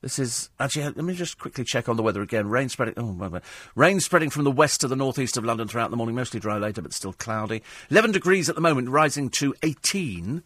this 0.00 0.18
is 0.18 0.50
actually. 0.58 0.82
Let 0.82 0.96
me 0.96 1.14
just 1.14 1.38
quickly 1.38 1.64
check 1.64 1.88
on 1.88 1.96
the 1.96 2.02
weather 2.02 2.22
again. 2.22 2.48
Rain 2.48 2.68
spreading. 2.68 2.94
Oh, 2.96 3.40
rain 3.76 4.00
spreading 4.00 4.30
from 4.30 4.42
the 4.44 4.50
west 4.50 4.80
to 4.80 4.88
the 4.88 4.96
northeast 4.96 5.36
of 5.36 5.44
London 5.44 5.68
throughout 5.68 5.90
the 5.90 5.96
morning. 5.96 6.16
Mostly 6.16 6.40
dry 6.40 6.58
later, 6.58 6.82
but 6.82 6.92
still 6.92 7.12
cloudy. 7.12 7.62
Eleven 7.88 8.10
degrees 8.10 8.48
at 8.48 8.56
the 8.56 8.60
moment, 8.60 8.88
rising 8.88 9.30
to 9.30 9.54
eighteen. 9.62 10.42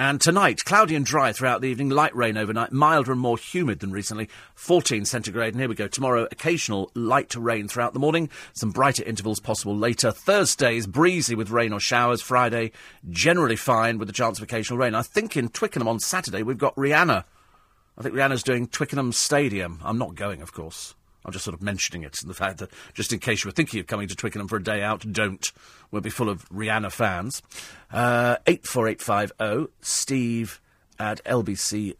And 0.00 0.20
tonight, 0.20 0.60
cloudy 0.64 0.94
and 0.94 1.04
dry 1.04 1.32
throughout 1.32 1.60
the 1.60 1.66
evening, 1.66 1.88
light 1.88 2.14
rain 2.14 2.36
overnight, 2.36 2.70
milder 2.70 3.10
and 3.10 3.20
more 3.20 3.36
humid 3.36 3.80
than 3.80 3.90
recently, 3.90 4.28
14 4.54 5.04
centigrade. 5.04 5.54
And 5.54 5.60
here 5.60 5.68
we 5.68 5.74
go. 5.74 5.88
Tomorrow, 5.88 6.28
occasional 6.30 6.92
light 6.94 7.34
rain 7.34 7.66
throughout 7.66 7.94
the 7.94 7.98
morning, 7.98 8.30
some 8.52 8.70
brighter 8.70 9.02
intervals 9.02 9.40
possible 9.40 9.76
later. 9.76 10.12
Thursday 10.12 10.76
is 10.76 10.86
breezy 10.86 11.34
with 11.34 11.50
rain 11.50 11.72
or 11.72 11.80
showers. 11.80 12.22
Friday, 12.22 12.70
generally 13.10 13.56
fine 13.56 13.98
with 13.98 14.08
a 14.08 14.12
chance 14.12 14.38
of 14.38 14.44
occasional 14.44 14.78
rain. 14.78 14.94
I 14.94 15.02
think 15.02 15.36
in 15.36 15.48
Twickenham 15.48 15.88
on 15.88 15.98
Saturday, 15.98 16.44
we've 16.44 16.56
got 16.56 16.76
Rihanna. 16.76 17.24
I 17.96 18.02
think 18.02 18.14
Rihanna's 18.14 18.44
doing 18.44 18.68
Twickenham 18.68 19.10
Stadium. 19.10 19.80
I'm 19.82 19.98
not 19.98 20.14
going, 20.14 20.42
of 20.42 20.52
course. 20.52 20.94
I'm 21.28 21.32
just 21.32 21.44
sort 21.44 21.54
of 21.54 21.60
mentioning 21.60 22.04
it, 22.04 22.22
and 22.22 22.30
the 22.30 22.34
fact 22.34 22.56
that 22.56 22.70
just 22.94 23.12
in 23.12 23.18
case 23.18 23.44
you 23.44 23.48
were 23.48 23.52
thinking 23.52 23.80
of 23.80 23.86
coming 23.86 24.08
to 24.08 24.16
Twickenham 24.16 24.48
for 24.48 24.56
a 24.56 24.62
day 24.62 24.82
out, 24.82 25.04
don't. 25.12 25.52
We'll 25.90 26.00
be 26.00 26.08
full 26.08 26.30
of 26.30 26.48
Rihanna 26.48 26.90
fans. 26.90 27.42
Uh, 27.92 28.36
84850 28.46 29.70
steve 29.82 30.62
at 30.98 31.22
lbc.co.uk. 31.24 31.98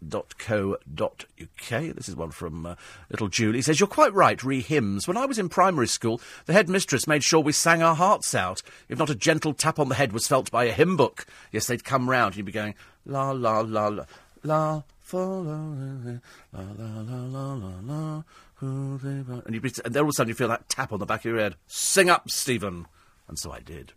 This 1.94 2.08
is 2.08 2.16
one 2.16 2.30
from 2.30 2.64
uh, 2.64 2.74
little 3.10 3.28
Julie. 3.28 3.58
He 3.58 3.62
says, 3.62 3.78
You're 3.78 3.86
quite 3.86 4.14
right, 4.14 4.42
re 4.42 4.62
hymns. 4.62 5.06
When 5.06 5.18
I 5.18 5.26
was 5.26 5.38
in 5.38 5.50
primary 5.50 5.88
school, 5.88 6.22
the 6.46 6.54
headmistress 6.54 7.06
made 7.06 7.22
sure 7.22 7.40
we 7.40 7.52
sang 7.52 7.82
our 7.82 7.94
hearts 7.94 8.34
out. 8.34 8.62
If 8.88 8.98
not 8.98 9.10
a 9.10 9.14
gentle 9.14 9.52
tap 9.52 9.78
on 9.78 9.90
the 9.90 9.94
head 9.94 10.14
was 10.14 10.26
felt 10.26 10.50
by 10.50 10.64
a 10.64 10.72
hymn 10.72 10.96
book. 10.96 11.26
Yes, 11.52 11.66
they'd 11.66 11.84
come 11.84 12.08
round 12.08 12.28
and 12.28 12.38
you'd 12.38 12.46
be 12.46 12.52
going, 12.52 12.74
La, 13.04 13.30
la, 13.32 13.60
la, 13.60 13.88
la, 13.88 14.04
la, 14.42 14.82
follow, 15.00 15.42
la, 15.42 16.12
la, 16.52 16.62
la, 16.78 17.00
la, 17.02 17.52
la, 17.52 17.72
la. 17.82 18.22
And, 18.60 19.54
you, 19.54 19.60
and 19.84 19.94
then 19.94 20.02
all 20.02 20.08
of 20.08 20.08
a 20.08 20.12
sudden 20.12 20.28
you 20.28 20.34
feel 20.34 20.48
that 20.48 20.68
tap 20.68 20.92
on 20.92 20.98
the 20.98 21.06
back 21.06 21.20
of 21.20 21.26
your 21.26 21.38
head. 21.38 21.56
Sing 21.66 22.10
up, 22.10 22.30
Stephen. 22.30 22.86
And 23.28 23.38
so 23.38 23.52
I 23.52 23.60
did. 23.60 23.92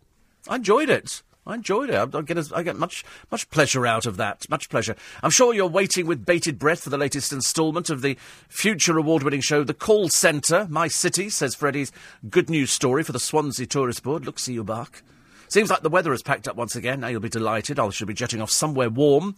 I 0.48 0.56
enjoyed 0.56 0.90
it. 0.90 1.22
I 1.44 1.54
enjoyed 1.54 1.90
it. 1.90 1.96
I, 1.96 2.18
I, 2.18 2.22
get 2.22 2.38
a, 2.38 2.48
I 2.54 2.62
get 2.62 2.76
much 2.76 3.04
much 3.30 3.50
pleasure 3.50 3.84
out 3.86 4.06
of 4.06 4.16
that. 4.16 4.48
Much 4.48 4.68
pleasure. 4.68 4.94
I'm 5.22 5.30
sure 5.30 5.52
you're 5.52 5.66
waiting 5.66 6.06
with 6.06 6.24
bated 6.24 6.58
breath 6.58 6.82
for 6.82 6.90
the 6.90 6.98
latest 6.98 7.32
instalment 7.32 7.90
of 7.90 8.00
the 8.02 8.16
future 8.48 8.96
award-winning 8.96 9.40
show, 9.40 9.64
The 9.64 9.74
Call 9.74 10.08
Centre, 10.08 10.68
My 10.70 10.86
City, 10.86 11.28
says 11.28 11.56
Freddie's 11.56 11.90
good 12.30 12.48
news 12.48 12.70
story 12.70 13.02
for 13.02 13.12
the 13.12 13.18
Swansea 13.18 13.66
Tourist 13.66 14.04
Board. 14.04 14.24
Look, 14.24 14.38
see 14.38 14.52
you 14.52 14.62
back. 14.62 15.02
Seems 15.48 15.68
like 15.68 15.82
the 15.82 15.90
weather 15.90 16.12
has 16.12 16.22
packed 16.22 16.46
up 16.46 16.56
once 16.56 16.76
again. 16.76 17.00
Now 17.00 17.08
you'll 17.08 17.20
be 17.20 17.28
delighted. 17.28 17.78
I 17.78 17.88
should 17.90 18.08
be 18.08 18.14
jetting 18.14 18.40
off 18.40 18.50
somewhere 18.50 18.88
warm 18.88 19.36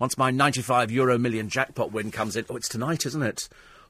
once 0.00 0.18
my 0.18 0.32
95 0.32 0.90
euro 0.90 1.18
million 1.18 1.48
jackpot 1.48 1.92
win 1.92 2.10
comes 2.10 2.34
in. 2.34 2.44
Oh, 2.50 2.56
it's 2.56 2.68
tonight, 2.68 3.06
isn't 3.06 3.22
it? 3.22 3.48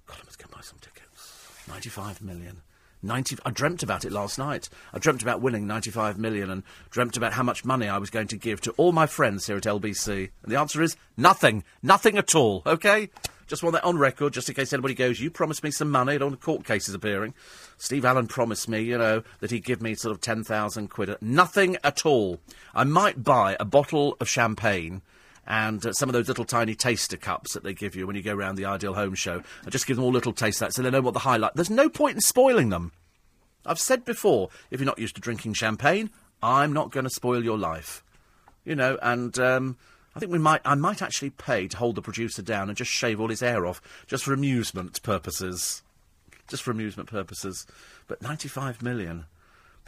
I 0.08 0.16
must 0.24 0.38
go 0.38 0.46
buy 0.50 0.60
some 0.60 0.78
tickets. 0.80 1.50
95 1.68 2.22
million. 2.22 2.62
90, 3.04 3.36
I 3.44 3.50
dreamt 3.50 3.82
about 3.82 4.04
it 4.04 4.12
last 4.12 4.38
night. 4.38 4.68
I 4.92 4.98
dreamt 4.98 5.22
about 5.22 5.42
winning 5.42 5.66
95 5.66 6.18
million 6.18 6.50
and 6.50 6.62
dreamt 6.90 7.16
about 7.16 7.34
how 7.34 7.42
much 7.42 7.64
money 7.64 7.86
I 7.86 7.98
was 7.98 8.10
going 8.10 8.28
to 8.28 8.36
give 8.36 8.60
to 8.62 8.72
all 8.72 8.92
my 8.92 9.06
friends 9.06 9.46
here 9.46 9.56
at 9.56 9.64
LBC. 9.64 10.30
And 10.42 10.52
the 10.52 10.58
answer 10.58 10.82
is 10.82 10.96
nothing. 11.16 11.64
Nothing 11.82 12.16
at 12.16 12.34
all, 12.34 12.62
okay? 12.64 13.10
Just 13.46 13.62
want 13.62 13.74
that 13.74 13.84
on 13.84 13.98
record, 13.98 14.32
just 14.32 14.48
in 14.48 14.54
case 14.54 14.72
anybody 14.72 14.94
goes, 14.94 15.20
you 15.20 15.30
promised 15.30 15.62
me 15.62 15.70
some 15.70 15.90
money, 15.90 16.16
don't 16.16 16.30
want 16.30 16.40
court 16.40 16.64
cases 16.64 16.94
appearing. 16.94 17.34
Steve 17.76 18.06
Allen 18.06 18.26
promised 18.26 18.70
me, 18.70 18.80
you 18.80 18.96
know, 18.96 19.22
that 19.40 19.50
he'd 19.50 19.64
give 19.64 19.82
me 19.82 19.94
sort 19.94 20.14
of 20.14 20.22
10,000 20.22 20.88
quid. 20.88 21.14
Nothing 21.20 21.76
at 21.84 22.06
all. 22.06 22.40
I 22.74 22.84
might 22.84 23.22
buy 23.22 23.56
a 23.60 23.66
bottle 23.66 24.16
of 24.18 24.30
champagne 24.30 25.02
and 25.46 25.84
uh, 25.84 25.92
some 25.92 26.08
of 26.08 26.12
those 26.12 26.28
little 26.28 26.44
tiny 26.44 26.74
taster 26.74 27.16
cups 27.16 27.54
that 27.54 27.62
they 27.62 27.74
give 27.74 27.94
you 27.94 28.06
when 28.06 28.16
you 28.16 28.22
go 28.22 28.34
around 28.34 28.56
the 28.56 28.64
Ideal 28.64 28.94
Home 28.94 29.14
Show. 29.14 29.42
I 29.66 29.70
just 29.70 29.86
give 29.86 29.96
them 29.96 30.04
all 30.04 30.12
little 30.12 30.32
taste 30.32 30.60
that 30.60 30.72
so 30.72 30.82
they 30.82 30.90
know 30.90 31.00
what 31.00 31.14
the 31.14 31.20
highlight. 31.20 31.54
There's 31.54 31.70
no 31.70 31.88
point 31.88 32.16
in 32.16 32.20
spoiling 32.20 32.70
them. 32.70 32.92
I've 33.66 33.78
said 33.78 34.04
before, 34.04 34.50
if 34.70 34.80
you're 34.80 34.86
not 34.86 34.98
used 34.98 35.14
to 35.16 35.20
drinking 35.20 35.54
champagne, 35.54 36.10
I'm 36.42 36.72
not 36.72 36.90
going 36.90 37.04
to 37.04 37.10
spoil 37.10 37.42
your 37.42 37.58
life. 37.58 38.02
You 38.64 38.74
know, 38.74 38.98
and 39.02 39.38
um, 39.38 39.76
I 40.14 40.20
think 40.20 40.32
we 40.32 40.38
might. 40.38 40.60
I 40.64 40.74
might 40.74 41.02
actually 41.02 41.30
pay 41.30 41.68
to 41.68 41.76
hold 41.76 41.96
the 41.96 42.02
producer 42.02 42.42
down 42.42 42.68
and 42.68 42.76
just 42.76 42.90
shave 42.90 43.20
all 43.20 43.28
his 43.28 43.40
hair 43.40 43.66
off, 43.66 43.80
just 44.06 44.24
for 44.24 44.32
amusement 44.32 45.02
purposes. 45.02 45.82
Just 46.48 46.62
for 46.62 46.70
amusement 46.70 47.08
purposes. 47.08 47.66
But 48.06 48.22
95 48.22 48.82
million. 48.82 49.24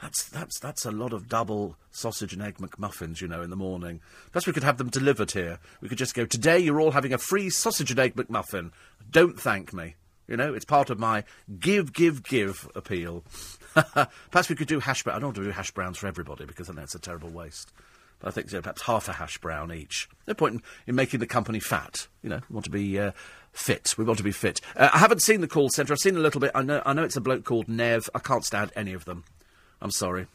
That's 0.00 0.28
that's 0.28 0.58
that's 0.58 0.84
a 0.84 0.90
lot 0.90 1.12
of 1.12 1.28
double 1.28 1.76
sausage 1.90 2.34
and 2.34 2.42
egg 2.42 2.58
McMuffins, 2.58 3.20
you 3.20 3.28
know, 3.28 3.40
in 3.40 3.50
the 3.50 3.56
morning. 3.56 4.00
Plus, 4.30 4.46
we 4.46 4.52
could 4.52 4.62
have 4.62 4.76
them 4.76 4.90
delivered 4.90 5.30
here. 5.30 5.58
We 5.80 5.88
could 5.88 5.98
just 5.98 6.14
go. 6.14 6.26
Today, 6.26 6.58
you're 6.58 6.80
all 6.80 6.90
having 6.90 7.14
a 7.14 7.18
free 7.18 7.48
sausage 7.48 7.90
and 7.90 8.00
egg 8.00 8.14
McMuffin. 8.14 8.72
Don't 9.10 9.40
thank 9.40 9.72
me. 9.72 9.94
You 10.28 10.36
know, 10.36 10.54
it's 10.54 10.64
part 10.64 10.90
of 10.90 10.98
my 10.98 11.24
give, 11.58 11.92
give, 11.92 12.22
give 12.22 12.68
appeal. 12.74 13.24
perhaps 13.74 14.48
we 14.48 14.56
could 14.56 14.68
do 14.68 14.80
hash 14.80 15.02
brown. 15.02 15.16
I 15.16 15.18
don't 15.20 15.28
want 15.28 15.36
to 15.36 15.44
do 15.44 15.50
hash 15.50 15.70
browns 15.70 15.98
for 15.98 16.08
everybody 16.08 16.44
because 16.44 16.68
I 16.68 16.72
then 16.72 16.82
that's 16.82 16.94
a 16.94 16.98
terrible 16.98 17.30
waste. 17.30 17.72
But 18.18 18.28
I 18.28 18.30
think 18.32 18.50
you 18.50 18.58
know, 18.58 18.62
perhaps 18.62 18.82
half 18.82 19.08
a 19.08 19.12
hash 19.12 19.38
brown 19.38 19.72
each. 19.72 20.08
No 20.26 20.34
point 20.34 20.54
in, 20.54 20.62
in 20.88 20.94
making 20.94 21.20
the 21.20 21.26
company 21.26 21.60
fat. 21.60 22.08
You 22.22 22.30
know, 22.30 22.40
we 22.48 22.54
want 22.54 22.64
to 22.64 22.70
be 22.70 22.98
uh, 22.98 23.12
fit. 23.52 23.94
We 23.96 24.04
want 24.04 24.18
to 24.18 24.24
be 24.24 24.32
fit. 24.32 24.60
Uh, 24.74 24.90
I 24.92 24.98
haven't 24.98 25.22
seen 25.22 25.40
the 25.40 25.48
call 25.48 25.68
centre. 25.68 25.92
I've 25.92 25.98
seen 26.00 26.16
a 26.16 26.20
little 26.20 26.40
bit. 26.40 26.50
I 26.54 26.62
know. 26.62 26.82
I 26.84 26.92
know 26.92 27.04
it's 27.04 27.16
a 27.16 27.20
bloke 27.20 27.44
called 27.44 27.68
Nev. 27.68 28.10
I 28.14 28.18
can't 28.18 28.44
stand 28.44 28.72
any 28.74 28.94
of 28.94 29.04
them. 29.04 29.24
I'm 29.80 29.90
sorry. 29.90 30.26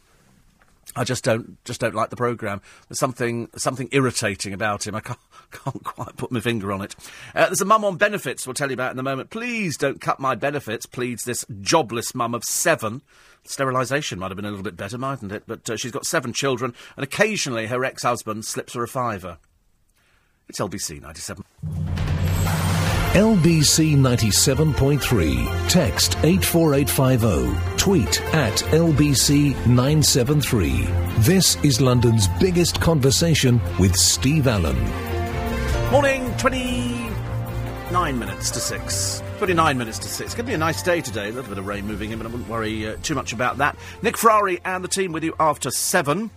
I 0.94 1.04
just 1.04 1.24
don't 1.24 1.62
just 1.64 1.80
don't 1.80 1.94
like 1.94 2.10
the 2.10 2.16
programme. 2.16 2.60
There's 2.88 2.98
something 2.98 3.48
something 3.56 3.88
irritating 3.92 4.52
about 4.52 4.86
him. 4.86 4.94
I 4.94 5.00
can't, 5.00 5.18
can't 5.50 5.82
quite 5.84 6.16
put 6.16 6.30
my 6.30 6.40
finger 6.40 6.72
on 6.72 6.82
it. 6.82 6.94
Uh, 7.34 7.46
there's 7.46 7.60
a 7.60 7.66
mum 7.66 7.84
on 7.84 7.96
benefits 7.96 8.46
we'll 8.46 8.54
tell 8.54 8.68
you 8.68 8.74
about 8.74 8.92
in 8.92 8.98
a 8.98 9.02
moment. 9.02 9.30
Please 9.30 9.76
don't 9.76 10.00
cut 10.00 10.20
my 10.20 10.34
benefits, 10.34 10.86
pleads 10.86 11.22
this 11.24 11.46
jobless 11.60 12.14
mum 12.14 12.34
of 12.34 12.44
seven. 12.44 13.02
Sterilisation 13.44 14.18
might 14.18 14.30
have 14.30 14.36
been 14.36 14.44
a 14.44 14.50
little 14.50 14.64
bit 14.64 14.76
better, 14.76 14.98
mightn't 14.98 15.32
it? 15.32 15.44
But 15.46 15.68
uh, 15.68 15.76
she's 15.76 15.92
got 15.92 16.06
seven 16.06 16.32
children, 16.32 16.74
and 16.96 17.04
occasionally 17.04 17.66
her 17.66 17.84
ex-husband 17.84 18.44
slips 18.44 18.74
her 18.74 18.84
a 18.84 18.88
fiver. 18.88 19.38
It's 20.48 20.60
LBC 20.60 21.00
97. 21.00 21.44
LBC 23.14 23.96
97.3. 23.96 25.68
Text 25.68 26.16
84850. 26.22 27.71
Tweet 27.82 28.22
at 28.32 28.54
LBC 28.70 29.56
973. 29.66 30.84
This 31.24 31.56
is 31.64 31.80
London's 31.80 32.28
biggest 32.38 32.80
conversation 32.80 33.60
with 33.80 33.96
Steve 33.96 34.46
Allen. 34.46 34.78
Morning, 35.90 36.32
29 36.36 38.16
minutes 38.20 38.52
to 38.52 38.60
6. 38.60 39.22
29 39.38 39.76
minutes 39.76 39.98
to 39.98 40.06
6. 40.06 40.20
It's 40.20 40.32
going 40.32 40.46
to 40.46 40.50
be 40.50 40.54
a 40.54 40.58
nice 40.58 40.80
day 40.84 41.00
today. 41.00 41.30
A 41.30 41.32
little 41.32 41.48
bit 41.48 41.58
of 41.58 41.66
rain 41.66 41.84
moving 41.84 42.12
in, 42.12 42.18
but 42.18 42.28
I 42.28 42.30
wouldn't 42.30 42.48
worry 42.48 42.86
uh, 42.86 42.98
too 43.02 43.16
much 43.16 43.32
about 43.32 43.58
that. 43.58 43.76
Nick 44.00 44.16
Ferrari 44.16 44.60
and 44.64 44.84
the 44.84 44.88
team 44.88 45.10
with 45.10 45.24
you 45.24 45.34
after 45.40 45.72
7. 45.72 46.30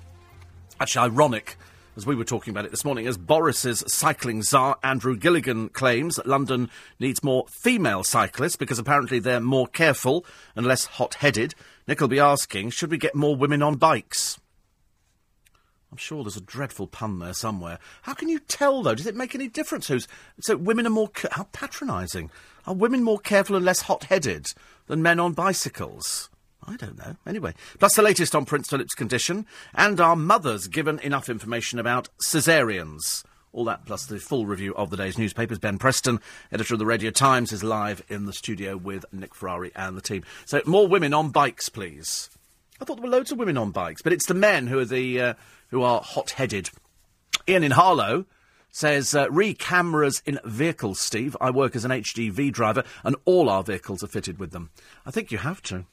Actually, 0.80 1.12
ironic 1.12 1.58
as 1.98 2.06
we 2.06 2.16
were 2.16 2.26
talking 2.26 2.52
about 2.52 2.66
it 2.66 2.72
this 2.72 2.84
morning, 2.84 3.08
as 3.08 3.18
Boris's 3.18 3.84
cycling 3.88 4.42
czar 4.42 4.78
Andrew 4.84 5.16
Gilligan 5.16 5.70
claims 5.70 6.16
that 6.16 6.28
London 6.28 6.70
needs 7.00 7.24
more 7.24 7.46
female 7.48 8.04
cyclists 8.04 8.58
because 8.58 8.80
apparently 8.80 9.20
they're 9.20 9.40
more 9.40 9.68
careful 9.68 10.26
and 10.56 10.66
less 10.66 10.86
hot 10.86 11.16
headed. 11.16 11.56
Nick 11.88 12.02
will 12.02 12.08
be 12.08 12.20
asking, 12.20 12.72
should 12.72 12.92
we 12.92 12.98
get 12.98 13.16
more 13.16 13.36
women 13.36 13.62
on 13.62 13.76
bikes? 13.76 14.40
I'm 15.92 15.98
sure 15.98 16.24
there's 16.24 16.36
a 16.36 16.42
dreadful 16.42 16.88
pun 16.88 17.20
there 17.20 17.34
somewhere. 17.34 17.80
How 18.02 18.14
can 18.14 18.28
you 18.28 18.40
tell, 18.40 18.84
though? 18.84 18.96
Does 18.96 19.08
it 19.08 19.16
make 19.16 19.34
any 19.34 19.48
difference 19.48 19.88
who's. 19.88 20.10
So 20.42 20.58
women 20.58 20.86
are 20.86 20.90
more. 20.90 21.10
How 21.32 21.44
patronising. 21.54 22.32
Are 22.68 22.74
women 22.74 23.04
more 23.04 23.20
careful 23.20 23.56
and 23.56 23.64
less 23.64 23.82
hot 23.82 24.06
headed 24.06 24.48
than 24.88 25.02
men 25.02 25.22
on 25.22 25.32
bicycles? 25.32 26.30
I 26.68 26.76
don't 26.78 26.98
know. 26.98 27.16
Anyway, 27.26 27.54
plus 27.80 27.96
the 27.96 28.02
latest 28.02 28.36
on 28.36 28.46
Prince 28.46 28.70
Philip's 28.70 28.96
condition, 28.96 29.46
and 29.74 30.00
our 30.00 30.16
mothers 30.16 30.68
given 30.68 31.00
enough 31.00 31.30
information 31.30 31.80
about 31.80 32.10
caesareans. 32.20 33.24
All 33.54 33.66
that 33.66 33.86
plus 33.86 34.06
the 34.06 34.20
full 34.20 34.46
review 34.46 34.76
of 34.76 34.90
the 34.90 34.98
day's 34.98 35.18
newspapers. 35.18 35.60
Ben 35.60 35.78
Preston, 35.78 36.20
editor 36.52 36.74
of 36.74 36.80
the 36.80 36.86
Radio 36.86 37.10
Times, 37.10 37.54
is 37.54 37.64
live 37.64 38.04
in 38.10 38.26
the 38.26 38.34
studio 38.34 38.76
with 38.76 39.06
Nick 39.14 39.34
Ferrari 39.34 39.72
and 39.76 39.96
the 39.96 40.02
team. 40.02 40.24
So 40.46 40.62
more 40.66 40.88
women 40.88 41.14
on 41.14 41.30
bikes, 41.30 41.70
please. 41.70 42.30
I 42.82 42.86
thought 42.86 42.98
there 42.98 43.10
were 43.10 43.16
loads 43.16 43.32
of 43.32 43.38
women 43.38 43.58
on 43.58 43.72
bikes, 43.72 44.02
but 44.02 44.12
it's 44.12 44.26
the 44.26 44.34
men 44.34 44.68
who 44.68 44.80
are 44.80 44.86
the 44.86 45.22
uh, 45.22 45.34
who 45.70 45.84
are 45.84 46.02
hot-headed. 46.02 46.70
Ian 47.48 47.64
in 47.64 47.72
Harlow 47.72 48.26
says, 48.72 49.16
uh, 49.16 49.32
re 49.32 49.54
cameras 49.54 50.22
in 50.26 50.38
vehicles, 50.44 51.00
Steve. 51.00 51.38
I 51.40 51.50
work 51.50 51.78
as 51.78 51.86
an 51.86 51.92
HGV 51.92 52.52
driver, 52.52 52.84
and 53.06 53.16
all 53.24 53.50
our 53.50 53.64
vehicles 53.64 54.04
are 54.04 54.08
fitted 54.08 54.38
with 54.38 54.52
them. 54.52 54.70
I 55.06 55.12
think 55.12 55.32
you 55.32 55.38
have 55.38 55.62
to. 55.64 55.86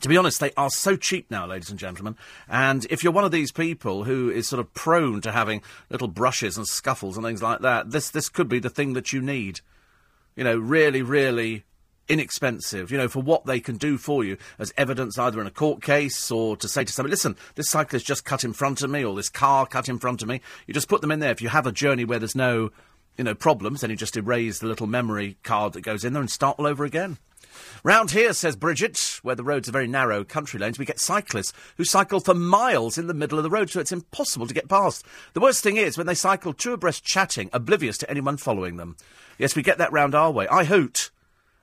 To 0.00 0.08
be 0.08 0.16
honest, 0.16 0.40
they 0.40 0.52
are 0.56 0.70
so 0.70 0.96
cheap 0.96 1.30
now, 1.30 1.46
ladies 1.46 1.70
and 1.70 1.78
gentlemen. 1.78 2.16
And 2.48 2.86
if 2.90 3.02
you're 3.02 3.12
one 3.12 3.24
of 3.24 3.30
these 3.30 3.52
people 3.52 4.04
who 4.04 4.30
is 4.30 4.48
sort 4.48 4.60
of 4.60 4.74
prone 4.74 5.20
to 5.22 5.32
having 5.32 5.62
little 5.88 6.08
brushes 6.08 6.56
and 6.56 6.66
scuffles 6.66 7.16
and 7.16 7.24
things 7.24 7.42
like 7.42 7.60
that, 7.60 7.90
this 7.90 8.10
this 8.10 8.28
could 8.28 8.48
be 8.48 8.58
the 8.58 8.70
thing 8.70 8.94
that 8.94 9.12
you 9.12 9.20
need. 9.22 9.60
You 10.36 10.44
know, 10.44 10.58
really, 10.58 11.00
really 11.00 11.64
inexpensive, 12.08 12.90
you 12.90 12.98
know, 12.98 13.08
for 13.08 13.22
what 13.22 13.46
they 13.46 13.60
can 13.60 13.76
do 13.76 13.96
for 13.96 14.24
you 14.24 14.36
as 14.58 14.72
evidence 14.76 15.18
either 15.18 15.40
in 15.40 15.46
a 15.46 15.50
court 15.50 15.82
case 15.82 16.30
or 16.30 16.56
to 16.56 16.68
say 16.68 16.84
to 16.84 16.92
somebody, 16.92 17.10
listen, 17.10 17.36
this 17.54 17.70
cyclist 17.70 18.06
just 18.06 18.24
cut 18.24 18.44
in 18.44 18.52
front 18.52 18.82
of 18.82 18.90
me 18.90 19.04
or 19.04 19.14
this 19.14 19.28
car 19.28 19.66
cut 19.66 19.88
in 19.88 19.98
front 19.98 20.22
of 20.22 20.28
me. 20.28 20.40
You 20.66 20.74
just 20.74 20.88
put 20.88 21.00
them 21.00 21.10
in 21.10 21.20
there. 21.20 21.30
If 21.30 21.40
you 21.40 21.48
have 21.48 21.66
a 21.66 21.72
journey 21.72 22.04
where 22.04 22.18
there's 22.18 22.36
no, 22.36 22.70
you 23.16 23.24
know, 23.24 23.34
problems, 23.34 23.80
then 23.80 23.90
you 23.90 23.96
just 23.96 24.16
erase 24.16 24.58
the 24.58 24.66
little 24.66 24.86
memory 24.86 25.38
card 25.42 25.72
that 25.74 25.80
goes 25.80 26.04
in 26.04 26.12
there 26.12 26.20
and 26.22 26.30
start 26.30 26.58
all 26.58 26.66
over 26.66 26.84
again. 26.84 27.18
Round 27.82 28.10
here, 28.10 28.32
says 28.32 28.56
Bridget, 28.56 29.20
where 29.22 29.34
the 29.34 29.44
roads 29.44 29.68
are 29.68 29.72
very 29.72 29.86
narrow 29.86 30.24
country 30.24 30.58
lanes, 30.58 30.78
we 30.78 30.84
get 30.84 31.00
cyclists 31.00 31.52
who 31.76 31.84
cycle 31.84 32.20
for 32.20 32.34
miles 32.34 32.98
in 32.98 33.06
the 33.06 33.14
middle 33.14 33.38
of 33.38 33.44
the 33.44 33.50
road, 33.50 33.70
so 33.70 33.80
it's 33.80 33.92
impossible 33.92 34.46
to 34.46 34.54
get 34.54 34.68
past. 34.68 35.04
The 35.32 35.40
worst 35.40 35.62
thing 35.62 35.76
is 35.76 35.98
when 35.98 36.06
they 36.06 36.14
cycle 36.14 36.52
two 36.52 36.72
abreast 36.72 37.04
chatting, 37.04 37.50
oblivious 37.52 37.98
to 37.98 38.10
anyone 38.10 38.36
following 38.36 38.76
them. 38.76 38.96
Yes, 39.38 39.56
we 39.56 39.62
get 39.62 39.78
that 39.78 39.92
round 39.92 40.14
our 40.14 40.30
way. 40.30 40.46
I 40.48 40.64
hoot, 40.64 41.10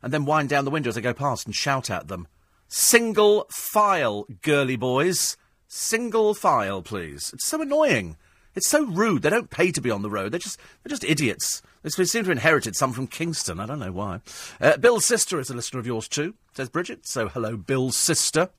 and 0.01 0.13
then 0.13 0.25
wind 0.25 0.49
down 0.49 0.65
the 0.65 0.71
window 0.71 0.89
as 0.89 0.97
I 0.97 1.01
go 1.01 1.13
past 1.13 1.45
and 1.45 1.55
shout 1.55 1.89
at 1.89 2.07
them. 2.07 2.27
Single 2.67 3.47
file, 3.49 4.25
girly 4.41 4.77
boys. 4.77 5.37
Single 5.67 6.33
file, 6.33 6.81
please. 6.81 7.31
It's 7.33 7.47
so 7.47 7.61
annoying. 7.61 8.17
It's 8.55 8.69
so 8.69 8.85
rude. 8.85 9.21
They 9.21 9.29
don't 9.29 9.49
pay 9.49 9.71
to 9.71 9.81
be 9.81 9.91
on 9.91 10.01
the 10.01 10.09
road. 10.09 10.31
They're 10.31 10.39
just 10.39 10.59
they're 10.83 10.89
just 10.89 11.03
idiots. 11.03 11.61
They 11.83 11.89
seem 11.89 12.05
to 12.05 12.29
have 12.29 12.29
inherited 12.29 12.75
some 12.75 12.93
from 12.93 13.07
Kingston. 13.07 13.59
I 13.59 13.65
don't 13.65 13.79
know 13.79 13.91
why. 13.91 14.21
Uh, 14.59 14.77
Bill's 14.77 15.05
sister 15.05 15.39
is 15.39 15.49
a 15.49 15.55
listener 15.55 15.79
of 15.79 15.87
yours 15.87 16.07
too, 16.07 16.35
says 16.53 16.69
Bridget. 16.69 17.07
So 17.07 17.27
hello, 17.27 17.57
Bill's 17.57 17.97
sister. 17.97 18.49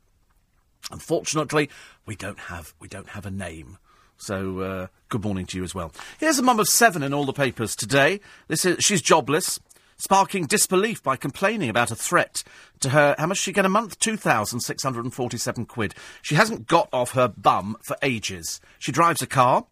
Unfortunately, 0.91 1.71
we 2.07 2.17
don't 2.17 2.39
have 2.39 2.75
we 2.81 2.89
don't 2.89 3.11
have 3.11 3.27
a 3.27 3.31
name. 3.31 3.79
So 4.17 4.61
uh, 4.61 4.87
good 5.09 5.25
morning 5.25 5.47
to 5.47 5.57
you 5.57 5.65
as 5.65 5.75
well. 5.75 5.93
Here's 6.19 6.39
a 6.39 6.43
mum 6.43 6.61
of 6.61 6.69
seven 6.69 7.03
in 7.03 7.15
all 7.15 7.25
the 7.25 7.33
papers 7.33 7.77
today. 7.77 8.21
This 8.49 8.65
is 8.65 8.79
she's 8.81 9.03
jobless 9.03 9.61
sparking 10.03 10.47
disbelief 10.47 11.01
by 11.01 11.15
complaining 11.15 11.71
about 11.71 11.93
a 11.93 11.95
threat 11.95 12.43
to 12.81 12.89
her. 12.89 13.15
How 13.19 13.27
much 13.27 13.39
she 13.39 13.53
get 13.53 13.65
a 13.65 13.69
month? 13.69 14.01
2,647 14.01 15.65
quid. 15.67 15.95
She 16.23 16.35
hasn't 16.35 16.67
got 16.67 16.89
off 16.93 17.13
her 17.13 17.29
bum 17.29 17.77
for 17.83 17.97
ages. 18.03 18.61
She 18.81 18.91
drives 18.91 19.23
a 19.23 19.29
car. 19.29 19.67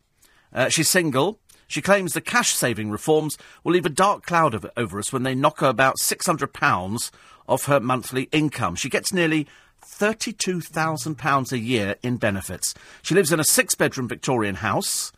Uh, 0.52 0.68
she's 0.68 0.88
single. 0.88 1.40
She 1.70 1.80
claims 1.80 2.14
the 2.14 2.20
cash 2.20 2.52
saving 2.52 2.90
reforms 2.90 3.38
will 3.62 3.72
leave 3.72 3.86
a 3.86 3.90
dark 3.90 4.26
cloud 4.26 4.56
over, 4.76 4.98
us 4.98 5.12
when 5.12 5.22
they 5.22 5.36
knock 5.36 5.60
her 5.60 5.68
about 5.68 5.98
£600 5.98 7.10
off 7.48 7.66
her 7.66 7.78
monthly 7.78 8.24
income. 8.32 8.74
She 8.74 8.88
gets 8.88 9.12
nearly 9.12 9.46
£32,000 9.86 11.52
a 11.52 11.58
year 11.58 11.94
in 12.02 12.16
benefits. 12.16 12.74
She 13.02 13.14
lives 13.14 13.30
in 13.30 13.38
a 13.38 13.44
six 13.44 13.76
bedroom 13.76 14.08
Victorian 14.08 14.56
house, 14.56 15.12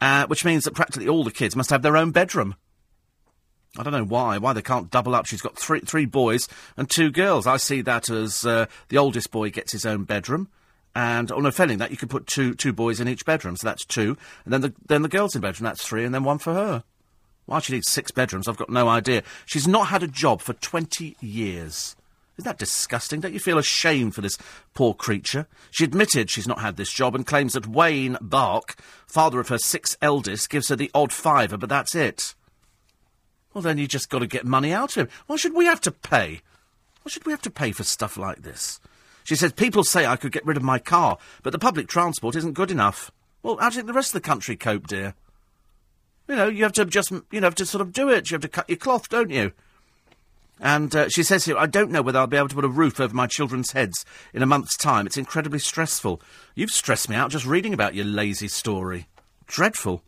uh, 0.00 0.28
which 0.28 0.44
means 0.44 0.62
that 0.64 0.74
practically 0.74 1.08
all 1.08 1.24
the 1.24 1.32
kids 1.32 1.56
must 1.56 1.70
have 1.70 1.82
their 1.82 1.96
own 1.96 2.12
bedroom. 2.12 2.54
I 3.76 3.82
don't 3.82 3.92
know 3.92 4.04
why. 4.04 4.38
Why 4.38 4.52
they 4.52 4.62
can't 4.62 4.92
double 4.92 5.16
up? 5.16 5.26
She's 5.26 5.42
got 5.42 5.58
three 5.58 5.80
three 5.80 6.06
boys 6.06 6.46
and 6.76 6.88
two 6.88 7.10
girls. 7.10 7.44
I 7.48 7.56
see 7.56 7.80
that 7.82 8.08
as 8.08 8.46
uh, 8.46 8.66
the 8.88 8.98
oldest 8.98 9.32
boy 9.32 9.50
gets 9.50 9.72
his 9.72 9.84
own 9.84 10.04
bedroom, 10.04 10.48
And 10.98 11.30
on 11.30 11.38
oh 11.38 11.40
no, 11.42 11.50
failing 11.52 11.78
that, 11.78 11.92
you 11.92 11.96
could 11.96 12.10
put 12.10 12.26
two 12.26 12.56
two 12.56 12.72
boys 12.72 12.98
in 12.98 13.06
each 13.06 13.24
bedroom, 13.24 13.54
so 13.56 13.68
that's 13.68 13.84
two. 13.84 14.16
And 14.44 14.52
then 14.52 14.62
the 14.62 14.74
then 14.88 15.02
the 15.02 15.08
girls 15.08 15.36
in 15.36 15.40
bedroom, 15.40 15.66
that's 15.66 15.86
three, 15.86 16.04
and 16.04 16.12
then 16.12 16.24
one 16.24 16.38
for 16.38 16.52
her. 16.52 16.82
Why 17.46 17.60
she 17.60 17.72
needs 17.72 17.88
six 17.88 18.10
bedrooms, 18.10 18.48
I've 18.48 18.56
got 18.56 18.68
no 18.68 18.88
idea. 18.88 19.22
She's 19.46 19.68
not 19.68 19.86
had 19.86 20.02
a 20.02 20.08
job 20.08 20.40
for 20.40 20.54
twenty 20.54 21.16
years. 21.20 21.94
Isn't 22.36 22.46
that 22.46 22.58
disgusting? 22.58 23.20
Don't 23.20 23.32
you 23.32 23.38
feel 23.38 23.58
ashamed 23.58 24.16
for 24.16 24.22
this 24.22 24.38
poor 24.74 24.92
creature? 24.92 25.46
She 25.70 25.84
admitted 25.84 26.30
she's 26.30 26.48
not 26.48 26.62
had 26.62 26.76
this 26.76 26.92
job 26.92 27.14
and 27.14 27.24
claims 27.24 27.52
that 27.52 27.68
Wayne 27.68 28.18
Bark, 28.20 28.74
father 29.06 29.38
of 29.38 29.50
her 29.50 29.58
six 29.58 29.96
eldest, 30.02 30.50
gives 30.50 30.66
her 30.66 30.74
the 30.74 30.90
odd 30.94 31.12
fiver, 31.12 31.56
but 31.56 31.68
that's 31.68 31.94
it. 31.94 32.34
Well, 33.54 33.62
then 33.62 33.78
you 33.78 33.86
just 33.86 34.10
got 34.10 34.18
to 34.18 34.26
get 34.26 34.44
money 34.44 34.72
out 34.72 34.96
of 34.96 35.02
him. 35.02 35.08
Why 35.28 35.36
should 35.36 35.54
we 35.54 35.66
have 35.66 35.80
to 35.82 35.92
pay? 35.92 36.40
Why 37.02 37.10
should 37.10 37.24
we 37.24 37.32
have 37.32 37.42
to 37.42 37.50
pay 37.50 37.70
for 37.70 37.84
stuff 37.84 38.16
like 38.16 38.42
this? 38.42 38.80
She 39.28 39.36
says, 39.36 39.52
People 39.52 39.84
say 39.84 40.06
I 40.06 40.16
could 40.16 40.32
get 40.32 40.46
rid 40.46 40.56
of 40.56 40.62
my 40.62 40.78
car, 40.78 41.18
but 41.42 41.52
the 41.52 41.58
public 41.58 41.86
transport 41.86 42.34
isn't 42.34 42.54
good 42.54 42.70
enough. 42.70 43.12
Well, 43.42 43.58
how 43.58 43.68
do 43.68 43.74
you 43.74 43.80
think 43.80 43.88
the 43.88 43.92
rest 43.92 44.14
of 44.14 44.22
the 44.22 44.26
country 44.26 44.56
cope, 44.56 44.86
dear? 44.86 45.12
You 46.28 46.36
know, 46.36 46.48
you 46.48 46.62
have 46.62 46.72
to 46.72 46.86
just, 46.86 47.10
you 47.10 47.22
know, 47.32 47.46
have 47.46 47.54
to 47.56 47.66
sort 47.66 47.82
of 47.82 47.92
do 47.92 48.08
it. 48.08 48.30
You 48.30 48.36
have 48.36 48.40
to 48.40 48.48
cut 48.48 48.70
your 48.70 48.78
cloth, 48.78 49.10
don't 49.10 49.28
you? 49.28 49.52
And 50.58 50.96
uh, 50.96 51.10
she 51.10 51.22
says 51.22 51.44
here, 51.44 51.58
I 51.58 51.66
don't 51.66 51.90
know 51.90 52.00
whether 52.00 52.18
I'll 52.18 52.26
be 52.26 52.38
able 52.38 52.48
to 52.48 52.54
put 52.54 52.64
a 52.64 52.68
roof 52.68 53.00
over 53.00 53.14
my 53.14 53.26
children's 53.26 53.72
heads 53.72 54.06
in 54.32 54.42
a 54.42 54.46
month's 54.46 54.78
time. 54.78 55.06
It's 55.06 55.18
incredibly 55.18 55.58
stressful. 55.58 56.22
You've 56.54 56.70
stressed 56.70 57.10
me 57.10 57.16
out 57.16 57.30
just 57.30 57.44
reading 57.44 57.74
about 57.74 57.94
your 57.94 58.06
lazy 58.06 58.48
story. 58.48 59.08
Dreadful. 59.46 60.02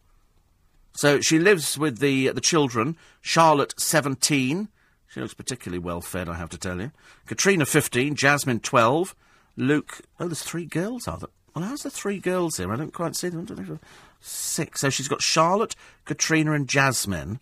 So 0.94 1.20
she 1.20 1.38
lives 1.38 1.76
with 1.76 1.98
the 1.98 2.30
the 2.30 2.40
children. 2.40 2.96
Charlotte, 3.20 3.78
seventeen. 3.78 4.68
She 5.10 5.20
looks 5.20 5.34
particularly 5.34 5.80
well 5.80 6.00
fed, 6.00 6.28
I 6.28 6.34
have 6.34 6.50
to 6.50 6.58
tell 6.58 6.80
you. 6.80 6.92
Katrina, 7.26 7.66
fifteen. 7.66 8.14
Jasmine, 8.14 8.60
twelve. 8.60 9.16
Luke. 9.56 10.02
Oh, 10.20 10.28
there's 10.28 10.44
three 10.44 10.66
girls, 10.66 11.08
are 11.08 11.18
there? 11.18 11.28
Well, 11.54 11.64
how's 11.64 11.82
the 11.82 11.90
three 11.90 12.20
girls 12.20 12.58
here? 12.58 12.72
I 12.72 12.76
don't 12.76 12.92
quite 12.92 13.16
see 13.16 13.28
them. 13.28 13.80
Six. 14.20 14.80
So 14.80 14.88
she's 14.88 15.08
got 15.08 15.20
Charlotte, 15.20 15.74
Katrina, 16.04 16.52
and 16.52 16.68
Jasmine. 16.68 17.40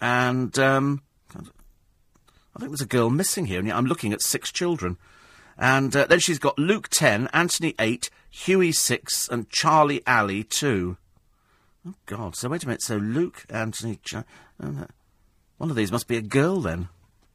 And 0.00 0.56
um, 0.60 1.02
I 1.34 2.60
think 2.60 2.70
there's 2.70 2.80
a 2.80 2.86
girl 2.86 3.10
missing 3.10 3.46
here, 3.46 3.58
and 3.58 3.72
I'm 3.72 3.86
looking 3.86 4.12
at 4.12 4.22
six 4.22 4.52
children. 4.52 4.96
And 5.58 5.96
uh, 5.96 6.06
then 6.06 6.20
she's 6.20 6.38
got 6.38 6.56
Luke 6.56 6.88
10, 6.88 7.28
Anthony 7.32 7.74
8, 7.80 8.10
Huey 8.30 8.70
6, 8.70 9.28
and 9.28 9.50
Charlie 9.50 10.02
Alley 10.06 10.44
2. 10.44 10.96
Oh, 11.88 11.94
God. 12.04 12.36
So, 12.36 12.48
wait 12.48 12.62
a 12.62 12.66
minute. 12.66 12.82
So, 12.82 12.96
Luke, 12.96 13.44
Anthony... 13.50 13.98
Ch- 14.04 14.16
uh, 14.62 14.84
one 15.58 15.70
of 15.70 15.76
these 15.76 15.92
must 15.92 16.08
be 16.08 16.16
a 16.16 16.22
girl, 16.22 16.60
then. 16.60 16.88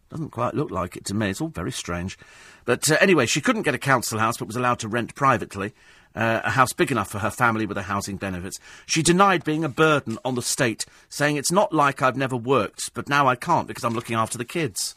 Doesn't 0.09 0.31
quite 0.31 0.53
look 0.53 0.71
like 0.71 0.97
it 0.97 1.05
to 1.05 1.13
me. 1.13 1.29
It's 1.29 1.39
all 1.39 1.47
very 1.47 1.71
strange. 1.71 2.17
But 2.65 2.91
uh, 2.91 2.97
anyway, 2.99 3.25
she 3.25 3.41
couldn't 3.41 3.61
get 3.61 3.75
a 3.75 3.79
council 3.79 4.19
house, 4.19 4.37
but 4.37 4.47
was 4.47 4.57
allowed 4.57 4.79
to 4.79 4.89
rent 4.89 5.15
privately. 5.15 5.73
Uh, 6.13 6.41
a 6.43 6.49
house 6.49 6.73
big 6.73 6.91
enough 6.91 7.09
for 7.09 7.19
her 7.19 7.31
family 7.31 7.65
with 7.65 7.75
the 7.75 7.83
housing 7.83 8.17
benefits. 8.17 8.59
She 8.85 9.01
denied 9.01 9.45
being 9.45 9.63
a 9.63 9.69
burden 9.69 10.19
on 10.25 10.35
the 10.35 10.41
state, 10.41 10.85
saying 11.07 11.37
it's 11.37 11.51
not 11.51 11.71
like 11.71 12.01
I've 12.01 12.17
never 12.17 12.35
worked, 12.35 12.93
but 12.93 13.07
now 13.07 13.27
I 13.27 13.35
can't 13.35 13.67
because 13.67 13.85
I'm 13.85 13.93
looking 13.93 14.17
after 14.17 14.37
the 14.37 14.43
kids. 14.43 14.95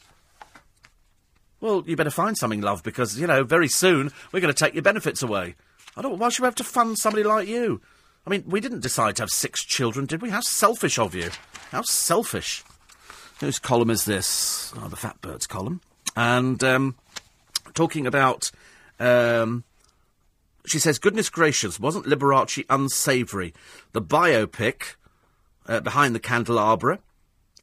Well, 1.61 1.85
you 1.87 1.95
better 1.95 2.11
find 2.11 2.37
something, 2.37 2.61
love, 2.61 2.83
because, 2.83 3.19
you 3.19 3.29
know, 3.29 3.45
very 3.45 3.69
soon 3.69 4.11
we're 4.33 4.41
going 4.41 4.53
to 4.53 4.65
take 4.65 4.75
your 4.75 4.83
benefits 4.83 5.23
away. 5.23 5.55
I 5.97 6.03
don't. 6.03 6.19
Why 6.19 6.29
should 6.29 6.43
we 6.43 6.47
have 6.47 6.57
to 6.57 6.65
fund 6.65 6.99
somebody 6.99 7.23
like 7.23 7.47
you? 7.47 7.81
I 8.27 8.31
mean, 8.31 8.43
we 8.47 8.61
didn't 8.61 8.81
decide 8.81 9.17
to 9.17 9.23
have 9.23 9.31
six 9.31 9.63
children, 9.63 10.07
did 10.07 10.21
we? 10.21 10.31
How 10.31 10.41
selfish 10.41 10.99
of 10.99 11.15
you. 11.15 11.31
How 11.71 11.83
selfish. 11.83 12.65
Whose 13.45 13.59
column 13.59 13.91
is 13.91 14.07
this? 14.07 14.73
Oh, 14.79 14.89
the 14.89 14.97
Fat 14.97 15.21
Birds 15.21 15.47
column. 15.47 15.83
And 16.17 16.65
um, 16.65 16.95
talking 17.75 18.07
about. 18.07 18.51
Um, 18.99 19.65
she 20.65 20.79
says, 20.79 20.99
goodness 20.99 21.29
gracious, 21.29 21.79
wasn't 21.79 22.07
Liberace 22.07 22.65
unsavoury? 22.71 23.53
The 23.93 24.01
biopic 24.01 24.95
uh, 25.67 25.81
behind 25.81 26.15
the 26.15 26.21
candelabra 26.21 27.01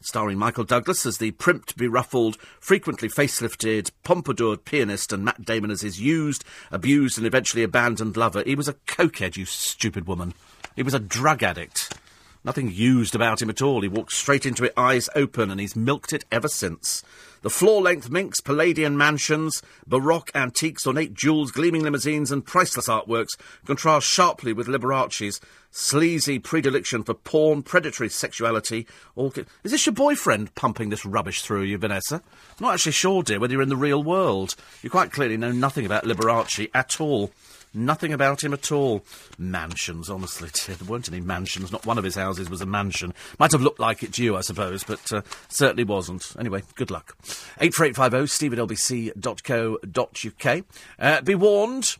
starring 0.01 0.37
Michael 0.37 0.65
Douglas 0.65 1.03
as 1.07 1.17
the 1.17 1.31
primped, 1.31 1.75
beruffled, 1.75 2.37
frequently 2.59 3.09
facelifted, 3.09 3.89
pompadoured 4.03 4.65
pianist 4.65 5.11
and 5.11 5.25
Matt 5.25 5.43
Damon 5.43 5.71
as 5.71 5.81
his 5.81 5.99
used, 5.99 6.43
abused, 6.69 7.17
and 7.17 7.25
eventually 7.25 7.63
abandoned 7.63 8.17
lover. 8.17 8.43
He 8.43 8.53
was 8.53 8.67
a 8.67 8.73
cokehead, 8.85 9.35
you 9.35 9.45
stupid 9.45 10.05
woman. 10.07 10.35
He 10.75 10.83
was 10.83 10.93
a 10.93 10.99
drug 10.99 11.41
addict. 11.41 11.97
Nothing 12.43 12.71
used 12.71 13.13
about 13.13 13.41
him 13.41 13.49
at 13.51 13.61
all. 13.61 13.81
He 13.81 13.87
walked 13.87 14.13
straight 14.13 14.47
into 14.47 14.63
it, 14.63 14.73
eyes 14.75 15.09
open, 15.15 15.51
and 15.51 15.59
he's 15.59 15.75
milked 15.75 16.11
it 16.11 16.25
ever 16.31 16.47
since. 16.47 17.03
The 17.43 17.49
floor-length 17.49 18.09
minks, 18.09 18.39
Palladian 18.39 18.97
mansions, 18.97 19.63
Baroque 19.87 20.31
antiques, 20.35 20.85
ornate 20.85 21.13
jewels, 21.13 21.51
gleaming 21.51 21.83
limousines, 21.83 22.31
and 22.31 22.45
priceless 22.45 22.87
artworks 22.87 23.37
contrast 23.65 24.07
sharply 24.07 24.53
with 24.53 24.67
Liberace's 24.67 25.39
sleazy 25.71 26.37
predilection 26.37 27.03
for 27.03 27.13
porn, 27.13 27.63
predatory 27.63 28.09
sexuality. 28.09 28.85
All 29.15 29.33
Is 29.63 29.71
this 29.71 29.85
your 29.85 29.93
boyfriend 29.93 30.53
pumping 30.53 30.89
this 30.89 31.05
rubbish 31.05 31.41
through 31.41 31.63
you, 31.63 31.77
Vanessa? 31.77 32.15
I'm 32.15 32.65
not 32.65 32.73
actually 32.73 32.91
sure, 32.91 33.23
dear, 33.23 33.39
whether 33.39 33.53
you're 33.53 33.61
in 33.61 33.69
the 33.69 33.75
real 33.75 34.03
world. 34.03 34.55
You 34.81 34.89
quite 34.89 35.11
clearly 35.11 35.37
know 35.37 35.51
nothing 35.51 35.85
about 35.85 36.03
Liberace 36.03 36.69
at 36.73 37.01
all. 37.01 37.31
Nothing 37.73 38.11
about 38.11 38.43
him 38.43 38.53
at 38.53 38.71
all. 38.71 39.03
Mansions, 39.37 40.09
honestly, 40.09 40.49
dear. 40.65 40.75
There 40.75 40.87
weren't 40.87 41.07
any 41.07 41.21
mansions. 41.21 41.71
Not 41.71 41.85
one 41.85 41.97
of 41.97 42.03
his 42.03 42.15
houses 42.15 42.49
was 42.49 42.61
a 42.61 42.65
mansion. 42.65 43.13
Might 43.39 43.53
have 43.53 43.61
looked 43.61 43.79
like 43.79 44.03
it 44.03 44.13
to 44.13 44.23
you, 44.23 44.35
I 44.35 44.41
suppose, 44.41 44.83
but 44.83 45.11
uh, 45.11 45.21
certainly 45.47 45.83
wasn't. 45.83 46.33
Anyway, 46.37 46.63
good 46.75 46.91
luck. 46.91 47.15
84850 47.59 48.27
steve 48.27 48.53
at 48.53 48.59
lbc.co.uk. 48.59 50.65
Uh, 50.99 51.21
be 51.21 51.35
warned, 51.35 51.97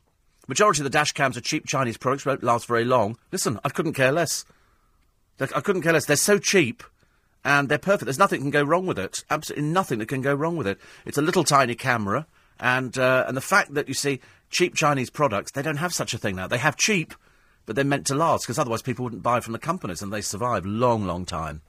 majority 0.48 0.81
of 0.81 0.84
the 0.84 0.89
dash 0.89 1.14
cams 1.14 1.38
are 1.38 1.41
cheap 1.41 1.65
Chinese 1.65 1.98
products, 1.98 2.26
won't 2.26 2.43
last 2.43 2.68
very 2.68 2.85
long. 2.85 3.18
Listen, 3.31 3.60
I 3.64 3.69
couldn't 3.69 3.93
care 3.93 4.11
less. 4.11 4.45
I 5.39 5.61
couldn't 5.61 5.81
care 5.81 5.93
less. 5.93 6.06
They're 6.06 6.18
so 6.18 6.38
cheap 6.38 6.84
and 7.43 7.69
they're 7.69 7.77
perfect. 7.77 8.06
There's 8.06 8.19
nothing 8.19 8.41
can 8.41 8.52
go 8.52 8.64
wrong 8.64 8.85
with 8.85 8.99
it. 8.99 9.23
Absolutely 9.30 9.68
nothing 9.68 9.99
that 9.99 10.07
can 10.07 10.22
go 10.22 10.34
wrong 10.34 10.57
with 10.57 10.68
it. 10.68 10.80
It's 11.06 11.18
a 11.18 11.22
little 11.22 11.43
tiny 11.43 11.76
camera, 11.76 12.27
and 12.60 12.98
uh, 12.98 13.26
and 13.27 13.35
the 13.35 13.41
fact 13.41 13.73
that 13.73 13.88
you 13.88 13.93
see 13.93 14.19
cheap 14.52 14.76
Chinese 14.76 15.10
products, 15.10 15.52
they 15.52 15.61
don't 15.61 15.78
have 15.78 15.94
such 15.94 16.14
a 16.14 16.18
thing 16.18 16.36
now. 16.36 16.48
They 16.48 16.57
have 16.57 16.76
cheap, 16.78 17.14
but 17.65 17.76
they're 17.76 17.86
meant 17.86 18.06
to 18.07 18.15
last 18.15 18.45
because 18.45 18.60
otherwise 18.60 18.82
people 18.82 19.03
wouldn't 19.03 19.23
buy 19.23 19.40
from 19.40 19.53
the 19.53 19.60
companies 19.60 20.02
and 20.02 20.11
they 20.11 20.22
survive 20.22 20.65
long, 20.65 21.06
long 21.06 21.26
time. 21.26 21.61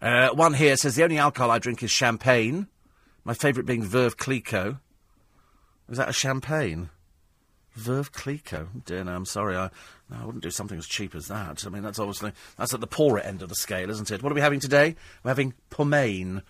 Uh, 0.00 0.30
one 0.30 0.54
here 0.54 0.76
says 0.76 0.94
the 0.94 1.04
only 1.04 1.18
alcohol 1.18 1.50
I 1.50 1.58
drink 1.58 1.82
is 1.82 1.90
champagne. 1.90 2.68
My 3.24 3.34
favourite 3.34 3.66
being 3.66 3.84
Veuve 3.84 4.16
Clicquot. 4.16 4.78
Is 5.90 5.98
that 5.98 6.08
a 6.08 6.12
champagne? 6.12 6.88
Veuve 7.76 8.10
Clicquot. 8.12 8.84
Dear 8.86 9.04
no, 9.04 9.14
I'm 9.14 9.26
sorry. 9.26 9.56
I, 9.56 9.70
no, 10.08 10.16
I 10.22 10.24
wouldn't 10.24 10.42
do 10.42 10.50
something 10.50 10.78
as 10.78 10.86
cheap 10.86 11.14
as 11.14 11.28
that. 11.28 11.66
I 11.66 11.68
mean, 11.68 11.82
that's 11.82 11.98
obviously 11.98 12.32
that's 12.56 12.72
at 12.72 12.80
the 12.80 12.86
poorer 12.86 13.20
end 13.20 13.42
of 13.42 13.48
the 13.48 13.54
scale, 13.54 13.90
isn't 13.90 14.10
it? 14.10 14.22
What 14.22 14.32
are 14.32 14.34
we 14.34 14.40
having 14.40 14.60
today? 14.60 14.96
We're 15.22 15.30
having 15.30 15.54
pomaine. 15.70 16.42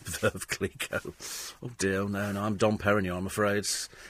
Veuve 0.04 0.46
Clicquot. 0.48 1.54
Oh 1.62 1.70
dear, 1.78 2.08
no, 2.08 2.32
no, 2.32 2.42
I'm 2.42 2.56
Dom 2.56 2.78
Perignon, 2.78 3.16
I'm 3.16 3.26
afraid. 3.26 3.64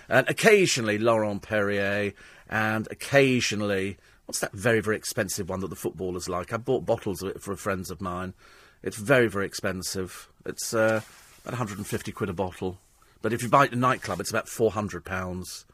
And 0.09 0.29
occasionally 0.29 0.99
Laurent 0.99 1.43
Perrier, 1.43 2.13
and 2.49 2.89
occasionally, 2.91 3.97
what's 4.27 4.41
that 4.41 4.53
very, 4.53 4.81
very 4.81 4.97
expensive 4.97 5.49
one 5.49 5.61
that 5.61 5.69
the 5.69 5.77
footballers 5.77 6.29
like? 6.29 6.53
I 6.53 6.57
bought 6.57 6.87
bottles 6.87 7.23
of 7.23 7.31
it 7.31 7.43
for 7.43 7.57
friends 7.57 7.91
of 7.91 8.01
mine. 8.01 8.35
It's 8.83 8.97
very, 8.97 9.29
very 9.29 9.47
expensive. 9.47 10.29
It's 10.47 10.73
uh, 10.73 11.03
about 11.43 11.53
150 11.53 12.13
quid 12.13 12.31
a 12.31 12.33
bottle. 12.33 12.79
But 13.23 13.33
if 13.33 13.43
you 13.43 13.49
buy 13.49 13.65
it 13.65 13.69
at 13.69 13.75
a 13.75 13.77
nightclub, 13.77 14.21
it's 14.21 14.31
about 14.31 14.47
£400 14.47 15.65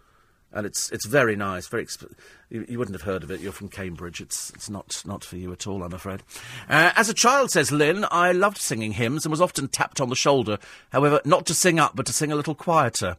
and 0.57 0.67
it's 0.67 0.91
it's 0.91 1.05
very 1.05 1.37
nice. 1.37 1.69
Very 1.69 1.85
exp- 1.85 2.13
you, 2.49 2.65
you, 2.67 2.79
wouldn't 2.79 2.95
have 2.95 3.03
heard 3.03 3.23
of 3.23 3.31
it. 3.31 3.41
You're 3.41 3.53
from 3.53 3.69
Cambridge. 3.69 4.21
It's 4.23 4.51
it's 4.51 4.71
not 4.71 5.03
not 5.05 5.23
for 5.23 5.37
you 5.37 5.53
at 5.53 5.67
all, 5.67 5.83
I'm 5.83 5.93
afraid. 5.93 6.23
Uh, 6.69 6.93
as 6.97 7.11
a 7.11 7.15
child, 7.15 7.51
says 7.51 7.71
Lynn, 7.71 8.07
I 8.11 8.33
loved 8.33 8.57
singing 8.57 8.93
hymns 8.93 9.27
and 9.27 9.31
was 9.31 9.41
often 9.41 9.69
tapped 9.69 10.01
on 10.01 10.09
the 10.09 10.17
shoulder. 10.17 10.59
However, 10.93 11.21
not 11.25 11.45
to 11.47 11.55
sing 11.55 11.79
up, 11.79 11.95
but 11.95 12.07
to 12.07 12.13
sing 12.13 12.33
a 12.33 12.37
little 12.37 12.55
quieter. 12.55 13.19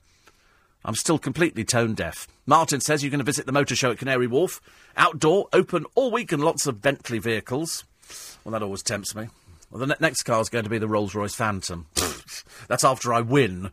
I'm 0.84 0.96
still 0.96 1.20
completely 1.20 1.64
tone 1.64 1.94
deaf. 1.94 2.28
Martin 2.46 2.82
says 2.82 3.04
you're 3.04 3.12
going 3.12 3.20
to 3.20 3.26
visit 3.26 3.46
the 3.46 3.52
motor 3.52 3.76
show 3.76 3.92
at 3.92 3.98
Canary 3.98 4.26
Wharf. 4.26 4.62
Outdoor, 4.96 5.48
open 5.52 5.86
all 5.96 6.12
week, 6.12 6.32
and 6.32 6.44
lots 6.44 6.66
of 6.66 6.82
Bentley 6.82 7.20
vehicles. 7.20 7.84
Well, 8.44 8.54
that 8.54 8.64
always 8.64 8.84
tempts 8.84 9.14
me. 9.14 9.28
Well, 9.70 9.80
the 9.80 9.88
ne- 9.88 9.96
next 10.00 10.24
car 10.24 10.40
is 10.40 10.50
going 10.50 10.64
to 10.64 10.70
be 10.70 10.78
the 10.78 10.88
Rolls 10.88 11.14
Royce 11.14 11.36
Phantom. 11.36 11.88
That's 12.68 12.86
after 12.86 13.14
I 13.14 13.22
win 13.22 13.72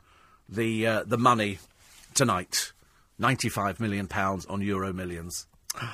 the 0.49 0.87
uh, 0.87 1.05
the 1.05 1.19
money 1.19 1.61
tonight. 2.15 2.73
£95 3.21 3.81
million 3.81 4.09
on 4.13 4.61
Euro 4.61 4.93
Millions. 4.93 5.47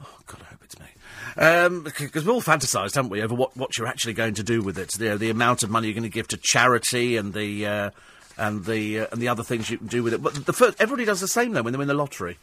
Oh, 0.00 0.18
God, 0.26 0.42
I 0.42 0.44
hope 0.44 0.62
it's 0.62 0.78
me. 0.78 0.86
Because 1.34 1.66
um, 1.66 2.12
we've 2.14 2.28
all 2.28 2.40
fantasised, 2.40 2.94
haven't 2.94 3.10
we, 3.10 3.20
over 3.20 3.34
what, 3.34 3.56
what 3.56 3.76
you're 3.76 3.88
actually 3.88 4.12
going 4.12 4.34
to 4.34 4.44
do 4.44 4.62
with 4.62 4.78
it. 4.78 4.90
The, 4.92 5.16
the 5.16 5.28
amount 5.28 5.64
of 5.64 5.70
money 5.70 5.88
you're 5.88 5.94
going 5.94 6.04
to 6.04 6.08
give 6.08 6.28
to 6.28 6.36
charity 6.36 7.16
and 7.16 7.34
the, 7.34 7.66
uh, 7.66 7.90
and, 8.36 8.64
the, 8.64 9.00
uh, 9.00 9.06
and 9.10 9.20
the 9.20 9.26
other 9.26 9.42
things 9.42 9.68
you 9.68 9.76
can 9.76 9.88
do 9.88 10.04
with 10.04 10.14
it. 10.14 10.22
But 10.22 10.46
the 10.46 10.52
first, 10.52 10.80
everybody 10.80 11.04
does 11.04 11.20
the 11.20 11.26
same, 11.26 11.50
though, 11.50 11.62
when 11.62 11.72
they 11.72 11.78
win 11.78 11.88
the 11.88 11.94
lottery. 11.94 12.38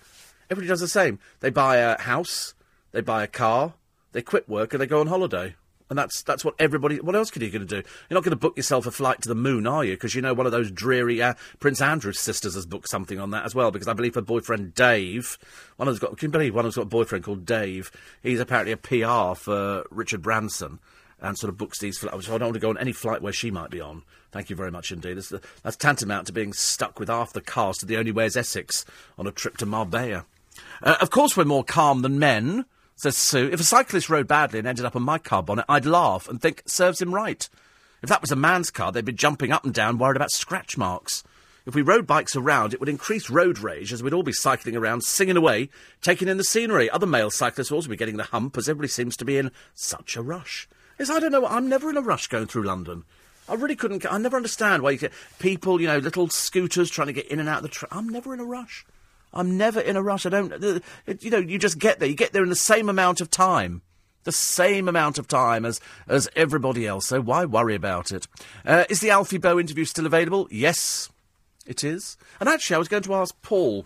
Everybody 0.50 0.68
does 0.68 0.82
the 0.82 0.90
same. 0.90 1.20
They 1.40 1.50
buy 1.50 1.78
a 1.78 1.98
house, 1.98 2.56
they 2.92 3.00
buy 3.00 3.24
a 3.24 3.28
car, 3.28 3.74
they 4.12 4.22
quit 4.22 4.50
work, 4.50 4.74
and 4.74 4.82
they 4.82 4.88
go 4.88 5.00
on 5.00 5.08
holiday. 5.08 5.56
And 5.90 6.00
that's 6.00 6.24
that's 6.24 6.44
what 6.44 6.56
everybody. 6.58 7.00
What 7.00 7.16
else 7.16 7.30
could 7.30 7.44
you 7.44 7.52
going 7.52 7.68
to 7.68 7.82
do? 7.82 7.88
You're 8.10 8.16
not 8.16 8.24
going 8.24 8.32
to 8.32 8.38
book 8.38 8.58
yourself 8.58 8.88
a 8.88 8.92
flight 8.92 9.22
to 9.22 9.30
the 9.30 9.36
moon, 9.36 9.68
are 9.68 9.86
you? 9.86 9.94
Because 9.94 10.16
you 10.16 10.22
know 10.22 10.34
one 10.34 10.48
of 10.48 10.52
those 10.52 10.72
dreary 10.72 11.22
uh, 11.22 11.36
Prince 11.60 11.80
Andrew's 11.80 12.20
sisters 12.20 12.56
has 12.56 12.66
booked 12.66 12.90
something 12.90 13.20
on 13.20 13.32
that 13.32 13.46
as 13.46 13.54
well. 13.54 13.70
Because 13.70 13.88
I 13.88 13.94
believe 13.94 14.16
her 14.16 14.22
boyfriend 14.22 14.74
Dave, 14.74 15.38
one 15.78 15.88
of 15.88 15.94
them's 15.94 16.00
got. 16.00 16.18
Can 16.18 16.30
you 16.30 16.32
believe 16.32 16.56
one 16.56 16.66
of 16.66 16.74
them's 16.74 16.76
got 16.78 16.84
a 16.84 16.86
boyfriend 16.86 17.24
called 17.24 17.46
Dave? 17.46 17.92
He's 18.24 18.40
apparently 18.40 18.72
a 18.72 18.78
PR 18.78 19.36
for 19.40 19.86
Richard 19.92 20.24
Branson 20.24 20.80
and 21.22 21.38
sort 21.38 21.50
of 21.50 21.58
books 21.58 21.80
these 21.80 21.98
flights. 21.98 22.26
So 22.26 22.36
I 22.36 22.38
don't 22.38 22.48
want 22.48 22.56
to 22.56 22.60
go 22.60 22.70
on 22.70 22.78
any 22.78 22.92
flight 22.92 23.22
where 23.22 23.34
she 23.34 23.52
might 23.52 23.70
be 23.70 23.82
on. 23.82 24.04
Thank 24.32 24.50
you 24.50 24.56
very 24.56 24.72
much 24.72 24.92
indeed. 24.92 25.18
That's, 25.18 25.34
that's 25.64 25.78
tantamount 25.78 26.28
to 26.28 26.34
being 26.34 26.54
stuck 26.54 27.00
with 27.00 27.10
half 27.10 27.34
the 27.34 27.42
cast 27.42 27.84
of 27.84 27.90
The 27.90 27.98
Only 27.98 28.12
Is 28.24 28.36
Essex 28.36 28.86
on 29.18 29.28
a 29.28 29.32
trip 29.32 29.58
to 29.58 29.66
Marbella. 29.66 30.26
Uh, 30.84 30.98
of 31.00 31.10
course, 31.10 31.36
we're 31.38 31.46
more 31.46 31.64
calm 31.64 32.02
than 32.02 32.20
men 32.20 32.66
says 32.96 33.18
Sue. 33.18 33.50
If 33.52 33.60
a 33.60 33.64
cyclist 33.64 34.10
rode 34.10 34.28
badly 34.28 34.60
and 34.60 34.68
ended 34.68 34.86
up 34.86 34.96
on 34.96 35.04
my 35.04 35.18
car 35.18 35.44
bonnet, 35.44 35.66
I'd 35.68 35.86
laugh 35.86 36.28
and 36.28 36.42
think, 36.42 36.64
serves 36.66 37.02
him 37.02 37.14
right. 37.14 37.48
If 38.02 38.10
that 38.10 38.22
was 38.22 38.32
a 38.32 38.36
man's 38.36 38.72
car, 38.72 38.92
they'd 38.92 39.06
be 39.06 39.12
jumping 39.12 39.52
up 39.52 39.66
and 39.66 39.74
down, 39.74 39.98
worried 39.98 40.16
about 40.16 40.32
scratch 40.32 40.78
marks. 40.78 41.24
If 41.66 41.74
we 41.74 41.82
rode 41.82 42.06
bikes 42.06 42.36
around, 42.36 42.74
it 42.74 42.80
would 42.80 42.90
increase 42.90 43.30
road 43.30 43.58
rage 43.58 43.92
as 43.92 44.04
we'd 44.04 44.14
all 44.14 44.22
be 44.22 44.32
cycling 44.32 44.76
around, 44.76 45.04
singing 45.04 45.36
away, 45.36 45.70
taking 46.02 46.28
in 46.28 46.38
the 46.38 46.44
scenery. 46.44 46.90
Other 46.90 47.08
male 47.08 47.32
cyclists 47.32 47.72
would 47.72 47.78
also 47.78 47.90
be 47.90 47.96
getting 47.96 48.18
the 48.18 48.24
hump 48.24 48.56
as 48.58 48.70
everybody 48.70 48.90
seems 48.90 49.18
to 49.18 49.26
be 49.26 49.38
in 49.38 49.52
such 49.74 50.16
a 50.16 50.22
rush. 50.22 50.70
Yes, 51.00 51.10
I 51.10 51.20
don't 51.20 51.32
know. 51.32 51.48
I'm 51.48 51.68
never 51.68 51.90
in 51.90 51.98
a 51.98 52.02
rush 52.02 52.28
going 52.28 52.46
through 52.46 52.64
London. 52.64 53.04
I 53.50 53.56
really 53.56 53.76
couldn't. 53.76 54.06
I 54.12 54.18
never 54.18 54.38
understand 54.38 54.84
why 54.84 54.92
you 54.92 54.98
get 54.98 55.14
people, 55.40 55.82
you 55.82 55.88
know, 55.88 55.98
little 55.98 56.30
scooters 56.30 56.92
trying 56.92 57.08
to 57.08 57.14
get 57.14 57.28
in 57.28 57.40
and 57.40 57.50
out 57.50 57.58
of 57.58 57.64
the 57.64 57.70
train. 57.70 57.90
I'm 57.92 58.10
never 58.10 58.34
in 58.34 58.40
a 58.40 58.46
rush. 58.46 58.86
I'm 59.36 59.58
never 59.58 59.80
in 59.80 59.98
a 59.98 60.02
rush. 60.02 60.26
I 60.26 60.30
don't, 60.30 60.52
uh, 60.54 60.80
you 61.20 61.30
know, 61.30 61.38
you 61.38 61.60
just 61.60 61.78
get 61.78 62.00
there. 62.00 62.08
You 62.08 62.16
get 62.16 62.32
there 62.32 62.44
in 62.44 62.50
the 62.50 62.56
same 62.56 62.90
amount 62.90 63.22
of 63.22 63.30
time. 63.30 63.82
The 64.24 64.32
same 64.32 64.88
amount 64.88 65.20
of 65.20 65.28
time 65.28 65.66
as, 65.66 65.80
as 66.08 66.28
everybody 66.36 66.88
else, 66.88 67.06
so 67.06 67.22
why 67.22 67.46
worry 67.46 67.76
about 67.76 68.12
it? 68.12 68.28
Uh, 68.66 68.86
is 68.90 69.00
the 69.00 69.12
Alfie 69.12 69.38
Boe 69.38 69.60
interview 69.60 69.86
still 69.86 70.08
available? 70.08 70.48
Yes, 70.50 71.10
it 71.68 71.84
is. 71.84 72.18
And 72.40 72.50
actually, 72.50 72.78
I 72.78 72.80
was 72.80 72.88
going 72.88 73.04
to 73.04 73.14
ask 73.14 73.40
Paul 73.44 73.86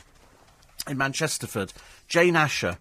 in 0.88 0.98
Manchesterford, 0.98 1.74
Jane 2.08 2.38
Asher, 2.38 2.78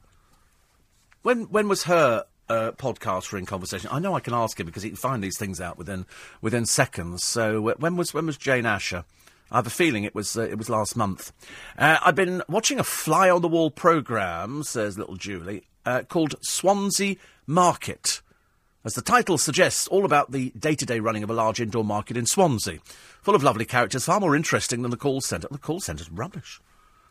when, 1.22 1.46
when 1.50 1.66
was 1.66 1.82
her 1.84 2.26
uh, 2.48 2.72
podcast 2.72 3.24
for 3.24 3.38
in 3.38 3.46
conversation. 3.46 3.90
I 3.92 3.98
know 3.98 4.14
I 4.14 4.20
can 4.20 4.34
ask 4.34 4.58
him 4.58 4.66
because 4.66 4.82
he 4.82 4.90
can 4.90 4.96
find 4.96 5.22
these 5.22 5.38
things 5.38 5.60
out 5.60 5.78
within 5.78 6.06
within 6.40 6.66
seconds. 6.66 7.24
So 7.24 7.68
uh, 7.68 7.74
when 7.78 7.96
was 7.96 8.14
when 8.14 8.26
was 8.26 8.36
Jane 8.36 8.66
Asher? 8.66 9.04
I 9.50 9.56
have 9.56 9.66
a 9.66 9.70
feeling 9.70 10.04
it 10.04 10.14
was 10.14 10.36
uh, 10.36 10.42
it 10.42 10.58
was 10.58 10.68
last 10.68 10.96
month. 10.96 11.32
Uh, 11.78 11.98
I've 12.04 12.14
been 12.14 12.42
watching 12.48 12.78
a 12.78 12.84
fly 12.84 13.30
on 13.30 13.40
the 13.40 13.48
wall 13.48 13.70
programme, 13.70 14.62
says 14.62 14.98
little 14.98 15.16
Julie, 15.16 15.64
uh, 15.86 16.02
called 16.02 16.34
Swansea 16.42 17.16
Market. 17.46 18.20
As 18.84 18.94
the 18.94 19.02
title 19.02 19.38
suggests, 19.38 19.88
all 19.88 20.04
about 20.04 20.32
the 20.32 20.50
day 20.50 20.74
to 20.74 20.86
day 20.86 21.00
running 21.00 21.22
of 21.22 21.30
a 21.30 21.34
large 21.34 21.60
indoor 21.60 21.84
market 21.84 22.16
in 22.16 22.26
Swansea. 22.26 22.78
Full 23.22 23.34
of 23.34 23.42
lovely 23.42 23.64
characters, 23.64 24.04
far 24.04 24.20
more 24.20 24.36
interesting 24.36 24.82
than 24.82 24.90
the 24.90 24.96
call 24.96 25.20
centre. 25.20 25.48
The 25.50 25.58
call 25.58 25.80
centre's 25.80 26.10
rubbish. 26.10 26.60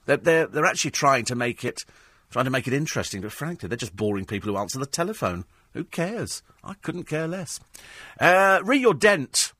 They're, 0.05 0.17
they're, 0.17 0.47
they're 0.47 0.65
actually 0.65 0.91
trying 0.91 1.25
to 1.25 1.35
make 1.35 1.65
it 1.65 1.85
trying 2.29 2.45
to 2.45 2.51
make 2.51 2.67
it 2.67 2.73
interesting, 2.73 3.21
but 3.21 3.31
frankly, 3.31 3.69
they're 3.69 3.77
just 3.77 3.95
boring 3.95 4.25
people 4.25 4.51
who 4.51 4.57
answer 4.57 4.77
the 4.77 4.85
telephone. 4.85 5.45
Who 5.73 5.85
cares? 5.85 6.43
I 6.61 6.73
couldn't 6.73 7.05
care 7.05 7.27
less. 7.27 7.61
Uh, 8.19 8.59
re 8.63 8.77
your 8.77 8.93
dent 8.93 9.53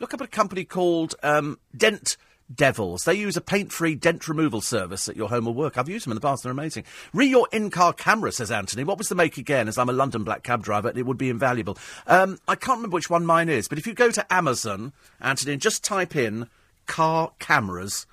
Look 0.00 0.12
up 0.12 0.20
a 0.20 0.26
company 0.26 0.64
called 0.64 1.14
um, 1.22 1.58
Dent 1.76 2.16
Devils. 2.52 3.04
They 3.04 3.14
use 3.14 3.36
a 3.36 3.40
paint-free 3.40 3.96
dent 3.96 4.28
removal 4.28 4.60
service 4.60 5.08
at 5.08 5.16
your 5.16 5.28
home 5.28 5.48
or 5.48 5.54
work. 5.54 5.78
I've 5.78 5.88
used 5.88 6.06
them 6.06 6.12
in 6.12 6.16
the 6.16 6.20
past. 6.20 6.42
They're 6.42 6.52
amazing. 6.52 6.84
Re 7.12 7.26
your 7.26 7.48
in-car 7.52 7.92
camera, 7.92 8.32
says 8.32 8.50
Anthony. 8.50 8.84
What 8.84 8.98
was 8.98 9.08
the 9.08 9.14
make 9.14 9.38
again? 9.38 9.68
As 9.68 9.78
I'm 9.78 9.88
a 9.88 9.92
London 9.92 10.24
black 10.24 10.42
cab 10.42 10.62
driver, 10.62 10.92
it 10.94 11.06
would 11.06 11.18
be 11.18 11.30
invaluable. 11.30 11.78
Um, 12.06 12.38
I 12.46 12.54
can't 12.54 12.78
remember 12.78 12.94
which 12.94 13.10
one 13.10 13.24
mine 13.24 13.48
is, 13.48 13.68
but 13.68 13.78
if 13.78 13.86
you 13.86 13.94
go 13.94 14.10
to 14.10 14.32
Amazon, 14.32 14.92
Anthony, 15.20 15.52
and 15.52 15.62
just 15.62 15.82
type 15.82 16.16
in 16.16 16.48
car 16.86 17.32
cameras, 17.38 18.06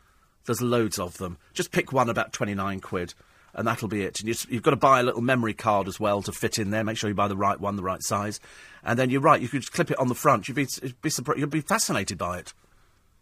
there's 0.45 0.61
loads 0.61 0.97
of 0.97 1.17
them. 1.17 1.37
Just 1.53 1.71
pick 1.71 1.91
one 1.91 2.09
about 2.09 2.33
29 2.33 2.79
quid 2.79 3.13
and 3.53 3.67
that'll 3.67 3.87
be 3.87 4.03
it. 4.03 4.19
And 4.19 4.29
you, 4.29 4.35
have 4.55 4.63
got 4.63 4.71
to 4.71 4.77
buy 4.77 4.99
a 4.99 5.03
little 5.03 5.21
memory 5.21 5.53
card 5.53 5.87
as 5.87 5.99
well 5.99 6.21
to 6.23 6.31
fit 6.31 6.57
in 6.57 6.71
there. 6.71 6.83
Make 6.83 6.97
sure 6.97 7.09
you 7.09 7.15
buy 7.15 7.27
the 7.27 7.35
right 7.35 7.59
one, 7.59 7.75
the 7.75 7.83
right 7.83 8.01
size. 8.01 8.39
And 8.83 8.97
then 8.97 9.09
you're 9.09 9.21
right, 9.21 9.41
you 9.41 9.47
could 9.47 9.61
just 9.61 9.73
clip 9.73 9.91
it 9.91 9.99
on 9.99 10.07
the 10.07 10.15
front. 10.15 10.47
You'd 10.47 10.55
be, 10.55 10.67
be 11.01 11.09
surprised, 11.09 11.39
you'd 11.39 11.49
be 11.49 11.61
fascinated 11.61 12.17
by 12.17 12.39
it. 12.39 12.53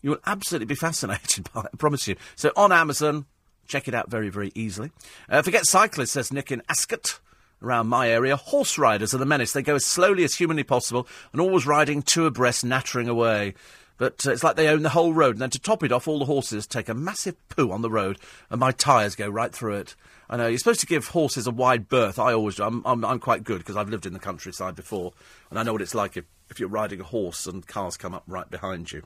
You 0.01 0.11
will 0.11 0.19
absolutely 0.25 0.67
be 0.67 0.75
fascinated 0.79 1.51
by 1.53 1.61
it, 1.61 1.69
I 1.73 1.77
promise 1.77 2.07
you. 2.07 2.15
So 2.35 2.51
on 2.55 2.71
Amazon, 2.71 3.25
check 3.67 3.87
it 3.87 3.93
out 3.93 4.09
very, 4.09 4.29
very 4.29 4.51
easily. 4.55 4.91
Uh, 5.29 5.41
forget 5.41 5.65
cyclists, 5.65 6.11
says 6.11 6.33
Nick 6.33 6.51
in 6.51 6.61
Ascot. 6.69 7.19
Around 7.61 7.87
my 7.87 8.09
area, 8.09 8.37
horse 8.37 8.77
riders 8.77 9.13
are 9.13 9.17
the 9.17 9.25
menace. 9.25 9.51
They 9.51 9.61
go 9.61 9.75
as 9.75 9.85
slowly 9.85 10.23
as 10.23 10.35
humanly 10.35 10.63
possible 10.63 11.05
and 11.33 11.41
always 11.41 11.67
riding 11.67 12.01
two 12.01 12.25
abreast, 12.25 12.63
nattering 12.63 13.09
away. 13.09 13.53
But 13.97 14.25
uh, 14.25 14.31
it's 14.31 14.43
like 14.43 14.55
they 14.55 14.69
own 14.69 14.81
the 14.81 14.89
whole 14.89 15.13
road. 15.13 15.35
And 15.35 15.41
then 15.41 15.49
to 15.51 15.59
top 15.59 15.83
it 15.83 15.91
off, 15.91 16.07
all 16.07 16.19
the 16.19 16.25
horses 16.25 16.65
take 16.65 16.87
a 16.87 16.93
massive 16.93 17.35
poo 17.49 17.71
on 17.71 17.81
the 17.81 17.91
road, 17.91 18.17
and 18.49 18.59
my 18.59 18.71
tyres 18.71 19.15
go 19.15 19.29
right 19.29 19.53
through 19.53 19.75
it. 19.75 19.95
I 20.29 20.37
know 20.37 20.47
you're 20.47 20.57
supposed 20.57 20.79
to 20.79 20.85
give 20.85 21.09
horses 21.09 21.47
a 21.47 21.51
wide 21.51 21.89
berth. 21.89 22.17
I 22.17 22.33
always 22.33 22.55
do. 22.55 22.63
I'm, 22.63 22.81
I'm, 22.85 23.03
I'm 23.03 23.19
quite 23.19 23.43
good 23.43 23.59
because 23.59 23.75
I've 23.75 23.89
lived 23.89 24.05
in 24.05 24.13
the 24.13 24.19
countryside 24.19 24.75
before, 24.75 25.11
and 25.49 25.59
I 25.59 25.63
know 25.63 25.73
what 25.73 25.81
it's 25.81 25.95
like 25.95 26.15
if, 26.15 26.25
if 26.49 26.59
you're 26.59 26.69
riding 26.69 27.01
a 27.01 27.03
horse 27.03 27.45
and 27.45 27.67
cars 27.67 27.97
come 27.97 28.13
up 28.13 28.23
right 28.25 28.49
behind 28.49 28.91
you. 28.91 29.03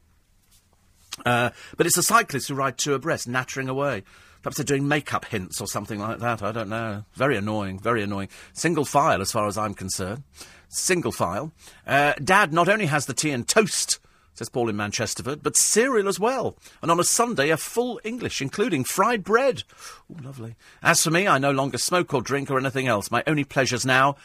Uh, 1.26 1.52
but 1.78 1.86
it's 1.86 1.96
the 1.96 2.04
cyclists 2.04 2.48
who 2.48 2.56
ride 2.56 2.78
two 2.78 2.94
abreast, 2.94 3.28
nattering 3.28 3.70
away. 3.70 4.04
Perhaps 4.42 4.58
they're 4.58 4.66
doing 4.66 4.88
makeup 4.88 5.26
hints 5.26 5.62
or 5.62 5.68
something 5.68 6.00
like 6.00 6.20
that. 6.20 6.44
I 6.44 6.52
don't 6.52 6.70
know. 6.70 7.06
Very 7.14 7.38
annoying. 7.38 7.80
Very 7.80 8.04
annoying. 8.04 8.30
Single 8.52 8.86
file, 8.86 9.22
as 9.22 9.32
far 9.32 9.48
as 9.48 9.58
I'm 9.58 9.74
concerned. 9.74 10.24
Single 10.68 11.12
file. 11.12 11.54
Uh, 11.88 12.14
Dad 12.22 12.52
not 12.52 12.68
only 12.68 12.88
has 12.88 13.06
the 13.06 13.14
tea 13.14 13.32
and 13.32 13.48
toast 13.48 14.00
says 14.34 14.50
Paul 14.50 14.70
in 14.70 14.76
Manchesterford, 14.76 15.44
but 15.44 15.56
cereal 15.56 16.08
as 16.08 16.20
well. 16.20 16.58
And 16.82 16.90
on 16.90 17.00
a 17.00 17.04
Sunday, 17.04 17.50
a 17.50 17.58
full 17.58 18.02
English, 18.04 18.42
including 18.42 18.84
fried 18.84 19.24
bread. 19.24 19.64
Oh, 20.12 20.18
lovely. 20.24 20.56
As 20.82 21.04
for 21.04 21.12
me, 21.12 21.28
I 21.28 21.38
no 21.38 21.52
longer 21.52 21.78
smoke 21.78 22.14
or 22.14 22.22
drink 22.22 22.50
or 22.50 22.58
anything 22.58 22.88
else. 22.88 23.12
My 23.12 23.24
only 23.28 23.44
pleasures 23.44 23.86
now, 23.86 24.16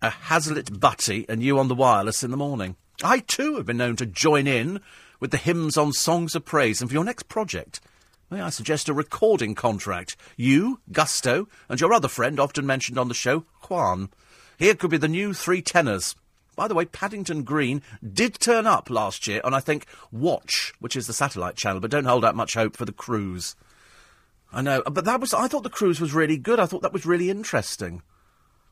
a 0.00 0.10
haslet 0.10 0.78
butty 0.78 1.26
and 1.28 1.42
you 1.42 1.58
on 1.58 1.68
the 1.68 1.74
wireless 1.74 2.22
in 2.22 2.30
the 2.30 2.36
morning. 2.36 2.76
I, 3.02 3.20
too, 3.20 3.56
have 3.56 3.66
been 3.66 3.76
known 3.76 3.96
to 3.96 4.06
join 4.06 4.46
in 4.46 4.80
with 5.20 5.30
the 5.30 5.36
hymns 5.36 5.76
on 5.76 5.92
songs 5.92 6.34
of 6.34 6.44
praise. 6.44 6.80
And 6.80 6.90
for 6.90 6.94
your 6.94 7.04
next 7.04 7.28
project, 7.28 7.80
may 8.30 8.40
I 8.40 8.50
suggest 8.50 8.88
a 8.88 8.94
recording 8.94 9.54
contract? 9.54 10.16
You, 10.36 10.80
Gusto, 10.92 11.48
and 11.68 11.80
your 11.80 11.92
other 11.92 12.08
friend, 12.08 12.38
often 12.38 12.66
mentioned 12.66 12.98
on 12.98 13.08
the 13.08 13.14
show, 13.14 13.44
Juan. 13.68 14.10
Here 14.58 14.74
could 14.74 14.90
be 14.90 14.96
the 14.96 15.08
new 15.08 15.34
three 15.34 15.62
tenors. 15.62 16.16
By 16.56 16.66
the 16.66 16.74
way, 16.74 16.86
Paddington 16.86 17.44
Green 17.44 17.82
did 18.12 18.40
turn 18.40 18.66
up 18.66 18.90
last 18.90 19.28
year 19.28 19.40
on, 19.44 19.54
I 19.54 19.60
think, 19.60 19.86
Watch, 20.10 20.72
which 20.80 20.96
is 20.96 21.06
the 21.06 21.12
satellite 21.12 21.54
channel, 21.54 21.80
but 21.80 21.92
don't 21.92 22.04
hold 22.04 22.24
out 22.24 22.34
much 22.34 22.54
hope 22.54 22.76
for 22.76 22.84
the 22.84 22.92
cruise. 22.92 23.54
I 24.52 24.62
know, 24.62 24.82
but 24.90 25.04
that 25.04 25.20
was, 25.20 25.32
I 25.32 25.46
thought 25.46 25.62
the 25.62 25.70
cruise 25.70 26.00
was 26.00 26.12
really 26.12 26.36
good. 26.36 26.58
I 26.58 26.66
thought 26.66 26.82
that 26.82 26.92
was 26.92 27.06
really 27.06 27.30
interesting. 27.30 28.02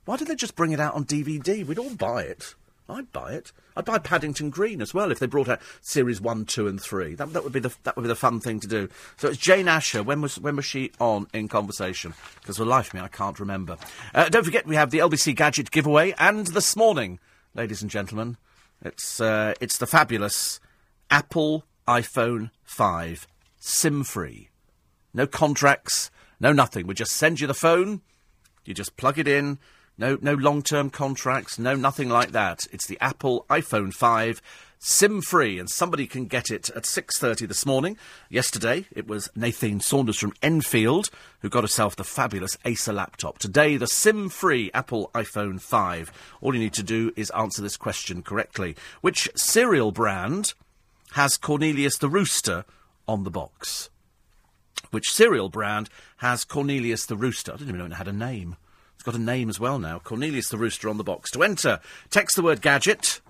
Why 0.05 0.17
did 0.17 0.27
they 0.27 0.35
just 0.35 0.57
bring 0.57 0.73
it 0.73 0.81
out 0.81 0.95
on 0.95 1.05
DVD? 1.05 1.65
We'd 1.65 1.79
all 1.79 1.95
buy 1.95 2.23
it. 2.23 2.55
I'd 2.89 3.13
buy 3.13 3.33
it. 3.33 3.53
I'd 3.77 3.85
buy 3.85 3.99
Paddington 3.99 4.51
Green 4.51 4.81
as 4.81 4.95
well 4.95 5.11
if 5.11 5.19
they 5.19 5.27
brought 5.27 5.49
out 5.49 5.61
series 5.81 6.21
one, 6.21 6.45
two, 6.45 6.67
and 6.67 6.81
three. 6.81 7.15
That, 7.15 7.33
that 7.33 7.45
would 7.45 7.53
be 7.53 7.61
the 7.61 7.75
that 7.85 7.97
would 7.97 8.03
be 8.03 8.09
the 8.09 8.15
fun 8.15 8.41
thing 8.41 8.61
to 8.61 8.67
do. 8.67 8.89
So 9.17 9.29
it's 9.29 9.39
Jane 9.39 9.69
Asher. 9.69 10.03
When 10.03 10.21
was 10.21 10.39
when 10.39 10.57
was 10.57 10.65
she 10.65 10.93
on 10.99 11.27
in 11.33 11.49
conversation? 11.49 12.15
Because 12.41 12.57
for 12.57 12.65
life 12.65 12.89
of 12.89 12.95
me, 12.95 13.01
I 13.01 13.09
can't 13.09 13.39
remember. 13.39 13.77
Uh, 14.15 14.29
don't 14.29 14.45
forget 14.45 14.67
we 14.67 14.77
have 14.77 14.91
the 14.91 14.99
LBC 14.99 15.37
gadget 15.37 15.71
giveaway, 15.71 16.15
and 16.19 16.47
this 16.49 16.77
morning 16.77 17.19
ladies 17.57 17.83
and 17.83 17.91
gentlemen. 17.91 18.37
It's, 18.83 19.21
uh, 19.21 19.55
it's 19.61 19.79
the 19.79 19.87
fabulous 19.87 20.61
Apple 21.11 21.65
iPhone 21.89 22.51
5, 22.65 23.27
SIM 23.59 24.05
free. 24.05 24.51
No 25.15 25.27
contracts, 25.27 26.11
no 26.39 26.53
nothing. 26.53 26.87
We 26.87 26.95
just 26.95 27.13
send 27.13 27.41
you 27.41 27.47
the 27.47 27.55
phone, 27.55 28.03
you 28.65 28.75
just 28.75 28.97
plug 28.97 29.19
it 29.19 29.27
in. 29.27 29.59
No, 29.99 30.19
no 30.21 30.35
long 30.35 30.63
term 30.63 30.91
contracts, 30.91 31.59
no 31.59 31.75
nothing 31.75 32.11
like 32.11 32.33
that. 32.33 32.67
It's 32.71 32.87
the 32.87 32.99
Apple 33.01 33.47
iPhone 33.49 33.95
5 33.95 34.43
SIM 34.79 35.23
free, 35.23 35.59
and 35.59 35.71
somebody 35.71 36.07
can 36.07 36.27
get 36.27 36.51
it 36.51 36.69
at 36.71 36.83
6.30 36.83 37.49
this 37.49 37.65
morning. 37.65 37.97
Yesterday, 38.29 38.87
it 38.93 39.09
was 39.09 39.31
Nathan 39.35 39.81
Saunders 39.81 40.19
from 40.19 40.35
Enfield 40.43 41.09
who 41.41 41.49
got 41.49 41.65
herself 41.65 41.97
the 41.97 42.05
fabulous 42.05 42.59
Acer 42.67 42.93
laptop. 42.93 43.39
Today, 43.39 43.79
the 43.79 43.87
SIM 43.87 44.29
free 44.29 44.71
Apple 44.75 45.11
iPhone 45.15 45.61
5. 45.61 46.13
All 46.43 46.55
you 46.55 46.61
need 46.61 46.75
to 46.75 46.83
do 46.83 47.11
is 47.17 47.31
answer 47.31 47.63
this 47.63 47.79
question 47.79 48.23
correctly. 48.23 48.77
Which 49.01 49.31
cereal 49.35 49.93
brand 49.93 50.53
has 51.13 51.39
Cornelius 51.39 51.97
the 51.97 52.11
Rooster 52.11 52.67
on 53.09 53.25
the 53.25 53.31
box? 53.31 53.89
Which 54.91 55.11
cereal 55.11 55.49
brand 55.49 55.89
has 56.19 56.45
Cornelius 56.45 57.07
the 57.07 57.17
Rooster? 57.17 57.53
I 57.53 57.57
didn't 57.57 57.71
even 57.71 57.79
know 57.79 57.87
it 57.87 57.93
had 57.95 58.09
a 58.09 58.13
name. 58.13 58.57
Got 59.07 59.15
a 59.15 59.19
name 59.19 59.49
as 59.49 59.59
well 59.59 59.79
now. 59.79 60.01
Cornelius 60.01 60.49
the 60.49 60.59
Rooster 60.59 60.89
on 60.89 60.99
the 60.99 61.05
box. 61.05 61.31
To 61.31 61.43
enter, 61.43 61.81
text 62.11 62.37
the 62.37 62.43
word 62.43 62.61
gadget 62.61 63.21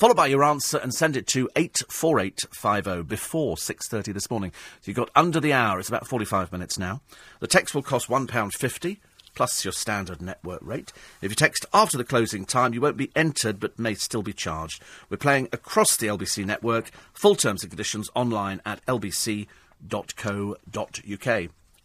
Followed 0.00 0.16
by 0.16 0.28
your 0.28 0.42
answer 0.42 0.78
and 0.78 0.94
send 0.94 1.14
it 1.14 1.26
to 1.26 1.50
84850 1.56 3.02
before 3.02 3.56
6.30 3.56 4.14
this 4.14 4.30
morning. 4.30 4.50
So 4.80 4.84
you've 4.84 4.96
got 4.96 5.10
under 5.14 5.40
the 5.40 5.52
hour. 5.52 5.78
It's 5.78 5.90
about 5.90 6.06
45 6.06 6.52
minutes 6.52 6.78
now. 6.78 7.02
The 7.40 7.46
text 7.46 7.74
will 7.74 7.82
cost 7.82 8.08
£1.50. 8.08 8.96
plus 9.34 9.62
your 9.62 9.72
standard 9.72 10.22
network 10.22 10.60
rate. 10.62 10.90
If 11.20 11.30
you 11.30 11.34
text 11.34 11.66
after 11.74 11.98
the 11.98 12.04
closing 12.04 12.46
time, 12.46 12.72
you 12.72 12.80
won't 12.80 12.96
be 12.96 13.10
entered 13.14 13.60
but 13.60 13.78
may 13.78 13.92
still 13.92 14.22
be 14.22 14.32
charged. 14.32 14.82
We're 15.10 15.18
playing 15.18 15.50
across 15.52 15.98
the 15.98 16.06
LBC 16.06 16.46
network. 16.46 16.90
Full 17.12 17.34
terms 17.34 17.62
and 17.62 17.70
conditions 17.70 18.08
online 18.14 18.62
at 18.64 18.82
lbc.co.uk. 18.86 19.46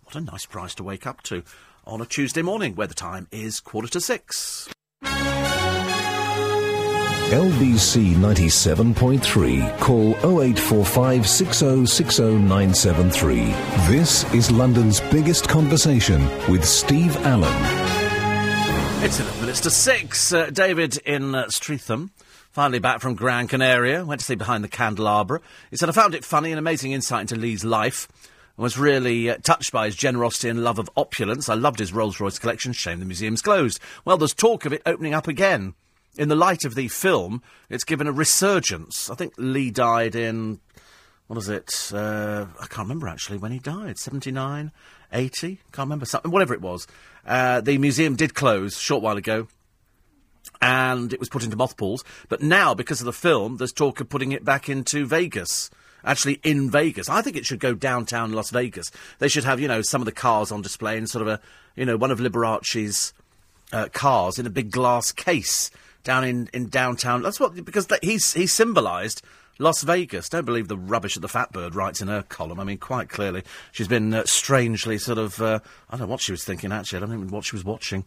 What 0.05 0.15
a 0.15 0.21
nice 0.21 0.45
prize 0.45 0.73
to 0.75 0.83
wake 0.83 1.05
up 1.05 1.21
to 1.23 1.43
on 1.85 2.01
a 2.01 2.05
Tuesday 2.05 2.41
morning 2.41 2.75
where 2.75 2.87
the 2.87 2.93
time 2.93 3.27
is 3.31 3.59
quarter 3.59 3.87
to 3.87 4.01
six. 4.01 4.69
LBC 7.25 8.13
97.3. 8.13 9.79
Call 9.79 10.11
0845 10.39 11.21
6060973. 11.21 13.87
This 13.87 14.31
is 14.33 14.51
London's 14.51 15.01
biggest 15.01 15.49
conversation 15.49 16.21
with 16.51 16.63
Steve 16.63 17.17
Allen. 17.25 17.51
It's 19.03 19.19
11 19.19 19.41
minutes 19.41 19.61
to 19.61 19.69
6. 19.69 20.33
Uh, 20.33 20.49
David 20.51 20.97
in 20.97 21.35
uh, 21.35 21.49
Streatham, 21.49 22.11
finally 22.51 22.79
back 22.79 23.01
from 23.01 23.15
Gran 23.15 23.47
Canaria, 23.47 24.05
went 24.05 24.21
to 24.21 24.25
see 24.25 24.35
Behind 24.35 24.63
the 24.63 24.67
Candelabra. 24.67 25.41
He 25.69 25.77
said, 25.77 25.89
I 25.89 25.91
found 25.91 26.15
it 26.15 26.23
funny, 26.23 26.51
an 26.51 26.57
amazing 26.57 26.91
insight 26.91 27.21
into 27.21 27.35
Lee's 27.35 27.65
life. 27.65 28.07
I 28.57 28.61
was 28.61 28.77
really 28.77 29.29
uh, 29.29 29.37
touched 29.43 29.71
by 29.71 29.85
his 29.85 29.95
generosity 29.95 30.49
and 30.49 30.63
love 30.63 30.79
of 30.79 30.89
opulence. 30.95 31.49
I 31.49 31.55
loved 31.55 31.79
his 31.79 31.91
Rolls 31.91 32.19
Royce 32.19 32.39
collection. 32.39 32.73
Shame 32.73 32.99
the 32.99 33.05
museum's 33.05 33.41
closed. 33.41 33.79
Well, 34.05 34.17
there's 34.17 34.33
talk 34.33 34.65
of 34.65 34.73
it 34.73 34.81
opening 34.85 35.13
up 35.13 35.27
again 35.27 35.73
in 36.17 36.29
the 36.29 36.35
light 36.35 36.63
of 36.63 36.75
the 36.75 36.87
film, 36.87 37.41
it's 37.69 37.83
given 37.83 38.07
a 38.07 38.11
resurgence. 38.11 39.09
I 39.09 39.15
think 39.15 39.33
Lee 39.37 39.71
died 39.71 40.15
in, 40.15 40.59
what 41.27 41.37
is 41.37 41.49
it? 41.49 41.91
Uh, 41.93 42.45
I 42.59 42.67
can't 42.67 42.87
remember 42.87 43.07
actually 43.07 43.37
when 43.37 43.51
he 43.51 43.59
died. 43.59 43.97
79, 43.97 44.71
80? 45.11 45.47
Can't 45.71 45.85
remember. 45.85 46.05
Something, 46.05 46.31
whatever 46.31 46.53
it 46.53 46.61
was. 46.61 46.87
Uh, 47.25 47.61
the 47.61 47.77
museum 47.77 48.15
did 48.15 48.33
close 48.33 48.77
a 48.77 48.79
short 48.79 49.01
while 49.01 49.17
ago. 49.17 49.47
And 50.61 51.11
it 51.11 51.19
was 51.19 51.29
put 51.29 51.43
into 51.43 51.57
mothballs. 51.57 52.03
But 52.29 52.41
now, 52.41 52.73
because 52.73 53.01
of 53.01 53.05
the 53.05 53.13
film, 53.13 53.57
there's 53.57 53.73
talk 53.73 53.99
of 53.99 54.09
putting 54.09 54.31
it 54.31 54.45
back 54.45 54.69
into 54.69 55.05
Vegas 55.05 55.69
actually 56.05 56.39
in 56.43 56.69
Vegas. 56.69 57.09
I 57.09 57.21
think 57.21 57.35
it 57.35 57.45
should 57.45 57.59
go 57.59 57.73
downtown 57.73 58.31
Las 58.31 58.51
Vegas. 58.51 58.91
They 59.19 59.27
should 59.27 59.43
have, 59.43 59.59
you 59.59 59.67
know, 59.67 59.81
some 59.81 60.01
of 60.01 60.05
the 60.05 60.11
cars 60.11 60.51
on 60.51 60.61
display 60.61 60.97
in 60.97 61.07
sort 61.07 61.23
of 61.23 61.27
a, 61.27 61.41
you 61.75 61.85
know, 61.85 61.97
one 61.97 62.11
of 62.11 62.19
Liberace's 62.19 63.13
uh, 63.73 63.89
cars 63.91 64.39
in 64.39 64.45
a 64.45 64.49
big 64.51 64.71
glass 64.71 65.11
case 65.11 65.71
down 66.03 66.23
in, 66.23 66.49
in 66.53 66.69
downtown. 66.69 67.21
That's 67.21 67.39
what 67.39 67.65
because 67.65 67.87
he's 68.01 68.33
he 68.33 68.47
symbolised 68.47 69.21
Las 69.59 69.81
Vegas. 69.83 70.29
Don't 70.29 70.45
believe 70.45 70.67
the 70.67 70.77
rubbish 70.77 71.15
that 71.15 71.21
the 71.21 71.27
fat 71.27 71.51
bird 71.51 71.75
writes 71.75 72.01
in 72.01 72.07
her 72.07 72.23
column. 72.23 72.59
I 72.59 72.63
mean, 72.63 72.77
quite 72.77 73.09
clearly, 73.09 73.43
she's 73.71 73.87
been 73.87 74.13
uh, 74.13 74.23
strangely 74.25 74.97
sort 74.97 75.17
of. 75.17 75.41
Uh, 75.41 75.59
I 75.89 75.97
don't 75.97 76.07
know 76.07 76.11
what 76.11 76.21
she 76.21 76.31
was 76.31 76.43
thinking. 76.43 76.71
Actually, 76.71 76.97
I 76.97 76.99
don't 77.01 77.13
even 77.13 77.27
know 77.27 77.35
what 77.35 77.45
she 77.45 77.55
was 77.55 77.65
watching. 77.65 78.05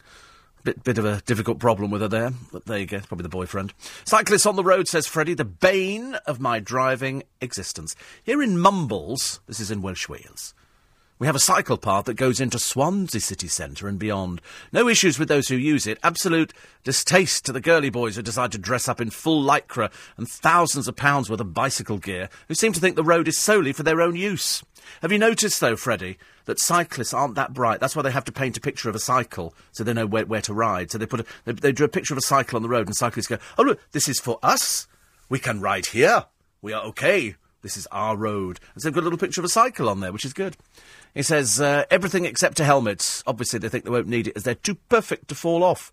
Bit, 0.64 0.82
bit 0.84 0.98
of 0.98 1.04
a 1.04 1.20
difficult 1.22 1.60
problem 1.60 1.90
with 1.90 2.02
her 2.02 2.08
there, 2.08 2.32
but 2.52 2.66
there 2.66 2.78
you 2.78 2.86
go. 2.86 3.00
Probably 3.00 3.22
the 3.22 3.28
boyfriend. 3.28 3.72
Cyclist 4.04 4.46
on 4.46 4.56
the 4.56 4.64
road, 4.64 4.88
says 4.88 5.06
Freddie, 5.06 5.34
the 5.34 5.44
bane 5.44 6.14
of 6.26 6.40
my 6.40 6.58
driving 6.58 7.22
existence. 7.40 7.94
Here 8.22 8.42
in 8.42 8.58
Mumbles, 8.58 9.40
this 9.46 9.60
is 9.60 9.70
in 9.70 9.82
Welsh 9.82 10.08
Wales, 10.08 10.54
we 11.18 11.26
have 11.26 11.36
a 11.36 11.40
cycle 11.40 11.76
path 11.76 12.04
that 12.04 12.14
goes 12.14 12.40
into 12.40 12.58
Swansea 12.58 13.20
city 13.20 13.48
centre 13.48 13.88
and 13.88 13.98
beyond. 13.98 14.40
No 14.72 14.88
issues 14.88 15.18
with 15.18 15.28
those 15.28 15.48
who 15.48 15.56
use 15.56 15.86
it. 15.86 15.98
Absolute 16.02 16.52
distaste 16.84 17.44
to 17.46 17.52
the 17.52 17.60
girly 17.60 17.90
boys 17.90 18.16
who 18.16 18.22
decide 18.22 18.52
to 18.52 18.58
dress 18.58 18.88
up 18.88 19.00
in 19.00 19.10
full 19.10 19.42
lycra 19.42 19.90
and 20.16 20.28
thousands 20.28 20.86
of 20.86 20.96
pounds 20.96 21.28
worth 21.28 21.40
of 21.40 21.52
bicycle 21.52 21.98
gear, 21.98 22.28
who 22.46 22.54
seem 22.54 22.72
to 22.72 22.80
think 22.80 22.94
the 22.94 23.02
road 23.02 23.26
is 23.26 23.36
solely 23.36 23.72
for 23.72 23.82
their 23.82 24.00
own 24.00 24.14
use. 24.14 24.62
Have 25.02 25.12
you 25.12 25.18
noticed, 25.18 25.60
though, 25.60 25.76
Freddie, 25.76 26.18
that 26.46 26.60
cyclists 26.60 27.12
aren't 27.12 27.34
that 27.34 27.52
bright? 27.52 27.80
That's 27.80 27.94
why 27.96 28.02
they 28.02 28.10
have 28.10 28.24
to 28.24 28.32
paint 28.32 28.56
a 28.56 28.60
picture 28.60 28.88
of 28.88 28.94
a 28.94 29.00
cycle 29.00 29.54
so 29.72 29.84
they 29.84 29.92
know 29.92 30.06
where, 30.06 30.24
where 30.24 30.40
to 30.42 30.54
ride. 30.54 30.90
So 30.90 30.98
they 30.98 31.06
put 31.06 31.20
a, 31.20 31.26
they, 31.44 31.52
they 31.52 31.72
drew 31.72 31.86
a 31.86 31.90
picture 31.90 32.14
of 32.14 32.18
a 32.18 32.22
cycle 32.22 32.56
on 32.56 32.62
the 32.62 32.68
road, 32.68 32.86
and 32.86 32.96
cyclists 32.96 33.26
go, 33.26 33.38
"Oh 33.58 33.64
look, 33.64 33.80
this 33.92 34.08
is 34.08 34.20
for 34.20 34.38
us. 34.42 34.86
We 35.28 35.38
can 35.38 35.60
ride 35.60 35.86
here. 35.86 36.26
We 36.62 36.72
are 36.72 36.84
okay. 36.84 37.34
This 37.62 37.76
is 37.76 37.86
our 37.92 38.16
road." 38.16 38.60
And 38.72 38.82
so 38.82 38.88
they've 38.88 38.94
got 38.94 39.02
a 39.02 39.08
little 39.08 39.18
picture 39.18 39.40
of 39.40 39.44
a 39.44 39.50
cycle 39.50 39.88
on 39.88 40.00
there, 40.00 40.12
which 40.12 40.24
is 40.24 40.32
good. 40.32 40.56
He 41.14 41.22
says, 41.22 41.60
uh, 41.60 41.84
everything 41.90 42.24
except 42.24 42.60
a 42.60 42.64
helmet. 42.64 43.22
Obviously, 43.26 43.58
they 43.58 43.68
think 43.68 43.84
they 43.84 43.90
won't 43.90 44.06
need 44.06 44.28
it 44.28 44.36
as 44.36 44.44
they're 44.44 44.54
too 44.54 44.76
perfect 44.88 45.28
to 45.28 45.34
fall 45.34 45.64
off. 45.64 45.90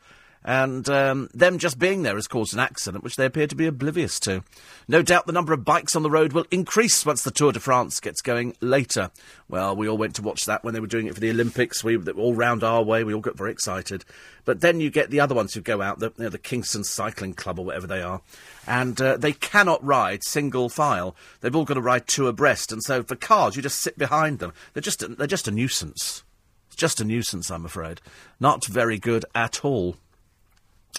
And 0.48 0.88
um, 0.90 1.28
them 1.34 1.58
just 1.58 1.80
being 1.80 2.04
there 2.04 2.14
has 2.14 2.28
caused 2.28 2.54
an 2.54 2.60
accident, 2.60 3.04
which 3.04 3.16
they 3.16 3.26
appear 3.26 3.48
to 3.48 3.56
be 3.56 3.66
oblivious 3.66 4.20
to. 4.22 4.44
No 4.88 5.02
doubt 5.02 5.26
the 5.26 5.34
number 5.34 5.54
of 5.54 5.66
bikes 5.66 5.96
on 5.96 6.04
the 6.04 6.10
road 6.10 6.34
will 6.34 6.46
increase 6.52 7.04
once 7.04 7.24
the 7.24 7.32
Tour 7.32 7.52
de 7.52 7.60
France 7.60 8.00
gets 8.00 8.22
going 8.22 8.56
later. 8.62 9.10
Well, 9.50 9.76
we 9.76 9.90
all 9.90 9.98
went 9.98 10.14
to 10.16 10.22
watch 10.22 10.46
that 10.46 10.64
when 10.64 10.76
they 10.76 10.80
were 10.80 10.86
doing 10.86 11.08
it 11.08 11.16
for 11.16 11.20
the 11.20 11.32
Olympics. 11.32 11.84
We 11.84 11.98
were 11.98 12.12
all 12.12 12.36
round 12.36 12.64
our 12.64 12.84
way. 12.84 13.04
We 13.04 13.16
all 13.16 13.22
got 13.22 13.36
very 13.36 13.52
excited. 13.52 14.06
But 14.46 14.62
then 14.62 14.80
you 14.80 14.92
get 14.92 15.10
the 15.10 15.20
other 15.20 15.34
ones 15.34 15.56
who 15.56 15.62
go 15.62 15.82
out, 15.82 15.98
the, 15.98 16.14
you 16.16 16.26
know, 16.26 16.30
the 16.30 16.38
Kingston 16.38 16.84
Cycling 16.84 17.34
Club 17.34 17.58
or 17.58 17.66
whatever 17.66 17.88
they 17.88 18.04
are, 18.04 18.22
and 18.68 19.02
uh, 19.02 19.18
they 19.18 19.32
cannot 19.32 19.84
ride 19.84 20.24
single 20.24 20.70
file. 20.70 21.16
They've 21.42 21.56
all 21.56 21.66
got 21.66 21.74
to 21.74 21.82
ride 21.82 22.06
two 22.06 22.28
abreast, 22.28 22.72
and 22.72 22.84
so 22.84 23.02
for 23.02 23.16
cars, 23.16 23.56
you 23.56 23.64
just 23.64 23.82
sit 23.82 23.98
behind 23.98 24.38
them. 24.38 24.54
They're 24.74 24.82
just 24.82 25.04
they're 25.18 25.26
just 25.26 25.48
a 25.48 25.52
nuisance. 25.52 26.24
It's 26.68 26.76
just 26.76 27.02
a 27.02 27.06
nuisance, 27.06 27.50
I'm 27.50 27.66
afraid. 27.66 28.02
Not 28.40 28.66
very 28.66 29.00
good 29.00 29.26
at 29.34 29.66
all. 29.66 29.96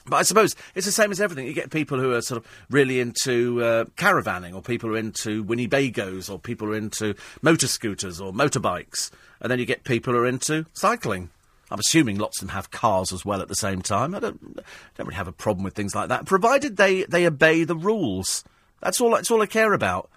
But 0.04 0.16
I 0.16 0.22
suppose 0.22 0.54
it's 0.74 0.86
the 0.86 0.92
same 0.92 1.10
as 1.10 1.20
everything. 1.20 1.46
You 1.46 1.52
get 1.52 1.70
people 1.70 1.98
who 1.98 2.12
are 2.12 2.20
sort 2.20 2.38
of 2.38 2.50
really 2.70 3.00
into 3.00 3.62
uh, 3.62 3.84
caravanning, 3.96 4.54
or 4.54 4.62
people 4.62 4.88
who 4.88 4.94
are 4.94 4.98
into 4.98 5.44
Winnebagos, 5.44 6.30
or 6.30 6.38
people 6.38 6.68
who 6.68 6.74
are 6.74 6.76
into 6.76 7.14
motor 7.42 7.66
scooters 7.66 8.20
or 8.20 8.32
motorbikes, 8.32 9.10
and 9.40 9.50
then 9.50 9.58
you 9.58 9.66
get 9.66 9.84
people 9.84 10.12
who 10.12 10.20
are 10.20 10.26
into 10.26 10.66
cycling. 10.72 11.30
I'm 11.70 11.80
assuming 11.80 12.18
lots 12.18 12.40
of 12.40 12.46
them 12.46 12.54
have 12.54 12.70
cars 12.70 13.12
as 13.12 13.24
well 13.24 13.42
at 13.42 13.48
the 13.48 13.56
same 13.56 13.82
time. 13.82 14.14
I 14.14 14.20
don't, 14.20 14.56
don't 14.56 15.06
really 15.06 15.16
have 15.16 15.26
a 15.26 15.32
problem 15.32 15.64
with 15.64 15.74
things 15.74 15.94
like 15.94 16.08
that, 16.10 16.24
provided 16.24 16.76
they, 16.76 17.02
they 17.04 17.26
obey 17.26 17.64
the 17.64 17.74
rules. 17.74 18.44
That's 18.80 19.00
all. 19.00 19.10
That's 19.10 19.30
all 19.30 19.42
I 19.42 19.46
care 19.46 19.72
about. 19.72 20.10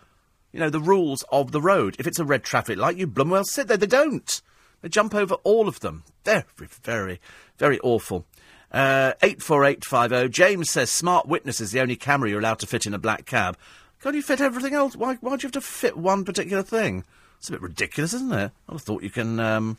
You 0.52 0.60
know, 0.60 0.70
the 0.70 0.80
rules 0.80 1.24
of 1.32 1.52
the 1.52 1.62
road. 1.62 1.96
If 2.00 2.08
it's 2.08 2.20
a 2.20 2.26
red 2.26 2.44
traffic 2.44 2.78
light, 2.78 2.98
you 2.98 3.08
blumwell 3.08 3.46
sit 3.46 3.68
there. 3.68 3.78
They 3.78 3.88
don't. 3.88 4.42
They 4.82 4.90
jump 4.90 5.14
over 5.16 5.36
all 5.44 5.68
of 5.68 5.80
them. 5.80 6.04
Very, 6.24 6.44
very, 6.84 7.20
very 7.58 7.80
awful. 7.80 8.26
Uh, 8.72 9.14
84850. 9.24 10.30
James 10.30 10.70
says 10.70 10.92
smart 10.92 11.28
witness 11.28 11.60
is 11.60 11.72
the 11.72 11.82
only 11.82 11.96
camera 11.96 12.30
you're 12.30 12.40
allowed 12.40 12.60
to 12.60 12.68
fit 12.68 12.86
in 12.86 12.94
a 12.94 13.00
black 13.00 13.26
cab. 13.26 13.58
Can't 14.02 14.16
you 14.16 14.22
fit 14.22 14.42
everything 14.42 14.74
else? 14.74 14.96
Why, 14.96 15.16
why 15.16 15.36
do 15.36 15.44
you 15.44 15.48
have 15.48 15.52
to 15.54 15.62
fit 15.62 15.98
one 15.98 16.24
particular 16.24 16.64
thing? 16.64 17.04
It's 17.40 17.50
a 17.50 17.54
bit 17.54 17.62
ridiculous, 17.62 18.14
isn't 18.14 18.32
it? 18.32 18.52
I 18.68 18.78
thought 18.78 19.04
you 19.04 19.10
can 19.10 19.40
um, 19.40 19.78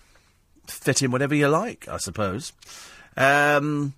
fit 0.66 1.02
in 1.02 1.10
whatever 1.10 1.34
you 1.34 1.48
like, 1.48 1.88
I 1.88 1.98
suppose. 1.98 2.52
Um, 3.16 3.94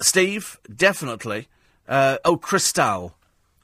Steve, 0.00 0.58
definitely. 0.74 1.48
Uh, 1.88 2.18
oh, 2.24 2.36
Cristal. 2.36 3.14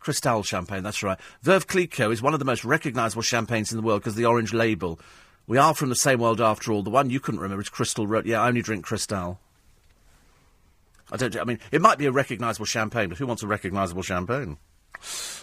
Cristal 0.01 0.43
champagne, 0.43 0.83
that's 0.83 1.03
right. 1.03 1.19
Veuve 1.45 1.67
Clicquot 1.67 2.11
is 2.11 2.23
one 2.23 2.33
of 2.35 2.41
the 2.41 2.45
most 2.45 2.65
recognisable 2.65 3.23
champagnes 3.23 3.71
in 3.71 3.77
the 3.77 3.83
world 3.83 4.01
because 4.01 4.15
the 4.15 4.25
orange 4.25 4.53
label. 4.53 4.99
We 5.47 5.59
are 5.59 5.75
from 5.75 5.91
the 5.91 5.97
same 5.97 6.21
world 6.21 6.41
after 6.41 6.73
all. 6.73 6.83
The 6.83 6.91
one 6.91 7.11
you 7.11 7.21
couldn't 7.21 7.41
remember 7.41 7.63
is 7.63 7.69
Crystal 7.69 8.07
Road. 8.07 8.27
Yeah, 8.27 8.41
I 8.41 8.49
only 8.49 8.63
drink 8.63 8.85
Cristal. 8.85 9.39
I 11.13 11.19
don't. 11.19 11.37
I 11.37 11.45
mean, 11.45 11.61
it 11.71 11.83
might 11.83 11.99
be 11.99 12.07
a 12.07 12.13
recognisable 12.13 12.65
champagne, 12.65 13.11
but 13.11 13.19
who 13.19 13.27
wants 13.27 13.43
a 13.43 13.47
recognisable 13.47 14.03
champagne? 14.03 14.57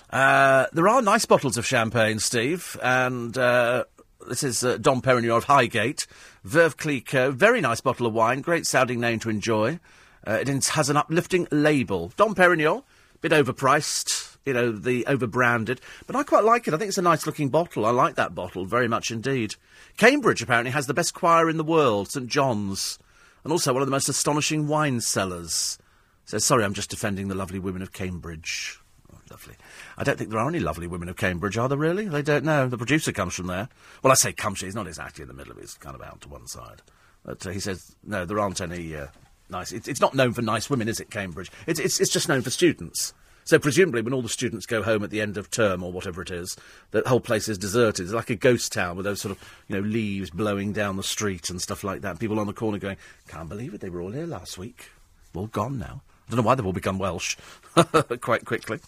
Uh, 0.10 0.66
there 0.74 0.88
are 0.88 1.02
nice 1.02 1.26
bottles 1.26 1.58
of 1.58 1.66
champagne, 1.66 2.18
Steve, 2.18 2.76
and 2.82 3.38
uh, 3.38 3.84
this 4.28 4.41
is 4.41 4.64
uh, 4.64 4.78
Dom 4.78 5.02
Perignon 5.02 5.38
of 5.38 5.44
Highgate. 5.44 6.08
Veuve 6.44 6.76
Clicquot, 6.76 7.34
very 7.34 7.62
nice 7.62 7.82
bottle 7.82 8.08
of 8.08 8.14
wine, 8.14 8.41
great 8.41 8.66
sounding 8.66 9.00
name 9.00 9.20
to 9.20 9.30
enjoy. 9.30 9.80
Uh, 10.26 10.40
it 10.41 10.48
has 10.70 10.90
an 10.90 10.98
uplifting 10.98 11.48
label. 11.52 12.12
Dom 12.18 12.34
Perignon, 12.34 12.84
bit 13.22 13.32
overpriced, 13.32 14.38
you 14.46 14.54
know, 14.54 14.72
the 14.72 15.06
over-branded, 15.06 15.82
but 16.08 16.16
I 16.16 16.24
quite 16.24 16.44
like 16.44 16.68
it. 16.68 16.74
I 16.74 16.78
think 16.78 16.90
it's 16.90 16.98
a 16.98 17.04
nice 17.04 17.28
looking 17.28 17.50
bottle. 17.50 17.86
I 17.86 17.91
like 17.91 18.16
that 18.16 18.34
bottle 18.34 18.66
very 18.66 18.88
much 18.88 19.12
indeed. 19.12 19.56
Cambridge 19.98 20.41
apparently 20.41 20.72
has 20.72 20.88
the 20.88 20.94
best 20.96 21.14
choir 21.14 21.48
in 21.48 21.58
the 21.58 21.64
world, 21.64 22.10
St 22.10 22.28
John's, 22.28 22.98
and 23.44 23.52
also 23.52 23.74
one 23.74 23.82
of 23.82 23.88
the 23.88 23.91
most 23.91 24.10
astonishing 24.10 24.68
wine 24.68 25.02
cellars. 25.02 25.78
So 26.26 26.38
sorry, 26.38 26.64
I'm 26.64 26.74
just 26.74 26.90
defending 26.90 27.28
the 27.28 27.36
lovely 27.36 27.60
women 27.60 27.82
of 27.82 27.91
Cambridge. 27.91 28.80
Oh, 29.11 29.18
lovely. 29.32 29.56
I 29.98 30.03
don't 30.03 30.18
think 30.18 30.30
there 30.30 30.40
are 30.40 30.49
any 30.49 30.60
lovely 30.60 30.88
women 30.88 31.10
of 31.10 31.18
Cambridge, 31.18 31.57
are 31.57 31.68
there 31.68 31.78
really? 31.78 32.07
They 32.07 32.22
don't 32.22 32.45
know. 32.45 32.68
The 32.68 32.78
producer 32.78 33.11
comes 33.11 33.34
from 33.34 33.48
there. 33.48 33.70
Well, 34.03 34.11
I 34.11 34.16
say 34.16 34.34
comes, 34.34 34.61
he's 34.61 34.76
not 34.76 34.88
exactly 34.88 35.24
in 35.24 35.28
the 35.28 35.34
middle 35.34 35.52
of 35.52 35.57
it, 35.57 35.61
he's 35.61 35.74
kind 35.74 35.95
of 35.95 36.02
out 36.02 36.22
to 36.22 36.30
one 36.30 36.48
side. 36.48 36.82
But 37.26 37.45
uh, 37.45 37.49
he 37.49 37.60
says, 37.60 37.95
no, 38.03 38.26
there 38.26 38.40
aren't 38.40 38.61
any 38.61 38.95
uh, 38.95 39.07
nice. 39.49 39.72
It's, 39.72 39.88
it's, 39.88 40.02
not 40.02 40.14
known 40.14 40.34
for 40.34 40.41
nice 40.41 40.70
women, 40.70 40.88
is 40.88 40.99
it, 40.99 41.10
Cambridge? 41.10 41.52
It's, 41.68 41.80
it's, 41.80 41.99
it's 41.99 42.11
just 42.11 42.30
known 42.30 42.41
for 42.41 42.49
students. 42.49 43.14
So 43.49 43.57
presumably, 43.57 44.03
when 44.03 44.13
all 44.13 44.21
the 44.21 44.30
students 44.30 44.67
go 44.67 44.84
home 44.84 45.03
at 45.03 45.09
the 45.09 45.21
end 45.21 45.35
of 45.35 45.49
term 45.49 45.81
or 45.81 45.91
whatever 45.91 46.21
it 46.21 46.30
is, 46.30 46.55
the 46.91 47.01
whole 47.07 47.19
place 47.19 47.49
is 47.49 47.57
deserted. 47.57 48.03
It's 48.03 48.13
like 48.13 48.30
a 48.30 48.35
ghost 48.35 48.71
town 48.71 48.95
with 48.95 49.05
those 49.05 49.21
sort 49.21 49.31
of 49.31 49.43
you 49.67 49.76
know 49.76 49.81
leaves 49.81 50.30
blowing 50.30 50.71
down 50.71 50.97
the 50.97 51.01
street 51.01 51.49
and 51.49 51.59
stuff 51.59 51.84
like 51.84 52.01
that. 52.01 52.19
People 52.19 52.39
on 52.39 52.45
the 52.45 52.53
corner 52.53 52.77
going, 52.77 52.97
"Can't 53.27 53.49
believe 53.49 53.73
it! 53.73 53.81
They 53.81 53.89
were 53.89 54.01
all 54.01 54.11
here 54.11 54.27
last 54.27 54.59
week. 54.59 54.91
All 55.34 55.47
gone 55.47 55.80
now." 55.80 56.03
I 56.27 56.30
don't 56.30 56.38
know 56.38 56.43
why 56.43 56.53
they've 56.53 56.65
all 56.65 56.73
become 56.73 56.99
Welsh 56.99 57.38
quite 58.21 58.45
quickly. 58.45 58.81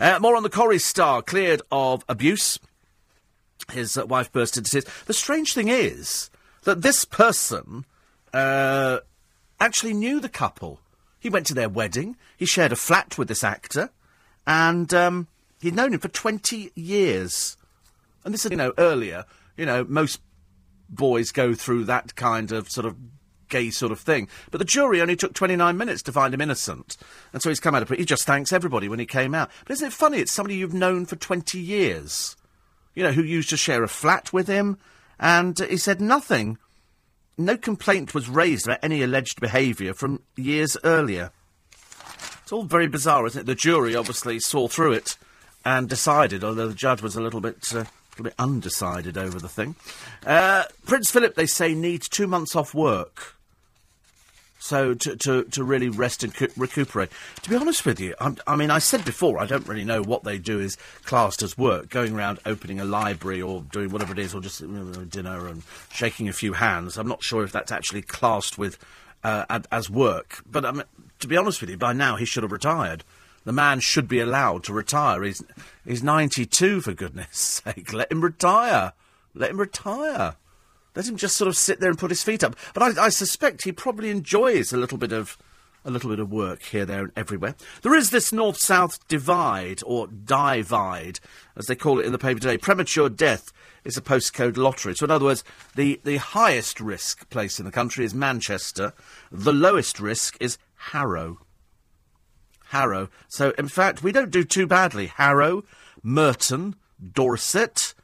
Uh, 0.00 0.18
more 0.20 0.34
on 0.34 0.42
the 0.42 0.50
Corrie 0.50 0.80
star, 0.80 1.22
cleared 1.22 1.62
of 1.70 2.04
abuse. 2.08 2.58
His 3.70 3.96
uh, 3.96 4.04
wife 4.04 4.32
burst 4.32 4.56
into 4.56 4.68
tears. 4.68 4.86
The 5.06 5.14
strange 5.14 5.54
thing 5.54 5.68
is 5.68 6.28
that 6.64 6.82
this 6.82 7.04
person 7.04 7.84
uh, 8.34 8.98
actually 9.60 9.94
knew 9.94 10.18
the 10.18 10.28
couple. 10.28 10.80
He 11.20 11.30
went 11.30 11.46
to 11.46 11.54
their 11.54 11.68
wedding. 11.68 12.16
He 12.36 12.46
shared 12.46 12.72
a 12.72 12.76
flat 12.76 13.16
with 13.16 13.28
this 13.28 13.44
actor, 13.44 13.90
and 14.48 14.92
um, 14.94 15.28
he'd 15.60 15.76
known 15.76 15.92
him 15.92 16.00
for 16.00 16.08
20 16.08 16.72
years. 16.74 17.58
And 18.24 18.32
this 18.32 18.46
is, 18.46 18.50
you 18.50 18.56
know, 18.56 18.72
earlier, 18.78 19.26
you 19.58 19.66
know, 19.66 19.84
most 19.84 20.20
boys 20.88 21.30
go 21.32 21.54
through 21.54 21.84
that 21.84 22.16
kind 22.16 22.50
of 22.50 22.70
sort 22.70 22.86
of 22.86 22.96
gay 23.50 23.68
sort 23.68 23.92
of 23.92 24.00
thing. 24.00 24.26
But 24.50 24.58
the 24.58 24.64
jury 24.64 25.02
only 25.02 25.16
took 25.16 25.34
29 25.34 25.76
minutes 25.76 26.02
to 26.04 26.12
find 26.12 26.32
him 26.32 26.40
innocent. 26.40 26.96
And 27.34 27.42
so 27.42 27.50
he's 27.50 27.60
come 27.60 27.74
out 27.74 27.82
of 27.82 27.92
it. 27.92 27.98
He 27.98 28.06
just 28.06 28.24
thanks 28.24 28.50
everybody 28.50 28.88
when 28.88 28.98
he 28.98 29.04
came 29.04 29.34
out. 29.34 29.50
But 29.66 29.74
isn't 29.74 29.88
it 29.88 29.92
funny? 29.92 30.18
It's 30.18 30.32
somebody 30.32 30.56
you've 30.56 30.72
known 30.72 31.04
for 31.04 31.16
20 31.16 31.58
years, 31.58 32.34
you 32.94 33.02
know, 33.02 33.12
who 33.12 33.22
used 33.22 33.50
to 33.50 33.58
share 33.58 33.82
a 33.82 33.88
flat 33.88 34.32
with 34.32 34.48
him. 34.48 34.78
And 35.20 35.58
he 35.58 35.76
said 35.76 36.00
nothing. 36.00 36.56
No 37.36 37.58
complaint 37.58 38.14
was 38.14 38.30
raised 38.30 38.66
about 38.66 38.78
any 38.82 39.02
alleged 39.02 39.42
behaviour 39.42 39.92
from 39.92 40.22
years 40.36 40.78
earlier. 40.84 41.32
It's 42.48 42.52
all 42.54 42.62
very 42.62 42.86
bizarre, 42.86 43.26
isn't 43.26 43.42
it? 43.42 43.44
The 43.44 43.54
jury 43.54 43.94
obviously 43.94 44.40
saw 44.40 44.68
through 44.68 44.92
it 44.92 45.18
and 45.66 45.86
decided, 45.86 46.42
although 46.42 46.68
the 46.68 46.74
judge 46.74 47.02
was 47.02 47.14
a 47.14 47.20
little 47.20 47.42
bit. 47.42 47.74
Uh, 47.74 47.84
a 48.18 48.22
bit 48.22 48.34
undecided 48.38 49.18
over 49.18 49.38
the 49.38 49.50
thing. 49.50 49.76
Uh, 50.24 50.64
Prince 50.86 51.10
Philip, 51.10 51.34
they 51.34 51.44
say, 51.44 51.74
needs 51.74 52.08
two 52.08 52.26
months 52.26 52.56
off 52.56 52.72
work. 52.72 53.34
So 54.58 54.94
to, 54.94 55.16
to, 55.16 55.44
to 55.44 55.62
really 55.62 55.90
rest 55.90 56.24
and 56.24 56.34
cu- 56.34 56.48
recuperate. 56.56 57.10
To 57.42 57.50
be 57.50 57.56
honest 57.56 57.84
with 57.84 58.00
you, 58.00 58.14
I'm, 58.18 58.38
i 58.46 58.56
mean, 58.56 58.70
I 58.70 58.78
said 58.78 59.04
before, 59.04 59.38
I 59.38 59.44
don't 59.44 59.68
really 59.68 59.84
know 59.84 60.02
what 60.02 60.24
they 60.24 60.38
do 60.38 60.58
is 60.58 60.78
classed 61.04 61.42
as 61.42 61.58
work. 61.58 61.90
Going 61.90 62.16
around 62.16 62.38
opening 62.46 62.80
a 62.80 62.86
library 62.86 63.42
or 63.42 63.60
doing 63.60 63.90
whatever 63.90 64.14
it 64.14 64.18
is, 64.18 64.34
or 64.34 64.40
just 64.40 64.62
you 64.62 64.68
know, 64.68 65.04
dinner 65.04 65.48
and 65.48 65.64
shaking 65.92 66.30
a 66.30 66.32
few 66.32 66.54
hands. 66.54 66.96
I'm 66.96 67.08
not 67.08 67.22
sure 67.22 67.44
if 67.44 67.52
that's 67.52 67.70
actually 67.70 68.02
classed 68.02 68.56
with 68.56 68.78
uh, 69.22 69.60
as 69.70 69.90
work. 69.90 70.42
But 70.50 70.64
I 70.64 70.72
mean, 70.72 70.84
to 71.20 71.28
be 71.28 71.36
honest 71.36 71.60
with 71.60 71.70
you, 71.70 71.76
by 71.76 71.92
now 71.92 72.16
he 72.16 72.24
should 72.24 72.42
have 72.42 72.52
retired. 72.52 73.04
The 73.44 73.52
man 73.52 73.80
should 73.80 74.08
be 74.08 74.20
allowed 74.20 74.64
to 74.64 74.72
retire. 74.72 75.22
He's, 75.22 75.42
he's 75.84 76.02
92, 76.02 76.80
for 76.80 76.92
goodness 76.92 77.62
sake. 77.64 77.92
Let 77.92 78.12
him 78.12 78.20
retire. 78.20 78.92
Let 79.34 79.50
him 79.50 79.60
retire. 79.60 80.34
Let 80.94 81.08
him 81.08 81.16
just 81.16 81.36
sort 81.36 81.48
of 81.48 81.56
sit 81.56 81.80
there 81.80 81.90
and 81.90 81.98
put 81.98 82.10
his 82.10 82.22
feet 82.22 82.42
up. 82.42 82.56
But 82.74 82.98
I, 82.98 83.06
I 83.06 83.08
suspect 83.08 83.64
he 83.64 83.72
probably 83.72 84.10
enjoys 84.10 84.72
a 84.72 84.76
little 84.76 84.98
bit 84.98 85.12
of 85.12 85.38
a 85.84 85.90
little 85.90 86.10
bit 86.10 86.18
of 86.18 86.30
work 86.30 86.62
here, 86.64 86.84
there, 86.84 87.04
and 87.04 87.12
everywhere. 87.16 87.54
There 87.82 87.94
is 87.94 88.10
this 88.10 88.32
north-south 88.32 89.06
divide, 89.08 89.80
or 89.86 90.08
divide, 90.08 91.20
as 91.56 91.66
they 91.66 91.76
call 91.76 92.00
it 92.00 92.04
in 92.04 92.12
the 92.12 92.18
paper 92.18 92.40
today. 92.40 92.58
Premature 92.58 93.08
death 93.08 93.52
is 93.84 93.96
a 93.96 94.02
postcode 94.02 94.56
lottery. 94.56 94.94
So, 94.94 95.04
in 95.04 95.10
other 95.10 95.24
words, 95.24 95.44
the, 95.76 96.00
the 96.04 96.18
highest 96.18 96.80
risk 96.80 97.30
place 97.30 97.58
in 97.58 97.64
the 97.64 97.72
country 97.72 98.04
is 98.04 98.12
Manchester. 98.12 98.92
The 99.30 99.52
lowest 99.52 100.00
risk 100.00 100.36
is 100.40 100.58
Harrow. 100.78 101.38
Harrow. 102.66 103.08
So, 103.28 103.50
in 103.58 103.68
fact, 103.68 104.02
we 104.02 104.12
don't 104.12 104.30
do 104.30 104.44
too 104.44 104.66
badly. 104.66 105.06
Harrow, 105.06 105.64
Merton, 106.02 106.76
Dorset, 107.12 107.94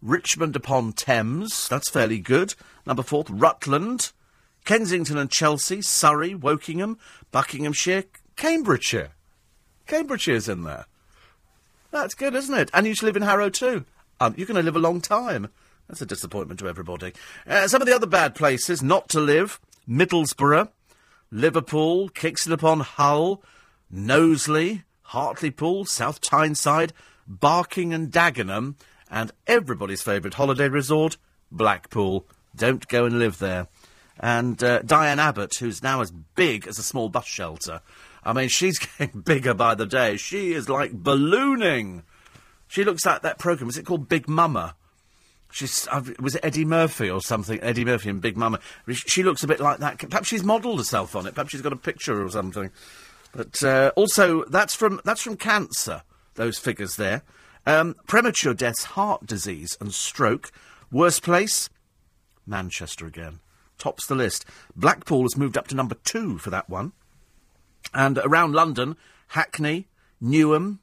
Richmond 0.00 0.54
upon 0.54 0.92
Thames, 0.92 1.68
that's 1.68 1.90
fairly 1.90 2.20
good. 2.20 2.54
Number 2.86 3.02
four, 3.02 3.24
Rutland, 3.28 4.12
Kensington 4.64 5.18
and 5.18 5.30
Chelsea, 5.30 5.82
Surrey, 5.82 6.34
Wokingham, 6.34 6.98
Buckinghamshire, 7.32 8.04
Cambridgeshire. 8.36 9.10
Cambridgeshire's 9.86 10.48
in 10.48 10.62
there. 10.62 10.86
That's 11.90 12.14
good, 12.14 12.34
isn't 12.34 12.54
it? 12.54 12.70
And 12.72 12.86
you 12.86 12.94
should 12.94 13.06
live 13.06 13.16
in 13.16 13.22
Harrow 13.22 13.50
too. 13.50 13.84
Um, 14.20 14.34
you're 14.36 14.46
going 14.46 14.56
to 14.56 14.62
live 14.62 14.76
a 14.76 14.80
long 14.80 15.00
time. 15.00 15.48
That's 15.88 16.02
a 16.02 16.06
disappointment 16.06 16.60
to 16.60 16.68
everybody. 16.68 17.12
Uh, 17.46 17.66
some 17.66 17.80
of 17.80 17.88
the 17.88 17.94
other 17.94 18.06
bad 18.06 18.34
places 18.34 18.82
not 18.82 19.08
to 19.10 19.20
live 19.20 19.58
Middlesbrough, 19.88 20.68
Liverpool, 21.30 22.08
Kingston 22.08 22.52
upon 22.52 22.80
Hull, 22.80 23.42
Knowsley, 23.90 24.84
Hartlepool, 25.02 25.84
South 25.84 26.20
Tyneside, 26.20 26.92
Barking 27.26 27.92
and 27.92 28.10
Dagenham, 28.10 28.76
and 29.10 29.32
everybody's 29.46 30.02
favourite 30.02 30.34
holiday 30.34 30.68
resort, 30.68 31.16
Blackpool. 31.50 32.26
Don't 32.54 32.86
go 32.88 33.04
and 33.04 33.18
live 33.18 33.38
there. 33.38 33.68
And 34.20 34.62
uh, 34.62 34.82
Diane 34.82 35.18
Abbott, 35.20 35.54
who's 35.56 35.82
now 35.82 36.00
as 36.00 36.10
big 36.10 36.66
as 36.66 36.78
a 36.78 36.82
small 36.82 37.08
bus 37.08 37.26
shelter. 37.26 37.80
I 38.24 38.32
mean, 38.32 38.48
she's 38.48 38.78
getting 38.98 39.20
bigger 39.20 39.54
by 39.54 39.74
the 39.74 39.86
day. 39.86 40.16
She 40.16 40.52
is 40.52 40.68
like 40.68 40.92
ballooning. 40.92 42.02
She 42.66 42.84
looks 42.84 43.06
like 43.06 43.22
that 43.22 43.38
programme. 43.38 43.70
Is 43.70 43.78
it 43.78 43.86
called 43.86 44.08
Big 44.08 44.28
Mama? 44.28 44.74
She's 45.50 45.88
uh, 45.90 46.02
was 46.20 46.34
it 46.34 46.44
Eddie 46.44 46.64
Murphy 46.64 47.10
or 47.10 47.20
something? 47.20 47.60
Eddie 47.60 47.84
Murphy 47.84 48.10
and 48.10 48.20
Big 48.20 48.36
Mama. 48.36 48.60
She 48.92 49.22
looks 49.22 49.42
a 49.42 49.46
bit 49.46 49.60
like 49.60 49.78
that. 49.78 49.98
Perhaps 49.98 50.28
she's 50.28 50.44
modelled 50.44 50.78
herself 50.78 51.16
on 51.16 51.26
it. 51.26 51.34
Perhaps 51.34 51.52
she's 51.52 51.62
got 51.62 51.72
a 51.72 51.76
picture 51.76 52.22
or 52.22 52.28
something. 52.28 52.70
But 53.32 53.62
uh, 53.62 53.92
also, 53.96 54.44
that's 54.44 54.74
from 54.74 55.00
that's 55.04 55.22
from 55.22 55.36
cancer. 55.36 56.02
Those 56.34 56.58
figures 56.58 56.96
there. 56.96 57.22
Um, 57.66 57.96
premature 58.06 58.54
deaths, 58.54 58.84
heart 58.84 59.26
disease, 59.26 59.76
and 59.80 59.92
stroke. 59.92 60.50
Worst 60.90 61.22
place? 61.22 61.68
Manchester 62.46 63.06
again. 63.06 63.40
Tops 63.78 64.06
the 64.06 64.14
list. 64.14 64.44
Blackpool 64.74 65.22
has 65.22 65.36
moved 65.36 65.58
up 65.58 65.68
to 65.68 65.74
number 65.74 65.96
two 66.04 66.38
for 66.38 66.50
that 66.50 66.68
one. 66.68 66.92
And 67.94 68.18
around 68.18 68.54
London, 68.54 68.96
Hackney, 69.28 69.88
Newham, 70.22 70.78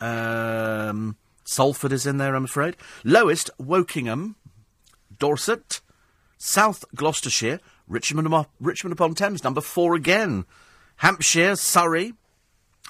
um, 0.00 1.16
Salford 1.44 1.92
is 1.92 2.06
in 2.06 2.16
there, 2.16 2.34
I'm 2.34 2.44
afraid. 2.44 2.76
Lowest, 3.04 3.50
Wokingham, 3.60 4.34
Dorset, 5.18 5.80
South 6.38 6.84
Gloucestershire, 6.94 7.60
Richmond, 7.86 8.46
Richmond 8.60 8.92
upon 8.92 9.14
Thames, 9.14 9.44
number 9.44 9.60
four 9.60 9.94
again. 9.94 10.44
Hampshire, 10.96 11.56
Surrey, 11.56 12.14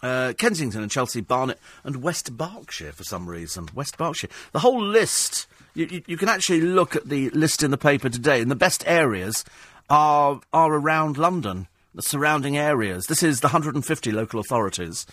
uh, 0.03 0.35
Kensington 0.37 0.83
and 0.83 0.91
Chelsea, 0.91 1.21
Barnet, 1.21 1.59
and 1.83 2.03
West 2.03 2.37
Berkshire 2.37 2.93
for 2.93 3.05
some 3.05 3.29
reason. 3.29 3.69
West 3.75 3.97
Berkshire. 3.97 4.29
The 4.53 4.59
whole 4.61 4.83
list, 4.83 5.47
you, 5.75 5.87
you, 5.87 6.03
you, 6.07 6.17
can 6.17 6.29
actually 6.29 6.61
look 6.61 6.95
at 6.95 7.09
the 7.09 7.31
list 7.31 7.63
in 7.63 7.71
the 7.71 7.79
paper 7.79 8.09
today, 8.09 8.41
and 8.41 8.51
the 8.51 8.57
best 8.57 8.85
areas 8.87 9.45
are, 9.89 10.41
are 10.53 10.75
around 10.75 11.17
London, 11.17 11.67
the 11.95 12.03
surrounding 12.03 12.57
areas. 12.57 13.07
This 13.07 13.23
is 13.23 13.41
the 13.41 13.49
150 13.49 14.13
local 14.13 14.41
authorities 14.41 15.07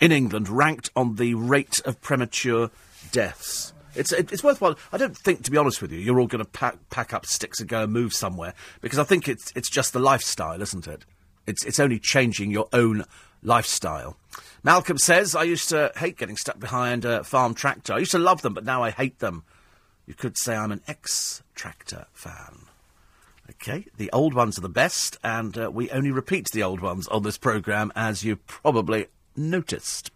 in 0.00 0.12
England 0.12 0.48
ranked 0.48 0.90
on 0.94 1.16
the 1.16 1.34
rate 1.34 1.80
of 1.84 2.00
premature 2.00 2.70
deaths. 3.12 3.72
It's, 3.94 4.12
it's 4.12 4.44
worthwhile. 4.44 4.78
I 4.92 4.98
don't 4.98 5.16
think, 5.16 5.42
to 5.44 5.50
be 5.50 5.56
honest 5.56 5.80
with 5.80 5.90
you, 5.90 5.98
you're 5.98 6.20
all 6.20 6.26
going 6.26 6.44
to 6.44 6.50
pack, 6.50 6.76
pack 6.90 7.14
up 7.14 7.24
sticks 7.24 7.60
and 7.60 7.68
go 7.68 7.84
and 7.84 7.92
move 7.92 8.12
somewhere, 8.12 8.54
because 8.80 8.98
I 8.98 9.04
think 9.04 9.26
it's, 9.28 9.52
it's 9.56 9.70
just 9.70 9.92
the 9.92 9.98
lifestyle, 9.98 10.60
isn't 10.60 10.86
it? 10.86 11.06
It's, 11.46 11.64
it's 11.64 11.80
only 11.80 11.98
changing 11.98 12.50
your 12.50 12.68
own 12.72 13.04
lifestyle. 13.42 14.18
Malcolm 14.62 14.98
says, 14.98 15.34
I 15.34 15.44
used 15.44 15.68
to 15.70 15.92
hate 15.96 16.18
getting 16.18 16.36
stuck 16.36 16.58
behind 16.58 17.04
a 17.04 17.24
farm 17.24 17.54
tractor. 17.54 17.94
I 17.94 17.98
used 17.98 18.10
to 18.10 18.18
love 18.18 18.42
them, 18.42 18.52
but 18.52 18.64
now 18.64 18.82
I 18.82 18.90
hate 18.90 19.20
them. 19.20 19.44
You 20.06 20.14
could 20.14 20.36
say 20.36 20.54
I'm 20.54 20.72
an 20.72 20.82
ex 20.86 21.42
tractor 21.54 22.06
fan. 22.12 22.66
Okay, 23.48 23.86
the 23.96 24.10
old 24.12 24.34
ones 24.34 24.58
are 24.58 24.62
the 24.62 24.68
best, 24.68 25.18
and 25.22 25.56
uh, 25.56 25.70
we 25.70 25.88
only 25.90 26.10
repeat 26.10 26.48
the 26.52 26.64
old 26.64 26.80
ones 26.80 27.06
on 27.08 27.22
this 27.22 27.38
programme, 27.38 27.92
as 27.94 28.24
you 28.24 28.36
probably 28.36 29.06
noticed. 29.36 30.10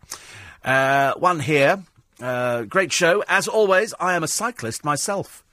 Uh, 0.64 1.14
one 1.14 1.40
here. 1.40 1.84
Uh, 2.20 2.62
great 2.62 2.92
show. 2.92 3.24
As 3.28 3.48
always, 3.48 3.94
I 3.98 4.14
am 4.14 4.22
a 4.22 4.28
cyclist 4.28 4.84
myself. 4.84 5.44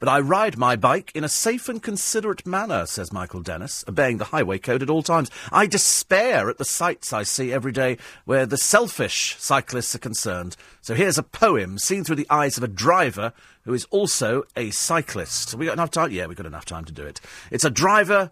But 0.00 0.08
I 0.08 0.20
ride 0.20 0.56
my 0.56 0.76
bike 0.76 1.10
in 1.14 1.24
a 1.24 1.28
safe 1.28 1.68
and 1.68 1.82
considerate 1.82 2.46
manner, 2.46 2.86
says 2.86 3.12
Michael 3.12 3.40
Dennis, 3.40 3.84
obeying 3.88 4.18
the 4.18 4.26
highway 4.26 4.58
code 4.58 4.82
at 4.82 4.90
all 4.90 5.02
times. 5.02 5.28
I 5.50 5.66
despair 5.66 6.48
at 6.48 6.58
the 6.58 6.64
sights 6.64 7.12
I 7.12 7.24
see 7.24 7.52
every 7.52 7.72
day 7.72 7.98
where 8.24 8.46
the 8.46 8.56
selfish 8.56 9.34
cyclists 9.38 9.96
are 9.96 10.00
concerned. 10.00 10.56
So 10.82 10.94
here's 10.94 11.18
a 11.18 11.24
poem 11.24 11.78
seen 11.78 12.04
through 12.04 12.16
the 12.16 12.30
eyes 12.30 12.56
of 12.56 12.62
a 12.62 12.68
driver 12.68 13.32
who 13.64 13.74
is 13.74 13.86
also 13.86 14.44
a 14.56 14.70
cyclist. 14.70 15.54
We 15.54 15.66
got 15.66 15.72
enough 15.72 15.90
time? 15.90 16.12
Yeah, 16.12 16.26
we've 16.26 16.36
got 16.36 16.46
enough 16.46 16.64
time 16.64 16.84
to 16.84 16.92
do 16.92 17.04
it. 17.04 17.20
It's 17.50 17.64
a 17.64 17.70
driver 17.70 18.30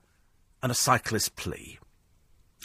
and 0.62 0.70
a 0.70 0.74
cyclist 0.74 1.34
plea. 1.34 1.80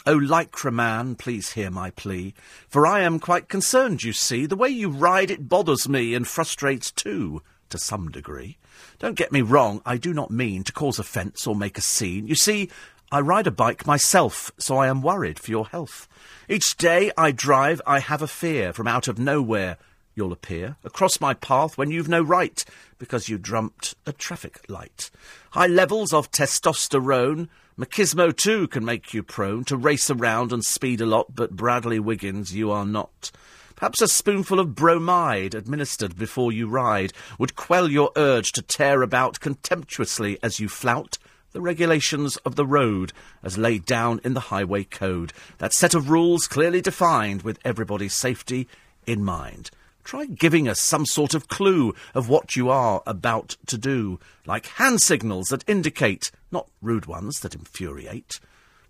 Oh, 0.04 0.18
Lycra 0.18 0.72
man, 0.72 1.14
please 1.14 1.52
hear 1.52 1.70
my 1.70 1.90
plea, 1.90 2.34
for 2.68 2.86
I 2.88 3.02
am 3.02 3.20
quite 3.20 3.48
concerned, 3.48 4.02
you 4.02 4.12
see. 4.12 4.46
The 4.46 4.56
way 4.56 4.68
you 4.68 4.88
ride, 4.88 5.30
it 5.30 5.48
bothers 5.48 5.88
me 5.88 6.14
and 6.14 6.26
frustrates 6.26 6.90
too, 6.90 7.40
to 7.70 7.78
some 7.78 8.10
degree. 8.10 8.58
Don't 8.98 9.16
get 9.16 9.30
me 9.30 9.42
wrong, 9.42 9.80
I 9.86 9.98
do 9.98 10.12
not 10.12 10.32
mean 10.32 10.64
to 10.64 10.72
cause 10.72 10.98
offence 10.98 11.46
or 11.46 11.54
make 11.54 11.78
a 11.78 11.82
scene. 11.82 12.26
You 12.26 12.34
see, 12.34 12.68
I 13.12 13.20
ride 13.20 13.46
a 13.46 13.52
bike 13.52 13.86
myself, 13.86 14.50
so 14.58 14.76
I 14.76 14.88
am 14.88 15.02
worried 15.02 15.38
for 15.38 15.52
your 15.52 15.68
health. 15.68 16.08
Each 16.48 16.76
day 16.76 17.12
I 17.16 17.30
drive, 17.30 17.80
I 17.86 18.00
have 18.00 18.22
a 18.22 18.26
fear 18.26 18.72
from 18.72 18.88
out 18.88 19.06
of 19.06 19.20
nowhere 19.20 19.78
you'll 20.14 20.32
appear 20.32 20.76
across 20.84 21.20
my 21.20 21.32
path 21.32 21.78
when 21.78 21.90
you've 21.92 22.08
no 22.08 22.22
right, 22.22 22.64
because 22.98 23.28
you 23.28 23.38
dreamt 23.38 23.94
a 24.04 24.12
traffic 24.12 24.68
light. 24.68 25.10
High 25.52 25.68
levels 25.68 26.12
of 26.12 26.32
testosterone, 26.32 27.48
machismo 27.78 28.36
too 28.36 28.68
can 28.68 28.84
make 28.84 29.14
you 29.14 29.22
prone 29.22 29.64
to 29.64 29.76
race 29.76 30.10
around 30.10 30.52
and 30.52 30.64
speed 30.64 31.00
a 31.00 31.06
lot, 31.06 31.34
but 31.34 31.56
Bradley 31.56 31.98
Wiggins, 31.98 32.54
you 32.54 32.70
are 32.70 32.86
not. 32.86 33.30
Perhaps 33.74 34.00
a 34.00 34.08
spoonful 34.08 34.60
of 34.60 34.74
bromide 34.74 35.54
administered 35.54 36.16
before 36.16 36.52
you 36.52 36.68
ride 36.68 37.12
would 37.38 37.56
quell 37.56 37.90
your 37.90 38.12
urge 38.14 38.52
to 38.52 38.62
tear 38.62 39.02
about 39.02 39.40
contemptuously 39.40 40.38
as 40.42 40.60
you 40.60 40.68
flout 40.68 41.18
the 41.52 41.60
regulations 41.60 42.36
of 42.38 42.56
the 42.56 42.66
road 42.66 43.12
as 43.42 43.58
laid 43.58 43.84
down 43.84 44.20
in 44.24 44.34
the 44.34 44.40
Highway 44.40 44.84
Code. 44.84 45.32
That 45.58 45.72
set 45.72 45.94
of 45.94 46.10
rules 46.10 46.46
clearly 46.46 46.80
defined 46.80 47.42
with 47.42 47.58
everybody's 47.64 48.14
safety 48.14 48.68
in 49.06 49.24
mind. 49.24 49.70
Try 50.04 50.26
giving 50.26 50.68
us 50.68 50.80
some 50.80 51.06
sort 51.06 51.34
of 51.34 51.48
clue 51.48 51.94
of 52.14 52.28
what 52.28 52.56
you 52.56 52.68
are 52.70 53.02
about 53.06 53.56
to 53.66 53.78
do, 53.78 54.18
like 54.46 54.66
hand 54.66 55.00
signals 55.00 55.46
that 55.48 55.68
indicate, 55.68 56.30
not 56.50 56.68
rude 56.80 57.06
ones 57.06 57.40
that 57.40 57.54
infuriate. 57.54 58.40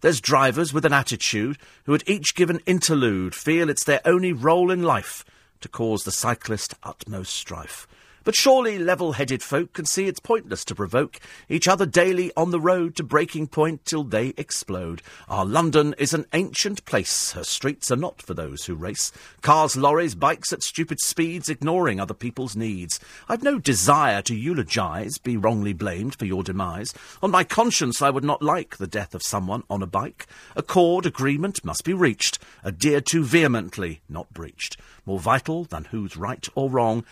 There's 0.00 0.20
drivers 0.20 0.72
with 0.72 0.84
an 0.84 0.92
attitude 0.92 1.58
who 1.84 1.94
at 1.94 2.08
each 2.08 2.34
given 2.34 2.60
interlude 2.66 3.34
feel 3.34 3.70
it's 3.70 3.84
their 3.84 4.00
only 4.04 4.32
role 4.32 4.70
in 4.70 4.82
life 4.82 5.24
to 5.60 5.68
cause 5.68 6.02
the 6.02 6.10
cyclist 6.10 6.74
utmost 6.82 7.32
strife. 7.34 7.86
But 8.24 8.36
surely 8.36 8.78
level-headed 8.78 9.42
folk 9.42 9.72
can 9.72 9.84
see 9.84 10.06
it's 10.06 10.20
pointless 10.20 10.64
to 10.66 10.74
provoke 10.74 11.18
each 11.48 11.66
other 11.66 11.86
daily 11.86 12.30
on 12.36 12.50
the 12.50 12.60
road 12.60 12.94
to 12.96 13.02
breaking 13.02 13.48
point 13.48 13.84
till 13.84 14.04
they 14.04 14.28
explode. 14.36 15.02
Our 15.28 15.44
London 15.44 15.94
is 15.98 16.14
an 16.14 16.26
ancient 16.32 16.84
place. 16.84 17.32
Her 17.32 17.42
streets 17.44 17.90
are 17.90 17.96
not 17.96 18.22
for 18.22 18.34
those 18.34 18.66
who 18.66 18.74
race. 18.74 19.10
Cars, 19.40 19.76
lorries, 19.76 20.14
bikes 20.14 20.52
at 20.52 20.62
stupid 20.62 21.00
speeds, 21.00 21.48
ignoring 21.48 21.98
other 21.98 22.14
people's 22.14 22.54
needs. 22.54 23.00
I've 23.28 23.42
no 23.42 23.58
desire 23.58 24.22
to 24.22 24.34
eulogise, 24.34 25.18
be 25.18 25.36
wrongly 25.36 25.72
blamed 25.72 26.14
for 26.14 26.24
your 26.24 26.44
demise. 26.44 26.94
On 27.22 27.30
my 27.30 27.42
conscience, 27.44 28.00
I 28.00 28.10
would 28.10 28.24
not 28.24 28.42
like 28.42 28.76
the 28.76 28.86
death 28.86 29.14
of 29.14 29.22
someone 29.22 29.64
on 29.68 29.82
a 29.82 29.86
bike. 29.86 30.26
Accord, 30.54 31.06
agreement 31.06 31.64
must 31.64 31.84
be 31.84 31.92
reached, 31.92 32.38
adhered 32.64 33.06
to 33.06 33.24
vehemently, 33.24 34.00
not 34.08 34.32
breached. 34.32 34.76
More 35.04 35.18
vital 35.18 35.64
than 35.64 35.84
who's 35.86 36.16
right 36.16 36.46
or 36.54 36.70
wrong 36.70 37.04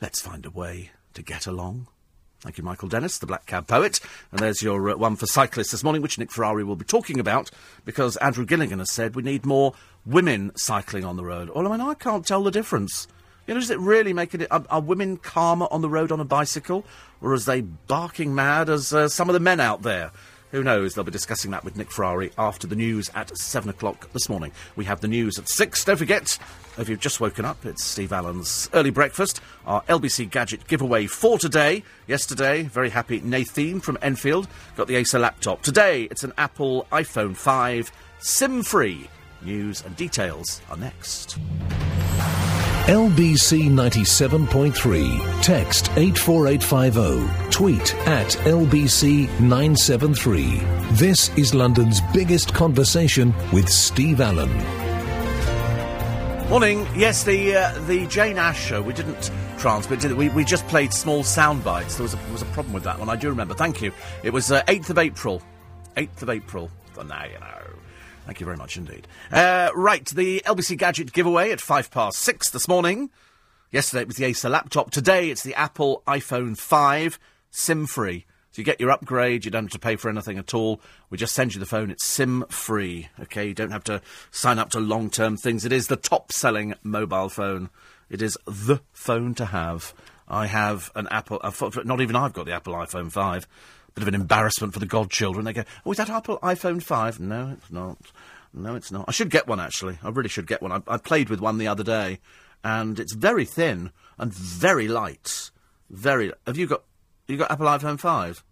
Let's 0.00 0.22
find 0.22 0.46
a 0.46 0.50
way 0.50 0.92
to 1.12 1.22
get 1.22 1.46
along. 1.46 1.86
Thank 2.40 2.56
you, 2.56 2.64
Michael 2.64 2.88
Dennis, 2.88 3.18
the 3.18 3.26
Black 3.26 3.44
Cab 3.44 3.66
poet. 3.66 4.00
And 4.32 4.40
there's 4.40 4.62
your 4.62 4.88
uh, 4.88 4.96
one 4.96 5.14
for 5.14 5.26
cyclists 5.26 5.72
this 5.72 5.84
morning, 5.84 6.00
which 6.00 6.18
Nick 6.18 6.32
Ferrari 6.32 6.64
will 6.64 6.74
be 6.74 6.86
talking 6.86 7.20
about, 7.20 7.50
because 7.84 8.16
Andrew 8.16 8.46
Gilligan 8.46 8.78
has 8.78 8.90
said 8.90 9.14
we 9.14 9.22
need 9.22 9.44
more 9.44 9.74
women 10.06 10.52
cycling 10.56 11.04
on 11.04 11.16
the 11.16 11.24
road. 11.24 11.50
Well, 11.54 11.66
I 11.66 11.70
mean, 11.70 11.86
I 11.86 11.92
can't 11.92 12.26
tell 12.26 12.42
the 12.42 12.50
difference. 12.50 13.08
You 13.46 13.52
know, 13.52 13.60
does 13.60 13.68
it 13.68 13.78
really 13.78 14.14
make 14.14 14.32
it? 14.34 14.46
Are, 14.50 14.64
are 14.70 14.80
women 14.80 15.18
calmer 15.18 15.68
on 15.70 15.82
the 15.82 15.90
road 15.90 16.10
on 16.10 16.18
a 16.18 16.24
bicycle, 16.24 16.86
or 17.20 17.34
are 17.34 17.38
they 17.38 17.60
barking 17.60 18.34
mad 18.34 18.70
as 18.70 18.94
uh, 18.94 19.06
some 19.06 19.28
of 19.28 19.34
the 19.34 19.40
men 19.40 19.60
out 19.60 19.82
there? 19.82 20.12
Who 20.52 20.64
knows? 20.64 20.94
They'll 20.94 21.04
be 21.04 21.12
discussing 21.12 21.52
that 21.52 21.64
with 21.64 21.76
Nick 21.76 21.92
Ferrari 21.92 22.32
after 22.36 22.66
the 22.66 22.74
news 22.74 23.08
at 23.14 23.36
7 23.36 23.68
o'clock 23.70 24.12
this 24.12 24.28
morning. 24.28 24.50
We 24.74 24.84
have 24.86 25.00
the 25.00 25.08
news 25.08 25.38
at 25.38 25.48
6. 25.48 25.84
Don't 25.84 25.96
forget, 25.96 26.38
if 26.78 26.88
you've 26.88 27.00
just 27.00 27.20
woken 27.20 27.44
up, 27.44 27.64
it's 27.64 27.84
Steve 27.84 28.12
Allen's 28.12 28.70
early 28.72 28.90
breakfast, 28.90 29.40
our 29.66 29.82
LBC 29.82 30.30
gadget 30.30 30.66
giveaway 30.66 31.06
for 31.06 31.38
today. 31.38 31.82
Yesterday, 32.06 32.62
very 32.62 32.90
happy 32.90 33.20
Nathan 33.20 33.80
from 33.80 33.98
Enfield 34.02 34.48
got 34.76 34.86
the 34.86 34.96
Acer 34.96 35.18
laptop. 35.18 35.62
Today, 35.62 36.04
it's 36.04 36.24
an 36.24 36.32
Apple 36.38 36.86
iPhone 36.92 37.36
5 37.36 37.92
SIM 38.20 38.62
free. 38.62 39.08
News 39.42 39.82
and 39.84 39.96
details 39.96 40.60
are 40.70 40.76
next. 40.76 41.38
LBC 42.86 43.70
97.3. 43.70 45.42
Text 45.42 45.90
84850. 45.96 47.50
Tweet 47.50 47.94
at 48.06 48.28
LBC 48.46 49.28
973. 49.40 50.60
This 50.92 51.28
is 51.38 51.54
London's 51.54 52.00
biggest 52.12 52.52
conversation 52.52 53.32
with 53.52 53.68
Steve 53.68 54.20
Allen. 54.20 54.89
Morning. 56.50 56.84
Yes, 56.96 57.22
the 57.22 57.54
uh, 57.54 57.78
the 57.86 58.08
Jane 58.08 58.36
Ash 58.36 58.60
show. 58.60 58.82
We 58.82 58.92
didn't 58.92 59.30
transmit, 59.58 60.00
did 60.00 60.14
we? 60.14 60.30
We 60.30 60.44
just 60.44 60.66
played 60.66 60.92
small 60.92 61.22
sound 61.22 61.62
bites. 61.62 61.94
There 61.94 62.02
was 62.02 62.14
a, 62.14 62.18
was 62.32 62.42
a 62.42 62.46
problem 62.46 62.74
with 62.74 62.82
that 62.82 62.98
one. 62.98 63.08
I 63.08 63.14
do 63.14 63.28
remember. 63.28 63.54
Thank 63.54 63.80
you. 63.80 63.92
It 64.24 64.32
was 64.32 64.50
uh, 64.50 64.64
8th 64.64 64.90
of 64.90 64.98
April. 64.98 65.40
8th 65.96 66.22
of 66.22 66.28
April. 66.28 66.68
For 66.92 67.04
now, 67.04 67.22
you 67.24 67.38
know. 67.38 67.76
Thank 68.26 68.40
you 68.40 68.46
very 68.46 68.56
much 68.56 68.76
indeed. 68.76 69.06
Uh, 69.30 69.70
right, 69.76 70.04
the 70.06 70.42
LBC 70.44 70.76
Gadget 70.76 71.12
giveaway 71.12 71.52
at 71.52 71.60
five 71.60 71.88
past 71.92 72.18
six 72.18 72.50
this 72.50 72.66
morning. 72.66 73.10
Yesterday 73.70 74.02
it 74.02 74.08
was 74.08 74.16
the 74.16 74.24
Acer 74.24 74.48
laptop. 74.48 74.90
Today 74.90 75.30
it's 75.30 75.44
the 75.44 75.54
Apple 75.54 76.02
iPhone 76.08 76.58
5 76.58 77.16
SIM 77.52 77.86
free. 77.86 78.26
So 78.52 78.60
you 78.60 78.64
get 78.64 78.80
your 78.80 78.90
upgrade, 78.90 79.44
you 79.44 79.50
don't 79.50 79.64
have 79.64 79.72
to 79.72 79.78
pay 79.78 79.96
for 79.96 80.08
anything 80.08 80.38
at 80.38 80.54
all. 80.54 80.80
We 81.08 81.18
just 81.18 81.34
send 81.34 81.54
you 81.54 81.60
the 81.60 81.66
phone, 81.66 81.90
it's 81.90 82.06
SIM 82.06 82.44
free. 82.48 83.08
Okay, 83.20 83.46
you 83.46 83.54
don't 83.54 83.70
have 83.70 83.84
to 83.84 84.02
sign 84.30 84.58
up 84.58 84.70
to 84.70 84.80
long 84.80 85.10
term 85.10 85.36
things. 85.36 85.64
It 85.64 85.72
is 85.72 85.86
the 85.86 85.96
top 85.96 86.32
selling 86.32 86.74
mobile 86.82 87.28
phone. 87.28 87.70
It 88.08 88.22
is 88.22 88.36
the 88.46 88.80
phone 88.92 89.34
to 89.34 89.46
have. 89.46 89.94
I 90.26 90.46
have 90.46 90.90
an 90.94 91.08
Apple, 91.10 91.40
uh, 91.42 91.52
not 91.84 92.00
even 92.00 92.16
I've 92.16 92.32
got 92.32 92.46
the 92.46 92.52
Apple 92.52 92.74
iPhone 92.74 93.10
5 93.10 93.46
bit 93.94 94.02
of 94.02 94.08
an 94.08 94.14
embarrassment 94.14 94.72
for 94.72 94.78
the 94.80 94.86
godchildren. 94.86 95.44
They 95.44 95.52
go, 95.52 95.64
"Oh, 95.84 95.92
is 95.92 95.98
that 95.98 96.10
Apple 96.10 96.38
iPhone 96.42 96.82
5? 96.82 97.20
No, 97.20 97.56
it's 97.56 97.70
not. 97.70 97.98
No, 98.52 98.74
it's 98.74 98.90
not. 98.90 99.04
I 99.08 99.12
should 99.12 99.30
get 99.30 99.46
one, 99.46 99.60
actually. 99.60 99.98
I 100.02 100.08
really 100.08 100.28
should 100.28 100.46
get 100.46 100.62
one. 100.62 100.72
I, 100.72 100.80
I 100.86 100.96
played 100.96 101.28
with 101.28 101.40
one 101.40 101.58
the 101.58 101.68
other 101.68 101.84
day, 101.84 102.18
and 102.64 102.98
it's 102.98 103.14
very 103.14 103.44
thin 103.44 103.90
and 104.18 104.32
very 104.32 104.88
light. 104.88 105.50
Very. 105.88 106.32
Have 106.46 106.56
you 106.56 106.66
got, 106.66 106.82
you 107.32 107.38
got 107.38 107.50
Apple 107.50 107.66
iPhone 107.66 107.98
5? 107.98 108.44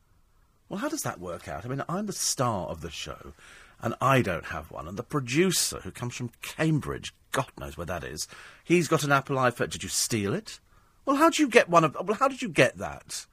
Well, 0.69 0.81
how 0.81 0.89
does 0.89 1.03
that 1.03 1.21
work 1.21 1.49
out? 1.49 1.65
I 1.65 1.69
mean, 1.69 1.83
I'm 1.89 2.07
the 2.07 2.13
star 2.13 2.69
of 2.69 2.81
the 2.81 2.91
show, 2.91 3.33
and 3.81 3.95
I 4.01 4.23
don't 4.23 4.47
have 4.47 4.71
one. 4.71 4.87
And 4.87 4.99
the 4.99 5.03
producer, 5.03 5.81
who 5.81 5.91
comes 5.91 6.15
from 6.15 6.31
Cambridge, 6.43 7.15
God 7.33 7.51
knows 7.59 7.77
where 7.77 7.87
that 7.87 8.05
is, 8.05 8.29
he's 8.65 8.89
got 8.89 9.05
an 9.05 9.13
Apple 9.13 9.37
iPhone. 9.37 9.71
Did 9.71 9.83
you 9.83 9.89
steal 9.89 10.35
it? 10.35 10.61
Well, 11.05 11.17
how 11.17 11.31
did 11.31 11.39
you 11.39 11.49
get 11.49 11.69
one 11.71 11.85
of? 11.85 11.97
Well, 12.05 12.19
how 12.19 12.29
did 12.29 12.43
you 12.43 12.49
get 12.49 12.77
that? 12.79 13.27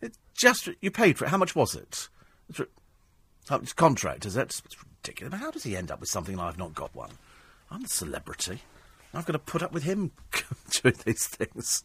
It 0.00 0.16
just 0.34 0.68
you 0.80 0.90
paid 0.90 1.18
for 1.18 1.26
it. 1.26 1.28
How 1.28 1.36
much 1.36 1.54
was 1.54 1.74
it? 1.74 2.08
It's, 2.48 2.60
it's 3.50 3.72
contract, 3.74 4.24
is 4.24 4.36
it? 4.36 4.60
It's 4.64 4.76
ridiculous. 4.82 5.32
But 5.32 5.40
how 5.40 5.50
does 5.50 5.64
he 5.64 5.76
end 5.76 5.90
up 5.90 6.00
with 6.00 6.08
something 6.08 6.34
and 6.34 6.42
I've 6.42 6.58
not 6.58 6.74
got 6.74 6.94
one? 6.94 7.10
I'm 7.70 7.84
a 7.84 7.88
celebrity. 7.88 8.62
I've 9.14 9.26
got 9.26 9.32
to 9.32 9.38
put 9.38 9.62
up 9.62 9.72
with 9.72 9.82
him 9.82 10.12
doing 10.82 10.94
these 11.04 11.26
things. 11.26 11.84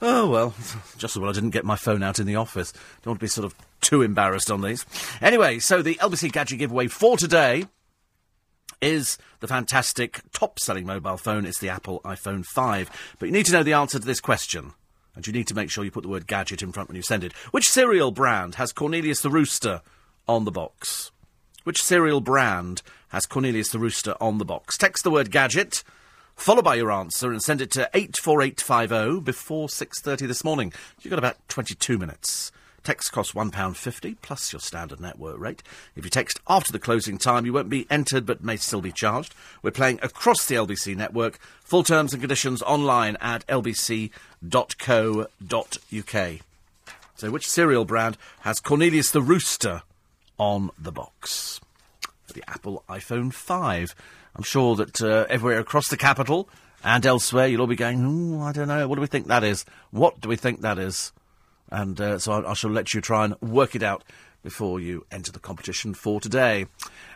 Oh, 0.00 0.28
well, 0.28 0.54
just 0.98 1.16
as 1.16 1.20
well 1.20 1.30
I 1.30 1.32
didn't 1.32 1.50
get 1.50 1.64
my 1.64 1.76
phone 1.76 2.02
out 2.02 2.18
in 2.18 2.26
the 2.26 2.36
office. 2.36 2.72
Don't 3.02 3.12
want 3.12 3.20
to 3.20 3.24
be 3.24 3.28
sort 3.28 3.44
of 3.44 3.54
too 3.80 4.02
embarrassed 4.02 4.50
on 4.50 4.60
these. 4.60 4.84
Anyway, 5.20 5.58
so 5.58 5.80
the 5.80 5.94
LBC 5.96 6.32
Gadget 6.32 6.58
giveaway 6.58 6.88
for 6.88 7.16
today 7.16 7.66
is 8.80 9.16
the 9.40 9.48
fantastic 9.48 10.20
top 10.32 10.58
selling 10.58 10.84
mobile 10.84 11.16
phone. 11.16 11.46
It's 11.46 11.60
the 11.60 11.68
Apple 11.68 12.00
iPhone 12.04 12.44
5. 12.44 13.14
But 13.18 13.26
you 13.26 13.32
need 13.32 13.46
to 13.46 13.52
know 13.52 13.62
the 13.62 13.74
answer 13.74 13.98
to 13.98 14.04
this 14.04 14.20
question. 14.20 14.72
And 15.14 15.26
you 15.26 15.32
need 15.32 15.46
to 15.48 15.54
make 15.54 15.70
sure 15.70 15.84
you 15.84 15.90
put 15.90 16.02
the 16.02 16.08
word 16.08 16.26
gadget 16.26 16.62
in 16.62 16.72
front 16.72 16.88
when 16.88 16.96
you 16.96 17.02
send 17.02 17.22
it. 17.22 17.32
Which 17.52 17.68
cereal 17.68 18.10
brand 18.10 18.56
has 18.56 18.72
Cornelius 18.72 19.20
the 19.20 19.30
Rooster 19.30 19.82
on 20.26 20.44
the 20.44 20.50
box? 20.50 21.12
Which 21.64 21.82
cereal 21.82 22.20
brand 22.20 22.82
has 23.08 23.26
Cornelius 23.26 23.70
the 23.70 23.78
Rooster 23.78 24.16
on 24.20 24.38
the 24.38 24.44
box? 24.44 24.76
Text 24.76 25.04
the 25.04 25.10
word 25.10 25.30
gadget, 25.30 25.84
followed 26.36 26.64
by 26.64 26.74
your 26.74 26.90
answer, 26.90 27.30
and 27.30 27.42
send 27.42 27.60
it 27.60 27.70
to 27.72 27.90
84850 27.94 29.20
before 29.20 29.68
6.30 29.68 30.26
this 30.26 30.44
morning. 30.44 30.72
You've 31.00 31.10
got 31.10 31.18
about 31.18 31.36
22 31.48 31.98
minutes. 31.98 32.52
Text 32.82 33.12
costs 33.12 33.32
£1.50 33.32 34.16
plus 34.22 34.52
your 34.52 34.60
standard 34.60 35.00
network 35.00 35.38
rate. 35.38 35.62
If 35.94 36.04
you 36.04 36.10
text 36.10 36.40
after 36.48 36.72
the 36.72 36.80
closing 36.80 37.16
time, 37.16 37.46
you 37.46 37.52
won't 37.52 37.68
be 37.68 37.86
entered 37.88 38.26
but 38.26 38.42
may 38.42 38.56
still 38.56 38.80
be 38.80 38.90
charged. 38.90 39.34
We're 39.62 39.70
playing 39.70 40.00
across 40.02 40.44
the 40.46 40.56
LBC 40.56 40.96
network. 40.96 41.38
Full 41.62 41.84
terms 41.84 42.12
and 42.12 42.20
conditions 42.20 42.60
online 42.62 43.16
at 43.20 43.46
lbc.co.uk. 43.46 44.10
So, 47.14 47.30
which 47.30 47.48
cereal 47.48 47.84
brand 47.84 48.18
has 48.40 48.58
Cornelius 48.58 49.12
the 49.12 49.22
Rooster 49.22 49.82
on 50.38 50.70
the 50.76 50.90
box 50.90 51.60
the 52.32 52.42
Apple 52.48 52.82
iPhone 52.88 53.32
5. 53.32 53.94
I'm 54.34 54.42
sure 54.42 54.76
that 54.76 55.00
uh, 55.00 55.26
everywhere 55.28 55.58
across 55.58 55.88
the 55.88 55.96
capital 55.96 56.48
and 56.84 57.04
elsewhere 57.04 57.46
you'll 57.46 57.62
all 57.62 57.66
be 57.66 57.76
going, 57.76 58.40
I 58.40 58.52
don't 58.52 58.68
know, 58.68 58.88
what 58.88 58.96
do 58.96 59.00
we 59.00 59.06
think 59.06 59.26
that 59.28 59.44
is? 59.44 59.64
What 59.90 60.20
do 60.20 60.28
we 60.28 60.36
think 60.36 60.60
that 60.60 60.78
is? 60.78 61.12
And 61.70 62.00
uh, 62.00 62.18
so 62.18 62.32
I, 62.32 62.50
I, 62.50 62.54
shall 62.54 62.70
let 62.70 62.92
you 62.92 63.00
try 63.00 63.24
and 63.24 63.40
work 63.40 63.74
it 63.74 63.82
out 63.82 64.04
before 64.42 64.80
you 64.80 65.06
enter 65.10 65.32
the 65.32 65.38
competition 65.38 65.94
for 65.94 66.20
today. 66.20 66.66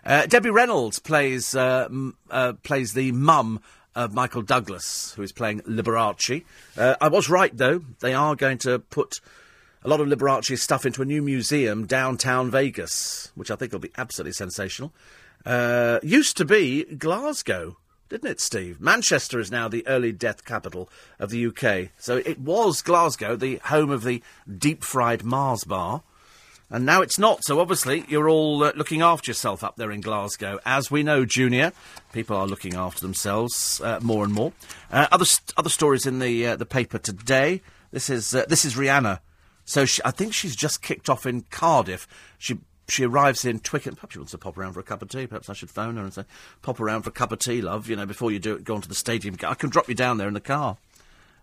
Uh, 0.04 0.26
Debbie 0.26 0.50
Reynolds 0.50 0.98
plays, 0.98 1.54
uh, 1.54 1.86
m- 1.90 2.16
uh, 2.30 2.54
plays 2.62 2.92
the 2.94 3.12
mum 3.12 3.60
of 3.94 4.14
Michael 4.14 4.42
Douglas, 4.42 5.14
who 5.14 5.22
is 5.22 5.32
playing 5.32 5.60
Liberace. 5.62 6.44
Uh, 6.76 6.96
I 7.00 7.08
was 7.08 7.28
right, 7.28 7.56
though. 7.56 7.82
They 8.00 8.14
are 8.14 8.36
going 8.36 8.58
to 8.58 8.78
put 8.78 9.20
a 9.82 9.88
lot 9.88 10.00
of 10.00 10.06
Liberace's 10.06 10.62
stuff 10.62 10.84
into 10.86 11.02
a 11.02 11.04
new 11.04 11.22
museum 11.22 11.86
downtown 11.86 12.50
Vegas, 12.50 13.32
which 13.34 13.50
I 13.50 13.56
think 13.56 13.72
will 13.72 13.78
be 13.78 13.92
absolutely 13.96 14.32
sensational. 14.32 14.92
Uh, 15.46 16.00
used 16.02 16.36
to 16.36 16.44
be 16.44 16.82
Glasgow, 16.96 17.76
didn't 18.08 18.28
it, 18.28 18.40
Steve? 18.40 18.80
Manchester 18.80 19.38
is 19.38 19.50
now 19.50 19.68
the 19.68 19.86
early 19.86 20.10
death 20.10 20.44
capital 20.44 20.88
of 21.20 21.30
the 21.30 21.46
UK. 21.46 21.90
So 21.98 22.16
it 22.16 22.40
was 22.40 22.82
Glasgow, 22.82 23.36
the 23.36 23.58
home 23.58 23.90
of 23.90 24.02
the 24.02 24.22
deep 24.58 24.82
fried 24.82 25.22
Mars 25.22 25.62
bar. 25.62 26.02
And 26.68 26.84
now 26.84 27.00
it's 27.00 27.16
not. 27.16 27.44
So 27.44 27.60
obviously, 27.60 28.04
you're 28.08 28.28
all 28.28 28.64
uh, 28.64 28.72
looking 28.74 29.00
after 29.00 29.30
yourself 29.30 29.62
up 29.62 29.76
there 29.76 29.92
in 29.92 30.00
Glasgow. 30.00 30.58
As 30.66 30.90
we 30.90 31.04
know, 31.04 31.24
Junior, 31.24 31.72
people 32.12 32.36
are 32.36 32.48
looking 32.48 32.74
after 32.74 33.00
themselves 33.02 33.80
uh, 33.84 34.00
more 34.02 34.24
and 34.24 34.32
more. 34.32 34.52
Uh, 34.90 35.06
other 35.12 35.24
st- 35.24 35.54
other 35.56 35.68
stories 35.68 36.06
in 36.06 36.18
the 36.18 36.44
uh, 36.44 36.56
the 36.56 36.66
paper 36.66 36.98
today. 36.98 37.62
This 37.92 38.10
is 38.10 38.34
uh, 38.34 38.46
this 38.48 38.64
is 38.64 38.74
Rihanna 38.74 39.20
So 39.64 39.84
she, 39.84 40.02
I 40.04 40.10
think 40.10 40.34
she's 40.34 40.56
just 40.56 40.82
kicked 40.82 41.08
off 41.08 41.24
in 41.24 41.42
Cardiff. 41.42 42.08
She 42.36 42.58
she 42.88 43.04
arrives 43.04 43.44
in 43.44 43.60
Twickenham. 43.60 43.96
Perhaps 43.96 44.12
she 44.12 44.18
wants 44.18 44.32
to 44.32 44.38
pop 44.38 44.56
around 44.56 44.74
for 44.74 44.80
a 44.80 44.84
cup 44.84 45.02
of 45.02 45.08
tea. 45.08 45.26
Perhaps 45.26 45.50
I 45.50 45.54
should 45.54 45.70
phone 45.70 45.96
her 45.96 46.02
and 46.02 46.12
say, 46.12 46.24
pop 46.62 46.80
around 46.80 47.02
for 47.02 47.10
a 47.10 47.12
cup 47.12 47.32
of 47.32 47.38
tea, 47.38 47.60
love. 47.60 47.88
You 47.88 47.96
know, 47.96 48.06
before 48.06 48.30
you 48.30 48.38
do 48.38 48.54
it, 48.54 48.64
go 48.64 48.74
on 48.74 48.82
to 48.82 48.88
the 48.88 48.94
stadium. 48.94 49.36
I 49.46 49.54
can 49.54 49.70
drop 49.70 49.88
you 49.88 49.94
down 49.94 50.18
there 50.18 50.28
in 50.28 50.34
the 50.34 50.40
car 50.40 50.76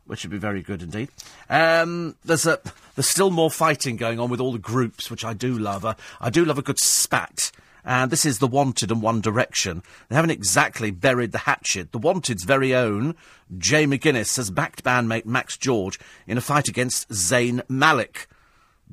which 0.06 0.24
would 0.24 0.32
be 0.32 0.38
very 0.38 0.62
good 0.62 0.82
indeed. 0.82 1.10
Um, 1.50 2.16
there's 2.26 2.46
a 2.46 2.60
there's 2.96 3.08
still 3.08 3.32
more 3.32 3.50
fighting 3.50 3.96
going 3.96 4.20
on 4.20 4.30
with 4.30 4.40
all 4.40 4.52
the 4.52 4.60
groups, 4.60 5.10
which 5.10 5.26
I 5.26 5.34
do 5.34 5.58
love. 5.58 5.86
Uh, 5.86 5.96
I 6.20 6.30
do 6.30 6.46
love 6.46 6.58
a 6.58 6.64
good 6.64 6.80
spat. 6.80 7.52
And 7.86 8.12
this 8.12 8.26
is 8.26 8.40
The 8.40 8.48
Wanted 8.48 8.92
and 8.92 9.02
One 9.02 9.20
Direction. 9.20 9.84
They 10.08 10.16
haven't 10.16 10.32
exactly 10.32 10.90
buried 10.90 11.34
the 11.34 11.40
hatchet. 11.40 11.92
The 11.92 12.00
Wanted's 12.00 12.46
very 12.46 12.74
own 12.74 13.16
Jay 13.58 13.86
McGuinness 13.86 14.38
has 14.38 14.50
backed 14.50 14.86
bandmate 14.86 15.26
Max 15.26 15.58
George 15.58 16.00
in 16.26 16.38
a 16.38 16.42
fight 16.42 16.70
against 16.70 17.10
Zayn 17.10 17.62
Malik. 17.68 18.28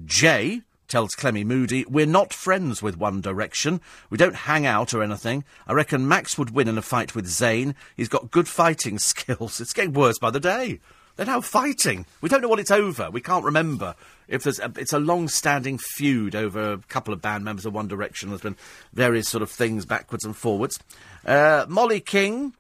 Jay 0.05 0.63
tells 0.91 1.15
Clemmy 1.15 1.45
Moody, 1.45 1.85
We're 1.89 2.05
not 2.05 2.35
friends 2.35 2.83
with 2.83 2.99
One 2.99 3.21
Direction. 3.21 3.81
We 4.11 4.19
don't 4.19 4.35
hang 4.35 4.67
out 4.67 4.93
or 4.93 5.03
anything. 5.03 5.45
I 5.67 5.73
reckon 5.73 6.09
Max 6.09 6.37
would 6.37 6.51
win 6.51 6.69
in 6.69 6.77
a 6.77 6.83
fight 6.83 7.15
with 7.15 7.27
Zayn. 7.27 7.75
He's 7.97 8.09
got 8.09 8.31
good 8.31 8.49
fighting 8.49 8.99
skills. 8.99 9.61
It's 9.61 9.73
getting 9.73 9.95
worse 9.95 10.19
by 10.19 10.31
the 10.31 10.41
day. 10.41 10.81
They're 11.17 11.27
now 11.27 11.41
fighting. 11.41 12.07
We 12.21 12.29
don't 12.29 12.41
know 12.41 12.49
what 12.49 12.61
it's 12.61 12.71
over. 12.71 13.11
We 13.11 13.21
can't 13.21 13.45
remember. 13.45 13.95
If 14.27 14.43
there's 14.43 14.59
a, 14.59 14.73
it's 14.77 14.93
a 14.93 14.99
long-standing 14.99 15.79
feud 15.79 16.35
over 16.35 16.73
a 16.73 16.79
couple 16.79 17.13
of 17.13 17.21
band 17.21 17.45
members 17.45 17.67
of 17.67 17.75
One 17.75 17.89
Direction. 17.89 18.31
There's 18.31 18.41
been 18.41 18.57
various 18.93 19.29
sort 19.29 19.43
of 19.43 19.51
things 19.51 19.87
backwards 19.87 20.25
and 20.25 20.37
forwards. 20.37 20.79
Uh, 21.25 21.67
Mollie 21.69 22.01
King 22.01 22.55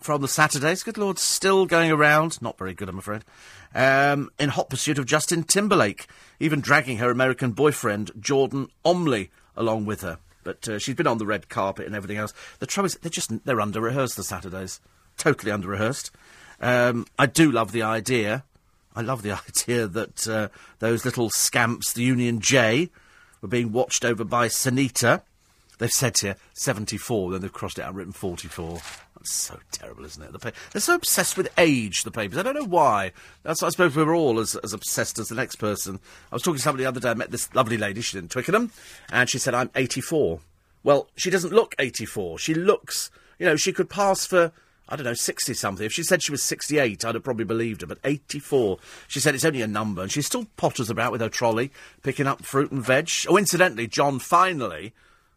from 0.00 0.20
the 0.20 0.28
Saturdays. 0.28 0.82
Good 0.82 0.98
Lord, 0.98 1.18
still 1.18 1.66
going 1.66 1.90
around. 1.90 2.42
Not 2.42 2.58
very 2.58 2.74
good, 2.74 2.88
I'm 2.88 2.98
afraid. 2.98 3.24
Um, 3.74 4.30
in 4.38 4.50
hot 4.50 4.68
pursuit 4.68 4.98
of 4.98 5.06
Justin 5.06 5.44
Timberlake, 5.44 6.06
even 6.42 6.60
dragging 6.60 6.98
her 6.98 7.08
American 7.08 7.52
boyfriend 7.52 8.10
Jordan 8.18 8.66
Omley 8.84 9.30
along 9.56 9.86
with 9.86 10.00
her. 10.00 10.18
But 10.42 10.68
uh, 10.68 10.78
she's 10.80 10.96
been 10.96 11.06
on 11.06 11.18
the 11.18 11.26
red 11.26 11.48
carpet 11.48 11.86
and 11.86 11.94
everything 11.94 12.16
else. 12.16 12.34
The 12.58 12.66
trouble 12.66 12.86
is, 12.86 12.96
they're 12.96 13.10
just 13.10 13.44
they're 13.46 13.60
under 13.60 13.80
rehearsed 13.80 14.16
the 14.16 14.24
Saturdays, 14.24 14.80
totally 15.16 15.52
under 15.52 15.68
rehearsed. 15.68 16.10
Um, 16.60 17.06
I 17.16 17.26
do 17.26 17.52
love 17.52 17.70
the 17.70 17.82
idea. 17.82 18.42
I 18.96 19.02
love 19.02 19.22
the 19.22 19.32
idea 19.48 19.86
that 19.86 20.26
uh, 20.26 20.48
those 20.80 21.04
little 21.04 21.30
scamps, 21.30 21.92
the 21.92 22.02
Union 22.02 22.40
J, 22.40 22.90
were 23.40 23.48
being 23.48 23.70
watched 23.70 24.04
over 24.04 24.24
by 24.24 24.48
Sinitta. 24.48 25.22
They've 25.82 25.90
said 25.90 26.16
here 26.16 26.36
74, 26.52 27.32
then 27.32 27.40
they've 27.40 27.52
crossed 27.52 27.76
it 27.76 27.82
out 27.82 27.88
and 27.88 27.96
written 27.96 28.12
44. 28.12 28.80
That's 29.16 29.34
so 29.34 29.58
terrible, 29.72 30.04
isn't 30.04 30.22
it? 30.22 30.30
The 30.30 30.38
pa- 30.38 30.52
they're 30.70 30.80
so 30.80 30.94
obsessed 30.94 31.36
with 31.36 31.52
age, 31.58 32.04
the 32.04 32.12
papers. 32.12 32.38
I 32.38 32.44
don't 32.44 32.54
know 32.54 32.62
why. 32.62 33.10
That's, 33.42 33.64
I 33.64 33.68
suppose 33.70 33.96
we're 33.96 34.14
all 34.14 34.38
as, 34.38 34.54
as 34.54 34.72
obsessed 34.72 35.18
as 35.18 35.26
the 35.26 35.34
next 35.34 35.56
person. 35.56 35.98
I 36.30 36.36
was 36.36 36.42
talking 36.42 36.58
to 36.58 36.62
somebody 36.62 36.84
the 36.84 36.88
other 36.88 37.00
day. 37.00 37.10
I 37.10 37.14
met 37.14 37.32
this 37.32 37.52
lovely 37.52 37.76
lady. 37.78 38.00
She's 38.00 38.20
in 38.20 38.28
Twickenham. 38.28 38.70
And 39.10 39.28
she 39.28 39.40
said, 39.40 39.54
I'm 39.54 39.70
84. 39.74 40.38
Well, 40.84 41.08
she 41.16 41.30
doesn't 41.30 41.52
look 41.52 41.74
84. 41.80 42.38
She 42.38 42.54
looks, 42.54 43.10
you 43.40 43.46
know, 43.46 43.56
she 43.56 43.72
could 43.72 43.90
pass 43.90 44.24
for 44.24 44.52
I 44.88 44.94
don't 44.94 45.04
know, 45.04 45.14
60 45.14 45.52
something. 45.54 45.84
If 45.84 45.92
she 45.92 46.04
said 46.04 46.22
she 46.22 46.30
was 46.30 46.44
68, 46.44 47.04
I'd 47.04 47.14
have 47.14 47.24
probably 47.24 47.44
believed 47.44 47.80
her, 47.80 47.88
but 47.88 47.98
84. 48.04 48.78
She 49.08 49.18
said 49.18 49.34
it's 49.34 49.44
only 49.44 49.62
a 49.62 49.66
number, 49.66 50.02
and 50.02 50.12
she 50.12 50.22
still 50.22 50.46
potters 50.56 50.90
about 50.90 51.10
with 51.10 51.22
her 51.22 51.28
trolley, 51.28 51.72
picking 52.02 52.26
up 52.28 52.44
fruit 52.44 52.70
and 52.70 52.84
veg. 52.84 53.08
Oh, 53.28 53.36
incidentally, 53.36 53.86
John 53.88 54.18
finally, 54.18 54.92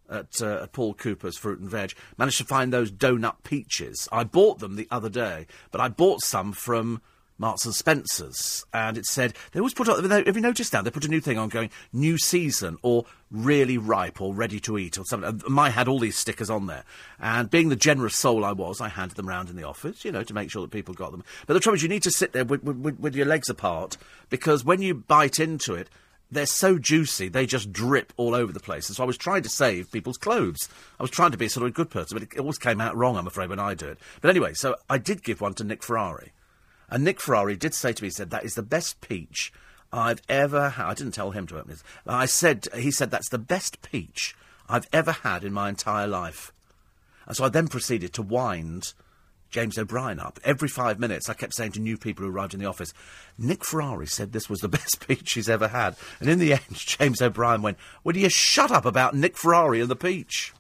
at, 0.10 0.42
uh, 0.42 0.68
Paul 0.68 0.94
Cooper's 0.94 1.38
Fruit 1.38 1.60
and 1.60 1.70
Veg, 1.70 1.94
managed 2.18 2.38
to 2.40 2.46
find 2.46 2.72
those 2.72 2.92
donut 2.92 3.44
peaches. 3.44 4.08
I 4.12 4.24
bought 4.24 4.60
them 4.60 4.76
the 4.76 4.88
other 4.92 5.10
day, 5.10 5.48
but 5.72 5.82
I 5.82 5.88
bought 5.88 6.22
some 6.24 6.52
from 6.52 7.02
Marks 7.38 7.66
and 7.66 7.76
Spencers, 7.76 8.66
and 8.74 8.98
it 8.98 9.06
said 9.06 9.34
they 9.52 9.60
always 9.60 9.74
put. 9.74 9.90
Up. 9.90 10.04
Have 10.10 10.36
you 10.36 10.42
noticed 10.42 10.72
now 10.72 10.82
they 10.82 10.90
put 10.90 11.04
a 11.04 11.10
new 11.10 11.20
thing 11.20 11.38
on 11.38 11.50
going 11.50 11.70
new 11.92 12.18
season 12.18 12.78
or 12.82 13.06
really 13.30 13.78
ripe 13.78 14.22
or 14.22 14.34
ready 14.34 14.60
to 14.62 14.78
eat 14.78 14.98
or 14.98 15.04
something. 15.06 15.42
My 15.48 15.70
had 15.70 15.88
all 15.88 16.00
these 16.00 16.18
stickers 16.18 16.50
on 16.50 16.68
there, 16.68 16.84
and 17.20 17.50
being 17.50 17.70
the 17.70 17.76
generous 17.76 18.16
soul 18.16 18.46
I 18.46 18.54
was, 18.54 18.80
I 18.80 18.88
handed 18.88 19.18
them 19.18 19.28
round 19.28 19.50
in 19.50 19.58
the 19.58 19.64
office, 19.64 20.06
you 20.06 20.12
know, 20.12 20.24
to 20.24 20.34
make 20.34 20.50
sure 20.50 20.62
that 20.62 20.72
people 20.72 20.94
got 20.94 21.12
them. 21.12 21.24
But 21.46 21.56
the 21.56 21.60
trouble 21.60 21.76
is, 21.76 21.84
you 21.84 21.90
need 21.90 22.04
to 22.04 22.12
sit 22.12 22.32
there 22.32 22.46
with, 22.46 22.64
with, 22.64 23.00
with 23.00 23.16
your 23.16 23.26
legs 23.26 23.50
apart 23.50 23.98
because 24.30 24.64
when 24.64 24.82
you 24.82 24.94
bite 24.94 25.40
into 25.40 25.74
it, 25.74 25.90
they're 26.36 26.46
so 26.46 26.78
juicy, 26.78 27.30
they 27.30 27.46
just 27.46 27.74
drip 27.74 28.14
all 28.18 28.36
over 28.36 28.52
the 28.52 28.60
place. 28.60 28.88
And 28.88 28.96
so 28.96 29.04
I 29.04 29.08
was 29.08 29.18
trying 29.18 29.44
to 29.44 29.50
save 29.50 29.92
people's 29.92 30.18
clothes. 30.18 30.70
I 31.00 31.04
was 31.04 31.10
trying 31.10 31.32
to 31.32 31.38
be 31.38 31.48
sort 31.48 31.64
of 31.64 31.70
a 31.70 31.74
good 31.74 31.90
person, 31.90 32.18
but 32.18 32.24
it 32.24 32.40
always 32.40 32.58
came 32.58 32.80
out 32.80 32.96
wrong, 32.96 33.18
I'm 33.18 33.28
afraid, 33.28 33.50
when 33.50 33.60
I 33.60 33.74
do 33.74 33.88
it. 33.88 33.98
But 34.22 34.30
anyway, 34.30 34.54
so 34.54 34.76
I 34.90 34.98
did 34.98 35.24
give 35.24 35.42
one 35.42 35.56
to 35.56 35.64
Nick 35.64 35.82
Ferrari. 35.82 36.34
And 36.90 37.04
Nick 37.04 37.20
Ferrari 37.20 37.56
did 37.56 37.74
say 37.74 37.94
to 37.94 38.04
me, 38.04 38.08
he 38.08 38.12
said, 38.12 38.30
that 38.30 38.46
is 38.46 38.54
the 38.54 38.62
best 38.62 39.02
peach 39.02 39.52
I've 39.92 40.22
ever 40.30 40.70
had. 40.70 40.86
I 40.86 40.94
didn't 40.94 41.14
tell 41.14 41.32
him 41.32 41.48
to 41.48 41.58
open 41.58 41.72
this. 41.72 41.84
I 42.06 42.26
said, 42.26 42.68
he 42.76 42.92
said, 42.92 43.10
that's 43.10 43.30
the 43.30 43.38
best 43.38 43.82
peach 43.82 44.36
I've 44.70 44.88
ever 44.94 45.12
had 45.12 45.44
in 45.44 45.54
my 45.54 45.70
entire 45.70 46.08
life. 46.08 46.52
And 47.26 47.36
so 47.36 47.46
I 47.46 47.50
then 47.50 47.68
proceeded 47.68 48.14
to 48.14 48.22
wind 48.22 48.94
James 49.56 49.78
O'Brien 49.78 50.20
up. 50.20 50.38
Every 50.44 50.68
five 50.68 51.00
minutes, 51.00 51.30
I 51.30 51.34
kept 51.34 51.54
saying 51.54 51.72
to 51.72 51.80
new 51.80 51.98
people 51.98 52.26
who 52.26 52.30
arrived 52.30 52.54
in 52.54 52.60
the 52.60 52.66
office, 52.66 52.94
Nick 53.38 53.64
Ferrari 53.64 54.06
said 54.06 54.34
this 54.34 54.50
was 54.50 54.60
the 54.60 54.68
best 54.78 55.08
peach 55.08 55.32
he's 55.32 55.48
ever 55.48 55.70
had. 55.70 55.96
And 56.20 56.30
in 56.30 56.40
the 56.40 56.52
end, 56.52 56.64
James 56.74 57.22
O'Brien 57.22 57.62
went, 57.62 57.78
Will 58.04 58.18
you 58.18 58.28
shut 58.28 58.70
up 58.70 58.84
about 58.84 59.16
Nick 59.16 59.38
Ferrari 59.38 59.80
and 59.80 59.90
the 59.90 59.96
peach? 59.96 60.54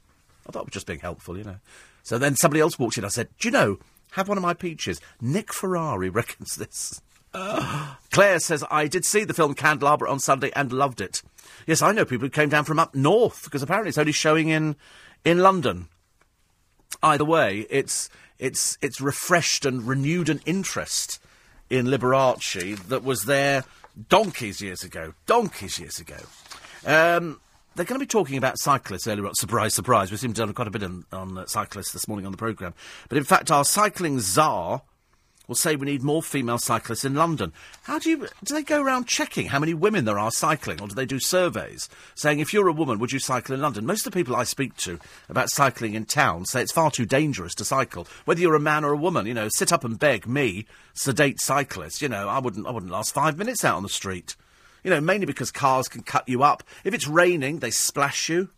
I 0.47 0.53
thought 0.53 0.61
it 0.61 0.67
was 0.67 0.73
just 0.73 0.87
being 0.87 0.99
helpful, 0.99 1.37
you 1.37 1.43
know. 1.43 1.57
So 2.03 2.17
then 2.17 2.37
somebody 2.37 2.61
else 2.61 2.79
walked 2.79 2.97
in. 2.97 3.03
I 3.03 3.09
said, 3.09 3.27
Do 3.37 3.49
you 3.49 3.51
know, 3.51 3.79
have 4.11 4.29
one 4.29 4.37
of 4.37 4.41
my 4.41 4.53
peaches. 4.53 5.01
Nick 5.19 5.51
Ferrari 5.51 6.09
reckons 6.09 6.55
this. 6.55 7.01
Claire 8.13 8.39
says, 8.39 8.63
I 8.71 8.87
did 8.87 9.03
see 9.03 9.25
the 9.25 9.33
film 9.33 9.55
Candelabra 9.55 10.09
on 10.09 10.21
Sunday 10.21 10.53
and 10.55 10.71
loved 10.71 11.01
it. 11.01 11.21
Yes, 11.67 11.81
I 11.81 11.91
know 11.91 12.05
people 12.05 12.27
who 12.27 12.31
came 12.31 12.47
down 12.47 12.63
from 12.63 12.79
up 12.79 12.95
north 12.95 13.43
because 13.43 13.61
apparently 13.61 13.89
it's 13.89 13.97
only 13.97 14.13
showing 14.13 14.47
in, 14.47 14.77
in 15.25 15.39
London. 15.39 15.89
Either 17.03 17.25
way, 17.25 17.67
it's, 17.69 18.09
it's, 18.39 18.77
it's 18.81 19.01
refreshed 19.01 19.65
and 19.65 19.87
renewed 19.87 20.29
an 20.29 20.41
interest 20.45 21.19
in 21.69 21.87
Liberace 21.87 22.77
that 22.87 23.03
was 23.03 23.23
there 23.23 23.63
donkeys 24.09 24.61
years 24.61 24.83
ago. 24.83 25.13
Donkeys 25.25 25.79
years 25.79 25.99
ago. 25.99 26.17
Um, 26.85 27.39
they're 27.75 27.85
going 27.85 27.99
to 27.99 28.03
be 28.03 28.07
talking 28.07 28.37
about 28.37 28.57
cyclists 28.59 29.07
earlier 29.07 29.25
on. 29.25 29.35
Surprise, 29.35 29.73
surprise. 29.73 30.11
We 30.11 30.17
seem 30.17 30.33
to 30.33 30.41
have 30.41 30.49
done 30.49 30.53
quite 30.53 30.67
a 30.67 30.71
bit 30.71 30.83
on, 30.83 31.05
on 31.11 31.37
uh, 31.37 31.45
cyclists 31.45 31.91
this 31.91 32.07
morning 32.07 32.25
on 32.25 32.31
the 32.31 32.37
programme. 32.37 32.73
But 33.09 33.17
in 33.17 33.23
fact, 33.23 33.51
our 33.51 33.65
cycling 33.65 34.19
czar 34.19 34.81
will 35.47 35.55
say 35.55 35.75
we 35.75 35.85
need 35.85 36.03
more 36.03 36.23
female 36.23 36.57
cyclists 36.57 37.05
in 37.05 37.15
London. 37.15 37.53
How 37.83 37.99
do 37.99 38.09
you 38.09 38.27
do 38.43 38.53
they 38.53 38.63
go 38.63 38.81
around 38.81 39.07
checking 39.07 39.47
how 39.47 39.59
many 39.59 39.73
women 39.73 40.05
there 40.05 40.19
are 40.19 40.31
cycling, 40.31 40.81
or 40.81 40.87
do 40.87 40.95
they 40.95 41.05
do 41.05 41.19
surveys 41.19 41.89
saying 42.15 42.39
if 42.39 42.53
you're 42.53 42.67
a 42.67 42.73
woman, 42.73 42.99
would 42.99 43.11
you 43.11 43.19
cycle 43.19 43.53
in 43.55 43.61
London? 43.61 43.85
Most 43.85 44.05
of 44.05 44.11
the 44.11 44.17
people 44.17 44.35
I 44.35 44.43
speak 44.43 44.75
to 44.77 44.99
about 45.29 45.49
cycling 45.49 45.93
in 45.93 46.05
town 46.05 46.45
say 46.45 46.61
it's 46.61 46.71
far 46.71 46.91
too 46.91 47.05
dangerous 47.05 47.55
to 47.55 47.65
cycle, 47.65 48.07
whether 48.25 48.41
you're 48.41 48.55
a 48.55 48.59
man 48.59 48.83
or 48.83 48.93
a 48.93 48.97
woman. 48.97 49.25
You 49.25 49.33
know, 49.33 49.49
sit 49.49 49.73
up 49.73 49.83
and 49.83 49.99
beg 49.99 50.27
me, 50.27 50.65
sedate 50.93 51.39
cyclist. 51.41 52.01
You 52.01 52.09
know, 52.09 52.27
I 52.27 52.39
wouldn't, 52.39 52.67
I 52.67 52.71
wouldn't 52.71 52.91
last 52.91 53.13
five 53.13 53.37
minutes 53.37 53.63
out 53.63 53.77
on 53.77 53.83
the 53.83 53.89
street. 53.89 54.35
You 54.83 54.91
know, 54.91 55.01
mainly 55.01 55.25
because 55.25 55.51
cars 55.51 55.87
can 55.87 56.03
cut 56.03 56.29
you 56.29 56.43
up. 56.43 56.63
If 56.83 56.93
it's 56.93 57.07
raining, 57.07 57.59
they 57.59 57.71
splash 57.71 58.29
you. 58.29 58.49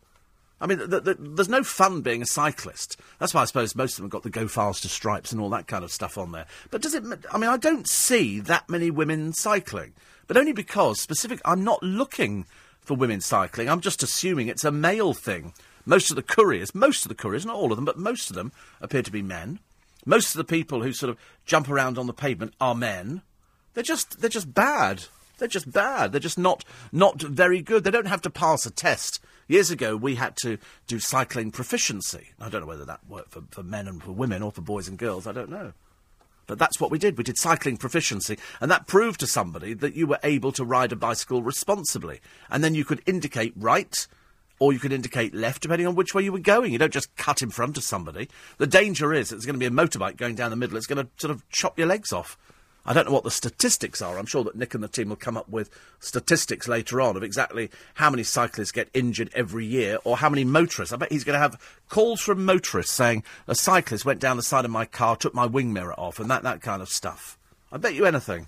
I 0.59 0.65
mean, 0.65 0.79
the, 0.79 0.99
the, 0.99 1.15
there's 1.19 1.49
no 1.49 1.63
fun 1.63 2.01
being 2.01 2.21
a 2.21 2.25
cyclist. 2.25 2.97
That's 3.19 3.34
why 3.34 3.41
I 3.41 3.45
suppose 3.45 3.75
most 3.75 3.93
of 3.93 3.97
them 3.97 4.05
have 4.05 4.11
got 4.11 4.23
the 4.23 4.29
go 4.29 4.47
faster 4.47 4.88
stripes 4.88 5.31
and 5.31 5.39
all 5.39 5.49
that 5.51 5.67
kind 5.67 5.84
of 5.84 5.91
stuff 5.91 6.17
on 6.17 6.31
there. 6.31 6.47
But 6.71 6.81
does 6.81 6.95
it? 6.95 7.03
I 7.31 7.38
mean, 7.38 7.49
I 7.49 7.57
don't 7.57 7.88
see 7.88 8.39
that 8.41 8.69
many 8.69 8.89
women 8.89 9.34
cycling, 9.34 9.93
but 10.25 10.38
only 10.38 10.53
because 10.53 10.99
specific. 10.99 11.39
I'm 11.45 11.63
not 11.63 11.84
looking 11.84 12.45
for 12.81 12.95
women 12.95 13.21
cycling. 13.21 13.69
I'm 13.69 13.81
just 13.81 14.01
assuming 14.01 14.47
it's 14.47 14.63
a 14.63 14.71
male 14.71 15.13
thing. 15.13 15.53
Most 15.85 16.09
of 16.09 16.15
the 16.15 16.23
couriers, 16.23 16.73
most 16.73 17.05
of 17.05 17.09
the 17.09 17.15
couriers, 17.15 17.45
not 17.45 17.55
all 17.55 17.71
of 17.71 17.77
them, 17.77 17.85
but 17.85 17.97
most 17.97 18.29
of 18.29 18.35
them 18.35 18.51
appear 18.81 19.03
to 19.03 19.11
be 19.11 19.21
men. 19.21 19.59
Most 20.05 20.34
of 20.34 20.38
the 20.38 20.43
people 20.43 20.81
who 20.81 20.93
sort 20.93 21.09
of 21.09 21.17
jump 21.45 21.69
around 21.69 21.97
on 21.97 22.07
the 22.07 22.13
pavement 22.13 22.53
are 22.59 22.75
men. 22.75 23.21
They're 23.73 23.84
just 23.84 24.21
they're 24.21 24.29
just 24.29 24.53
bad. 24.53 25.03
They're 25.38 25.47
just 25.47 25.71
bad. 25.71 26.11
They're 26.11 26.19
just 26.19 26.38
not 26.38 26.65
not 26.91 27.21
very 27.21 27.61
good. 27.61 27.84
They 27.84 27.91
don't 27.91 28.07
have 28.07 28.21
to 28.23 28.29
pass 28.29 28.65
a 28.65 28.71
test. 28.71 29.19
Years 29.48 29.72
ago, 29.72 29.95
we 29.95 30.15
had 30.15 30.36
to 30.44 30.57
do 30.88 30.99
cycling 30.99 31.52
proficiency. 31.52 32.32
I 32.40 32.49
don't 32.49 32.61
know 32.61 32.68
whether 32.68 32.86
that 32.86 32.99
worked 33.07 33.32
for, 33.32 33.44
for 33.49 33.64
men 33.64 33.88
and 33.88 34.03
for 34.03 34.11
women 34.11 34.44
or 34.44 34.52
for 34.52 34.61
boys 34.61 34.88
and 34.88 34.98
girls. 34.98 35.26
I 35.26 35.32
don't 35.32 35.49
know. 35.49 35.74
But 36.48 36.60
that's 36.60 36.80
what 36.80 36.91
we 36.91 36.98
did. 36.98 37.18
We 37.18 37.24
did 37.24 37.38
cycling 37.38 37.78
proficiency, 37.78 38.38
and 38.61 38.72
that 38.72 38.88
proved 38.88 39.19
to 39.19 39.28
somebody 39.28 39.74
that 39.74 39.95
you 39.95 40.07
were 40.07 40.19
able 40.24 40.53
to 40.53 40.64
ride 40.64 40.94
a 40.94 40.95
bicycle 40.95 41.44
responsibly. 41.44 42.22
And 42.49 42.64
then 42.64 42.74
you 42.74 42.86
could 42.86 43.02
indicate 43.06 43.53
right, 43.57 44.07
or 44.60 44.72
you 44.72 44.80
could 44.80 44.94
indicate 44.94 45.36
left, 45.36 45.61
depending 45.61 45.88
on 45.88 45.95
which 45.95 46.14
way 46.14 46.24
you 46.24 46.32
were 46.32 46.40
going. 46.40 46.72
You 46.72 46.80
don't 46.80 46.94
just 46.94 47.14
cut 47.18 47.41
in 47.41 47.49
front 47.49 47.78
of 47.78 47.84
somebody. 47.84 48.30
The 48.57 48.68
danger 48.68 49.14
is 49.14 49.30
that 49.30 49.36
there's 49.36 49.45
going 49.45 49.60
to 49.60 49.60
be 49.60 49.65
a 49.65 49.69
motorbike 49.69 50.15
going 50.15 50.36
down 50.36 50.49
the 50.49 50.56
middle. 50.56 50.78
It's 50.78 50.88
going 50.88 51.06
to 51.06 51.11
sort 51.18 51.32
of 51.32 51.48
chop 51.49 51.78
your 51.78 51.88
legs 51.88 52.14
off. 52.14 52.38
I 52.88 52.93
don't 52.93 53.05
know 53.05 53.14
what 53.14 53.26
the 53.26 53.31
statistics 53.31 54.01
are. 54.01 54.18
I'm 54.18 54.26
sure 54.26 54.45
that 54.45 54.55
Nick 54.55 54.73
and 54.73 54.81
the 54.81 54.88
team 54.88 55.09
will 55.09 55.18
come 55.18 55.35
up 55.35 55.49
with 55.49 55.69
statistics 55.99 56.69
later 56.69 57.01
on 57.01 57.18
of 57.18 57.23
exactly 57.23 57.69
how 57.95 58.09
many 58.09 58.23
cyclists 58.23 58.72
get 58.72 58.89
injured 58.93 59.30
every 59.34 59.65
year 59.65 59.97
or 60.05 60.18
how 60.18 60.30
many 60.30 60.45
motorists. 60.45 60.93
I 60.93 60.97
bet 60.97 61.11
he's 61.11 61.26
going 61.26 61.35
to 61.35 61.39
have 61.39 61.61
calls 61.89 62.22
from 62.22 62.45
motorists 62.45 62.93
saying 62.93 63.26
a 63.45 63.55
cyclist 63.55 64.05
went 64.05 64.22
down 64.22 64.38
the 64.38 64.43
side 64.43 64.64
of 64.64 64.72
my 64.72 64.85
car, 64.85 65.18
took 65.18 65.34
my 65.34 65.45
wing 65.45 65.73
mirror 65.73 65.99
off, 65.99 66.19
and 66.19 66.31
that, 66.31 66.43
that 66.43 66.61
kind 66.61 66.81
of 66.81 66.88
stuff. 66.88 67.38
I 67.72 67.77
bet 67.77 67.93
you 67.93 68.05
anything. 68.05 68.47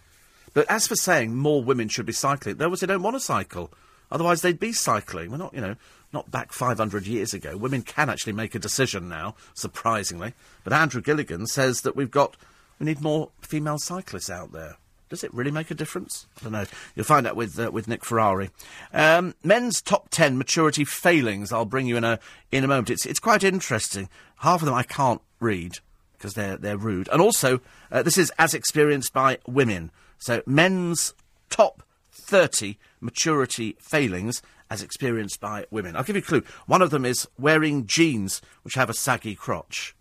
But 0.54 0.70
as 0.70 0.88
for 0.88 0.96
saying 0.96 1.36
more 1.36 1.62
women 1.62 1.90
should 1.90 2.06
be 2.06 2.14
cycling, 2.14 2.56
they 2.56 2.66
obviously 2.66 2.88
don't 2.88 3.04
want 3.04 3.18
to 3.18 3.20
cycle. 3.20 3.72
Otherwise, 4.12 4.42
they'd 4.42 4.60
be 4.60 4.74
cycling. 4.74 5.32
We're 5.32 5.38
not, 5.38 5.54
you 5.54 5.62
know, 5.62 5.76
not 6.12 6.32
back 6.32 6.52
500 6.52 7.06
years 7.06 7.34
ago. 7.34 7.56
Women 7.56 7.82
can 7.82 8.10
actually 8.10 8.34
make 8.34 8.56
a 8.56 8.60
decision 8.60 9.08
now, 9.10 9.36
surprisingly. 9.54 10.34
But 10.64 10.74
Andrew 10.74 11.02
Gilligan 11.02 11.46
says 11.46 11.82
that 11.82 11.96
we've 11.96 12.10
got, 12.10 12.36
we 12.80 12.86
need 12.86 13.02
more 13.02 13.30
female 13.42 13.78
cyclists 13.78 14.30
out 14.30 14.52
there. 14.52 14.78
Does 15.10 15.24
it 15.24 15.34
really 15.34 15.52
make 15.52 15.72
a 15.72 15.76
difference? 15.76 16.28
I 16.38 16.44
don't 16.44 16.52
know. 16.54 16.66
You'll 16.96 17.04
find 17.04 17.26
out 17.26 17.36
with 17.36 17.60
uh, 17.60 17.72
with 17.72 17.88
Nick 17.88 18.06
Ferrari. 18.06 18.52
Um, 18.94 19.34
men's 19.44 19.82
top 19.82 20.10
ten 20.10 20.38
maturity 20.38 20.86
failings. 20.86 21.52
I'll 21.52 21.66
bring 21.66 21.88
you 21.88 21.98
in 21.98 22.04
a 22.04 22.20
in 22.52 22.64
a 22.64 22.68
moment. 22.68 22.92
It's 22.92 23.08
it's 23.08 23.20
quite 23.20 23.44
interesting. 23.44 24.08
Half 24.38 24.62
of 24.62 24.68
them 24.68 24.76
I 24.76 24.84
can't 24.84 25.22
read 25.40 25.80
because 26.14 26.36
they're 26.36 26.58
they're 26.58 26.78
rude. 26.78 27.10
And 27.12 27.22
also, 27.22 27.60
uh, 27.92 28.04
this 28.04 28.20
is 28.20 28.32
as 28.38 28.54
experienced 28.54 29.12
by 29.12 29.40
women. 29.48 29.92
So 30.20 30.44
men's 30.46 31.16
top 31.50 31.82
thirty 32.12 32.78
maturity 33.02 33.78
failings 33.80 34.44
as 34.70 34.84
experienced 34.84 35.40
by 35.40 35.66
women. 35.72 35.96
I'll 35.96 36.04
give 36.04 36.16
you 36.16 36.22
a 36.22 36.26
clue. 36.26 36.44
One 36.68 36.84
of 36.84 36.92
them 36.92 37.04
is 37.04 37.28
wearing 37.40 37.88
jeans 37.88 38.42
which 38.62 38.76
have 38.76 38.92
a 38.92 38.94
saggy 38.94 39.34
crotch. 39.34 39.96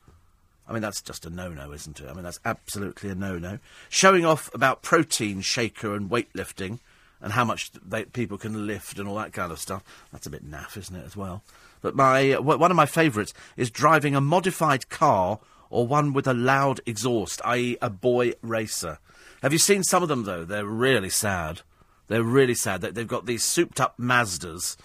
I 0.69 0.73
mean, 0.73 0.83
that's 0.83 1.01
just 1.01 1.25
a 1.25 1.31
no-no, 1.31 1.73
isn't 1.73 1.99
it? 1.99 2.09
I 2.09 2.13
mean, 2.13 2.25
that's 2.25 2.41
absolutely 2.45 3.09
a 3.09 3.15
no-no. 3.15 3.59
Showing 3.89 4.27
off 4.27 4.51
about 4.55 4.83
protein 4.83 5.41
shaker 5.41 5.95
and 5.95 6.11
weightlifting 6.11 6.81
and 7.21 7.33
how 7.33 7.45
much 7.45 7.73
they, 7.73 8.05
people 8.05 8.37
can 8.37 8.67
lift 8.67 8.99
and 8.99 9.09
all 9.09 9.17
that 9.17 9.33
kind 9.33 9.51
of 9.51 9.59
stuff. 9.59 9.83
That's 10.13 10.27
a 10.27 10.31
bit 10.31 10.49
naff, 10.49 10.77
isn't 10.77 10.95
it, 10.95 11.07
as 11.07 11.17
well? 11.17 11.43
But 11.81 11.95
my 11.97 12.33
uh, 12.33 12.43
one 12.43 12.71
of 12.71 12.77
my 12.77 12.87
favourites 12.87 13.33
is 13.57 13.71
driving 13.71 14.15
a 14.15 14.21
modified 14.21 14.89
car 14.89 15.39
or 15.71 15.87
one 15.87 16.13
with 16.13 16.27
a 16.27 16.35
loud 16.35 16.81
exhaust, 16.87 17.41
i.e., 17.45 17.77
a 17.81 17.91
boy 17.91 18.33
racer. 18.43 18.99
Have 19.43 19.53
you 19.53 19.59
seen 19.59 19.85
some 19.85 20.03
of 20.03 20.09
them 20.09 20.25
though? 20.25 20.45
They're 20.45 20.67
really 20.67 21.11
sad. 21.11 21.63
They're 22.09 22.23
really 22.23 22.55
sad. 22.55 22.81
They, 22.81 22.91
they've 22.91 23.07
got 23.07 23.27
these 23.27 23.45
souped-up 23.45 23.99
Mazdas, 23.99 24.77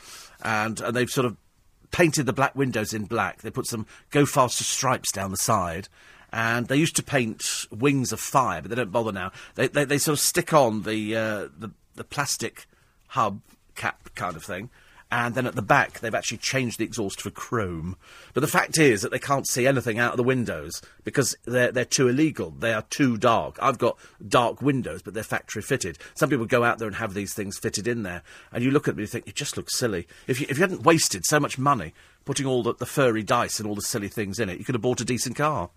and, 0.44 0.80
and 0.82 0.96
they've 0.96 1.10
sort 1.10 1.26
of 1.26 1.38
painted 1.94 2.26
the 2.26 2.34
black 2.34 2.56
windows 2.56 2.94
in 2.94 3.06
black. 3.06 3.42
They 3.42 3.52
put 3.52 3.68
some 3.68 3.86
go 4.12 4.26
faster 4.26 4.66
stripes 4.66 5.14
down 5.14 5.32
the 5.32 5.38
side. 5.38 5.88
And 6.34 6.68
they 6.68 6.78
used 6.78 6.96
to 6.96 7.04
paint 7.04 7.68
wings 7.72 8.12
of 8.12 8.20
fire, 8.20 8.60
but 8.60 8.70
they 8.70 8.76
don't 8.76 8.92
bother 8.92 9.12
now. 9.12 9.32
They, 9.54 9.68
they, 9.68 9.86
they 9.86 10.00
sort 10.00 10.14
of 10.14 10.20
stick 10.20 10.52
on 10.52 10.82
the, 10.82 11.16
uh, 11.16 11.48
the, 11.56 11.70
the 11.94 12.04
plastic 12.04 12.66
hub 13.10 13.40
cap 13.76 14.10
kind 14.16 14.36
of 14.36 14.44
thing, 14.44 14.72
and 15.14 15.36
then 15.36 15.46
at 15.46 15.54
the 15.54 15.62
back 15.62 16.00
they've 16.00 16.16
actually 16.16 16.40
changed 16.40 16.80
the 16.80 16.84
exhaust 16.84 17.22
for 17.22 17.30
chrome. 17.30 17.96
But 18.34 18.42
the 18.42 18.48
fact 18.48 18.80
is 18.80 19.04
that 19.04 19.12
they 19.12 19.20
can't 19.20 19.48
see 19.48 19.68
anything 19.68 20.00
out 20.00 20.14
of 20.14 20.18
the 20.18 20.24
windows 20.24 20.82
because 21.04 21.36
they're 21.46 21.72
they're 21.72 21.86
too 21.86 22.08
illegal. 22.08 22.50
They 22.50 22.74
are 22.74 22.82
too 22.90 23.18
dark. 23.18 23.58
I've 23.62 23.78
got 23.78 23.96
dark 24.28 24.64
windows, 24.64 25.04
but 25.04 25.14
they're 25.14 25.22
factory 25.22 25.62
fitted. 25.62 26.00
Some 26.16 26.32
people 26.32 26.48
go 26.48 26.64
out 26.64 26.80
there 26.80 26.88
and 26.88 26.98
have 26.98 27.14
these 27.14 27.36
things 27.36 27.60
fitted 27.60 27.88
in 27.88 28.02
there, 28.02 28.24
and 28.52 28.64
you 28.64 28.72
look 28.72 28.88
at 28.88 28.96
them 28.96 29.00
and 29.00 29.08
you 29.08 29.12
think 29.12 29.28
it 29.28 29.36
just 29.36 29.56
looks 29.56 29.78
silly. 29.78 30.08
If 30.26 30.42
you 30.42 30.48
if 30.50 30.58
you 30.58 30.64
hadn't 30.64 30.84
wasted 30.84 31.26
so 31.26 31.40
much 31.40 31.60
money 31.60 31.94
putting 32.26 32.48
all 32.48 32.64
the, 32.64 32.74
the 32.74 32.86
furry 32.86 33.22
dice 33.22 33.60
and 33.60 33.70
all 33.70 33.76
the 33.76 33.82
silly 33.82 34.08
things 34.08 34.40
in 34.40 34.50
it, 34.50 34.58
you 34.58 34.66
could 34.66 34.76
have 34.76 34.82
bought 34.82 35.02
a 35.02 35.06
decent 35.06 35.36
car. 35.36 35.70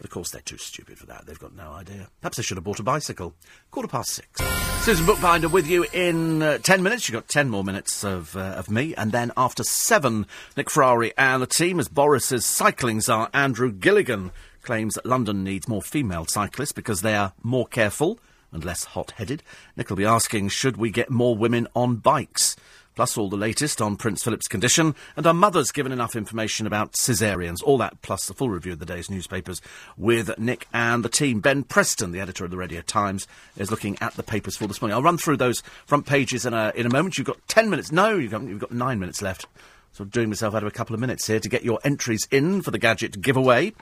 But 0.00 0.06
of 0.06 0.12
course, 0.12 0.30
they're 0.30 0.40
too 0.40 0.56
stupid 0.56 0.96
for 0.96 1.04
that. 1.06 1.26
They've 1.26 1.38
got 1.38 1.54
no 1.54 1.72
idea. 1.72 2.08
Perhaps 2.22 2.38
they 2.38 2.42
should 2.42 2.56
have 2.56 2.64
bought 2.64 2.80
a 2.80 2.82
bicycle. 2.82 3.34
Quarter 3.70 3.88
past 3.88 4.12
six. 4.12 4.40
Susan 4.82 5.04
Bookbinder 5.04 5.50
with 5.50 5.66
you 5.66 5.84
in 5.92 6.40
uh, 6.40 6.56
ten 6.56 6.82
minutes. 6.82 7.06
You've 7.06 7.20
got 7.20 7.28
ten 7.28 7.50
more 7.50 7.62
minutes 7.62 8.02
of, 8.02 8.34
uh, 8.34 8.40
of 8.40 8.70
me. 8.70 8.94
And 8.94 9.12
then 9.12 9.30
after 9.36 9.62
seven, 9.62 10.26
Nick 10.56 10.70
Ferrari 10.70 11.12
and 11.18 11.42
the 11.42 11.46
team 11.46 11.78
as 11.78 11.88
Boris's 11.88 12.46
cycling 12.46 13.02
czar 13.02 13.28
Andrew 13.34 13.70
Gilligan 13.70 14.30
claims 14.62 14.94
that 14.94 15.04
London 15.04 15.44
needs 15.44 15.68
more 15.68 15.82
female 15.82 16.24
cyclists 16.26 16.72
because 16.72 17.02
they 17.02 17.14
are 17.14 17.34
more 17.42 17.66
careful 17.66 18.18
and 18.52 18.64
less 18.64 18.84
hot-headed. 18.84 19.42
Nick 19.76 19.90
will 19.90 19.96
be 19.98 20.06
asking, 20.06 20.48
should 20.48 20.78
we 20.78 20.90
get 20.90 21.10
more 21.10 21.36
women 21.36 21.68
on 21.74 21.96
bikes? 21.96 22.56
Plus 23.00 23.16
all 23.16 23.30
the 23.30 23.36
latest 23.38 23.80
on 23.80 23.96
Prince 23.96 24.22
Philip's 24.22 24.46
condition, 24.46 24.94
and 25.16 25.26
our 25.26 25.32
mother's 25.32 25.72
given 25.72 25.90
enough 25.90 26.14
information 26.14 26.66
about 26.66 26.92
caesareans. 26.92 27.62
All 27.62 27.78
that, 27.78 28.02
plus 28.02 28.26
the 28.26 28.34
full 28.34 28.50
review 28.50 28.74
of 28.74 28.78
the 28.78 28.84
day's 28.84 29.08
newspapers 29.08 29.62
with 29.96 30.38
Nick 30.38 30.68
and 30.74 31.02
the 31.02 31.08
team. 31.08 31.40
Ben 31.40 31.62
Preston, 31.62 32.12
the 32.12 32.20
editor 32.20 32.44
of 32.44 32.50
the 32.50 32.58
Radio 32.58 32.82
Times, 32.82 33.26
is 33.56 33.70
looking 33.70 33.96
at 34.02 34.12
the 34.16 34.22
papers 34.22 34.58
for 34.58 34.66
this 34.66 34.82
morning. 34.82 34.94
I'll 34.94 35.02
run 35.02 35.16
through 35.16 35.38
those 35.38 35.62
front 35.86 36.04
pages 36.04 36.44
in 36.44 36.52
a, 36.52 36.74
in 36.76 36.84
a 36.84 36.90
moment. 36.90 37.16
You've 37.16 37.26
got 37.26 37.38
ten 37.48 37.70
minutes. 37.70 37.90
No, 37.90 38.18
you've 38.18 38.32
got, 38.32 38.42
you've 38.42 38.58
got 38.58 38.70
nine 38.70 38.98
minutes 38.98 39.22
left. 39.22 39.46
So 39.92 40.04
doing 40.04 40.28
myself 40.28 40.54
out 40.54 40.62
of 40.62 40.68
a 40.68 40.70
couple 40.70 40.92
of 40.92 41.00
minutes 41.00 41.26
here 41.26 41.40
to 41.40 41.48
get 41.48 41.64
your 41.64 41.80
entries 41.82 42.28
in 42.30 42.60
for 42.60 42.70
the 42.70 42.78
gadget 42.78 43.22
giveaway. 43.22 43.72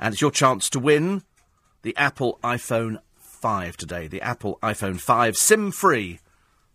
And 0.00 0.14
it's 0.14 0.20
your 0.20 0.32
chance 0.32 0.68
to 0.70 0.80
win 0.80 1.22
the 1.82 1.96
Apple 1.96 2.40
iPhone 2.42 2.98
5 3.20 3.76
today. 3.76 4.08
The 4.08 4.20
Apple 4.20 4.58
iPhone 4.64 4.98
5 4.98 5.36
SIM 5.36 5.70
free. 5.70 6.18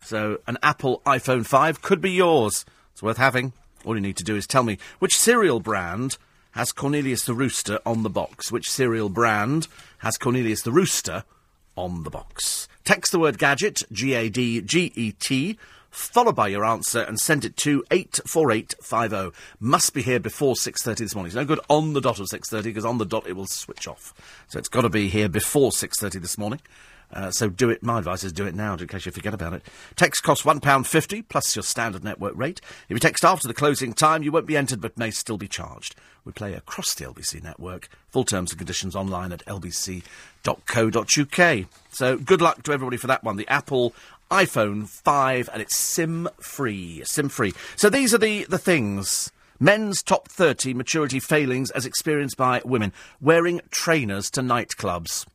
So 0.02 0.40
an 0.48 0.58
Apple 0.64 1.02
iPhone 1.06 1.46
5 1.46 1.82
could 1.82 2.02
be 2.02 2.12
yours. 2.12 2.66
It's 2.94 3.04
worth 3.04 3.18
having. 3.18 3.54
All 3.86 3.96
you 3.96 4.02
need 4.02 4.18
to 4.18 4.24
do 4.24 4.36
is 4.36 4.48
tell 4.48 4.64
me 4.64 4.78
which 5.00 5.18
cereal 5.18 5.60
brand 5.60 6.18
has 6.52 6.72
Cornelius 6.72 7.26
the 7.26 7.34
Rooster 7.34 7.80
on 7.86 8.04
the 8.04 8.10
box. 8.10 8.52
Which 8.52 8.70
cereal 8.70 9.10
brand 9.10 9.68
has 10.00 10.18
Cornelius 10.18 10.64
the 10.64 10.72
Rooster 10.72 11.24
on 11.76 12.04
the 12.04 12.10
box? 12.10 12.68
Text 12.84 13.12
the 13.12 13.20
word 13.20 13.38
gadget, 13.38 13.84
G 13.92 14.14
A 14.14 14.30
D 14.30 14.62
G 14.62 14.92
E 14.96 15.12
T, 15.14 15.58
followed 15.92 16.36
by 16.36 16.48
your 16.48 16.66
answer 16.66 17.02
and 17.02 17.20
send 17.20 17.46
it 17.46 17.56
to 17.58 17.84
84850. 17.92 19.38
Must 19.60 19.94
be 19.94 20.02
here 20.02 20.20
before 20.20 20.56
6.30 20.56 20.98
this 20.98 21.16
morning. 21.16 21.28
It's 21.28 21.36
no 21.36 21.46
good 21.46 21.60
on 21.70 21.94
the 21.94 22.02
dot 22.02 22.20
of 22.20 22.28
6.30 22.28 22.64
because 22.64 22.86
on 22.86 22.98
the 22.98 23.06
dot 23.06 23.28
it 23.28 23.34
will 23.34 23.48
switch 23.48 23.88
off. 23.88 24.14
So 24.48 24.60
it's 24.60 24.70
got 24.70 24.82
to 24.82 24.90
be 24.90 25.08
here 25.08 25.30
before 25.30 25.72
6.30 25.72 26.22
this 26.22 26.38
morning. 26.38 26.60
Uh, 27.12 27.32
so 27.32 27.50
do 27.50 27.70
it. 27.70 27.82
My 27.82 28.00
advice 28.00 28.24
is 28.24 28.32
do 28.32 28.46
it 28.46 28.56
now, 28.56 28.76
in 28.76 28.88
case 28.88 29.06
you 29.06 29.12
forget 29.12 29.34
about 29.34 29.54
it. 29.54 29.64
Text 29.96 30.24
costs 30.24 30.46
£1.50 30.46 31.26
plus 31.28 31.56
your 31.56 31.64
standard 31.64 32.04
network 32.04 32.34
rate. 32.36 32.62
If 32.88 32.92
you 32.92 33.00
text 33.00 33.26
after 33.26 33.48
the 33.48 33.54
closing 33.54 33.94
time, 33.94 34.24
you 34.24 34.32
won't 34.32 34.46
be 34.46 34.58
entered 34.58 34.82
but 34.82 34.98
may 34.98 35.12
still 35.12 35.38
be 35.38 35.48
charged. 35.48 35.96
We 36.24 36.32
play 36.32 36.54
across 36.54 36.94
the 36.94 37.06
LBC 37.06 37.44
network. 37.44 37.90
Full 38.10 38.26
terms 38.26 38.52
and 38.52 38.60
conditions 38.60 38.96
online 38.96 39.32
at 39.32 39.46
lbc.co.uk. 39.46 40.06
So 41.92 42.18
good 42.18 42.42
luck 42.42 42.64
to 42.64 42.72
everybody 42.72 42.98
for 42.98 43.08
that 43.08 43.24
one. 43.24 43.38
The 43.38 43.48
Apple 43.48 43.94
iPhone 44.30 44.88
5 44.88 45.50
and 45.52 45.62
it's 45.62 45.78
SIM 45.78 46.30
free. 46.40 47.02
SIM 47.06 47.30
free. 47.30 47.54
So 47.76 47.90
these 47.90 48.14
are 48.14 48.20
the, 48.20 48.46
the 48.46 48.60
things. 48.60 49.32
Men's 49.60 50.04
top 50.04 50.30
30 50.30 50.74
maturity 50.74 51.20
failings 51.20 51.72
as 51.72 51.86
experienced 51.86 52.38
by 52.38 52.62
women. 52.64 52.94
Wearing 53.20 53.62
trainers 53.72 54.30
to 54.32 54.42
nightclubs. 54.42 55.26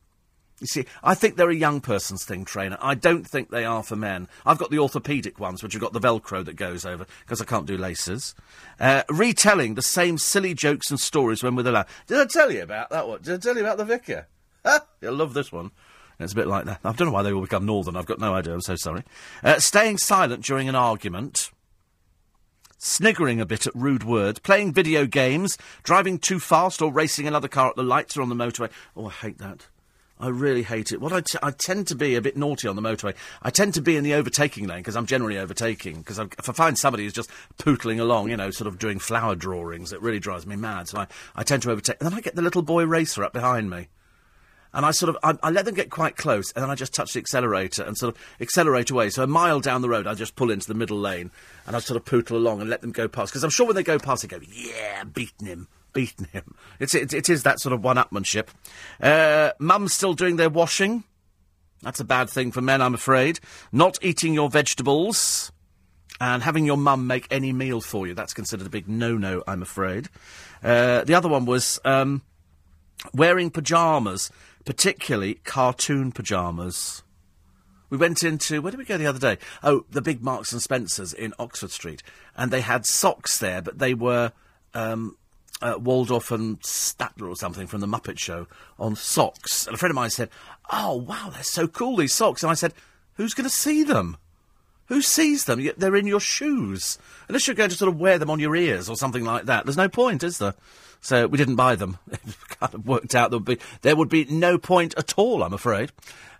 You 0.59 0.67
see, 0.67 0.85
I 1.03 1.15
think 1.15 1.35
they're 1.35 1.49
a 1.49 1.55
young 1.55 1.81
person's 1.81 2.23
thing, 2.23 2.45
trainer. 2.45 2.77
I 2.79 2.95
don't 2.95 3.27
think 3.27 3.49
they 3.49 3.65
are 3.65 3.83
for 3.83 3.97
men. 3.97 4.29
I've 4.45 4.57
got 4.57 4.71
the 4.71 4.77
orthopaedic 4.77 5.37
ones, 5.37 5.61
which 5.61 5.73
have 5.73 5.81
got 5.81 5.91
the 5.91 5.99
Velcro 5.99 6.45
that 6.45 6.55
goes 6.55 6.85
over, 6.85 7.05
because 7.21 7.41
I 7.41 7.45
can't 7.45 7.65
do 7.65 7.77
laces. 7.77 8.35
Uh, 8.79 9.03
retelling 9.09 9.75
the 9.75 9.81
same 9.81 10.17
silly 10.17 10.53
jokes 10.53 10.89
and 10.89 10.99
stories 10.99 11.43
when 11.43 11.55
with 11.55 11.67
a 11.67 11.71
lad. 11.73 11.87
Did 12.07 12.19
I 12.19 12.25
tell 12.25 12.51
you 12.51 12.63
about 12.63 12.89
that 12.91 13.07
one? 13.07 13.21
Did 13.21 13.33
I 13.33 13.37
tell 13.37 13.55
you 13.55 13.61
about 13.61 13.77
the 13.77 13.85
vicar? 13.85 14.27
You'll 15.01 15.15
love 15.15 15.33
this 15.33 15.51
one. 15.51 15.71
It's 16.19 16.31
a 16.31 16.35
bit 16.37 16.47
like 16.47 16.63
that. 16.65 16.79
I 16.85 16.93
don't 16.93 17.07
know 17.07 17.13
why 17.13 17.23
they 17.23 17.33
all 17.33 17.41
become 17.41 17.65
northern. 17.65 17.97
I've 17.97 18.05
got 18.05 18.19
no 18.19 18.33
idea. 18.33 18.53
I'm 18.53 18.61
so 18.61 18.77
sorry. 18.77 19.03
Uh, 19.43 19.59
staying 19.59 19.97
silent 19.97 20.45
during 20.45 20.69
an 20.69 20.75
argument. 20.75 21.51
Sniggering 22.77 23.41
a 23.41 23.45
bit 23.45 23.67
at 23.67 23.75
rude 23.75 24.03
words, 24.03 24.39
playing 24.39 24.71
video 24.71 25.05
games, 25.05 25.57
driving 25.83 26.17
too 26.17 26.39
fast 26.39 26.81
or 26.81 26.93
racing 26.93 27.27
another 27.27 27.47
car 27.47 27.69
at 27.69 27.75
the 27.75 27.83
lights 27.83 28.15
or 28.15 28.21
on 28.21 28.29
the 28.29 28.35
motorway. 28.35 28.69
Oh, 28.95 29.07
I 29.07 29.11
hate 29.11 29.39
that. 29.39 29.67
I 30.17 30.29
really 30.29 30.63
hate 30.63 30.93
it. 30.93 31.01
What 31.01 31.11
I, 31.11 31.19
t- 31.19 31.37
I 31.43 31.51
tend 31.51 31.87
to 31.87 31.95
be 31.95 32.15
a 32.15 32.21
bit 32.21 32.37
naughty 32.37 32.69
on 32.69 32.77
the 32.77 32.81
motorway. 32.81 33.15
I 33.41 33.49
tend 33.49 33.73
to 33.73 33.81
be 33.81 33.97
in 33.97 34.03
the 34.03 34.13
overtaking 34.13 34.65
lane 34.65 34.79
because 34.79 34.95
I'm 34.95 35.05
generally 35.05 35.37
overtaking. 35.37 35.97
Because 35.97 36.19
if 36.19 36.49
I 36.49 36.53
find 36.53 36.77
somebody 36.77 37.03
who's 37.03 37.13
just 37.13 37.29
pootling 37.57 37.99
along, 37.99 38.29
you 38.29 38.37
know, 38.37 38.49
sort 38.49 38.67
of 38.67 38.79
doing 38.79 38.97
flower 38.97 39.35
drawings, 39.35 39.91
it 39.91 40.01
really 40.01 40.19
drives 40.19 40.47
me 40.47 40.55
mad. 40.55 40.87
So 40.87 40.99
I, 40.99 41.07
I 41.35 41.43
tend 41.43 41.63
to 41.63 41.71
overtake. 41.71 41.97
And 41.99 42.09
then 42.09 42.17
I 42.17 42.21
get 42.21 42.35
the 42.35 42.41
little 42.41 42.61
boy 42.61 42.85
racer 42.85 43.25
up 43.25 43.33
behind 43.33 43.69
me. 43.69 43.89
And 44.73 44.85
I 44.85 44.91
sort 44.91 45.09
of, 45.09 45.17
I, 45.23 45.37
I 45.41 45.51
let 45.51 45.63
them 45.63 45.73
get 45.73 45.89
quite 45.89 46.17
close, 46.17 46.51
and 46.51 46.61
then 46.61 46.69
I 46.69 46.75
just 46.75 46.93
touch 46.93 47.13
the 47.13 47.19
accelerator 47.19 47.83
and 47.83 47.97
sort 47.97 48.13
of 48.13 48.21
accelerate 48.41 48.91
away. 48.91 49.09
So 49.09 49.23
a 49.23 49.27
mile 49.27 49.61
down 49.61 49.81
the 49.81 49.87
road, 49.87 50.05
I 50.05 50.15
just 50.15 50.35
pull 50.35 50.51
into 50.51 50.67
the 50.67 50.73
middle 50.73 50.97
lane, 50.97 51.31
and 51.65 51.77
I 51.77 51.79
sort 51.79 51.95
of 51.95 52.03
pootle 52.03 52.35
along 52.35 52.59
and 52.59 52.69
let 52.69 52.81
them 52.81 52.91
go 52.91 53.07
past. 53.07 53.31
Because 53.31 53.45
I'm 53.45 53.51
sure 53.51 53.65
when 53.65 53.77
they 53.77 53.83
go 53.83 53.97
past, 53.97 54.23
they 54.23 54.27
go, 54.27 54.43
yeah, 54.51 55.05
beating 55.05 55.47
him 55.47 55.69
beaten 55.95 56.25
him. 56.25 56.53
It's, 56.79 56.93
it, 56.93 57.11
it 57.11 57.27
is 57.27 57.41
that 57.41 57.59
sort 57.59 57.73
of 57.73 57.83
one-upmanship. 57.83 58.49
Uh, 59.01 59.53
Mum's 59.57 59.93
still 59.93 60.13
doing 60.13 60.35
their 60.35 60.51
washing. 60.51 61.03
That's 61.81 61.99
a 61.99 62.05
bad 62.05 62.29
thing 62.29 62.51
for 62.51 62.61
men, 62.61 62.81
I'm 62.81 62.93
afraid. 62.93 63.39
Not 63.71 63.97
eating 64.03 64.35
your 64.35 64.51
vegetables 64.51 65.51
and 66.21 66.43
having 66.43 66.65
your 66.65 66.77
mum 66.77 67.07
make 67.07 67.27
any 67.29 67.51
meal 67.51 67.81
for 67.81 68.07
you. 68.07 68.13
That's 68.13 68.33
considered 68.33 68.67
a 68.67 68.69
big 68.69 68.87
no-no, 68.87 69.43
I'm 69.47 69.61
afraid. 69.61 70.09
Uh, 70.63 71.03
the 71.03 71.13
other 71.13 71.29
one 71.29 71.45
was 71.45 71.79
um, 71.83 72.21
wearing 73.13 73.51
pyjamas, 73.51 74.31
particularly 74.65 75.35
cartoon 75.43 76.11
pyjamas. 76.11 77.03
We 77.89 77.97
went 77.97 78.23
into 78.23 78.61
where 78.61 78.71
did 78.71 78.77
we 78.79 78.85
go 78.85 78.97
the 78.97 79.05
other 79.07 79.19
day? 79.19 79.37
Oh, 79.61 79.85
the 79.89 80.01
big 80.01 80.23
Marks 80.23 80.51
and 80.51 80.61
Spencers 80.61 81.13
in 81.13 81.33
Oxford 81.37 81.71
Street, 81.71 82.01
and 82.35 82.49
they 82.49 82.61
had 82.61 82.85
socks 82.85 83.37
there, 83.37 83.61
but 83.61 83.77
they 83.77 83.93
were 83.93 84.31
um, 84.73 85.17
uh, 85.65 85.77
Waldorf 85.77 86.31
and 86.31 86.59
Statler 86.61 87.29
or 87.29 87.35
something 87.35 87.67
from 87.67 87.81
the 87.81 87.87
Muppet 87.87 88.19
Show 88.19 88.47
on 88.79 88.95
socks. 88.95 89.65
And 89.65 89.75
a 89.75 89.77
friend 89.77 89.91
of 89.91 89.95
mine 89.95 90.09
said, 90.09 90.29
"Oh 90.71 90.95
wow, 90.95 91.29
they're 91.33 91.43
so 91.43 91.67
cool 91.67 91.97
these 91.97 92.13
socks." 92.13 92.43
And 92.43 92.51
I 92.51 92.55
said, 92.55 92.73
Who's 93.15 93.33
going 93.33 93.49
to 93.49 93.55
see 93.55 93.83
them? 93.83 94.17
Who 94.87 95.01
sees 95.01 95.45
them? 95.45 95.67
They're 95.77 95.95
in 95.95 96.05
your 96.05 96.19
shoes. 96.19 96.99
Unless 97.27 97.47
you're 97.47 97.55
going 97.55 97.71
to 97.71 97.75
sort 97.75 97.91
of 97.91 97.99
wear 97.99 98.19
them 98.19 98.29
on 98.29 98.39
your 98.39 98.55
ears 98.55 98.89
or 98.89 98.95
something 98.95 99.23
like 99.23 99.45
that. 99.45 99.65
There's 99.65 99.77
no 99.77 99.89
point, 99.89 100.23
is 100.23 100.37
there? 100.37 100.53
So 101.01 101.27
we 101.27 101.37
didn't 101.37 101.55
buy 101.55 101.75
them. 101.75 101.97
It 102.11 102.59
kind 102.61 102.73
of 102.73 102.87
worked 102.87 103.15
out 103.15 103.31
there 103.31 103.39
would 103.39 103.45
be, 103.45 103.59
there 103.81 103.95
would 103.95 104.09
be 104.09 104.25
no 104.25 104.57
point 104.57 104.93
at 104.97 105.17
all, 105.17 105.43
I'm 105.43 105.53
afraid. 105.53 105.91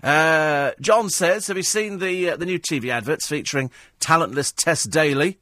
Uh, 0.02 0.72
John 0.80 1.10
says, 1.10 1.48
have 1.48 1.58
you 1.58 1.64
seen 1.64 2.00
the, 2.00 2.30
uh, 2.30 2.38
the 2.38 2.46
new 2.46 2.58
TV 2.58 2.90
adverts 2.90 3.28
featuring 3.28 3.70
talentless 4.00 4.52
Tess 4.52 4.86
Daly? 4.86 5.38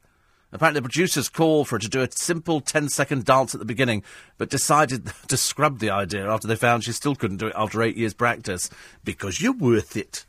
Apparently, 0.54 0.78
the 0.78 0.88
producers 0.88 1.28
called 1.28 1.66
for 1.66 1.74
her 1.74 1.80
to 1.80 1.88
do 1.88 2.00
a 2.00 2.10
simple 2.10 2.60
10 2.60 2.88
second 2.88 3.24
dance 3.24 3.54
at 3.54 3.58
the 3.58 3.66
beginning, 3.66 4.04
but 4.38 4.48
decided 4.48 5.12
to 5.28 5.36
scrub 5.36 5.80
the 5.80 5.90
idea 5.90 6.30
after 6.30 6.46
they 6.46 6.54
found 6.54 6.84
she 6.84 6.92
still 6.92 7.16
couldn't 7.16 7.38
do 7.38 7.48
it 7.48 7.54
after 7.56 7.82
eight 7.82 7.96
years' 7.96 8.14
practice. 8.14 8.70
Because 9.02 9.40
you're 9.40 9.52
worth 9.52 9.96
it. 9.96 10.24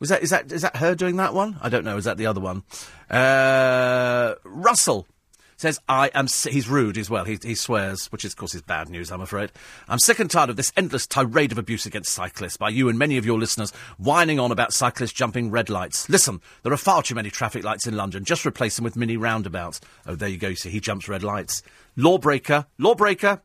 Was 0.00 0.08
that 0.10 0.22
is 0.22 0.30
that 0.30 0.50
is 0.52 0.62
that 0.62 0.76
her 0.76 0.94
doing 0.94 1.16
that 1.16 1.34
one? 1.34 1.56
I 1.60 1.68
don't 1.68 1.84
know. 1.84 1.96
Is 1.96 2.04
that 2.04 2.16
the 2.16 2.26
other 2.26 2.40
one? 2.40 2.64
Uh, 3.08 4.34
Russell 4.44 5.06
says 5.58 5.78
I 5.88 6.10
am. 6.14 6.26
He's 6.48 6.68
rude 6.68 6.96
as 6.96 7.10
well. 7.10 7.24
He, 7.24 7.38
he 7.42 7.54
swears, 7.54 8.06
which 8.06 8.24
is, 8.24 8.32
of 8.32 8.38
course 8.38 8.54
is 8.54 8.62
bad 8.62 8.88
news. 8.88 9.12
I'm 9.12 9.20
afraid. 9.20 9.52
I'm 9.88 9.98
sick 9.98 10.18
and 10.18 10.30
tired 10.30 10.48
of 10.48 10.56
this 10.56 10.72
endless 10.76 11.06
tirade 11.06 11.52
of 11.52 11.58
abuse 11.58 11.84
against 11.84 12.12
cyclists 12.12 12.56
by 12.56 12.70
you 12.70 12.88
and 12.88 12.98
many 12.98 13.18
of 13.18 13.26
your 13.26 13.38
listeners 13.38 13.72
whining 13.98 14.40
on 14.40 14.52
about 14.52 14.72
cyclists 14.72 15.12
jumping 15.12 15.50
red 15.50 15.68
lights. 15.68 16.08
Listen, 16.08 16.40
there 16.62 16.72
are 16.72 16.78
far 16.78 17.02
too 17.02 17.14
many 17.14 17.28
traffic 17.28 17.64
lights 17.64 17.86
in 17.86 17.96
London. 17.96 18.24
Just 18.24 18.46
replace 18.46 18.76
them 18.76 18.84
with 18.84 18.96
mini 18.96 19.16
roundabouts. 19.16 19.80
Oh, 20.06 20.14
there 20.14 20.28
you 20.28 20.38
go. 20.38 20.48
You 20.48 20.56
see, 20.56 20.70
he 20.70 20.80
jumps 20.80 21.08
red 21.08 21.22
lights. 21.22 21.62
Lawbreaker, 21.96 22.66
lawbreaker. 22.78 23.42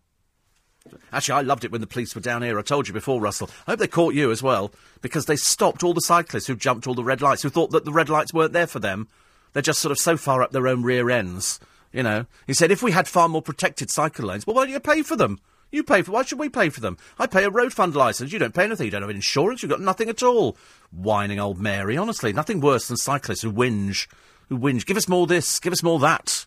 Actually, 1.12 1.40
I 1.40 1.42
loved 1.42 1.64
it 1.64 1.72
when 1.72 1.82
the 1.82 1.88
police 1.88 2.14
were 2.14 2.22
down 2.22 2.44
here. 2.44 2.60
I 2.60 2.62
told 2.62 2.88
you 2.88 2.94
before, 2.94 3.22
Russell. 3.22 3.50
I 3.66 3.72
hope 3.72 3.80
they 3.80 3.88
caught 3.88 4.14
you 4.14 4.32
as 4.32 4.44
well, 4.44 4.74
because 5.02 5.26
they 5.26 5.38
stopped 5.38 5.82
all 5.82 5.94
the 5.94 6.02
cyclists 6.02 6.48
who 6.48 6.56
jumped 6.56 6.88
all 6.88 6.94
the 6.94 7.04
red 7.04 7.22
lights, 7.22 7.42
who 7.42 7.50
thought 7.50 7.72
that 7.72 7.86
the 7.86 7.94
red 7.94 8.10
lights 8.10 8.34
weren't 8.34 8.54
there 8.54 8.68
for 8.68 8.80
them. 8.80 9.08
They're 9.54 9.62
just 9.62 9.80
sort 9.80 9.92
of 9.92 9.98
so 9.98 10.18
far 10.18 10.44
up 10.44 10.52
their 10.52 10.68
own 10.68 10.84
rear 10.84 11.10
ends. 11.10 11.60
You 11.94 12.04
know, 12.04 12.26
he 12.48 12.54
said, 12.54 12.72
if 12.72 12.82
we 12.82 12.92
had 12.92 13.08
far 13.08 13.30
more 13.30 13.42
protected 13.42 13.90
cycle 13.90 14.26
lanes, 14.26 14.46
well, 14.46 14.56
why 14.56 14.66
don't 14.66 14.74
you 14.74 14.80
pay 14.80 15.04
for 15.04 15.16
them? 15.16 15.40
You 15.72 15.84
pay 15.84 16.02
for. 16.02 16.12
Why 16.12 16.24
should 16.24 16.40
we 16.40 16.50
pay 16.50 16.70
for 16.70 16.82
them? 16.82 16.98
I 17.18 17.26
pay 17.26 17.44
a 17.46 17.50
road 17.50 17.74
fund 17.74 17.96
licence. 17.96 18.32
You 18.32 18.40
don't 18.40 18.54
pay 18.54 18.64
anything. 18.64 18.86
You 18.86 18.92
don't 18.92 19.02
have 19.02 19.10
insurance. 19.10 19.64
You've 19.64 19.72
got 19.72 19.82
nothing 19.82 20.10
at 20.10 20.22
all. 20.22 20.56
Whining 20.92 21.40
old 21.40 21.60
Mary. 21.60 21.98
Honestly, 21.98 22.32
nothing 22.34 22.60
worse 22.60 22.88
than 22.88 22.98
cyclists 22.98 23.42
who 23.42 23.52
whinge. 23.52 24.08
Who 24.50 24.58
whinge. 24.60 24.86
Give 24.86 24.98
us 24.98 25.08
more 25.08 25.26
this. 25.26 25.60
Give 25.60 25.74
us 25.74 25.82
more 25.82 26.00
that. 26.00 26.46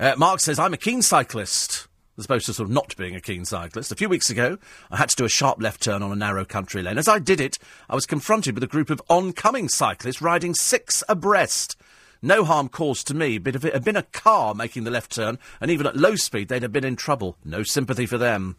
Uh, 0.00 0.14
Mark 0.16 0.40
says, 0.40 0.58
I'm 0.58 0.72
a 0.72 0.78
keen 0.78 1.02
cyclist 1.02 1.88
as 2.18 2.24
opposed 2.24 2.46
to 2.46 2.52
sort 2.52 2.68
of 2.68 2.74
not 2.74 2.96
being 2.96 3.14
a 3.14 3.20
keen 3.20 3.44
cyclist. 3.44 3.92
A 3.92 3.96
few 3.96 4.08
weeks 4.08 4.28
ago, 4.28 4.58
I 4.90 4.96
had 4.96 5.08
to 5.10 5.16
do 5.16 5.24
a 5.24 5.28
sharp 5.28 5.62
left 5.62 5.82
turn 5.82 6.02
on 6.02 6.10
a 6.10 6.16
narrow 6.16 6.44
country 6.44 6.82
lane. 6.82 6.98
As 6.98 7.06
I 7.08 7.20
did 7.20 7.40
it, 7.40 7.58
I 7.88 7.94
was 7.94 8.06
confronted 8.06 8.54
with 8.54 8.64
a 8.64 8.68
group 8.68 8.90
of 8.90 9.00
oncoming 9.08 9.68
cyclists 9.68 10.20
riding 10.20 10.54
six 10.54 11.04
abreast. 11.08 11.76
No 12.20 12.44
harm 12.44 12.68
caused 12.68 13.06
to 13.08 13.14
me, 13.14 13.38
but 13.38 13.54
if 13.54 13.64
it 13.64 13.72
had 13.72 13.84
been 13.84 13.96
a 13.96 14.02
car 14.02 14.54
making 14.54 14.84
the 14.84 14.90
left 14.90 15.14
turn, 15.14 15.38
and 15.60 15.70
even 15.70 15.86
at 15.86 15.96
low 15.96 16.16
speed, 16.16 16.48
they'd 16.48 16.62
have 16.62 16.72
been 16.72 16.84
in 16.84 16.96
trouble. 16.96 17.36
No 17.44 17.62
sympathy 17.62 18.06
for 18.06 18.18
them. 18.18 18.56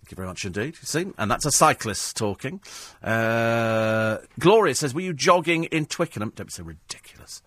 Thank 0.00 0.12
you 0.12 0.16
very 0.16 0.28
much 0.28 0.44
indeed. 0.44 0.76
You 0.80 0.86
see, 0.86 1.06
and 1.16 1.30
that's 1.30 1.46
a 1.46 1.50
cyclist 1.50 2.16
talking. 2.16 2.60
Uh, 3.02 4.18
Gloria 4.38 4.74
says, 4.74 4.92
"Were 4.94 5.00
you 5.00 5.14
jogging 5.14 5.64
in 5.64 5.86
Twickenham?" 5.86 6.32
Don't 6.34 6.46
be 6.46 6.52
so 6.52 6.62
ridiculous. 6.62 7.42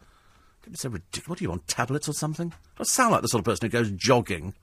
Don't 0.64 0.72
be 0.72 0.78
so 0.78 0.90
ridiculous. 0.90 1.30
What 1.30 1.40
are 1.40 1.44
you 1.44 1.52
on 1.52 1.60
tablets 1.68 2.10
or 2.10 2.14
something? 2.14 2.54
I 2.80 2.84
sound 2.84 3.12
like 3.12 3.22
the 3.22 3.28
sort 3.28 3.42
of 3.42 3.46
person 3.46 3.68
who 3.68 3.72
goes 3.72 3.92
jogging. 3.92 4.56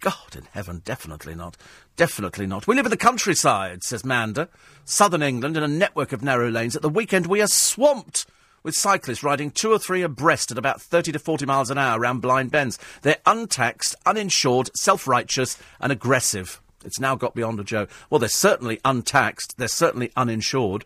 God 0.00 0.34
in 0.34 0.48
heaven, 0.52 0.80
definitely 0.84 1.34
not. 1.34 1.56
Definitely 1.96 2.46
not. 2.46 2.66
We 2.66 2.74
live 2.74 2.86
in 2.86 2.90
the 2.90 2.96
countryside, 2.96 3.84
says 3.84 4.04
Manda. 4.04 4.48
Southern 4.84 5.22
England 5.22 5.56
in 5.56 5.62
a 5.62 5.68
network 5.68 6.12
of 6.12 6.22
narrow 6.22 6.50
lanes. 6.50 6.74
At 6.74 6.82
the 6.82 6.88
weekend, 6.88 7.26
we 7.26 7.42
are 7.42 7.46
swamped 7.46 8.26
with 8.62 8.74
cyclists 8.74 9.22
riding 9.22 9.50
two 9.50 9.72
or 9.72 9.78
three 9.78 10.02
abreast 10.02 10.50
at 10.50 10.58
about 10.58 10.80
30 10.80 11.12
to 11.12 11.18
40 11.18 11.46
miles 11.46 11.70
an 11.70 11.78
hour 11.78 11.98
around 11.98 12.20
blind 12.20 12.50
bends. 12.50 12.78
They're 13.02 13.18
untaxed, 13.26 13.94
uninsured, 14.06 14.70
self 14.76 15.06
righteous, 15.06 15.58
and 15.80 15.92
aggressive. 15.92 16.60
It's 16.84 17.00
now 17.00 17.14
got 17.14 17.34
beyond 17.34 17.60
a 17.60 17.64
joke. 17.64 17.90
Well, 18.08 18.18
they're 18.18 18.28
certainly 18.28 18.80
untaxed, 18.84 19.58
they're 19.58 19.68
certainly 19.68 20.12
uninsured. 20.16 20.84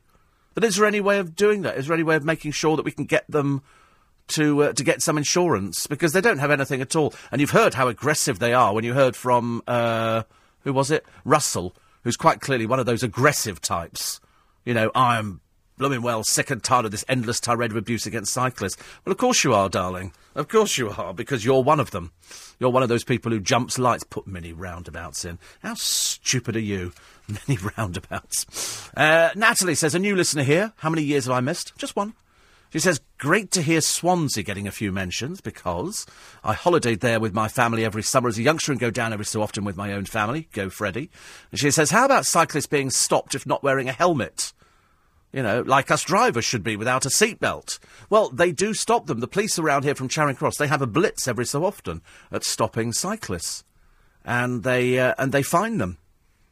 But 0.55 0.65
is 0.65 0.77
there 0.77 0.87
any 0.87 1.01
way 1.01 1.19
of 1.19 1.35
doing 1.35 1.63
that? 1.63 1.77
Is 1.77 1.87
there 1.87 1.95
any 1.95 2.05
way 2.05 2.17
of 2.17 2.25
making 2.25 2.53
sure 2.53 2.77
that 2.77 2.85
we 2.85 2.93
can 2.93 3.07
get 3.07 3.25
them 3.29 3.63
to 4.29 4.65
uh, 4.65 4.73
to 4.73 4.85
get 4.85 5.03
some 5.03 5.19
insurance 5.19 5.87
because 5.87 6.13
they 6.13 6.21
don't 6.21 6.39
have 6.39 6.51
anything 6.51 6.81
at 6.81 6.97
all. 6.97 7.15
And 7.31 7.41
you've 7.41 7.51
heard 7.51 7.75
how 7.75 7.89
aggressive 7.89 8.39
they 8.39 8.53
are 8.53 8.75
when 8.75 8.85
you 8.85 8.95
heard 8.95 9.17
from 9.17 9.63
uh, 9.67 10.23
who 10.61 10.73
was 10.73 10.91
it, 10.91 11.05
Russell, 11.25 11.75
who's 12.03 12.17
quite 12.17 12.41
clearly 12.41 12.67
one 12.67 12.81
of 12.81 12.87
those 12.87 13.03
aggressive 13.03 13.61
types. 13.61 14.21
You 14.65 14.75
know, 14.75 14.91
I'm 14.95 15.41
blooming 15.85 16.01
well 16.01 16.24
sick 16.24 16.51
and 16.51 16.62
tired 16.62 16.86
of 16.86 16.93
this 16.93 17.05
endless 17.11 17.39
tirade 17.39 17.70
of 17.70 17.77
abuse 17.77 18.06
against 18.06 18.32
cyclists. 18.32 18.78
Well, 19.05 19.12
of 19.12 19.19
course 19.19 19.44
you 19.44 19.52
are, 19.52 19.69
darling. 19.69 20.15
Of 20.35 20.48
course 20.48 20.78
you 20.78 20.89
are, 20.89 21.12
because 21.12 21.44
you're 21.44 21.62
one 21.62 21.78
of 21.78 21.90
them. 21.90 22.11
You're 22.59 22.70
one 22.70 22.82
of 22.82 22.89
those 22.89 23.05
people 23.05 23.31
who 23.31 23.39
jumps 23.39 23.78
lights, 23.78 24.02
put 24.02 24.27
many 24.27 24.55
roundabouts 24.55 25.27
in. 25.27 25.39
How 25.62 25.74
stupid 25.74 26.56
are 26.56 26.61
you? 26.61 26.94
Many 27.28 27.59
roundabouts. 27.77 28.90
Uh, 28.97 29.28
Natalie 29.35 29.74
says, 29.74 29.94
a 29.94 29.98
new 29.98 30.16
listener 30.16 30.43
here. 30.43 30.73
How 30.77 30.89
many 30.89 31.02
years 31.02 31.27
have 31.27 31.35
I 31.35 31.40
missed? 31.40 31.77
Just 31.77 31.97
one. 31.97 32.15
She 32.73 32.78
says, 32.78 33.02
great 33.19 33.51
to 33.51 33.61
hear 33.61 33.82
Swansea 33.82 34.43
getting 34.43 34.66
a 34.66 34.73
few 34.73 34.90
mentions 34.90 35.43
because 35.43 36.06
I 36.43 36.55
holidayed 36.55 37.01
there 37.01 37.20
with 37.20 37.35
my 37.35 37.48
family 37.48 37.85
every 37.85 38.02
summer 38.02 38.28
as 38.28 38.39
a 38.39 38.43
youngster 38.43 38.73
and 38.73 38.81
go 38.81 38.90
down 38.90 39.12
every 39.12 39.27
so 39.27 39.43
often 39.43 39.65
with 39.65 39.77
my 39.77 39.93
own 39.93 40.06
family. 40.06 40.48
Go 40.52 40.70
Freddie. 40.70 41.11
And 41.51 41.61
she 41.61 41.70
says, 41.70 41.90
how 41.90 42.06
about 42.06 42.24
cyclists 42.24 42.66
being 42.66 42.89
stopped 42.89 43.35
if 43.35 43.47
not 43.47 43.62
wearing 43.62 43.90
a 43.90 43.93
helmet? 43.93 44.54
You 45.35 45.43
know, 45.43 45.62
like 45.62 45.90
us 45.90 46.05
drivers 46.05 46.44
should 46.44 46.62
be 46.62 46.77
without 46.77 47.05
a 47.05 47.09
seatbelt. 47.09 47.81
Well, 48.09 48.28
they 48.28 48.52
do 48.52 48.73
stop 48.73 49.06
them. 49.06 49.19
The 49.19 49.27
police 49.27 49.59
around 49.59 49.82
here 49.82 49.97
from 49.97 50.09
Charing 50.09 50.36
Cross, 50.36 50.59
they 50.59 50.69
have 50.69 50.81
a 50.81 50.86
blitz 50.86 51.27
every 51.27 51.44
so 51.44 51.65
often 51.65 52.02
at 52.31 52.44
stopping 52.44 52.93
cyclists. 52.93 53.65
And 54.24 54.62
they, 54.62 54.97
uh, 55.01 55.15
and 55.19 55.32
they 55.32 55.43
find 55.43 55.81
them. 55.81 55.98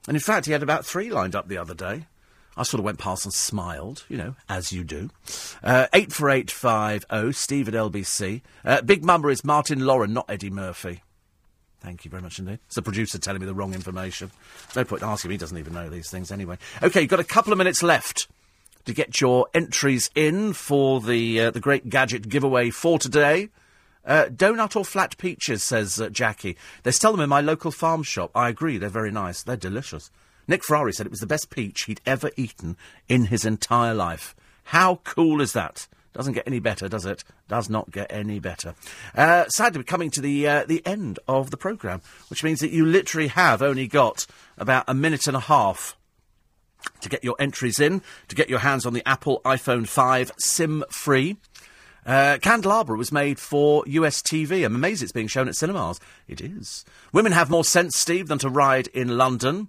And 0.08 0.16
in 0.16 0.20
fact, 0.20 0.46
he 0.46 0.52
had 0.52 0.64
about 0.64 0.84
three 0.84 1.10
lined 1.10 1.36
up 1.36 1.46
the 1.46 1.58
other 1.58 1.74
day. 1.74 2.08
I 2.56 2.64
sort 2.64 2.80
of 2.80 2.84
went 2.84 2.98
past 2.98 3.24
and 3.24 3.32
smiled, 3.32 4.04
you 4.08 4.16
know, 4.16 4.34
as 4.48 4.72
you 4.72 4.82
do. 4.82 5.10
Uh, 5.62 5.86
84850, 5.92 7.32
Steve 7.32 7.68
at 7.68 7.74
LBC. 7.74 8.42
Uh, 8.64 8.82
Big 8.82 9.04
Mummer 9.04 9.30
is 9.30 9.44
Martin 9.44 9.86
Lawrence, 9.86 10.12
not 10.12 10.28
Eddie 10.28 10.50
Murphy. 10.50 11.02
Thank 11.80 12.04
you 12.04 12.10
very 12.10 12.22
much 12.22 12.40
indeed. 12.40 12.58
It's 12.66 12.74
the 12.74 12.82
producer 12.82 13.20
telling 13.20 13.40
me 13.40 13.46
the 13.46 13.54
wrong 13.54 13.74
information. 13.74 14.32
No 14.74 14.84
point 14.84 15.04
asking 15.04 15.30
him, 15.30 15.32
he 15.32 15.38
doesn't 15.38 15.58
even 15.58 15.72
know 15.72 15.88
these 15.88 16.10
things 16.10 16.32
anyway. 16.32 16.58
OK, 16.82 17.00
you've 17.00 17.10
got 17.10 17.20
a 17.20 17.24
couple 17.24 17.52
of 17.52 17.58
minutes 17.58 17.82
left 17.82 18.26
to 18.84 18.94
get 18.94 19.20
your 19.20 19.46
entries 19.54 20.10
in 20.14 20.52
for 20.52 21.00
the, 21.00 21.40
uh, 21.40 21.50
the 21.50 21.60
great 21.60 21.88
gadget 21.88 22.28
giveaway 22.28 22.70
for 22.70 22.98
today. 22.98 23.48
Uh, 24.04 24.24
donut 24.24 24.74
or 24.74 24.84
flat 24.84 25.16
peaches, 25.18 25.62
says 25.62 26.00
uh, 26.00 26.08
Jackie. 26.08 26.56
They 26.82 26.90
sell 26.90 27.12
them 27.12 27.20
in 27.20 27.28
my 27.28 27.40
local 27.40 27.70
farm 27.70 28.02
shop. 28.02 28.32
I 28.34 28.48
agree, 28.48 28.78
they're 28.78 28.88
very 28.88 29.12
nice. 29.12 29.42
They're 29.42 29.56
delicious. 29.56 30.10
Nick 30.48 30.64
Ferrari 30.64 30.92
said 30.92 31.06
it 31.06 31.10
was 31.10 31.20
the 31.20 31.26
best 31.26 31.50
peach 31.50 31.84
he'd 31.84 32.00
ever 32.04 32.30
eaten 32.36 32.76
in 33.08 33.26
his 33.26 33.44
entire 33.44 33.94
life. 33.94 34.34
How 34.64 34.96
cool 35.04 35.40
is 35.40 35.52
that? 35.52 35.86
Doesn't 36.12 36.34
get 36.34 36.46
any 36.46 36.58
better, 36.58 36.88
does 36.88 37.06
it? 37.06 37.24
Does 37.48 37.70
not 37.70 37.90
get 37.90 38.12
any 38.12 38.38
better. 38.38 38.74
Uh, 39.14 39.46
sadly, 39.48 39.78
we're 39.78 39.84
coming 39.84 40.10
to 40.10 40.20
the 40.20 40.46
uh, 40.46 40.64
the 40.66 40.84
end 40.86 41.18
of 41.26 41.50
the 41.50 41.56
programme, 41.56 42.02
which 42.28 42.44
means 42.44 42.60
that 42.60 42.70
you 42.70 42.84
literally 42.84 43.28
have 43.28 43.62
only 43.62 43.86
got 43.86 44.26
about 44.58 44.84
a 44.88 44.94
minute 44.94 45.26
and 45.26 45.36
a 45.36 45.40
half 45.40 45.96
to 47.00 47.08
get 47.08 47.24
your 47.24 47.36
entries 47.38 47.80
in, 47.80 48.02
to 48.28 48.36
get 48.36 48.48
your 48.48 48.60
hands 48.60 48.86
on 48.86 48.92
the 48.92 49.06
Apple 49.06 49.40
iPhone 49.44 49.86
5 49.86 50.32
SIM 50.38 50.84
free. 50.90 51.36
Uh, 52.04 52.38
Candelabra 52.42 52.96
was 52.96 53.12
made 53.12 53.38
for 53.38 53.84
US 53.86 54.22
TV. 54.22 54.64
I'm 54.64 54.74
amazed 54.74 55.02
it's 55.02 55.12
being 55.12 55.28
shown 55.28 55.48
at 55.48 55.54
cinemas. 55.54 56.00
It 56.26 56.40
is. 56.40 56.84
Women 57.12 57.32
have 57.32 57.50
more 57.50 57.64
sense, 57.64 57.96
Steve, 57.96 58.28
than 58.28 58.38
to 58.38 58.48
ride 58.48 58.88
in 58.88 59.16
London. 59.16 59.68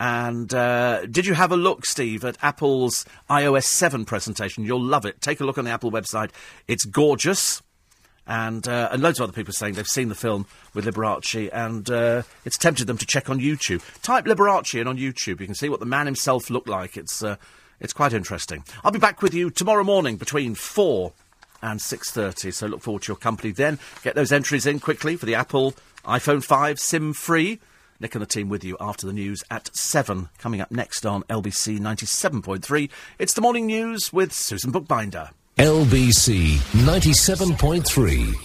And 0.00 0.52
uh, 0.52 1.06
did 1.06 1.26
you 1.26 1.34
have 1.34 1.52
a 1.52 1.56
look, 1.56 1.86
Steve, 1.86 2.24
at 2.24 2.38
Apple's 2.42 3.04
iOS 3.30 3.64
7 3.64 4.04
presentation? 4.04 4.64
You'll 4.64 4.82
love 4.82 5.04
it. 5.04 5.20
Take 5.20 5.40
a 5.40 5.44
look 5.44 5.58
on 5.58 5.64
the 5.64 5.70
Apple 5.70 5.92
website. 5.92 6.30
It's 6.66 6.84
gorgeous. 6.84 7.62
And, 8.26 8.68
uh, 8.68 8.88
and 8.92 9.02
loads 9.02 9.18
of 9.18 9.24
other 9.24 9.32
people 9.32 9.52
saying 9.52 9.74
they've 9.74 9.86
seen 9.86 10.08
the 10.08 10.14
film 10.14 10.46
with 10.74 10.84
Liberace 10.84 11.50
and 11.52 11.90
uh, 11.90 12.22
it's 12.44 12.56
tempted 12.56 12.86
them 12.86 12.96
to 12.98 13.06
check 13.06 13.28
on 13.28 13.40
YouTube. 13.40 13.82
Type 14.02 14.26
Liberace 14.26 14.80
in 14.80 14.86
on 14.86 14.96
YouTube. 14.96 15.40
You 15.40 15.46
can 15.46 15.54
see 15.54 15.68
what 15.68 15.80
the 15.80 15.86
man 15.86 16.06
himself 16.06 16.48
looked 16.48 16.68
like. 16.68 16.96
It's, 16.96 17.22
uh, 17.22 17.36
it's 17.80 17.92
quite 17.92 18.12
interesting. 18.12 18.64
I'll 18.84 18.92
be 18.92 19.00
back 19.00 19.22
with 19.22 19.34
you 19.34 19.50
tomorrow 19.50 19.82
morning 19.82 20.16
between 20.16 20.54
4 20.54 21.12
and 21.62 21.80
6.30, 21.80 22.52
so 22.52 22.66
look 22.66 22.80
forward 22.80 23.02
to 23.02 23.08
your 23.08 23.16
company 23.16 23.52
then. 23.52 23.78
Get 24.02 24.14
those 24.14 24.32
entries 24.32 24.66
in 24.66 24.80
quickly 24.80 25.16
for 25.16 25.26
the 25.26 25.34
Apple 25.34 25.74
iPhone 26.04 26.42
5 26.42 26.78
SIM-free. 26.80 27.60
Nick 28.00 28.16
and 28.16 28.22
the 28.22 28.26
team 28.26 28.48
with 28.48 28.64
you 28.64 28.76
after 28.80 29.06
the 29.06 29.12
news 29.12 29.44
at 29.48 29.74
7. 29.76 30.28
Coming 30.38 30.60
up 30.60 30.72
next 30.72 31.06
on 31.06 31.22
LBC 31.24 31.78
97.3, 31.78 32.90
it's 33.18 33.34
the 33.34 33.40
morning 33.40 33.66
news 33.66 34.12
with 34.12 34.32
Susan 34.32 34.72
Bookbinder. 34.72 35.30
LBC 35.58 36.56
97.3. 36.72 38.34